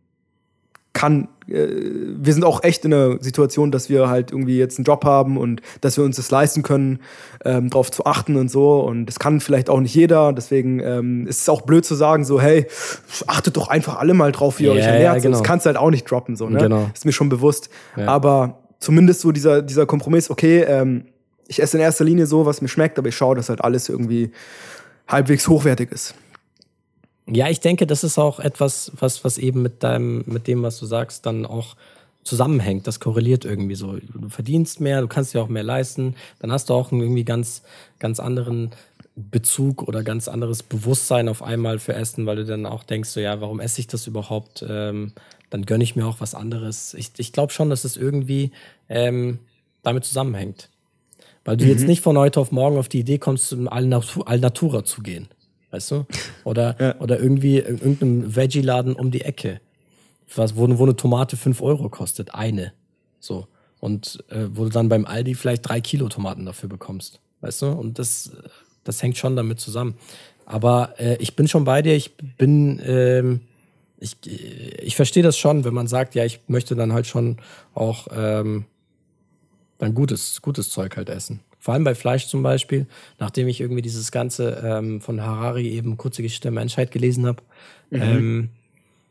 kann, 0.93 1.27
äh, 1.47 1.67
wir 2.17 2.33
sind 2.33 2.45
auch 2.45 2.63
echt 2.63 2.85
in 2.85 2.91
der 2.91 3.17
Situation, 3.19 3.71
dass 3.71 3.89
wir 3.89 4.09
halt 4.09 4.31
irgendwie 4.31 4.57
jetzt 4.57 4.77
einen 4.77 4.85
Job 4.85 5.03
haben 5.05 5.37
und 5.37 5.61
dass 5.81 5.97
wir 5.97 6.03
uns 6.03 6.15
das 6.17 6.29
leisten 6.31 6.61
können, 6.61 6.99
ähm, 7.43 7.69
darauf 7.69 7.91
zu 7.91 8.05
achten 8.05 8.35
und 8.35 8.49
so. 8.49 8.79
Und 8.79 9.07
das 9.07 9.19
kann 9.19 9.39
vielleicht 9.39 9.69
auch 9.69 9.79
nicht 9.79 9.95
jeder. 9.95 10.33
Deswegen 10.33 10.79
ähm, 10.79 11.27
ist 11.27 11.41
es 11.41 11.49
auch 11.49 11.61
blöd 11.61 11.83
zu 11.83 11.95
sagen, 11.95 12.25
so, 12.25 12.39
hey, 12.39 12.67
achtet 13.27 13.57
doch 13.57 13.67
einfach 13.67 13.97
alle 13.97 14.13
mal 14.13 14.31
drauf, 14.31 14.59
wie 14.59 14.65
ihr 14.65 14.71
euch 14.71 14.85
ernährt. 14.85 15.15
Ja, 15.17 15.21
genau. 15.21 15.37
Das 15.37 15.43
kannst 15.43 15.65
du 15.65 15.67
halt 15.67 15.77
auch 15.77 15.89
nicht 15.89 16.09
droppen, 16.09 16.35
so, 16.35 16.47
ne? 16.47 16.59
Genau. 16.59 16.89
Ist 16.93 17.05
mir 17.05 17.11
schon 17.11 17.29
bewusst. 17.29 17.69
Ja. 17.97 18.07
Aber 18.07 18.59
zumindest 18.79 19.21
so 19.21 19.31
dieser, 19.31 19.61
dieser 19.61 19.85
Kompromiss, 19.85 20.29
okay, 20.29 20.61
ähm, 20.61 21.05
ich 21.47 21.61
esse 21.61 21.77
in 21.77 21.83
erster 21.83 22.05
Linie 22.05 22.27
so, 22.27 22.45
was 22.45 22.61
mir 22.61 22.67
schmeckt, 22.67 22.97
aber 22.97 23.09
ich 23.09 23.15
schaue, 23.15 23.35
dass 23.35 23.49
halt 23.49 23.63
alles 23.63 23.89
irgendwie 23.89 24.31
halbwegs 25.07 25.47
hochwertig 25.47 25.91
ist. 25.91 26.15
Ja, 27.27 27.49
ich 27.49 27.61
denke, 27.61 27.87
das 27.87 28.03
ist 28.03 28.17
auch 28.17 28.39
etwas, 28.39 28.91
was, 28.99 29.23
was 29.23 29.37
eben 29.37 29.61
mit 29.61 29.83
deinem, 29.83 30.23
mit 30.25 30.47
dem, 30.47 30.61
was 30.63 30.79
du 30.79 30.85
sagst, 30.85 31.25
dann 31.25 31.45
auch 31.45 31.75
zusammenhängt. 32.23 32.87
Das 32.87 32.99
korreliert 32.99 33.45
irgendwie 33.45 33.75
so. 33.75 33.97
Du 33.97 34.29
verdienst 34.29 34.81
mehr, 34.81 35.01
du 35.01 35.07
kannst 35.07 35.33
dir 35.33 35.41
auch 35.41 35.49
mehr 35.49 35.63
leisten, 35.63 36.15
dann 36.39 36.51
hast 36.51 36.69
du 36.69 36.73
auch 36.73 36.91
einen 36.91 37.01
irgendwie 37.01 37.23
ganz, 37.23 37.63
ganz 37.99 38.19
anderen 38.19 38.71
Bezug 39.15 39.83
oder 39.83 40.03
ganz 40.03 40.27
anderes 40.27 40.63
Bewusstsein 40.63 41.29
auf 41.29 41.43
einmal 41.43 41.79
für 41.79 41.93
Essen, 41.93 42.25
weil 42.25 42.37
du 42.37 42.45
dann 42.45 42.65
auch 42.65 42.83
denkst, 42.83 43.09
so 43.09 43.19
ja, 43.19 43.41
warum 43.41 43.59
esse 43.59 43.79
ich 43.79 43.87
das 43.87 44.07
überhaupt? 44.07 44.65
Ähm, 44.67 45.13
dann 45.49 45.65
gönne 45.65 45.83
ich 45.83 45.95
mir 45.95 46.07
auch 46.07 46.19
was 46.19 46.33
anderes. 46.33 46.95
Ich, 46.95 47.11
ich 47.17 47.31
glaube 47.31 47.53
schon, 47.53 47.69
dass 47.69 47.83
es 47.83 47.95
irgendwie 47.95 48.51
ähm, 48.89 49.39
damit 49.83 50.03
zusammenhängt. 50.03 50.69
Weil 51.45 51.57
du 51.57 51.65
mhm. 51.65 51.71
jetzt 51.71 51.85
nicht 51.85 52.01
von 52.01 52.17
heute 52.17 52.39
auf 52.39 52.51
morgen 52.51 52.77
auf 52.77 52.89
die 52.89 52.99
Idee 52.99 53.19
kommst, 53.19 53.49
zum 53.49 53.67
Alnatura 53.67 54.83
zu 54.83 55.01
gehen. 55.01 55.27
Weißt 55.73 55.89
du? 55.89 56.05
Oder, 56.43 56.75
ja. 56.79 56.99
oder 56.99 57.19
irgendwie 57.19 57.57
in 57.57 57.79
irgendeinem 57.79 58.35
Veggie-Laden 58.35 58.93
um 58.93 59.09
die 59.09 59.21
Ecke. 59.21 59.59
Was, 60.35 60.55
wo, 60.55 60.67
wo 60.77 60.83
eine 60.83 60.95
Tomate 60.95 61.35
fünf 61.35 61.61
Euro 61.61 61.89
kostet. 61.89 62.35
Eine. 62.35 62.73
So. 63.19 63.47
Und 63.79 64.23
äh, 64.29 64.45
wo 64.51 64.65
du 64.65 64.69
dann 64.69 64.87
beim 64.87 65.05
Aldi 65.05 65.33
vielleicht 65.33 65.67
drei 65.67 65.81
Kilo 65.81 66.09
Tomaten 66.09 66.45
dafür 66.45 66.69
bekommst. 66.69 67.21
Weißt 67.41 67.63
du? 67.63 67.71
Und 67.71 67.97
das, 67.97 68.31
das 68.83 69.01
hängt 69.01 69.17
schon 69.17 69.35
damit 69.35 69.59
zusammen. 69.59 69.95
Aber 70.45 70.93
äh, 70.99 71.15
ich 71.17 71.35
bin 71.35 71.47
schon 71.47 71.63
bei 71.63 71.81
dir. 71.81 71.95
Ich 71.95 72.15
bin, 72.17 72.79
ähm, 72.85 73.41
ich, 73.97 74.17
ich 74.27 74.95
verstehe 74.95 75.23
das 75.23 75.39
schon, 75.39 75.63
wenn 75.63 75.73
man 75.73 75.87
sagt, 75.87 76.13
ja, 76.13 76.23
ich 76.23 76.41
möchte 76.47 76.75
dann 76.75 76.93
halt 76.93 77.07
schon 77.07 77.37
auch 77.73 78.07
ähm, 78.15 78.65
dann 79.79 79.95
gutes, 79.95 80.39
gutes 80.43 80.69
Zeug 80.69 80.97
halt 80.97 81.09
essen. 81.09 81.39
Vor 81.63 81.73
allem 81.73 81.85
bei 81.85 81.95
Fleisch 81.95 82.27
zum 82.27 82.43
Beispiel, 82.43 82.87
nachdem 83.19 83.47
ich 83.47 83.61
irgendwie 83.61 83.81
dieses 83.81 84.11
Ganze 84.11 84.61
ähm, 84.65 84.99
von 84.99 85.21
Harari 85.21 85.69
eben 85.69 85.95
kurze 85.95 86.21
Geschichte 86.21 86.49
der 86.49 86.51
Menschheit 86.51 86.91
gelesen 86.91 87.25
habe, 87.25 87.41
mhm. 87.89 88.01
ähm, 88.01 88.49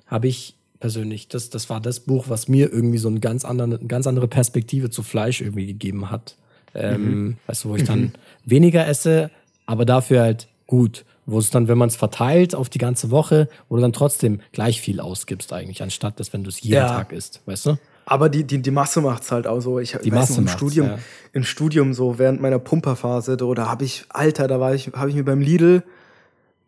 habe 0.07 0.29
ich 0.29 0.55
persönlich, 0.79 1.29
das, 1.29 1.49
das 1.49 1.71
war 1.71 1.81
das 1.81 2.01
Buch, 2.01 2.27
was 2.29 2.49
mir 2.49 2.71
irgendwie 2.71 2.99
so 2.99 3.09
eine 3.09 3.21
ganz 3.21 3.47
andere, 3.47 3.79
eine 3.79 3.89
ganz 3.89 4.07
andere 4.07 4.29
Perspektive 4.29 4.91
zu 4.91 5.03
Fleisch 5.03 5.41
irgendwie 5.41 5.65
gegeben 5.65 6.11
hat. 6.11 6.37
Ähm, 6.75 7.05
mhm. 7.05 7.37
Weißt 7.47 7.65
du, 7.65 7.71
wo 7.71 7.77
ich 7.77 7.85
dann 7.85 8.01
mhm. 8.01 8.13
weniger 8.45 8.87
esse, 8.87 9.31
aber 9.65 9.87
dafür 9.87 10.21
halt 10.21 10.47
gut. 10.67 11.07
Wo 11.25 11.39
es 11.39 11.49
dann, 11.49 11.69
wenn 11.69 11.79
man 11.79 11.89
es 11.89 11.97
verteilt 11.97 12.55
auf 12.55 12.69
die 12.69 12.77
ganze 12.79 13.11
Woche, 13.11 13.49
wo 13.71 13.77
du 13.77 13.81
dann 13.81 13.95
trotzdem 13.95 14.43
gleich 14.53 14.83
viel 14.83 15.01
ausgibst 15.01 15.55
eigentlich, 15.55 15.83
anstatt 15.83 16.21
dass 16.21 16.35
wenn 16.35 16.45
du 16.45 16.51
es 16.51 16.61
jeden 16.61 16.75
ja. 16.75 16.89
Tag 16.89 17.13
isst, 17.13 17.41
weißt 17.47 17.65
du? 17.65 17.79
Aber 18.05 18.29
die, 18.29 18.45
die, 18.45 18.61
die 18.61 18.71
Masse 18.71 19.01
macht's 19.01 19.31
halt 19.31 19.47
auch 19.47 19.61
so. 19.61 19.79
Ich 19.79 19.93
die 19.93 20.11
weiß 20.11 20.19
Masse 20.19 20.33
noch, 20.33 20.39
im 20.41 20.49
Studium, 20.49 20.87
ja. 20.87 20.99
im 21.33 21.45
Studium 21.45 21.95
so 21.95 22.19
während 22.19 22.41
meiner 22.41 22.59
Pumperphase, 22.59 23.37
da 23.37 23.69
habe 23.69 23.85
ich, 23.85 24.07
Alter, 24.09 24.49
da 24.49 24.61
war 24.61 24.75
ich, 24.75 24.89
habe 24.95 25.11
ich 25.11 25.17
mir 25.17 25.25
beim 25.25 25.41
Lidl, 25.41 25.83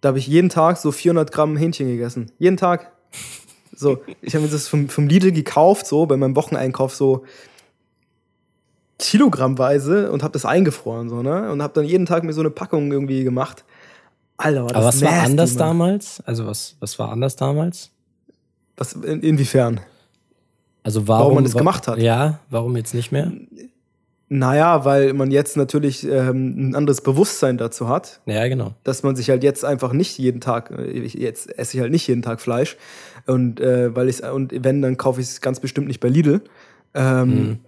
da 0.00 0.08
habe 0.08 0.18
ich 0.18 0.26
jeden 0.26 0.48
Tag 0.48 0.76
so 0.76 0.92
400 0.92 1.32
Gramm 1.32 1.56
Hähnchen 1.56 1.88
gegessen. 1.88 2.30
Jeden 2.38 2.56
Tag. 2.56 2.92
So, 3.76 4.02
ich 4.22 4.34
habe 4.34 4.44
mir 4.44 4.50
das 4.50 4.68
vom, 4.68 4.88
vom 4.88 5.08
Lidl 5.08 5.32
gekauft, 5.32 5.86
so 5.86 6.06
bei 6.06 6.16
meinem 6.16 6.36
Wocheneinkauf 6.36 6.94
so 6.94 7.24
kilogrammweise 8.98 10.12
und 10.12 10.22
habe 10.22 10.32
das 10.32 10.44
eingefroren 10.44 11.08
so 11.08 11.22
ne 11.22 11.50
und 11.50 11.62
habe 11.62 11.72
dann 11.74 11.84
jeden 11.84 12.06
Tag 12.06 12.22
mir 12.22 12.32
so 12.32 12.40
eine 12.40 12.50
Packung 12.50 12.92
irgendwie 12.92 13.24
gemacht. 13.24 13.64
Alter, 14.36 14.62
war 14.62 14.68
das 14.68 14.76
Aber 14.76 14.86
was 14.86 15.00
nasty, 15.00 15.16
war 15.16 15.24
anders 15.24 15.50
Mann. 15.54 15.58
damals? 15.58 16.22
Also 16.24 16.46
was 16.46 16.76
was 16.80 16.98
war 16.98 17.10
anders 17.10 17.36
damals? 17.36 17.90
Was 18.76 18.92
in, 18.92 19.20
inwiefern? 19.20 19.80
Also 20.84 21.08
warum, 21.08 21.22
warum 21.22 21.34
man 21.36 21.44
das 21.44 21.54
gemacht 21.54 21.88
hat. 21.88 21.98
Ja, 21.98 22.40
warum 22.50 22.76
jetzt 22.76 22.94
nicht 22.94 23.10
mehr? 23.10 23.32
Naja, 24.28 24.84
weil 24.84 25.14
man 25.14 25.30
jetzt 25.30 25.56
natürlich 25.56 26.06
ähm, 26.06 26.70
ein 26.70 26.74
anderes 26.74 27.00
Bewusstsein 27.00 27.56
dazu 27.56 27.88
hat. 27.88 28.20
Ja, 28.26 28.46
genau. 28.48 28.74
Dass 28.84 29.02
man 29.02 29.16
sich 29.16 29.30
halt 29.30 29.42
jetzt 29.42 29.64
einfach 29.64 29.92
nicht 29.92 30.18
jeden 30.18 30.40
Tag, 30.40 30.70
äh, 30.70 31.06
jetzt 31.06 31.58
esse 31.58 31.76
ich 31.76 31.80
halt 31.80 31.90
nicht 31.90 32.06
jeden 32.06 32.20
Tag 32.22 32.40
Fleisch. 32.40 32.76
Und 33.26 33.60
äh, 33.60 33.96
weil 33.96 34.08
ich 34.08 34.22
und 34.22 34.52
wenn, 34.64 34.82
dann 34.82 34.98
kaufe 34.98 35.20
ich 35.20 35.26
es 35.28 35.40
ganz 35.40 35.58
bestimmt 35.58 35.88
nicht 35.88 36.00
bei 36.00 36.08
Lidl. 36.08 36.42
Ähm, 36.92 37.28
mhm. 37.28 37.58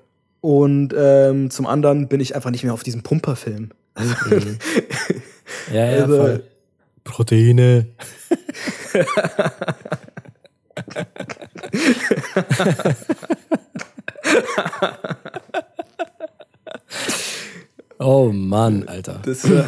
Und 0.43 0.95
ähm, 0.97 1.51
zum 1.51 1.67
anderen 1.67 2.09
bin 2.09 2.21
ich 2.21 2.35
einfach 2.37 2.51
nicht 2.51 2.65
mehr 2.65 2.75
auf 2.75 2.83
diesem 2.83 3.03
Pumperfilm. 3.03 3.71
Also, 3.95 4.15
mhm. 4.29 4.59
ja, 5.73 5.87
ja, 5.87 6.03
also, 6.03 6.17
voll. 6.17 6.43
Proteine. 7.05 7.87
oh 17.99 18.31
Mann, 18.33 18.89
Alter. 18.89 19.21
Das, 19.25 19.45
äh, 19.45 19.65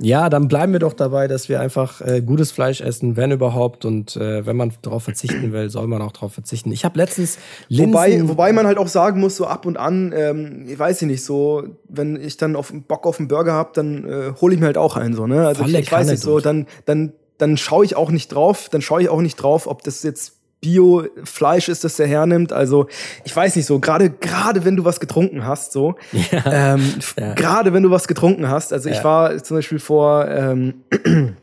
ja, 0.00 0.28
dann 0.28 0.46
bleiben 0.46 0.72
wir 0.72 0.78
doch 0.78 0.92
dabei, 0.92 1.26
dass 1.26 1.48
wir 1.48 1.58
einfach 1.58 2.02
äh, 2.02 2.20
gutes 2.20 2.52
Fleisch 2.52 2.82
essen, 2.82 3.16
wenn 3.16 3.32
überhaupt. 3.32 3.86
Und 3.86 4.14
äh, 4.16 4.44
wenn 4.44 4.54
man 4.54 4.72
darauf 4.82 5.04
verzichten 5.04 5.52
will, 5.52 5.70
soll 5.70 5.86
man 5.86 6.02
auch 6.02 6.12
darauf 6.12 6.34
verzichten. 6.34 6.70
Ich 6.70 6.84
habe 6.84 6.98
letztens 6.98 7.38
Linsen 7.68 7.94
wobei, 7.94 8.28
wobei 8.28 8.52
man 8.52 8.66
halt 8.66 8.76
auch 8.76 8.88
sagen 8.88 9.20
muss, 9.20 9.36
so 9.36 9.46
ab 9.46 9.64
und 9.64 9.78
an, 9.78 10.12
ähm, 10.14 10.66
ich 10.68 10.78
weiß 10.78 11.00
nicht, 11.02 11.24
so, 11.24 11.64
wenn 11.88 12.20
ich 12.20 12.36
dann 12.36 12.56
auf 12.56 12.74
Bock 12.86 13.06
auf 13.06 13.18
einen 13.18 13.28
Burger 13.28 13.54
habe, 13.54 13.70
dann 13.72 14.04
äh, 14.04 14.32
hole 14.38 14.54
ich 14.54 14.60
mir 14.60 14.66
halt 14.66 14.76
auch 14.76 14.96
einen. 14.96 15.14
So, 15.14 15.26
ne? 15.26 15.46
Also 15.46 15.64
ich, 15.64 15.74
ich 15.74 15.90
weiß 15.90 16.08
nicht, 16.08 16.22
so, 16.22 16.40
dann, 16.40 16.66
dann, 16.84 17.14
dann 17.38 17.56
schaue 17.56 17.86
ich 17.86 17.96
auch 17.96 18.10
nicht 18.10 18.28
drauf, 18.28 18.68
dann 18.70 18.82
schaue 18.82 19.00
ich 19.00 19.08
auch 19.08 19.22
nicht 19.22 19.36
drauf, 19.36 19.66
ob 19.66 19.82
das 19.82 20.02
jetzt 20.02 20.35
Bio-Fleisch 20.66 21.68
ist, 21.68 21.84
das 21.84 22.00
er 22.00 22.08
hernimmt. 22.08 22.52
Also 22.52 22.88
ich 23.24 23.34
weiß 23.34 23.54
nicht 23.54 23.66
so, 23.66 23.78
gerade 23.78 24.10
gerade 24.10 24.64
wenn 24.64 24.74
du 24.74 24.84
was 24.84 24.98
getrunken 24.98 25.46
hast, 25.46 25.70
so 25.70 25.94
ja. 26.32 26.74
ähm, 26.74 26.94
ja. 27.16 27.34
gerade 27.34 27.72
wenn 27.72 27.84
du 27.84 27.90
was 27.92 28.08
getrunken 28.08 28.48
hast. 28.48 28.72
Also 28.72 28.88
ich 28.88 28.96
ja. 28.96 29.04
war 29.04 29.42
zum 29.44 29.58
Beispiel 29.58 29.78
vor, 29.78 30.26
ähm, 30.28 30.74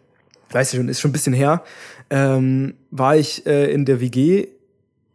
weiß 0.52 0.74
ich 0.74 0.78
schon, 0.78 0.90
ist 0.90 1.00
schon 1.00 1.10
ein 1.10 1.14
bisschen 1.14 1.34
her, 1.34 1.64
ähm, 2.10 2.74
war 2.92 3.16
ich 3.16 3.46
äh, 3.46 3.72
in 3.72 3.86
der 3.86 4.02
WG 4.02 4.50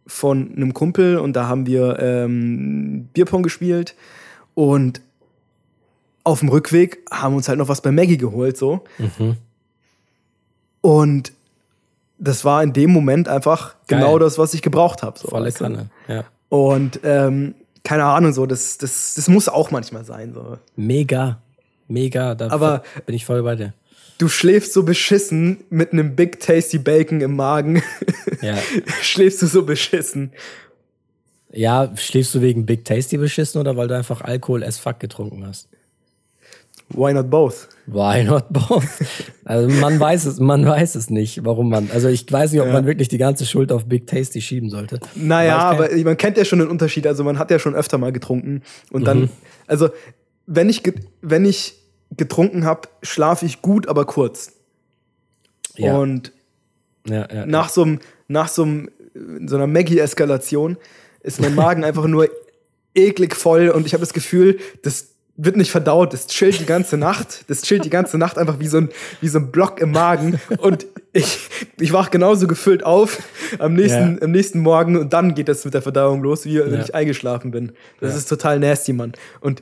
von 0.07 0.55
einem 0.55 0.73
Kumpel 0.73 1.19
und 1.19 1.33
da 1.33 1.47
haben 1.47 1.67
wir 1.67 1.99
ähm, 1.99 3.09
Bierpong 3.13 3.43
gespielt 3.43 3.93
und 4.55 5.01
auf 6.23 6.39
dem 6.39 6.49
Rückweg 6.49 7.05
haben 7.11 7.33
wir 7.33 7.37
uns 7.37 7.47
halt 7.47 7.59
noch 7.59 7.67
was 7.67 7.81
bei 7.81 7.91
Maggie 7.91 8.17
geholt 8.17 8.57
so. 8.57 8.83
Mhm. 8.97 9.35
Und 10.81 11.31
das 12.19 12.45
war 12.45 12.61
in 12.61 12.73
dem 12.73 12.91
Moment 12.91 13.27
einfach 13.27 13.75
Geil. 13.87 13.99
genau 13.99 14.19
das, 14.19 14.37
was 14.37 14.53
ich 14.53 14.61
gebraucht 14.61 15.01
habe. 15.03 15.17
So, 15.17 15.29
Volle 15.29 15.51
Kanne, 15.51 15.89
ja. 16.07 16.25
Und 16.49 16.99
ähm, 17.03 17.55
keine 17.83 18.03
Ahnung, 18.03 18.33
so, 18.33 18.45
das, 18.45 18.77
das, 18.77 19.13
das 19.15 19.27
muss 19.29 19.47
auch 19.47 19.71
manchmal 19.71 20.03
sein. 20.03 20.33
So. 20.33 20.57
Mega, 20.75 21.41
mega, 21.87 22.35
da 22.35 22.51
Aber 22.51 22.83
bin 23.05 23.15
ich 23.15 23.25
voll 23.25 23.41
bei 23.43 23.55
dir. 23.55 23.73
Du 24.17 24.27
schläfst 24.27 24.73
so 24.73 24.83
beschissen 24.83 25.63
mit 25.69 25.93
einem 25.93 26.15
Big 26.15 26.41
Tasty 26.41 26.77
Bacon 26.77 27.21
im 27.21 27.35
Magen. 27.35 27.81
Ja. 28.41 28.55
schläfst 29.01 29.41
du 29.41 29.47
so 29.47 29.63
beschissen. 29.63 30.31
Ja, 31.51 31.91
schläfst 31.97 32.33
du 32.35 32.39
wegen 32.39 32.65
Big 32.65 32.85
Tasty 32.85 33.17
beschissen 33.17 33.59
oder 33.59 33.75
weil 33.75 33.89
du 33.89 33.97
einfach 33.97 34.21
Alkohol 34.21 34.63
as 34.63 34.77
fuck 34.77 34.97
getrunken 35.01 35.45
hast? 35.45 35.67
Why 36.93 37.13
not 37.13 37.29
both? 37.29 37.67
Why 37.85 38.23
not 38.23 38.45
both? 38.49 38.83
Also 39.45 39.69
man 39.79 39.99
weiß 39.99 40.25
es, 40.25 40.39
man 40.39 40.65
weiß 40.65 40.95
es 40.95 41.09
nicht, 41.09 41.45
warum 41.45 41.69
man. 41.69 41.89
Also 41.91 42.07
ich 42.07 42.31
weiß 42.31 42.51
nicht, 42.51 42.61
ob 42.61 42.67
ja. 42.67 42.73
man 42.73 42.85
wirklich 42.85 43.07
die 43.07 43.17
ganze 43.17 43.45
Schuld 43.45 43.71
auf 43.71 43.85
Big 43.85 44.07
Tasty 44.07 44.41
schieben 44.41 44.69
sollte. 44.69 44.99
Naja, 45.15 45.57
aber 45.57 45.89
man 46.03 46.17
kennt 46.17 46.37
ja 46.37 46.45
schon 46.45 46.59
den 46.59 46.67
Unterschied. 46.67 47.05
Also 47.05 47.23
man 47.23 47.37
hat 47.37 47.51
ja 47.51 47.59
schon 47.59 47.75
öfter 47.75 47.97
mal 47.97 48.11
getrunken 48.11 48.63
und 48.91 49.05
dann, 49.05 49.21
mhm. 49.21 49.29
also 49.67 49.89
wenn 50.45 50.69
ich 50.69 50.81
wenn 51.21 51.45
ich 51.45 51.75
getrunken 52.17 52.65
habe, 52.65 52.89
schlafe 53.03 53.45
ich 53.45 53.61
gut, 53.61 53.87
aber 53.87 54.05
kurz. 54.05 54.53
Ja. 55.75 55.95
Und 55.95 56.31
ja, 57.07 57.27
ja, 57.31 57.45
nach 57.45 57.69
so 57.69 57.83
einem 57.83 57.99
nach 58.27 58.47
so 58.47 58.63
einem 58.63 58.89
so 59.45 59.55
einer 59.55 59.67
Maggie-Eskalation 59.67 60.77
ist 61.21 61.39
mein 61.39 61.55
Magen 61.55 61.83
einfach 61.85 62.07
nur 62.07 62.29
eklig 62.95 63.35
voll 63.35 63.69
und 63.69 63.85
ich 63.85 63.93
habe 63.93 64.01
das 64.01 64.13
Gefühl, 64.13 64.59
das 64.83 65.08
wird 65.41 65.55
nicht 65.55 65.71
verdaut, 65.71 66.11
das 66.11 66.27
chillt 66.27 66.59
die 66.59 66.65
ganze 66.65 66.97
Nacht. 66.97 67.45
Das 67.47 67.61
chillt 67.61 67.85
die 67.85 67.89
ganze 67.89 68.17
Nacht 68.17 68.37
einfach 68.37 68.59
wie 68.59 68.67
so 68.67 68.77
ein, 68.77 68.89
wie 69.21 69.29
so 69.29 69.39
ein 69.39 69.51
Block 69.51 69.79
im 69.79 69.91
Magen. 69.91 70.39
Und 70.57 70.85
ich, 71.13 71.49
ich 71.79 71.93
wach 71.93 72.11
genauso 72.11 72.45
gefüllt 72.45 72.83
auf 72.83 73.23
am 73.57 73.73
nächsten, 73.73 74.17
ja. 74.17 74.21
am 74.21 74.31
nächsten 74.31 74.59
Morgen 74.59 74.97
und 74.97 75.13
dann 75.13 75.35
geht 75.35 75.47
das 75.47 75.63
mit 75.63 75.73
der 75.73 75.81
Verdauung 75.81 76.21
los, 76.21 76.45
wie 76.45 76.59
wenn 76.59 76.73
ja. 76.73 76.81
ich 76.81 76.93
eingeschlafen 76.93 77.51
bin. 77.51 77.71
Das 78.01 78.11
ja. 78.11 78.17
ist 78.17 78.27
total 78.27 78.59
nasty, 78.59 78.91
Mann. 78.91 79.13
Und 79.39 79.61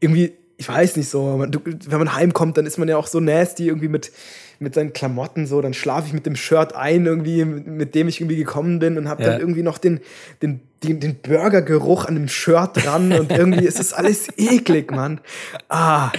irgendwie, 0.00 0.32
ich 0.56 0.68
weiß 0.68 0.96
nicht 0.96 1.08
so, 1.08 1.36
man, 1.36 1.52
du, 1.52 1.60
wenn 1.64 1.98
man 1.98 2.12
heimkommt, 2.14 2.56
dann 2.56 2.66
ist 2.66 2.76
man 2.76 2.88
ja 2.88 2.96
auch 2.96 3.06
so 3.06 3.20
nasty 3.20 3.68
irgendwie 3.68 3.88
mit, 3.88 4.10
mit 4.58 4.74
seinen 4.74 4.92
Klamotten 4.92 5.46
so, 5.46 5.60
dann 5.60 5.74
schlafe 5.74 6.08
ich 6.08 6.12
mit 6.12 6.26
dem 6.26 6.36
Shirt 6.36 6.74
ein 6.74 7.06
irgendwie, 7.06 7.44
mit, 7.44 7.66
mit 7.66 7.94
dem 7.94 8.08
ich 8.08 8.20
irgendwie 8.20 8.36
gekommen 8.36 8.78
bin 8.78 8.98
und 8.98 9.08
habe 9.08 9.22
dann 9.22 9.40
irgendwie 9.40 9.62
noch 9.62 9.78
den, 9.78 10.00
den 10.42 10.60
den, 10.82 11.00
den 11.00 11.16
Burgergeruch 11.16 12.04
an 12.04 12.14
dem 12.14 12.28
Shirt 12.28 12.70
dran 12.74 13.12
und 13.18 13.30
irgendwie 13.30 13.64
ist 13.64 13.80
es 13.80 13.92
alles 13.92 14.28
eklig, 14.36 14.90
Mann. 14.90 15.20
Ah. 15.68 16.10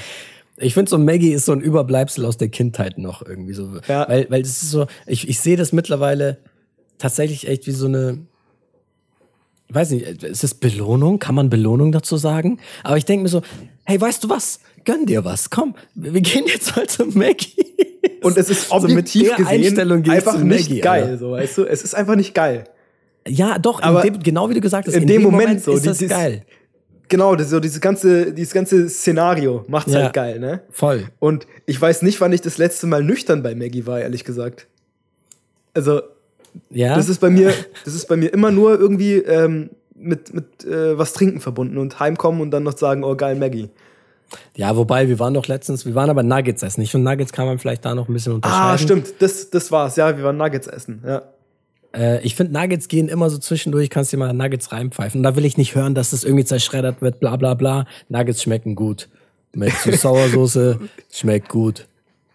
Ich 0.60 0.74
finde 0.74 0.90
so 0.90 0.98
Maggie 0.98 1.34
ist 1.34 1.46
so 1.46 1.52
ein 1.52 1.62
Überbleibsel 1.62 2.26
aus 2.26 2.38
der 2.38 2.50
Kindheit 2.50 2.98
noch 2.98 3.22
irgendwie 3.22 3.54
so. 3.54 3.80
Ja. 3.88 4.10
Weil, 4.10 4.26
weil 4.30 4.42
das 4.42 4.64
ist 4.64 4.72
so, 4.72 4.88
ich, 5.06 5.30
ich 5.30 5.40
sehe 5.40 5.56
das 5.56 5.72
mittlerweile 5.72 6.40
tatsächlich 6.98 7.48
echt 7.48 7.68
wie 7.68 7.72
so 7.72 7.86
eine, 7.86 8.26
ich 9.70 9.76
weiß 9.76 9.92
nicht, 9.92 10.24
ist 10.24 10.44
es 10.44 10.56
Belohnung? 10.56 11.20
Kann 11.20 11.36
man 11.36 11.50
Belohnung 11.50 11.92
dazu 11.92 12.18
sagen? 12.18 12.60
Aber 12.84 12.98
ich 12.98 13.06
denke 13.06 13.24
mir 13.24 13.30
so, 13.30 13.44
hey, 13.88 14.00
weißt 14.00 14.24
du 14.24 14.30
was? 14.30 14.60
Gönn 14.84 15.06
dir 15.06 15.26
was, 15.26 15.50
komm, 15.50 15.76
wir 15.96 16.22
gehen 16.22 16.46
jetzt 16.46 16.76
mal 16.76 16.88
zu 16.88 17.06
Maggie. 17.06 17.76
Und 18.22 18.38
es 18.38 18.50
ist 18.50 18.72
objektiv 18.72 19.30
so 19.30 19.44
gesehen 19.44 20.10
einfach 20.10 20.38
nicht 20.40 20.70
Maggie, 20.70 20.82
geil, 20.82 21.04
Alter. 21.04 21.18
so 21.18 21.32
weißt 21.32 21.58
du. 21.58 21.66
Es 21.66 21.82
ist 21.82 21.96
einfach 21.96 22.16
nicht 22.16 22.34
geil. 22.34 22.66
Ja, 23.28 23.58
doch, 23.58 23.82
aber 23.82 24.02
dem, 24.02 24.20
genau 24.20 24.50
wie 24.50 24.54
du 24.54 24.62
gesagt 24.62 24.88
hast, 24.88 24.94
in, 24.94 25.04
in 25.04 25.08
dem, 25.08 25.22
dem, 25.22 25.24
Moment, 25.24 25.48
Moment 25.50 25.64
so, 25.64 25.74
ist 25.74 25.86
das 25.86 26.10
geil. 26.10 26.46
Genau, 27.10 27.36
das, 27.36 27.50
so 27.50 27.62
dieses 27.62 27.80
ganze, 27.80 28.34
dieses 28.34 28.54
ganze 28.54 28.90
Szenario 28.90 29.64
macht's 29.68 29.94
ja, 29.94 30.04
halt 30.04 30.14
geil, 30.14 30.40
ne? 30.40 30.62
Voll. 30.70 31.06
Und 31.20 31.48
ich 31.66 31.80
weiß 31.80 32.02
nicht, 32.02 32.20
wann 32.20 32.34
ich 32.34 32.42
das 32.42 32.58
letzte 32.58 32.88
Mal 32.88 33.04
nüchtern 33.04 33.44
bei 33.44 33.56
Maggie 33.56 33.86
war, 33.86 34.02
ehrlich 34.02 34.26
gesagt. 34.26 34.68
Also, 35.74 36.02
ja. 36.70 36.96
das 36.96 37.08
ist 37.08 37.20
bei 37.20 37.30
mir, 37.30 37.54
das 37.86 37.94
ist 37.94 38.08
bei 38.08 38.18
mir 38.18 38.34
immer 38.34 38.52
nur 38.52 38.78
irgendwie 38.78 39.16
ähm, 39.16 39.70
mit, 39.98 40.34
mit 40.34 40.66
äh, 40.66 40.98
was 40.98 41.14
trinken 41.14 41.40
verbunden 41.40 41.78
und 41.78 42.00
heimkommen 42.00 42.42
und 42.42 42.52
dann 42.52 42.64
noch 42.64 42.78
sagen, 42.78 43.04
oh 43.04 43.16
geil, 43.16 43.36
Maggie. 43.36 43.70
Ja, 44.56 44.76
wobei, 44.76 45.08
wir 45.08 45.20
waren 45.20 45.34
doch 45.34 45.48
letztens, 45.48 45.86
wir 45.86 45.96
waren 45.96 46.10
aber 46.10 46.24
Nuggets 46.24 46.62
essen. 46.62 46.82
Ich 46.82 46.92
finde, 46.92 47.10
Nuggets 47.10 47.32
kann 47.32 47.46
man 47.46 47.60
vielleicht 47.60 47.86
da 47.86 47.96
noch 47.96 48.10
ein 48.10 48.14
bisschen 48.14 48.34
ah, 48.34 48.36
unterscheiden. 48.36 48.70
Ah, 48.70 48.78
stimmt, 48.78 49.14
das, 49.20 49.50
das 49.50 49.72
war's, 49.72 49.96
ja, 49.96 50.18
wir 50.18 50.24
waren 50.24 50.38
Nuggets 50.38 50.68
essen, 50.68 51.02
ja. 51.06 51.24
Äh, 51.94 52.22
ich 52.24 52.36
finde, 52.36 52.54
Nuggets 52.54 52.88
gehen 52.88 53.08
immer 53.08 53.30
so 53.30 53.38
zwischendurch, 53.38 53.90
kannst 53.90 54.12
dir 54.12 54.18
mal 54.18 54.34
Nuggets 54.34 54.72
reinpfeifen. 54.72 55.20
Und 55.20 55.24
da 55.24 55.36
will 55.36 55.46
ich 55.46 55.58
nicht 55.58 55.76
hören, 55.76 55.96
dass 55.96 56.12
das 56.12 56.24
irgendwie 56.24 56.46
zerschreddert 56.46 57.02
wird, 57.02 57.20
bla 57.20 57.36
bla 57.36 57.54
bla. 57.54 57.86
Nuggets 58.10 58.44
schmecken 58.44 58.76
gut. 58.76 59.10
Mit 59.54 59.72
Sauersoße 59.92 60.80
schmeckt 61.12 61.50
gut. 61.50 61.88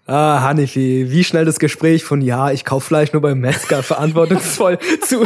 Ah, 0.05 0.43
Hanifi, 0.43 1.07
wie 1.11 1.23
schnell 1.23 1.45
das 1.45 1.61
Gespräch 1.61 2.03
von 2.03 2.23
ja, 2.23 2.51
ich 2.51 2.65
kauf 2.65 2.83
Fleisch 2.83 3.13
nur 3.13 3.23
beim 3.23 3.39
Metzger 3.39 3.85
verantwortungsvoll 3.85 4.79
zu 5.01 5.25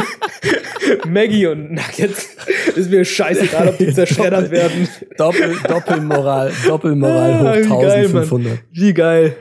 Maggie 1.07 1.47
und 1.47 1.71
Nuggets. 1.71 2.27
Ist 2.75 2.91
mir 2.91 3.03
scheißegal, 3.03 3.69
ob 3.69 3.77
die 3.79 3.91
zerschreddert 3.91 4.51
werden. 4.51 4.87
Doppel, 5.17 5.57
Doppelmoral, 5.67 6.51
Doppelmoral 6.67 7.33
ah, 7.33 7.69
hoch 7.69 7.83
1500. 7.83 8.53
Geil, 8.53 8.63
wie 8.71 8.93
geil. 8.93 9.35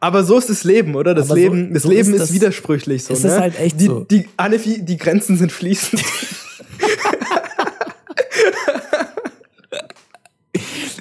Aber 0.00 0.24
so 0.24 0.38
ist 0.38 0.50
das 0.50 0.64
Leben, 0.64 0.96
oder? 0.96 1.14
Das 1.14 1.28
so, 1.28 1.34
Leben, 1.34 1.72
das 1.72 1.84
so 1.84 1.90
Leben 1.90 2.12
ist, 2.14 2.22
ist, 2.22 2.32
widersprüchlich 2.32 3.04
so. 3.04 3.14
Es 3.14 3.22
ne? 3.22 3.30
ist 3.30 3.38
halt 3.38 3.60
echt 3.60 3.80
die, 3.80 3.86
so. 3.86 4.00
Die, 4.10 4.26
Hanifi, 4.36 4.82
die 4.82 4.96
Grenzen 4.96 5.36
sind 5.36 5.52
fließend. 5.52 6.02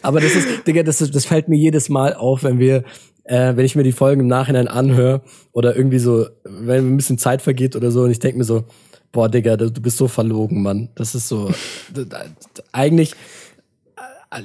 Aber 0.02 0.20
das 0.20 0.36
ist, 0.36 0.68
Digga, 0.68 0.84
das, 0.84 1.02
ist, 1.02 1.16
das 1.16 1.26
fällt 1.26 1.48
mir 1.48 1.58
jedes 1.58 1.90
Mal 1.90 2.14
auf, 2.14 2.44
wenn 2.44 2.60
wir 2.60 2.84
äh, 3.30 3.56
wenn 3.56 3.66
ich 3.66 3.76
mir 3.76 3.84
die 3.84 3.92
Folgen 3.92 4.22
im 4.22 4.28
Nachhinein 4.28 4.68
anhöre 4.68 5.22
oder 5.52 5.76
irgendwie 5.76 6.00
so, 6.00 6.26
wenn 6.44 6.94
ein 6.94 6.98
bisschen 6.98 7.20
Zeit 7.20 7.44
vergeht 7.44 7.76
oder 7.76 7.92
so 7.92 8.02
und 8.02 8.12
ich 8.12 8.20
denke 8.20 8.40
mir 8.40 8.44
so, 8.44 8.64
boah, 9.12 9.30
Digga, 9.30 9.56
du, 9.56 9.70
bist 9.70 9.98
so 9.98 10.08
verlogen, 10.08 10.64
Mann. 10.64 10.90
Das 10.96 11.14
ist 11.14 11.28
so, 11.28 11.52
eigentlich, 12.72 13.14
äh, 14.32 14.42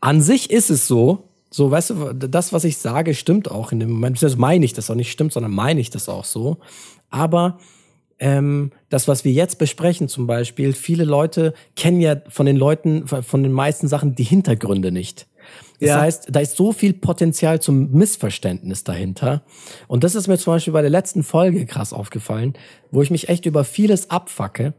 an 0.00 0.20
sich 0.20 0.50
ist 0.50 0.70
es 0.70 0.86
so, 0.86 1.24
so, 1.50 1.70
weißt 1.70 1.90
du, 1.90 2.12
das, 2.12 2.52
was 2.52 2.64
ich 2.64 2.78
sage, 2.78 3.14
stimmt 3.14 3.50
auch 3.50 3.72
in 3.72 3.80
dem 3.80 3.90
Moment. 3.90 4.22
Das 4.22 4.36
meine 4.36 4.64
ich 4.64 4.72
das 4.72 4.90
auch 4.90 4.94
nicht 4.94 5.10
stimmt, 5.10 5.32
sondern 5.32 5.52
meine 5.52 5.80
ich 5.80 5.90
das 5.90 6.08
auch 6.08 6.24
so. 6.24 6.58
Aber 7.10 7.58
ähm, 8.18 8.72
das, 8.88 9.08
was 9.08 9.24
wir 9.24 9.32
jetzt 9.32 9.58
besprechen 9.58 10.08
zum 10.08 10.26
Beispiel, 10.26 10.72
viele 10.72 11.04
Leute 11.04 11.54
kennen 11.76 12.00
ja 12.00 12.16
von 12.28 12.46
den 12.46 12.56
Leuten, 12.56 13.06
von 13.06 13.42
den 13.42 13.52
meisten 13.52 13.88
Sachen 13.88 14.14
die 14.14 14.24
Hintergründe 14.24 14.90
nicht. 14.90 15.26
Das 15.80 15.88
ja. 15.88 16.00
heißt, 16.00 16.28
da 16.30 16.40
ist 16.40 16.56
so 16.56 16.72
viel 16.72 16.92
Potenzial 16.92 17.60
zum 17.60 17.92
Missverständnis 17.92 18.82
dahinter. 18.82 19.42
Und 19.86 20.02
das 20.02 20.16
ist 20.16 20.26
mir 20.26 20.36
zum 20.36 20.54
Beispiel 20.54 20.72
bei 20.72 20.80
der 20.80 20.90
letzten 20.90 21.22
Folge 21.22 21.66
krass 21.66 21.92
aufgefallen, 21.92 22.54
wo 22.90 23.02
ich 23.02 23.10
mich 23.10 23.28
echt 23.28 23.46
über 23.46 23.62
vieles 23.62 24.10
abfacke. 24.10 24.74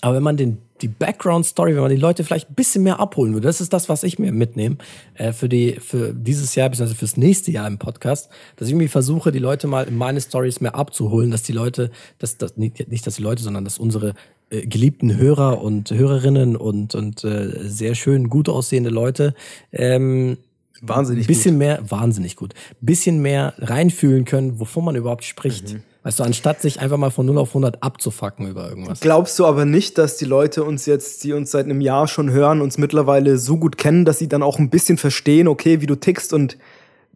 Aber 0.00 0.16
wenn 0.16 0.22
man 0.22 0.36
den, 0.36 0.58
die 0.82 0.88
Background-Story, 0.88 1.74
wenn 1.74 1.82
man 1.82 1.90
die 1.90 1.96
Leute 1.96 2.24
vielleicht 2.24 2.50
ein 2.50 2.54
bisschen 2.54 2.82
mehr 2.82 3.00
abholen 3.00 3.32
würde, 3.32 3.46
das 3.46 3.60
ist 3.60 3.72
das, 3.72 3.88
was 3.88 4.02
ich 4.02 4.18
mir 4.18 4.32
mitnehme 4.32 4.76
äh, 5.14 5.32
für, 5.32 5.48
die, 5.48 5.72
für 5.80 6.12
dieses 6.12 6.54
Jahr, 6.54 6.68
beziehungsweise 6.68 6.98
fürs 6.98 7.16
nächste 7.16 7.50
Jahr 7.50 7.66
im 7.66 7.78
Podcast, 7.78 8.30
dass 8.56 8.68
ich 8.68 8.72
irgendwie 8.72 8.88
versuche, 8.88 9.32
die 9.32 9.38
Leute 9.38 9.66
mal 9.66 9.86
in 9.86 9.96
meine 9.96 10.20
Stories 10.20 10.60
mehr 10.60 10.74
abzuholen, 10.74 11.30
dass 11.30 11.42
die 11.42 11.52
Leute, 11.52 11.90
dass, 12.18 12.38
dass, 12.38 12.56
nicht, 12.56 12.88
nicht 12.88 13.06
dass 13.06 13.16
die 13.16 13.22
Leute, 13.22 13.42
sondern 13.42 13.64
dass 13.64 13.78
unsere 13.78 14.14
äh, 14.50 14.66
geliebten 14.66 15.16
Hörer 15.16 15.62
und 15.62 15.90
Hörerinnen 15.90 16.56
und, 16.56 16.94
und 16.94 17.24
äh, 17.24 17.68
sehr 17.68 17.94
schön 17.94 18.28
gut 18.28 18.48
aussehende 18.48 18.90
Leute 18.90 19.34
ähm, 19.72 20.38
wahnsinnig 20.80 21.26
bisschen 21.26 21.52
gut. 21.52 21.58
mehr 21.58 21.90
wahnsinnig 21.90 22.36
gut 22.36 22.54
bisschen 22.80 23.22
mehr 23.22 23.54
reinfühlen 23.58 24.24
können 24.24 24.58
wovon 24.58 24.84
man 24.84 24.96
überhaupt 24.96 25.24
spricht 25.24 25.74
mhm. 25.74 25.82
Weißt 26.02 26.18
du 26.18 26.22
anstatt 26.22 26.62
sich 26.62 26.80
einfach 26.80 26.96
mal 26.96 27.10
von 27.10 27.26
0 27.26 27.38
auf 27.38 27.50
100 27.50 27.82
abzufacken 27.82 28.48
über 28.48 28.68
irgendwas 28.68 29.00
glaubst 29.00 29.38
du 29.38 29.46
aber 29.46 29.64
nicht 29.64 29.98
dass 29.98 30.16
die 30.16 30.24
Leute 30.24 30.64
uns 30.64 30.86
jetzt 30.86 31.24
die 31.24 31.32
uns 31.32 31.50
seit 31.50 31.66
einem 31.66 31.80
Jahr 31.80 32.08
schon 32.08 32.30
hören 32.30 32.60
uns 32.60 32.78
mittlerweile 32.78 33.38
so 33.38 33.58
gut 33.58 33.76
kennen 33.76 34.04
dass 34.04 34.18
sie 34.18 34.28
dann 34.28 34.42
auch 34.42 34.58
ein 34.58 34.70
bisschen 34.70 34.98
verstehen 34.98 35.48
okay 35.48 35.80
wie 35.80 35.86
du 35.86 35.94
tickst 35.94 36.32
und 36.32 36.58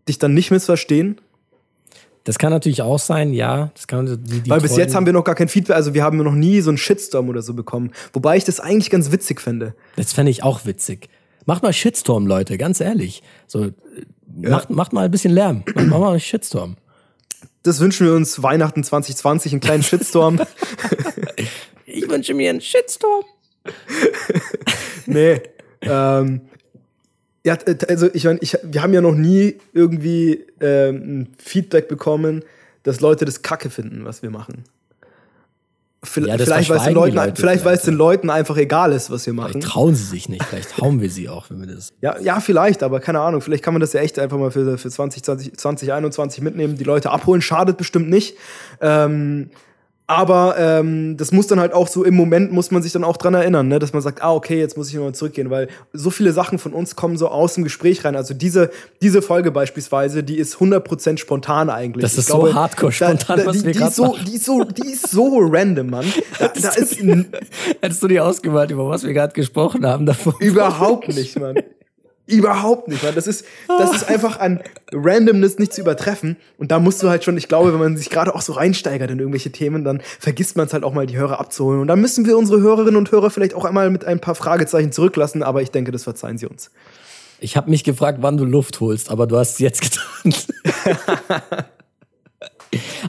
dich 0.08 0.18
dann 0.18 0.34
nicht 0.34 0.50
missverstehen 0.50 1.20
das 2.24 2.38
kann 2.38 2.50
natürlich 2.50 2.80
auch 2.80 2.98
sein, 2.98 3.34
ja. 3.34 3.70
Das 3.74 3.86
kann, 3.86 4.06
die, 4.06 4.40
die 4.40 4.50
Weil 4.50 4.62
bis 4.62 4.76
jetzt 4.76 4.94
haben 4.94 5.04
wir 5.04 5.12
noch 5.12 5.24
gar 5.24 5.34
kein 5.34 5.48
Feedback, 5.48 5.76
also 5.76 5.92
wir 5.92 6.02
haben 6.02 6.16
noch 6.16 6.32
nie 6.32 6.62
so 6.62 6.70
einen 6.70 6.78
Shitstorm 6.78 7.28
oder 7.28 7.42
so 7.42 7.52
bekommen. 7.52 7.92
Wobei 8.14 8.38
ich 8.38 8.44
das 8.44 8.60
eigentlich 8.60 8.88
ganz 8.88 9.12
witzig 9.12 9.42
fände. 9.42 9.74
Das 9.96 10.14
fände 10.14 10.30
ich 10.30 10.42
auch 10.42 10.64
witzig. 10.64 11.10
Macht 11.44 11.62
mal 11.62 11.74
Shitstorm, 11.74 12.26
Leute, 12.26 12.56
ganz 12.56 12.80
ehrlich. 12.80 13.22
So, 13.46 13.64
ja. 14.40 14.50
macht, 14.50 14.70
macht 14.70 14.94
mal 14.94 15.04
ein 15.04 15.10
bisschen 15.10 15.32
Lärm. 15.32 15.64
Macht 15.74 15.86
mal 15.88 16.10
einen 16.10 16.20
Shitstorm. 16.20 16.76
Das 17.64 17.80
wünschen 17.80 18.06
wir 18.06 18.14
uns 18.14 18.42
Weihnachten 18.42 18.84
2020, 18.84 19.52
einen 19.52 19.60
kleinen 19.60 19.82
Shitstorm. 19.82 20.38
ich 21.86 22.08
wünsche 22.08 22.34
mir 22.34 22.50
einen 22.50 22.60
Shitstorm. 22.60 23.24
nee. 25.06 25.40
Ähm, 25.80 26.42
ja, 27.42 27.56
also 27.88 28.10
ich 28.12 28.24
meine, 28.24 28.38
ich, 28.42 28.58
wir 28.62 28.82
haben 28.82 28.92
ja 28.92 29.00
noch 29.00 29.14
nie 29.14 29.56
irgendwie 29.72 30.44
ähm, 30.60 31.28
Feedback 31.38 31.88
bekommen, 31.88 32.44
dass 32.82 33.00
Leute 33.00 33.24
das 33.24 33.40
Kacke 33.40 33.70
finden, 33.70 34.04
was 34.04 34.22
wir 34.22 34.28
machen. 34.28 34.64
Ja, 36.04 36.38
vielleicht, 36.38 36.70
weil 36.70 36.78
es 36.78 36.84
den, 36.84 36.94
Leuten, 36.94 37.16
Leute 37.16 37.32
vielleicht, 37.36 37.64
weil 37.64 37.74
es 37.74 37.82
den 37.82 37.94
Leuten 37.94 38.30
einfach 38.30 38.56
egal 38.56 38.92
ist, 38.92 39.10
was 39.10 39.26
wir 39.26 39.32
machen. 39.32 39.52
Vielleicht 39.52 39.68
trauen 39.68 39.94
sie 39.94 40.04
sich 40.04 40.28
nicht, 40.28 40.44
vielleicht 40.44 40.78
hauen 40.78 41.00
wir 41.00 41.10
sie 41.10 41.28
auch, 41.28 41.50
wenn 41.50 41.60
wir 41.60 41.74
das. 41.74 41.92
Ja, 42.00 42.18
ja, 42.20 42.40
vielleicht, 42.40 42.82
aber 42.82 43.00
keine 43.00 43.20
Ahnung. 43.20 43.40
Vielleicht 43.40 43.64
kann 43.64 43.74
man 43.74 43.80
das 43.80 43.92
ja 43.92 44.00
echt 44.00 44.18
einfach 44.18 44.38
mal 44.38 44.50
für, 44.50 44.78
für 44.78 44.90
2020, 44.90 45.56
2021 45.56 46.42
mitnehmen, 46.42 46.76
die 46.76 46.84
Leute 46.84 47.10
abholen. 47.10 47.42
Schadet 47.42 47.76
bestimmt 47.76 48.08
nicht. 48.08 48.36
Ähm, 48.80 49.50
aber 50.06 50.56
ähm, 50.58 51.16
das 51.16 51.32
muss 51.32 51.46
dann 51.46 51.58
halt 51.58 51.72
auch 51.72 51.88
so 51.88 52.04
im 52.04 52.14
Moment 52.14 52.52
muss 52.52 52.70
man 52.70 52.82
sich 52.82 52.92
dann 52.92 53.04
auch 53.04 53.16
dran 53.16 53.32
erinnern, 53.32 53.68
ne? 53.68 53.78
dass 53.78 53.94
man 53.94 54.02
sagt, 54.02 54.22
ah, 54.22 54.34
okay, 54.34 54.58
jetzt 54.58 54.76
muss 54.76 54.88
ich 54.88 54.94
nochmal 54.94 55.14
zurückgehen, 55.14 55.48
weil 55.48 55.68
so 55.94 56.10
viele 56.10 56.32
Sachen 56.32 56.58
von 56.58 56.74
uns 56.74 56.94
kommen 56.94 57.16
so 57.16 57.28
aus 57.28 57.54
dem 57.54 57.64
Gespräch 57.64 58.04
rein. 58.04 58.14
Also 58.14 58.34
diese, 58.34 58.70
diese 59.00 59.22
Folge 59.22 59.50
beispielsweise, 59.50 60.22
die 60.22 60.36
ist 60.36 60.56
100% 60.56 61.16
spontan 61.16 61.70
eigentlich. 61.70 62.02
Das 62.02 62.12
ist 62.12 62.18
ich 62.18 62.26
so 62.26 62.40
glaube, 62.40 62.54
hardcore 62.54 62.92
spontan, 62.92 63.38
da, 63.38 63.44
da, 63.44 63.46
was 63.46 63.58
die, 63.58 63.64
wir 63.64 63.72
die 63.72 63.82
ist 63.82 63.96
so, 63.96 64.16
die 64.26 64.34
ist 64.34 64.44
so, 64.44 64.64
die 64.64 64.92
ist 64.92 65.10
so 65.10 65.38
random, 65.40 65.88
Mann. 65.90 66.04
Da, 66.38 66.48
da 66.48 66.70
ist 66.70 66.98
Hättest 67.80 68.02
du 68.02 68.08
dir 68.08 68.24
ausgemalt, 68.24 68.70
über 68.70 68.88
was 68.88 69.04
wir 69.04 69.12
gerade 69.12 69.32
gesprochen 69.32 69.86
haben 69.86 70.04
davon? 70.04 70.34
Überhaupt 70.40 71.08
nicht, 71.08 71.38
Mann. 71.38 71.56
Überhaupt 72.26 72.88
nicht, 72.88 73.04
weil 73.04 73.12
das 73.12 73.26
ist, 73.26 73.44
das 73.68 73.94
ist 73.94 74.08
einfach 74.08 74.40
an 74.40 74.62
Randomness 74.92 75.58
nicht 75.58 75.74
zu 75.74 75.82
übertreffen. 75.82 76.38
Und 76.56 76.70
da 76.70 76.78
musst 76.78 77.02
du 77.02 77.10
halt 77.10 77.22
schon, 77.22 77.36
ich 77.36 77.48
glaube, 77.48 77.72
wenn 77.74 77.80
man 77.80 77.98
sich 77.98 78.08
gerade 78.08 78.34
auch 78.34 78.40
so 78.40 78.54
reinsteigert 78.54 79.10
in 79.10 79.18
irgendwelche 79.18 79.52
Themen, 79.52 79.84
dann 79.84 80.00
vergisst 80.18 80.56
man 80.56 80.66
es 80.66 80.72
halt 80.72 80.84
auch 80.84 80.94
mal, 80.94 81.06
die 81.06 81.18
Hörer 81.18 81.38
abzuholen. 81.38 81.80
Und 81.80 81.86
dann 81.88 82.00
müssen 82.00 82.24
wir 82.24 82.38
unsere 82.38 82.62
Hörerinnen 82.62 82.96
und 82.96 83.12
Hörer 83.12 83.28
vielleicht 83.28 83.52
auch 83.52 83.66
einmal 83.66 83.90
mit 83.90 84.06
ein 84.06 84.20
paar 84.20 84.34
Fragezeichen 84.34 84.90
zurücklassen, 84.90 85.42
aber 85.42 85.60
ich 85.60 85.70
denke, 85.70 85.92
das 85.92 86.04
verzeihen 86.04 86.38
sie 86.38 86.46
uns. 86.46 86.70
Ich 87.40 87.58
habe 87.58 87.68
mich 87.68 87.84
gefragt, 87.84 88.20
wann 88.22 88.38
du 88.38 88.46
Luft 88.46 88.80
holst, 88.80 89.10
aber 89.10 89.26
du 89.26 89.36
hast 89.36 89.52
es 89.54 89.58
jetzt 89.58 89.82
getan. 89.82 90.34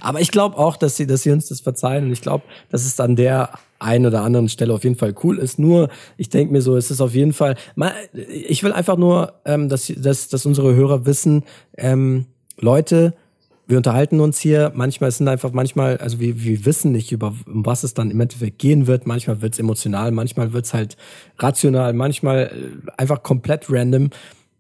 aber 0.02 0.20
ich 0.20 0.30
glaube 0.30 0.58
auch, 0.58 0.76
dass 0.76 0.98
sie, 0.98 1.08
dass 1.08 1.24
sie 1.24 1.32
uns 1.32 1.48
das 1.48 1.62
verzeihen. 1.62 2.06
Und 2.06 2.12
ich 2.12 2.22
glaube, 2.22 2.44
dass 2.70 2.86
es 2.86 3.00
an 3.00 3.16
der 3.16 3.52
einen 3.80 4.06
oder 4.06 4.22
anderen 4.22 4.50
Stelle 4.50 4.74
auf 4.74 4.84
jeden 4.84 4.96
Fall 4.96 5.14
cool 5.24 5.38
ist. 5.38 5.60
Nur, 5.60 5.90
ich 6.18 6.30
denke 6.30 6.54
mir 6.54 6.62
so, 6.62 6.76
es 6.76 6.92
ist 6.92 7.02
auf 7.02 7.14
jeden 7.14 7.34
Fall. 7.34 7.56
Ich 8.14 8.64
will 8.64 8.72
einfach 8.72 8.98
nur, 8.98 9.34
ähm, 9.46 9.70
dass, 9.70 9.92
dass, 9.96 10.30
dass 10.30 10.46
unsere 10.46 10.76
Hörer 10.76 11.06
wissen, 11.06 11.44
ähm, 11.78 12.26
Leute, 12.58 13.14
wir 13.68 13.78
unterhalten 13.78 14.20
uns 14.20 14.40
hier, 14.40 14.72
manchmal 14.76 15.12
sind 15.12 15.28
einfach, 15.28 15.52
manchmal, 15.52 15.98
also 15.98 16.20
wir, 16.20 16.44
wir 16.44 16.66
wissen 16.66 16.92
nicht, 16.92 17.12
über 17.12 17.34
um 17.48 17.66
was 17.66 17.84
es 17.84 17.94
dann 17.94 18.12
im 18.12 18.22
Endeffekt 18.22 18.60
gehen 18.60 18.86
wird. 18.86 19.08
Manchmal 19.08 19.42
wird 19.42 19.54
es 19.54 19.60
emotional, 19.60 20.12
manchmal 20.12 20.54
wird 20.54 20.66
es 20.66 20.74
halt 20.74 20.98
rational, 21.40 21.94
manchmal 21.94 22.52
äh, 22.88 22.92
einfach 22.98 23.24
komplett 23.24 23.66
random. 23.70 24.10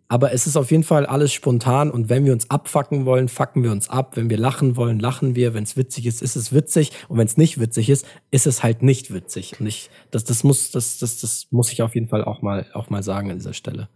Aber 0.07 0.33
es 0.33 0.45
ist 0.45 0.55
auf 0.55 0.69
jeden 0.69 0.83
Fall 0.83 1.05
alles 1.05 1.33
spontan 1.33 1.89
und 1.89 2.09
wenn 2.09 2.25
wir 2.25 2.33
uns 2.33 2.49
abfacken 2.51 3.05
wollen, 3.05 3.27
facken 3.27 3.63
wir 3.63 3.71
uns 3.71 3.89
ab. 3.89 4.15
Wenn 4.15 4.29
wir 4.29 4.37
lachen 4.37 4.75
wollen, 4.75 4.99
lachen 4.99 5.35
wir. 5.35 5.55
Wenn 5.55 5.63
es 5.63 5.77
witzig 5.77 6.05
ist, 6.05 6.21
ist 6.21 6.35
es 6.35 6.53
witzig. 6.53 6.91
Und 7.07 7.17
wenn 7.17 7.25
es 7.25 7.37
nicht 7.37 7.59
witzig 7.59 7.89
ist, 7.89 8.05
ist 8.29 8.45
es 8.45 8.61
halt 8.61 8.83
nicht 8.83 9.11
witzig. 9.11 9.59
Und 9.59 9.65
ich, 9.65 9.89
das, 10.11 10.23
das 10.23 10.43
muss, 10.43 10.69
das, 10.69 10.99
das, 10.99 11.21
das 11.21 11.47
muss 11.49 11.71
ich 11.71 11.81
auf 11.81 11.95
jeden 11.95 12.07
Fall 12.07 12.23
auch 12.23 12.43
mal, 12.43 12.67
auch 12.73 12.91
mal 12.91 13.01
sagen 13.01 13.31
an 13.31 13.37
dieser 13.37 13.53
Stelle. 13.53 13.89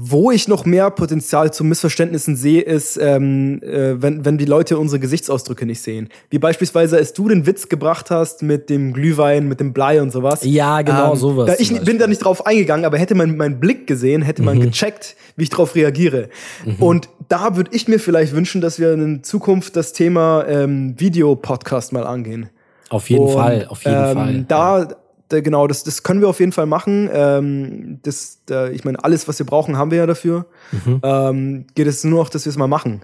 Wo 0.00 0.30
ich 0.30 0.46
noch 0.46 0.64
mehr 0.64 0.90
Potenzial 0.90 1.52
zu 1.52 1.64
Missverständnissen 1.64 2.36
sehe, 2.36 2.62
ist, 2.62 2.98
ähm, 3.02 3.60
äh, 3.62 4.00
wenn, 4.00 4.24
wenn 4.24 4.38
die 4.38 4.44
Leute 4.44 4.78
unsere 4.78 5.00
Gesichtsausdrücke 5.00 5.66
nicht 5.66 5.82
sehen. 5.82 6.08
Wie 6.30 6.38
beispielsweise, 6.38 6.96
als 6.96 7.12
du 7.14 7.28
den 7.28 7.46
Witz 7.46 7.68
gebracht 7.68 8.10
hast 8.10 8.42
mit 8.42 8.70
dem 8.70 8.92
Glühwein, 8.92 9.48
mit 9.48 9.58
dem 9.58 9.72
Blei 9.72 10.00
und 10.00 10.12
sowas. 10.12 10.40
Ja, 10.44 10.82
genau, 10.82 11.12
ähm, 11.12 11.18
sowas. 11.18 11.46
Da 11.46 11.54
ich 11.58 11.80
bin 11.80 11.98
da 11.98 12.06
nicht 12.06 12.24
drauf 12.24 12.46
eingegangen, 12.46 12.84
aber 12.84 12.96
hätte 12.96 13.16
man 13.16 13.36
meinen 13.36 13.58
Blick 13.58 13.88
gesehen, 13.88 14.22
hätte 14.22 14.42
man 14.42 14.58
mhm. 14.58 14.62
gecheckt, 14.62 15.16
wie 15.36 15.42
ich 15.42 15.50
darauf 15.50 15.74
reagiere. 15.74 16.28
Mhm. 16.64 16.76
Und 16.76 17.08
da 17.28 17.56
würde 17.56 17.70
ich 17.74 17.88
mir 17.88 17.98
vielleicht 17.98 18.34
wünschen, 18.34 18.60
dass 18.60 18.78
wir 18.78 18.92
in 18.92 19.24
Zukunft 19.24 19.74
das 19.74 19.92
Thema 19.92 20.46
ähm, 20.46 20.94
Videopodcast 20.98 21.92
mal 21.92 22.06
angehen. 22.06 22.50
Auf 22.88 23.10
jeden 23.10 23.24
und, 23.24 23.32
Fall, 23.32 23.66
auf 23.68 23.84
jeden 23.84 23.96
ähm, 23.96 24.14
Fall. 24.14 24.44
Da 24.46 24.88
genau, 25.28 25.66
das, 25.66 25.84
das 25.84 26.02
können 26.02 26.20
wir 26.20 26.28
auf 26.28 26.40
jeden 26.40 26.52
Fall 26.52 26.66
machen. 26.66 27.08
Ähm, 27.12 27.98
das, 28.02 28.40
da, 28.46 28.68
ich 28.68 28.84
meine, 28.84 29.02
alles, 29.04 29.28
was 29.28 29.38
wir 29.38 29.46
brauchen, 29.46 29.76
haben 29.76 29.90
wir 29.90 29.98
ja 29.98 30.06
dafür. 30.06 30.46
Mhm. 30.72 31.00
Ähm, 31.02 31.66
geht 31.74 31.86
es 31.86 32.04
nur 32.04 32.22
noch, 32.22 32.30
dass 32.30 32.44
wir 32.44 32.50
es 32.50 32.56
mal 32.56 32.66
machen. 32.66 33.02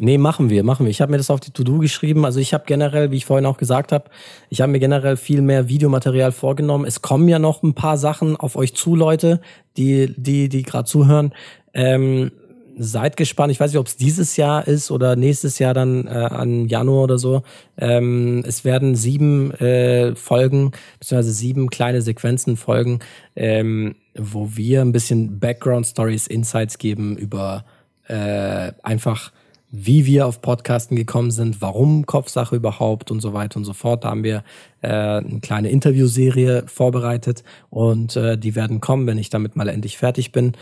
Nee, 0.00 0.16
machen 0.16 0.48
wir, 0.48 0.62
machen 0.62 0.86
wir. 0.86 0.90
Ich 0.90 1.00
habe 1.00 1.10
mir 1.10 1.18
das 1.18 1.30
auf 1.30 1.40
die 1.40 1.50
To-Do 1.50 1.78
geschrieben. 1.78 2.24
Also 2.24 2.38
ich 2.38 2.54
habe 2.54 2.64
generell, 2.66 3.10
wie 3.10 3.16
ich 3.16 3.26
vorhin 3.26 3.46
auch 3.46 3.56
gesagt 3.56 3.90
habe, 3.90 4.04
ich 4.48 4.60
habe 4.60 4.70
mir 4.70 4.78
generell 4.78 5.16
viel 5.16 5.42
mehr 5.42 5.68
Videomaterial 5.68 6.30
vorgenommen. 6.30 6.84
Es 6.84 7.02
kommen 7.02 7.28
ja 7.28 7.40
noch 7.40 7.64
ein 7.64 7.74
paar 7.74 7.98
Sachen 7.98 8.36
auf 8.36 8.54
euch 8.54 8.74
zu, 8.76 8.94
Leute, 8.94 9.40
die, 9.76 10.14
die, 10.16 10.48
die 10.48 10.62
gerade 10.62 10.84
zuhören. 10.84 11.32
Ähm, 11.74 12.30
seid 12.78 13.16
gespannt. 13.16 13.52
Ich 13.52 13.60
weiß 13.60 13.72
nicht, 13.72 13.78
ob 13.78 13.86
es 13.86 13.96
dieses 13.96 14.36
Jahr 14.36 14.66
ist 14.66 14.90
oder 14.90 15.16
nächstes 15.16 15.58
Jahr 15.58 15.74
dann 15.74 16.06
äh, 16.06 16.10
an 16.10 16.68
Januar 16.68 17.04
oder 17.04 17.18
so. 17.18 17.42
Ähm, 17.76 18.42
es 18.46 18.64
werden 18.64 18.94
sieben 18.94 19.52
äh, 19.52 20.14
Folgen, 20.14 20.72
beziehungsweise 20.98 21.32
sieben 21.32 21.70
kleine 21.70 22.02
Sequenzen 22.02 22.56
folgen, 22.56 23.00
ähm, 23.36 23.96
wo 24.16 24.56
wir 24.56 24.80
ein 24.82 24.92
bisschen 24.92 25.38
Background 25.38 25.86
Stories, 25.86 26.26
Insights 26.26 26.78
geben 26.78 27.16
über 27.16 27.64
äh, 28.06 28.72
einfach 28.82 29.32
wie 29.70 30.06
wir 30.06 30.26
auf 30.26 30.40
Podcasten 30.40 30.96
gekommen 30.96 31.30
sind, 31.30 31.60
warum 31.60 32.06
Kopfsache 32.06 32.56
überhaupt 32.56 33.10
und 33.10 33.20
so 33.20 33.34
weiter 33.34 33.58
und 33.58 33.64
so 33.64 33.74
fort. 33.74 34.04
Da 34.04 34.10
haben 34.10 34.24
wir 34.24 34.42
äh, 34.80 34.88
eine 34.88 35.40
kleine 35.40 35.70
Interviewserie 35.70 36.64
vorbereitet 36.66 37.44
und 37.68 38.16
äh, 38.16 38.38
die 38.38 38.54
werden 38.54 38.80
kommen, 38.80 39.06
wenn 39.06 39.18
ich 39.18 39.28
damit 39.28 39.56
mal 39.56 39.68
endlich 39.68 39.98
fertig 39.98 40.32
bin. 40.32 40.52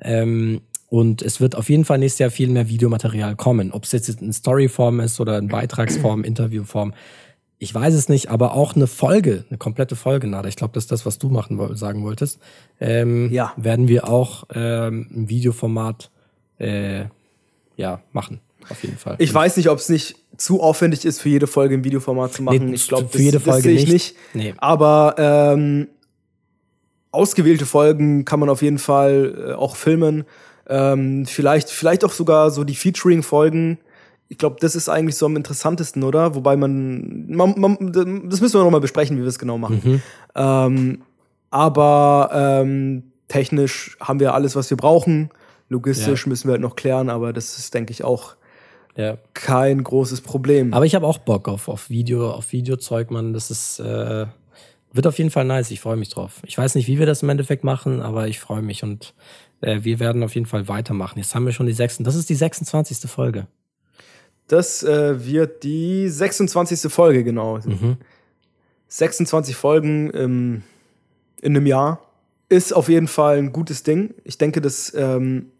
Ähm, 0.00 0.60
und 0.94 1.22
es 1.22 1.40
wird 1.40 1.56
auf 1.56 1.70
jeden 1.70 1.84
Fall 1.84 1.98
nächstes 1.98 2.20
Jahr 2.20 2.30
viel 2.30 2.48
mehr 2.48 2.68
Videomaterial 2.68 3.34
kommen. 3.34 3.72
Ob 3.72 3.82
es 3.82 3.90
jetzt 3.90 4.08
in 4.22 4.32
Storyform 4.32 5.00
ist 5.00 5.18
oder 5.18 5.38
in 5.38 5.48
Beitragsform, 5.48 6.22
Interviewform. 6.24 6.94
Ich 7.58 7.74
weiß 7.74 7.94
es 7.94 8.08
nicht, 8.08 8.30
aber 8.30 8.54
auch 8.54 8.76
eine 8.76 8.86
Folge, 8.86 9.44
eine 9.48 9.58
komplette 9.58 9.96
Folge, 9.96 10.28
Nada. 10.28 10.48
Ich 10.48 10.54
glaube, 10.54 10.72
das 10.72 10.84
ist 10.84 10.92
das, 10.92 11.04
was 11.04 11.18
du 11.18 11.30
machen 11.30 11.74
sagen 11.74 12.04
wolltest. 12.04 12.38
Ähm, 12.78 13.32
ja. 13.32 13.52
Werden 13.56 13.88
wir 13.88 14.08
auch 14.08 14.44
ähm, 14.54 15.08
im 15.12 15.28
Videoformat 15.28 16.12
äh, 16.58 17.06
ja, 17.76 18.00
machen. 18.12 18.38
Auf 18.68 18.80
jeden 18.84 18.96
Fall. 18.96 19.16
Ich 19.18 19.34
weiß 19.34 19.56
nicht, 19.56 19.70
ob 19.70 19.78
es 19.78 19.88
nicht 19.88 20.14
zu 20.36 20.62
aufwendig 20.62 21.04
ist, 21.04 21.20
für 21.20 21.28
jede 21.28 21.48
Folge 21.48 21.74
im 21.74 21.82
Videoformat 21.82 22.34
zu 22.34 22.44
machen. 22.44 22.66
Nee, 22.66 22.76
ich 22.76 22.86
glaube, 22.86 23.08
für 23.08 23.20
jede 23.20 23.40
Folge 23.40 23.56
das 23.56 23.64
sehe 23.64 23.74
ich 23.74 23.92
nicht. 23.92 24.16
Nee. 24.32 24.54
Aber 24.58 25.16
ähm, 25.18 25.88
ausgewählte 27.10 27.66
Folgen 27.66 28.24
kann 28.24 28.38
man 28.38 28.48
auf 28.48 28.62
jeden 28.62 28.78
Fall 28.78 29.48
äh, 29.48 29.52
auch 29.54 29.74
filmen. 29.74 30.24
Ähm, 30.68 31.26
vielleicht, 31.26 31.70
vielleicht 31.70 32.04
auch 32.04 32.12
sogar 32.12 32.50
so 32.50 32.64
die 32.64 32.74
Featuring-Folgen. 32.74 33.78
Ich 34.28 34.38
glaube, 34.38 34.56
das 34.60 34.74
ist 34.74 34.88
eigentlich 34.88 35.16
so 35.16 35.26
am 35.26 35.36
interessantesten, 35.36 36.02
oder? 36.02 36.34
Wobei 36.34 36.56
man, 36.56 37.26
man, 37.28 37.54
man 37.58 38.28
das 38.28 38.40
müssen 38.40 38.54
wir 38.54 38.64
noch 38.64 38.70
mal 38.70 38.80
besprechen, 38.80 39.16
wie 39.16 39.22
wir 39.22 39.28
es 39.28 39.38
genau 39.38 39.58
machen. 39.58 39.80
Mhm. 39.84 40.02
Ähm, 40.34 41.02
aber 41.50 42.30
ähm, 42.32 43.04
technisch 43.28 43.96
haben 44.00 44.20
wir 44.20 44.34
alles, 44.34 44.56
was 44.56 44.70
wir 44.70 44.76
brauchen. 44.76 45.30
Logistisch 45.68 46.24
ja. 46.24 46.28
müssen 46.28 46.48
wir 46.48 46.52
halt 46.52 46.62
noch 46.62 46.76
klären, 46.76 47.10
aber 47.10 47.32
das 47.32 47.58
ist, 47.58 47.74
denke 47.74 47.92
ich, 47.92 48.04
auch 48.04 48.34
ja. 48.96 49.18
kein 49.34 49.82
großes 49.82 50.20
Problem. 50.20 50.72
Aber 50.74 50.86
ich 50.86 50.94
habe 50.94 51.06
auch 51.06 51.18
Bock 51.18 51.48
auf, 51.48 51.68
auf 51.68 51.90
Video, 51.90 52.30
auf 52.30 52.52
Videozeug, 52.52 53.10
man. 53.10 53.32
Das 53.32 53.50
ist 53.50 53.80
äh, 53.80 54.26
wird 54.94 55.08
auf 55.08 55.18
jeden 55.18 55.30
Fall 55.30 55.44
nice. 55.44 55.72
Ich 55.72 55.80
freue 55.80 55.96
mich 55.96 56.08
drauf. 56.08 56.40
Ich 56.46 56.56
weiß 56.56 56.76
nicht, 56.76 56.86
wie 56.86 57.00
wir 57.00 57.06
das 57.06 57.22
im 57.22 57.28
Endeffekt 57.28 57.64
machen, 57.64 58.00
aber 58.00 58.28
ich 58.28 58.38
freue 58.38 58.62
mich 58.62 58.84
und 58.84 59.12
wir 59.60 59.98
werden 60.00 60.22
auf 60.22 60.34
jeden 60.34 60.46
Fall 60.46 60.68
weitermachen. 60.68 61.18
Jetzt 61.18 61.34
haben 61.34 61.46
wir 61.46 61.52
schon 61.52 61.66
die 61.66 61.72
sechsten. 61.72 62.04
Das 62.04 62.14
ist 62.14 62.28
die 62.28 62.34
26. 62.34 63.10
Folge. 63.10 63.46
Das 64.48 64.82
äh, 64.82 65.24
wird 65.26 65.62
die 65.62 66.08
26. 66.08 66.92
Folge, 66.92 67.24
genau. 67.24 67.58
Mhm. 67.58 67.96
26 68.88 69.56
Folgen 69.56 70.10
im, 70.10 70.62
in 71.40 71.56
einem 71.56 71.66
Jahr 71.66 72.00
ist 72.48 72.74
auf 72.74 72.88
jeden 72.88 73.08
Fall 73.08 73.38
ein 73.38 73.52
gutes 73.52 73.82
Ding. 73.82 74.14
Ich 74.22 74.38
denke, 74.38 74.60
das 74.60 74.92
ähm, 74.94 75.50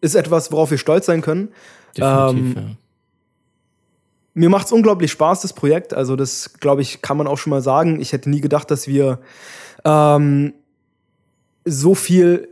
ist 0.00 0.14
etwas, 0.14 0.52
worauf 0.52 0.70
wir 0.70 0.78
stolz 0.78 1.06
sein 1.06 1.22
können. 1.22 1.48
Definitiv, 1.96 2.38
ähm, 2.38 2.54
ja. 2.56 2.76
Mir 4.34 4.50
macht 4.50 4.66
es 4.66 4.72
unglaublich 4.72 5.10
Spaß, 5.10 5.40
das 5.40 5.52
Projekt. 5.52 5.94
Also, 5.94 6.14
das, 6.14 6.54
glaube 6.60 6.82
ich, 6.82 7.02
kann 7.02 7.16
man 7.16 7.26
auch 7.26 7.38
schon 7.38 7.50
mal 7.50 7.62
sagen. 7.62 8.00
Ich 8.00 8.12
hätte 8.12 8.30
nie 8.30 8.40
gedacht, 8.40 8.70
dass 8.70 8.86
wir 8.86 9.20
ähm, 9.84 10.52
so 11.64 11.94
viel 11.94 12.48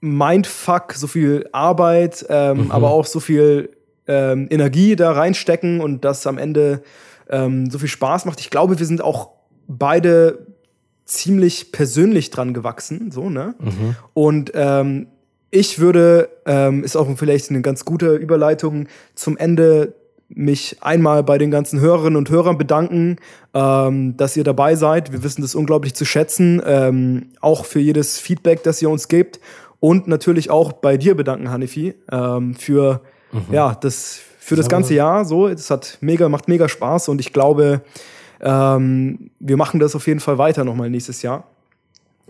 Mindfuck, 0.00 0.94
so 0.94 1.06
viel 1.06 1.48
Arbeit, 1.52 2.24
ähm, 2.28 2.64
mhm. 2.64 2.70
aber 2.70 2.90
auch 2.90 3.06
so 3.06 3.20
viel 3.20 3.70
ähm, 4.06 4.48
Energie 4.50 4.96
da 4.96 5.12
reinstecken 5.12 5.80
und 5.80 6.04
das 6.04 6.26
am 6.26 6.38
Ende 6.38 6.82
ähm, 7.28 7.70
so 7.70 7.78
viel 7.78 7.88
Spaß 7.88 8.24
macht. 8.24 8.40
Ich 8.40 8.50
glaube, 8.50 8.78
wir 8.78 8.86
sind 8.86 9.02
auch 9.02 9.30
beide 9.68 10.46
ziemlich 11.04 11.72
persönlich 11.72 12.30
dran 12.30 12.54
gewachsen, 12.54 13.10
so, 13.10 13.30
ne? 13.30 13.54
Mhm. 13.58 13.96
Und 14.14 14.52
ähm, 14.54 15.06
ich 15.50 15.80
würde, 15.80 16.28
ähm, 16.46 16.84
ist 16.84 16.96
auch 16.96 17.08
vielleicht 17.16 17.50
eine 17.50 17.60
ganz 17.60 17.84
gute 17.84 18.14
Überleitung 18.14 18.86
zum 19.14 19.36
Ende 19.36 19.94
mich 20.28 20.76
einmal 20.80 21.24
bei 21.24 21.38
den 21.38 21.50
ganzen 21.50 21.80
Hörerinnen 21.80 22.16
und 22.16 22.30
Hörern 22.30 22.56
bedanken, 22.56 23.16
ähm, 23.52 24.16
dass 24.16 24.36
ihr 24.36 24.44
dabei 24.44 24.76
seid. 24.76 25.10
Wir 25.10 25.24
wissen 25.24 25.42
das 25.42 25.56
unglaublich 25.56 25.94
zu 25.94 26.04
schätzen, 26.04 26.62
ähm, 26.64 27.30
auch 27.40 27.64
für 27.64 27.80
jedes 27.80 28.20
Feedback, 28.20 28.62
das 28.62 28.80
ihr 28.80 28.90
uns 28.90 29.08
gebt 29.08 29.40
und 29.80 30.06
natürlich 30.06 30.50
auch 30.50 30.72
bei 30.72 30.96
dir 30.96 31.14
bedanken, 31.14 31.50
Hanifi, 31.50 31.94
ähm, 32.12 32.54
für 32.54 33.00
mhm. 33.32 33.52
ja 33.52 33.74
das 33.74 34.20
für 34.38 34.56
das 34.56 34.68
ganze 34.68 34.94
Jahr. 34.94 35.24
So, 35.24 35.48
es 35.48 35.70
hat 35.70 35.98
mega 36.00 36.28
macht 36.28 36.48
mega 36.48 36.68
Spaß 36.68 37.08
und 37.08 37.20
ich 37.20 37.32
glaube, 37.32 37.82
ähm, 38.40 39.30
wir 39.38 39.56
machen 39.56 39.80
das 39.80 39.94
auf 39.94 40.06
jeden 40.06 40.20
Fall 40.20 40.38
weiter 40.38 40.64
nochmal 40.64 40.90
nächstes 40.90 41.22
Jahr. 41.22 41.44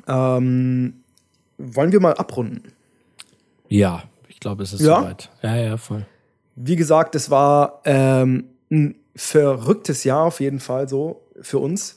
Ähm, 0.06 1.02
wollen 1.58 1.92
wir 1.92 2.00
mal 2.00 2.14
abrunden? 2.14 2.72
Ja, 3.68 4.04
ich 4.28 4.40
glaube, 4.40 4.62
es 4.62 4.72
ist 4.72 4.80
ja? 4.80 5.00
soweit. 5.00 5.30
Ja, 5.42 5.56
ja, 5.56 5.76
voll. 5.76 6.06
Wie 6.56 6.76
gesagt, 6.76 7.14
es 7.14 7.30
war 7.30 7.80
ähm, 7.84 8.44
ein 8.70 8.96
verrücktes 9.14 10.04
Jahr 10.04 10.24
auf 10.24 10.40
jeden 10.40 10.60
Fall 10.60 10.88
so 10.88 11.22
für 11.40 11.58
uns. 11.58 11.96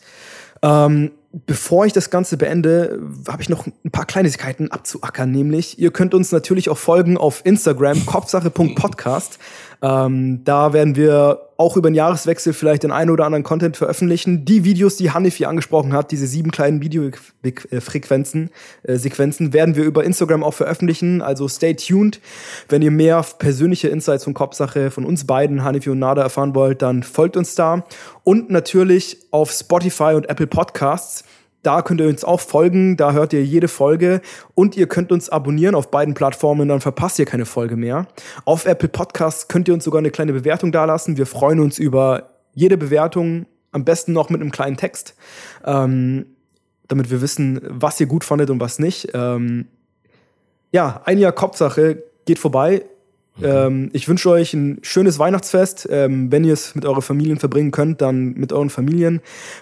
Ähm, 0.61 1.11
bevor 1.45 1.85
ich 1.85 1.93
das 1.93 2.11
Ganze 2.11 2.37
beende, 2.37 2.99
habe 3.27 3.41
ich 3.41 3.49
noch 3.49 3.65
ein 3.65 3.91
paar 3.91 4.05
Kleinigkeiten 4.05 4.71
abzuackern, 4.71 5.31
nämlich 5.31 5.79
ihr 5.79 5.91
könnt 5.91 6.13
uns 6.13 6.31
natürlich 6.31 6.69
auch 6.69 6.77
folgen 6.77 7.17
auf 7.17 7.41
Instagram, 7.43 8.05
kopfsache.podcast. 8.05 9.39
Ähm, 9.81 10.45
da 10.45 10.71
werden 10.71 10.95
wir 10.95 11.49
auch 11.57 11.75
über 11.75 11.89
den 11.89 11.95
Jahreswechsel 11.95 12.53
vielleicht 12.53 12.83
den 12.83 12.91
einen 12.91 13.09
oder 13.09 13.25
anderen 13.25 13.43
Content 13.43 13.75
veröffentlichen. 13.75 14.45
Die 14.45 14.63
Videos, 14.63 14.95
die 14.95 15.11
Hanif 15.11 15.35
hier 15.35 15.49
angesprochen 15.49 15.91
hat, 15.91 16.11
diese 16.11 16.25
sieben 16.25 16.51
kleinen 16.51 16.81
Videofrequenzen, 16.81 18.49
äh, 18.83 18.95
Sequenzen, 18.95 19.51
werden 19.51 19.75
wir 19.75 19.83
über 19.83 20.05
Instagram 20.05 20.43
auch 20.43 20.53
veröffentlichen. 20.53 21.21
Also 21.21 21.49
stay 21.49 21.75
tuned. 21.75 22.21
Wenn 22.69 22.81
ihr 22.81 22.91
mehr 22.91 23.25
persönliche 23.39 23.89
Insights 23.89 24.23
von 24.23 24.33
Kopfsache 24.33 24.89
von 24.89 25.05
uns 25.05 25.27
beiden, 25.27 25.63
Hanif 25.63 25.85
und 25.87 25.99
Nada, 25.99 26.21
erfahren 26.21 26.55
wollt, 26.55 26.81
dann 26.81 27.03
folgt 27.03 27.35
uns 27.35 27.55
da. 27.55 27.85
Und 28.23 28.49
natürlich 28.49 29.17
auf 29.31 29.51
Spotify 29.51 30.13
und 30.15 30.29
Apple 30.29 30.47
Podcasts. 30.47 31.22
Da 31.63 31.81
könnt 31.81 32.01
ihr 32.01 32.07
uns 32.07 32.25
auch 32.25 32.41
folgen, 32.41 32.97
da 32.97 33.13
hört 33.13 33.31
ihr 33.31 33.43
jede 33.43 33.69
Folge 33.69 34.21
und 34.53 34.75
ihr 34.75 34.87
könnt 34.87 35.13
uns 35.13 35.29
abonnieren 35.29 35.75
auf 35.75 35.89
beiden 35.89 36.13
Plattformen, 36.13 36.67
dann 36.67 36.81
verpasst 36.81 37.17
ihr 37.19 37.25
keine 37.25 37.45
Folge 37.45 37.77
mehr. 37.77 38.05
Auf 38.43 38.65
Apple 38.65 38.89
Podcasts 38.89 39.47
könnt 39.47 39.69
ihr 39.69 39.73
uns 39.73 39.85
sogar 39.85 39.99
eine 39.99 40.11
kleine 40.11 40.33
Bewertung 40.33 40.73
dalassen. 40.73 41.15
Wir 41.15 41.25
freuen 41.25 41.61
uns 41.61 41.79
über 41.79 42.31
jede 42.53 42.77
Bewertung, 42.77 43.45
am 43.71 43.85
besten 43.85 44.11
noch 44.11 44.29
mit 44.29 44.41
einem 44.41 44.51
kleinen 44.51 44.75
Text, 44.75 45.15
ähm, 45.65 46.25
damit 46.89 47.09
wir 47.09 47.21
wissen, 47.21 47.61
was 47.63 47.99
ihr 47.99 48.07
gut 48.07 48.25
fandet 48.25 48.49
und 48.49 48.59
was 48.59 48.77
nicht. 48.77 49.09
Ähm, 49.13 49.67
ja, 50.73 51.01
ein 51.05 51.17
Jahr 51.17 51.31
Kopfsache 51.31 52.03
geht 52.25 52.39
vorbei. 52.39 52.83
Mhm. 53.37 53.45
Ähm, 53.45 53.89
ich 53.93 54.09
wünsche 54.09 54.29
euch 54.29 54.53
ein 54.53 54.79
schönes 54.81 55.17
Weihnachtsfest. 55.17 55.87
Ähm, 55.89 56.29
wenn 56.31 56.43
ihr 56.43 56.53
es 56.53 56.75
mit 56.75 56.85
euren 56.85 57.01
Familien 57.01 57.39
verbringen 57.39 57.71
könnt, 57.71 58.01
dann 58.01 58.33
mit 58.33 58.51
euren 58.51 58.69
Familien. 58.69 59.21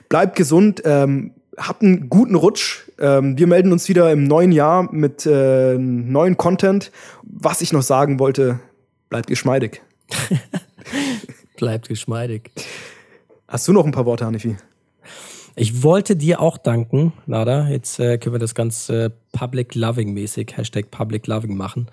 Bleibt 0.10 0.36
gesund. 0.36 0.82
Ähm, 0.84 1.32
habt 1.68 1.82
einen 1.82 2.10
guten 2.10 2.36
Rutsch. 2.36 2.84
Ähm, 3.00 3.38
wir 3.38 3.48
melden 3.48 3.72
uns 3.72 3.88
wieder 3.90 4.12
im 4.12 4.24
neuen 4.26 4.52
Jahr 4.52 4.92
mit 4.92 5.26
äh, 5.26 5.78
neuen 5.78 6.38
Content. 6.38 6.92
Was 7.24 7.62
ich 7.62 7.74
noch 7.74 7.84
sagen 7.84 8.20
wollte, 8.20 8.60
bleibt 9.10 9.28
geschmeidig. 9.28 9.82
bleibt 11.58 11.88
geschmeidig. 11.88 12.52
Hast 13.48 13.68
du 13.68 13.74
noch 13.74 13.86
ein 13.86 13.92
paar 13.92 14.06
Worte, 14.06 14.26
Hanifi? 14.26 14.56
Ich 15.56 15.84
wollte 15.84 16.16
dir 16.16 16.40
auch 16.40 16.58
danken, 16.58 17.12
Nada. 17.26 17.68
Jetzt 17.68 18.00
äh, 18.00 18.18
können 18.18 18.36
wir 18.36 18.40
das 18.40 18.56
ganz 18.56 18.90
äh, 18.90 19.10
Public 19.34 19.76
Loving 19.76 20.14
mäßig, 20.14 20.56
Hashtag 20.56 20.90
Public 20.92 21.28
Loving 21.28 21.58
machen. 21.58 21.88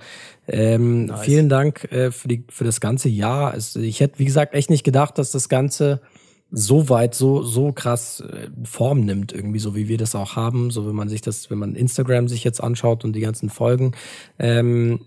Ähm, 0.46 1.06
nice. 1.06 1.20
Vielen 1.20 1.48
Dank 1.48 1.90
äh, 1.90 2.12
für, 2.12 2.28
die, 2.28 2.44
für 2.48 2.62
das 2.62 2.80
ganze 2.80 3.08
Jahr. 3.08 3.54
Es, 3.54 3.74
ich 3.74 3.98
hätte, 3.98 4.20
wie 4.20 4.24
gesagt, 4.24 4.54
echt 4.54 4.70
nicht 4.70 4.84
gedacht, 4.84 5.18
dass 5.18 5.32
das 5.32 5.48
Ganze 5.48 6.00
so 6.50 6.88
weit, 6.88 7.14
so, 7.14 7.42
so 7.42 7.72
krass 7.72 8.20
äh, 8.20 8.48
Form 8.64 9.00
nimmt, 9.00 9.32
irgendwie, 9.32 9.58
so 9.58 9.74
wie 9.74 9.88
wir 9.88 9.98
das 9.98 10.14
auch 10.14 10.36
haben. 10.36 10.70
So, 10.70 10.86
wenn 10.86 10.94
man 10.94 11.08
sich 11.08 11.20
das, 11.20 11.50
wenn 11.50 11.58
man 11.58 11.74
Instagram 11.74 12.28
sich 12.28 12.44
jetzt 12.44 12.62
anschaut 12.62 13.04
und 13.04 13.12
die 13.14 13.20
ganzen 13.20 13.50
Folgen. 13.50 13.92
Ähm, 14.38 15.00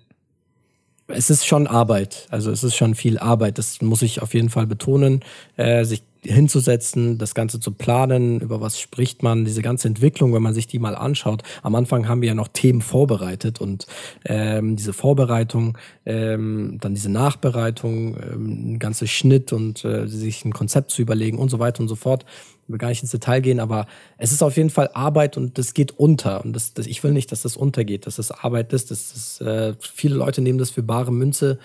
es 1.07 1.29
ist 1.29 1.45
schon 1.45 1.67
Arbeit. 1.67 2.27
Also 2.29 2.51
es 2.51 2.63
ist 2.63 2.75
schon 2.75 2.95
viel 2.95 3.17
Arbeit. 3.17 3.57
Das 3.57 3.81
muss 3.81 4.01
ich 4.01 4.21
auf 4.21 4.33
jeden 4.33 4.49
Fall 4.49 4.67
betonen. 4.67 5.21
Äh, 5.57 5.83
sich 5.83 6.03
hinzusetzen, 6.23 7.17
das 7.17 7.33
Ganze 7.33 7.59
zu 7.59 7.71
planen, 7.71 8.41
über 8.41 8.61
was 8.61 8.79
spricht 8.79 9.23
man, 9.23 9.43
diese 9.43 9.61
ganze 9.61 9.87
Entwicklung, 9.87 10.33
wenn 10.33 10.43
man 10.43 10.53
sich 10.53 10.67
die 10.67 10.77
mal 10.77 10.95
anschaut. 10.95 11.41
Am 11.63 11.73
Anfang 11.73 12.07
haben 12.07 12.21
wir 12.21 12.29
ja 12.29 12.35
noch 12.35 12.47
Themen 12.47 12.81
vorbereitet 12.81 13.59
und 13.59 13.87
ähm, 14.25 14.75
diese 14.75 14.93
Vorbereitung, 14.93 15.77
ähm, 16.05 16.77
dann 16.79 16.93
diese 16.93 17.09
Nachbereitung, 17.09 18.17
ähm, 18.17 18.73
ein 18.73 18.79
ganzer 18.79 19.07
Schnitt 19.07 19.51
und 19.51 19.83
äh, 19.83 20.07
sich 20.07 20.45
ein 20.45 20.53
Konzept 20.53 20.91
zu 20.91 21.01
überlegen 21.01 21.39
und 21.39 21.49
so 21.49 21.57
weiter 21.57 21.81
und 21.81 21.87
so 21.87 21.95
fort. 21.95 22.25
Ich 22.63 22.69
will 22.69 22.77
gar 22.77 22.89
nicht 22.89 23.01
ins 23.01 23.11
Detail 23.11 23.41
gehen, 23.41 23.59
aber 23.59 23.87
es 24.17 24.31
ist 24.31 24.43
auf 24.43 24.55
jeden 24.55 24.69
Fall 24.69 24.91
Arbeit 24.93 25.35
und 25.37 25.57
das 25.57 25.73
geht 25.73 25.97
unter. 25.97 26.45
Und 26.45 26.53
das, 26.53 26.73
das, 26.73 26.85
ich 26.85 27.03
will 27.03 27.11
nicht, 27.11 27.31
dass 27.31 27.41
das 27.41 27.57
untergeht, 27.57 28.05
dass 28.05 28.15
das 28.15 28.31
Arbeit 28.31 28.71
ist. 28.73 28.91
Das 28.91 29.11
ist 29.11 29.41
äh, 29.41 29.73
viele 29.79 30.15
Leute 30.15 30.41
nehmen 30.41 30.59
das 30.59 30.69
für 30.69 30.83
bare 30.83 31.11
Münze. 31.11 31.57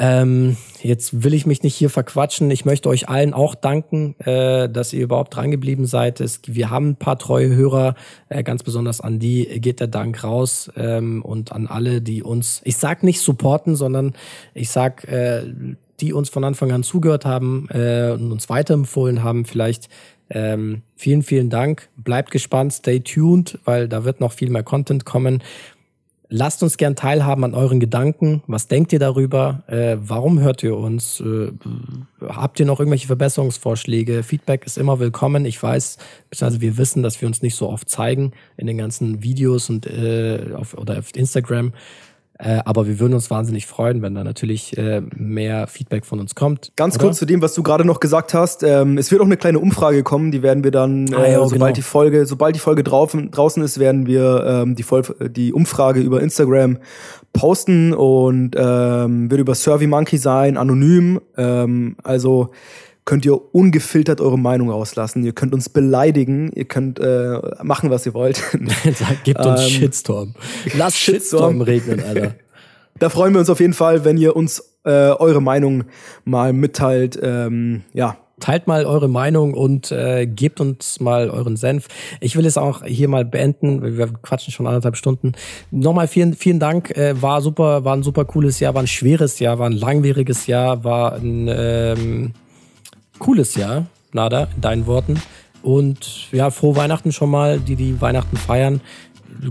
Ähm, 0.00 0.56
jetzt 0.80 1.24
will 1.24 1.34
ich 1.34 1.44
mich 1.44 1.64
nicht 1.64 1.74
hier 1.74 1.90
verquatschen. 1.90 2.52
Ich 2.52 2.64
möchte 2.64 2.88
euch 2.88 3.08
allen 3.08 3.34
auch 3.34 3.56
danken, 3.56 4.14
äh, 4.20 4.68
dass 4.68 4.92
ihr 4.92 5.02
überhaupt 5.02 5.34
drangeblieben 5.34 5.86
seid. 5.86 6.20
Es, 6.20 6.40
wir 6.46 6.70
haben 6.70 6.90
ein 6.90 6.96
paar 6.96 7.18
treue 7.18 7.54
Hörer, 7.54 7.96
äh, 8.28 8.44
ganz 8.44 8.62
besonders 8.62 9.00
an 9.00 9.18
die 9.18 9.60
geht 9.60 9.80
der 9.80 9.88
Dank 9.88 10.22
raus 10.22 10.70
ähm, 10.76 11.22
und 11.22 11.50
an 11.50 11.66
alle, 11.66 12.00
die 12.00 12.22
uns, 12.22 12.60
ich 12.64 12.76
sag 12.76 13.02
nicht 13.02 13.20
supporten, 13.20 13.74
sondern 13.74 14.14
ich 14.54 14.70
sag, 14.70 15.02
äh, 15.08 15.42
die 15.98 16.12
uns 16.12 16.28
von 16.28 16.44
Anfang 16.44 16.70
an 16.70 16.84
zugehört 16.84 17.24
haben 17.24 17.66
äh, 17.70 18.12
und 18.12 18.30
uns 18.30 18.48
weiterempfohlen 18.48 19.24
haben. 19.24 19.46
Vielleicht 19.46 19.88
ähm, 20.30 20.82
vielen, 20.94 21.24
vielen 21.24 21.50
Dank. 21.50 21.88
Bleibt 21.96 22.30
gespannt, 22.30 22.72
stay 22.72 23.00
tuned, 23.00 23.58
weil 23.64 23.88
da 23.88 24.04
wird 24.04 24.20
noch 24.20 24.32
viel 24.32 24.50
mehr 24.50 24.62
Content 24.62 25.04
kommen. 25.04 25.42
Lasst 26.30 26.62
uns 26.62 26.76
gern 26.76 26.94
teilhaben 26.94 27.42
an 27.42 27.54
euren 27.54 27.80
Gedanken. 27.80 28.42
Was 28.46 28.68
denkt 28.68 28.92
ihr 28.92 28.98
darüber? 28.98 29.62
Äh, 29.66 29.96
warum 29.98 30.40
hört 30.40 30.62
ihr 30.62 30.76
uns? 30.76 31.20
Äh, 31.20 31.52
habt 32.20 32.60
ihr 32.60 32.66
noch 32.66 32.80
irgendwelche 32.80 33.06
Verbesserungsvorschläge? 33.06 34.22
Feedback 34.22 34.66
ist 34.66 34.76
immer 34.76 34.98
willkommen. 35.00 35.46
Ich 35.46 35.62
weiß, 35.62 35.96
beziehungsweise 36.28 36.60
wir 36.60 36.76
wissen, 36.76 37.02
dass 37.02 37.18
wir 37.22 37.28
uns 37.28 37.40
nicht 37.40 37.54
so 37.54 37.70
oft 37.70 37.88
zeigen 37.88 38.32
in 38.58 38.66
den 38.66 38.76
ganzen 38.76 39.22
Videos 39.22 39.70
und 39.70 39.86
äh, 39.86 40.52
auf, 40.54 40.76
oder 40.76 40.98
auf 40.98 41.16
Instagram. 41.16 41.72
Äh, 42.38 42.60
aber 42.64 42.86
wir 42.86 43.00
würden 43.00 43.14
uns 43.14 43.30
wahnsinnig 43.30 43.66
freuen, 43.66 44.00
wenn 44.00 44.14
da 44.14 44.22
natürlich 44.22 44.78
äh, 44.78 45.02
mehr 45.16 45.66
Feedback 45.66 46.06
von 46.06 46.20
uns 46.20 46.36
kommt. 46.36 46.70
Ganz 46.76 46.94
oder? 46.94 47.06
kurz 47.06 47.18
zu 47.18 47.26
dem, 47.26 47.42
was 47.42 47.52
du 47.54 47.64
gerade 47.64 47.84
noch 47.84 47.98
gesagt 47.98 48.32
hast. 48.32 48.62
Ähm, 48.62 48.96
es 48.96 49.10
wird 49.10 49.20
auch 49.20 49.26
eine 49.26 49.36
kleine 49.36 49.58
Umfrage 49.58 50.04
kommen, 50.04 50.30
die 50.30 50.42
werden 50.42 50.62
wir 50.62 50.70
dann, 50.70 51.12
ah, 51.12 51.26
ja, 51.26 51.26
äh, 51.26 51.34
sobald 51.34 51.52
genau. 51.52 51.72
die 51.72 51.82
Folge, 51.82 52.26
sobald 52.26 52.54
die 52.54 52.60
Folge 52.60 52.84
drauf, 52.84 53.16
draußen 53.30 53.60
ist, 53.62 53.80
werden 53.80 54.06
wir 54.06 54.44
ähm, 54.46 54.76
die, 54.76 54.84
Voll 54.84 55.02
die 55.20 55.52
Umfrage 55.52 56.00
über 56.00 56.22
Instagram 56.22 56.78
posten 57.32 57.92
und 57.92 58.54
ähm, 58.56 59.30
wird 59.30 59.40
über 59.40 59.54
Survey 59.54 59.88
Monkey 59.88 60.18
sein, 60.18 60.56
anonym. 60.56 61.20
Ähm, 61.36 61.96
also 62.04 62.50
könnt 63.08 63.24
ihr 63.24 63.54
ungefiltert 63.54 64.20
eure 64.20 64.38
Meinung 64.38 64.68
rauslassen. 64.68 65.24
Ihr 65.24 65.32
könnt 65.32 65.54
uns 65.54 65.70
beleidigen, 65.70 66.52
ihr 66.54 66.66
könnt 66.66 67.00
äh, 67.00 67.40
machen, 67.62 67.88
was 67.88 68.04
ihr 68.04 68.12
wollt. 68.12 68.42
Gebt 69.24 69.46
uns 69.46 69.62
ähm, 69.62 69.68
Shitstorm. 69.70 70.34
Lass 70.74 70.94
Shitstorm, 70.94 71.52
Shitstorm 71.54 71.60
regnen, 71.62 72.02
Alter. 72.04 72.34
Da 72.98 73.08
freuen 73.08 73.32
wir 73.32 73.38
uns 73.38 73.48
auf 73.48 73.60
jeden 73.60 73.72
Fall, 73.72 74.04
wenn 74.04 74.18
ihr 74.18 74.36
uns 74.36 74.74
äh, 74.84 74.90
eure 74.90 75.40
Meinung 75.40 75.84
mal 76.24 76.52
mitteilt. 76.52 77.18
Ähm, 77.22 77.82
ja, 77.94 78.18
teilt 78.40 78.66
mal 78.66 78.84
eure 78.84 79.08
Meinung 79.08 79.54
und 79.54 79.90
äh, 79.90 80.26
gebt 80.26 80.60
uns 80.60 81.00
mal 81.00 81.30
euren 81.30 81.56
Senf. 81.56 81.86
Ich 82.20 82.36
will 82.36 82.44
es 82.44 82.58
auch 82.58 82.84
hier 82.84 83.08
mal 83.08 83.24
beenden. 83.24 83.96
Wir 83.96 84.08
quatschen 84.08 84.52
schon 84.52 84.66
anderthalb 84.66 84.96
Stunden. 84.96 85.32
Nochmal 85.70 86.08
vielen, 86.08 86.34
vielen 86.34 86.58
Dank. 86.58 86.90
Äh, 86.90 87.22
war 87.22 87.40
super, 87.40 87.84
war 87.84 87.96
ein 87.96 88.02
super 88.02 88.26
cooles 88.26 88.60
Jahr, 88.60 88.74
war 88.74 88.82
ein 88.82 88.88
schweres 88.88 89.38
Jahr, 89.38 89.58
war 89.58 89.70
ein 89.70 89.72
langwieriges 89.72 90.46
Jahr, 90.46 90.84
war 90.84 91.14
ein 91.14 91.48
ähm, 91.48 92.32
cooles 93.18 93.54
Jahr, 93.54 93.86
Nada, 94.12 94.48
in 94.54 94.60
deinen 94.60 94.86
Worten. 94.86 95.20
Und 95.62 96.30
ja, 96.32 96.50
frohe 96.50 96.76
Weihnachten 96.76 97.12
schon 97.12 97.30
mal, 97.30 97.58
die 97.60 97.76
die 97.76 98.00
Weihnachten 98.00 98.36
feiern. 98.36 98.80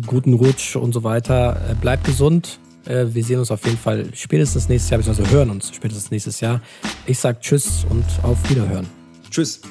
Guten 0.06 0.34
Rutsch 0.34 0.76
und 0.76 0.94
so 0.94 1.04
weiter. 1.04 1.62
Äh, 1.70 1.76
bleibt 1.76 2.06
gesund. 2.06 2.60
Äh, 2.86 3.06
wir 3.10 3.24
sehen 3.24 3.40
uns 3.40 3.52
auf 3.52 3.66
jeden 3.66 3.78
Fall 3.78 4.06
spätestens 4.14 4.70
nächstes 4.70 4.90
Jahr, 4.90 5.00
beziehungsweise 5.00 5.32
hören 5.32 5.50
uns 5.50 5.72
spätestens 5.74 6.12
nächstes 6.12 6.40
Jahr. 6.40 6.62
Ich 7.06 7.20
sag 7.20 7.42
Tschüss 7.42 7.86
und 7.90 8.06
auf 8.24 8.50
Wiederhören. 8.50 8.88
Tschüss. 9.30 9.62